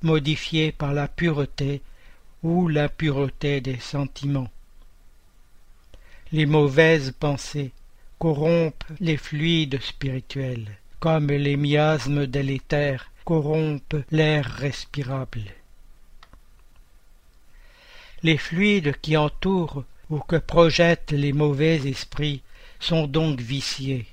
modifié 0.02 0.72
par 0.72 0.94
la 0.94 1.08
pureté 1.08 1.82
ou 2.44 2.68
l'impureté 2.68 3.62
des 3.62 3.80
sentiments. 3.80 4.50
Les 6.32 6.46
mauvaises 6.46 7.12
pensées 7.20 7.72
corrompent 8.18 8.86
les 9.00 9.18
fluides 9.18 9.82
spirituels, 9.82 10.78
comme 11.00 11.28
les 11.28 11.58
miasmes 11.58 12.28
délétères 12.28 13.12
corrompent 13.30 14.04
l'air 14.10 14.44
respirable. 14.44 15.44
Les 18.24 18.38
fluides 18.38 18.96
qui 19.04 19.18
entourent 19.18 19.84
ou 20.10 20.18
que 20.18 20.38
projettent 20.38 21.12
les 21.12 21.32
mauvais 21.32 21.88
esprits 21.88 22.42
sont 22.80 23.06
donc 23.06 23.40
viciés, 23.40 24.08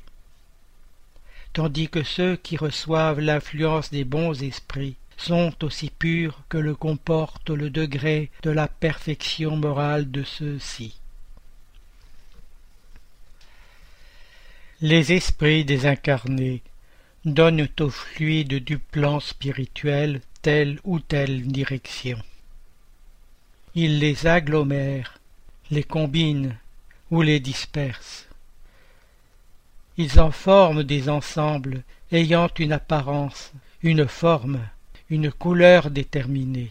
tandis 1.54 1.88
que 1.88 2.02
ceux 2.02 2.36
qui 2.36 2.58
reçoivent 2.58 3.20
l'influence 3.20 3.90
des 3.90 4.04
bons 4.04 4.42
esprits 4.42 4.96
sont 5.16 5.54
aussi 5.64 5.88
purs 5.88 6.42
que 6.50 6.58
le 6.58 6.74
comporte 6.74 7.48
le 7.48 7.70
degré 7.70 8.30
de 8.42 8.50
la 8.50 8.68
perfection 8.68 9.56
morale 9.56 10.10
de 10.10 10.24
ceux-ci. 10.24 10.94
Les 14.82 15.14
esprits 15.14 15.64
désincarnés 15.64 16.62
donnent 17.26 17.68
aux 17.80 17.90
fluides 17.90 18.64
du 18.64 18.78
plan 18.78 19.18
spirituel 19.18 20.20
telle 20.42 20.78
ou 20.84 21.00
telle 21.00 21.42
direction. 21.42 22.18
Ils 23.74 23.98
les 23.98 24.28
agglomèrent, 24.28 25.18
les 25.72 25.82
combinent 25.82 26.56
ou 27.10 27.22
les 27.22 27.40
dispersent. 27.40 28.28
Ils 29.96 30.20
en 30.20 30.30
forment 30.30 30.84
des 30.84 31.08
ensembles 31.08 31.82
ayant 32.12 32.48
une 32.60 32.72
apparence, 32.72 33.52
une 33.82 34.06
forme, 34.06 34.60
une 35.10 35.32
couleur 35.32 35.90
déterminée. 35.90 36.70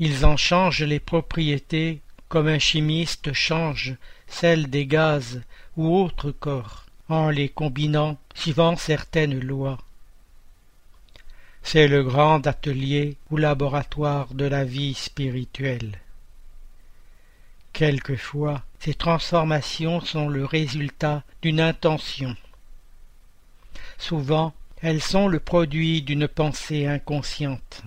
Ils 0.00 0.26
en 0.26 0.36
changent 0.36 0.82
les 0.82 1.00
propriétés 1.00 2.00
comme 2.28 2.48
un 2.48 2.58
chimiste 2.58 3.32
change 3.32 3.94
celles 4.26 4.68
des 4.68 4.86
gaz 4.86 5.42
ou 5.76 5.96
autres 5.96 6.32
corps, 6.32 6.81
en 7.08 7.30
les 7.30 7.48
combinant 7.48 8.16
suivant 8.34 8.76
certaines 8.76 9.38
lois. 9.38 9.78
C'est 11.62 11.88
le 11.88 12.02
grand 12.02 12.46
atelier 12.46 13.16
ou 13.30 13.36
laboratoire 13.36 14.34
de 14.34 14.44
la 14.44 14.64
vie 14.64 14.94
spirituelle. 14.94 15.98
Quelquefois, 17.72 18.62
ces 18.80 18.94
transformations 18.94 20.00
sont 20.00 20.28
le 20.28 20.44
résultat 20.44 21.22
d'une 21.40 21.60
intention. 21.60 22.36
Souvent, 23.96 24.52
elles 24.82 25.00
sont 25.00 25.28
le 25.28 25.38
produit 25.38 26.02
d'une 26.02 26.26
pensée 26.26 26.86
inconsciente. 26.86 27.82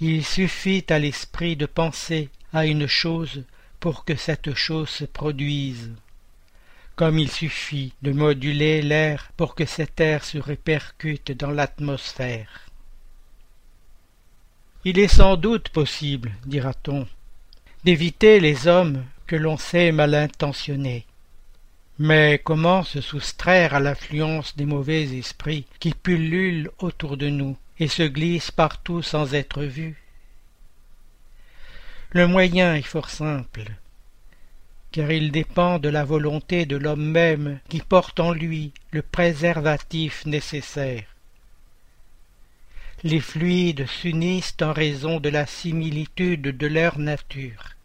Il 0.00 0.24
suffit 0.24 0.84
à 0.88 0.98
l'esprit 0.98 1.56
de 1.56 1.66
penser 1.66 2.30
à 2.52 2.64
une 2.64 2.86
chose 2.86 3.44
pour 3.80 4.04
que 4.04 4.16
cette 4.16 4.54
chose 4.54 4.88
se 4.88 5.04
produise, 5.04 5.92
comme 6.98 7.20
il 7.20 7.30
suffit 7.30 7.92
de 8.02 8.10
moduler 8.10 8.82
l'air 8.82 9.30
pour 9.36 9.54
que 9.54 9.64
cet 9.64 10.00
air 10.00 10.24
se 10.24 10.36
répercute 10.36 11.30
dans 11.30 11.52
l'atmosphère. 11.52 12.68
Il 14.84 14.98
est 14.98 15.06
sans 15.06 15.36
doute 15.36 15.68
possible, 15.68 16.32
dira-t-on, 16.44 17.06
d'éviter 17.84 18.40
les 18.40 18.66
hommes 18.66 19.04
que 19.28 19.36
l'on 19.36 19.56
sait 19.56 19.92
mal 19.92 20.12
intentionnés. 20.12 21.06
Mais 22.00 22.40
comment 22.42 22.82
se 22.82 23.00
soustraire 23.00 23.74
à 23.74 23.80
l'influence 23.80 24.56
des 24.56 24.66
mauvais 24.66 25.04
esprits 25.16 25.66
qui 25.78 25.94
pullulent 25.94 26.72
autour 26.80 27.16
de 27.16 27.28
nous 27.28 27.56
et 27.78 27.86
se 27.86 28.02
glissent 28.02 28.50
partout 28.50 29.02
sans 29.02 29.34
être 29.34 29.62
vus? 29.62 30.02
Le 32.10 32.26
moyen 32.26 32.74
est 32.74 32.82
fort 32.82 33.08
simple, 33.08 33.70
car 34.92 35.10
il 35.12 35.30
dépend 35.30 35.78
de 35.78 35.88
la 35.88 36.04
volonté 36.04 36.66
de 36.66 36.76
l'homme 36.76 37.04
même 37.04 37.60
qui 37.68 37.80
porte 37.80 38.20
en 38.20 38.32
lui 38.32 38.72
le 38.90 39.02
préservatif 39.02 40.24
nécessaire. 40.26 41.04
Les 43.04 43.20
fluides 43.20 43.86
s'unissent 43.86 44.56
en 44.60 44.72
raison 44.72 45.20
de 45.20 45.28
la 45.28 45.46
similitude 45.46 46.56
de 46.56 46.66
leur 46.66 46.98
nature 46.98 47.76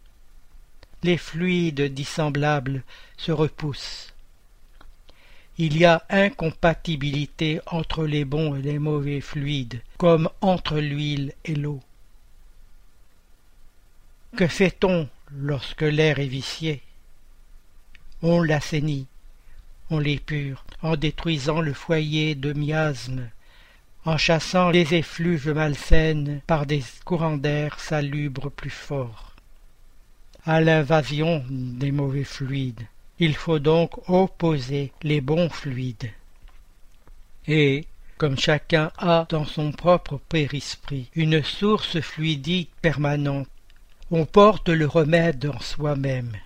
les 1.04 1.18
fluides 1.18 1.94
dissemblables 1.94 2.84
se 3.18 3.32
repoussent. 3.32 4.14
Il 5.58 5.78
y 5.78 5.86
a 5.86 6.04
incompatibilité 6.10 7.60
entre 7.68 8.06
les 8.06 8.26
bons 8.26 8.56
et 8.56 8.62
les 8.62 8.80
mauvais 8.80 9.22
fluides, 9.22 9.82
comme 9.98 10.30
entre 10.42 10.80
l'huile 10.80 11.34
et 11.46 11.56
l'eau. 11.56 11.80
Que 14.36 14.48
fait-on 14.48 15.08
lorsque 15.32 15.82
l'air 15.82 16.18
est 16.20 16.28
vicié? 16.28 16.82
On 18.24 18.42
l'assainit, 18.42 19.06
on 19.90 20.00
l'épure, 20.00 20.66
en 20.82 20.96
détruisant 20.96 21.62
le 21.62 21.74
foyer 21.74 22.36
de 22.36 22.54
miasmes, 22.54 23.30
en 24.06 24.18
chassant 24.18 24.70
les 24.70 24.96
effluves 24.96 25.52
malsaines 25.54 26.42
par 26.48 26.66
des 26.66 26.82
courants 27.06 27.38
d'air 27.38 27.80
salubres 27.80 28.50
plus 28.50 28.70
forts 28.70 29.34
à 30.46 30.62
l'invasion 30.62 31.44
des 31.50 31.92
mauvais 31.92 32.24
fluides. 32.24 32.88
Il 33.20 33.36
faut 33.36 33.60
donc 33.60 34.10
opposer 34.10 34.92
les 35.02 35.22
bons 35.22 35.50
fluides. 35.50 36.12
Et, 37.48 37.86
comme 38.18 38.38
chacun 38.38 38.92
a 38.98 39.26
dans 39.30 39.46
son 39.46 39.72
propre 39.72 40.20
périsprit 40.30 41.10
une 41.16 41.44
source 41.44 42.00
fluidique 42.00 42.72
permanente, 42.82 43.48
on 44.12 44.26
porte 44.26 44.70
le 44.70 44.86
remède 44.86 45.46
en 45.54 45.60
soi-même. 45.60 46.38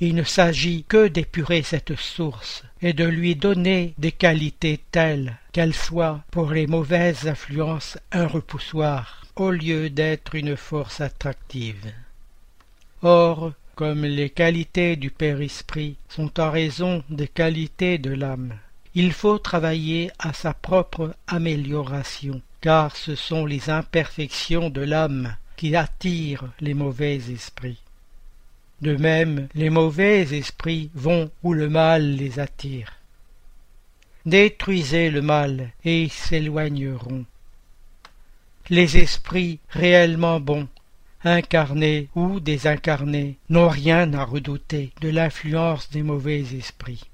Il 0.00 0.14
ne 0.14 0.22
s'agit 0.22 0.84
que 0.86 1.08
d'épurer 1.08 1.62
cette 1.62 1.96
source 1.96 2.62
et 2.80 2.92
de 2.92 3.04
lui 3.04 3.34
donner 3.34 3.94
des 3.98 4.12
qualités 4.12 4.78
telles 4.92 5.36
qu'elle 5.52 5.74
soit 5.74 6.20
pour 6.30 6.52
les 6.52 6.68
mauvaises 6.68 7.26
influences 7.26 7.98
un 8.12 8.26
repoussoir 8.26 9.24
au 9.34 9.50
lieu 9.50 9.90
d'être 9.90 10.36
une 10.36 10.56
force 10.56 11.00
attractive. 11.00 11.92
Or, 13.02 13.52
comme 13.74 14.04
les 14.04 14.30
qualités 14.30 14.96
du 14.96 15.10
Père 15.10 15.40
Esprit 15.40 15.96
sont 16.08 16.40
en 16.40 16.50
raison 16.50 17.02
des 17.10 17.28
qualités 17.28 17.98
de 17.98 18.10
l'âme, 18.10 18.54
il 18.94 19.12
faut 19.12 19.38
travailler 19.38 20.10
à 20.18 20.32
sa 20.32 20.54
propre 20.54 21.14
amélioration, 21.26 22.40
car 22.60 22.96
ce 22.96 23.14
sont 23.14 23.46
les 23.46 23.70
imperfections 23.70 24.70
de 24.70 24.80
l'âme 24.80 25.36
qui 25.56 25.76
attirent 25.76 26.48
les 26.60 26.74
mauvais 26.74 27.16
esprits. 27.30 27.80
De 28.80 28.96
même, 28.96 29.48
les 29.54 29.70
mauvais 29.70 30.22
esprits 30.36 30.90
vont 30.94 31.30
où 31.42 31.52
le 31.52 31.68
mal 31.68 32.14
les 32.14 32.38
attire. 32.38 32.94
Détruisez 34.24 35.10
le 35.10 35.22
mal 35.22 35.72
et 35.84 36.02
ils 36.02 36.12
s'éloigneront. 36.12 37.24
Les 38.70 38.98
esprits 38.98 39.60
réellement 39.70 40.40
bons 40.40 40.68
incarnés 41.24 42.08
ou 42.14 42.40
désincarnés, 42.40 43.38
n'ont 43.48 43.68
rien 43.68 44.12
à 44.14 44.24
redouter 44.24 44.92
de 45.00 45.08
l'influence 45.08 45.90
des 45.90 46.02
mauvais 46.02 46.40
esprits. 46.54 47.04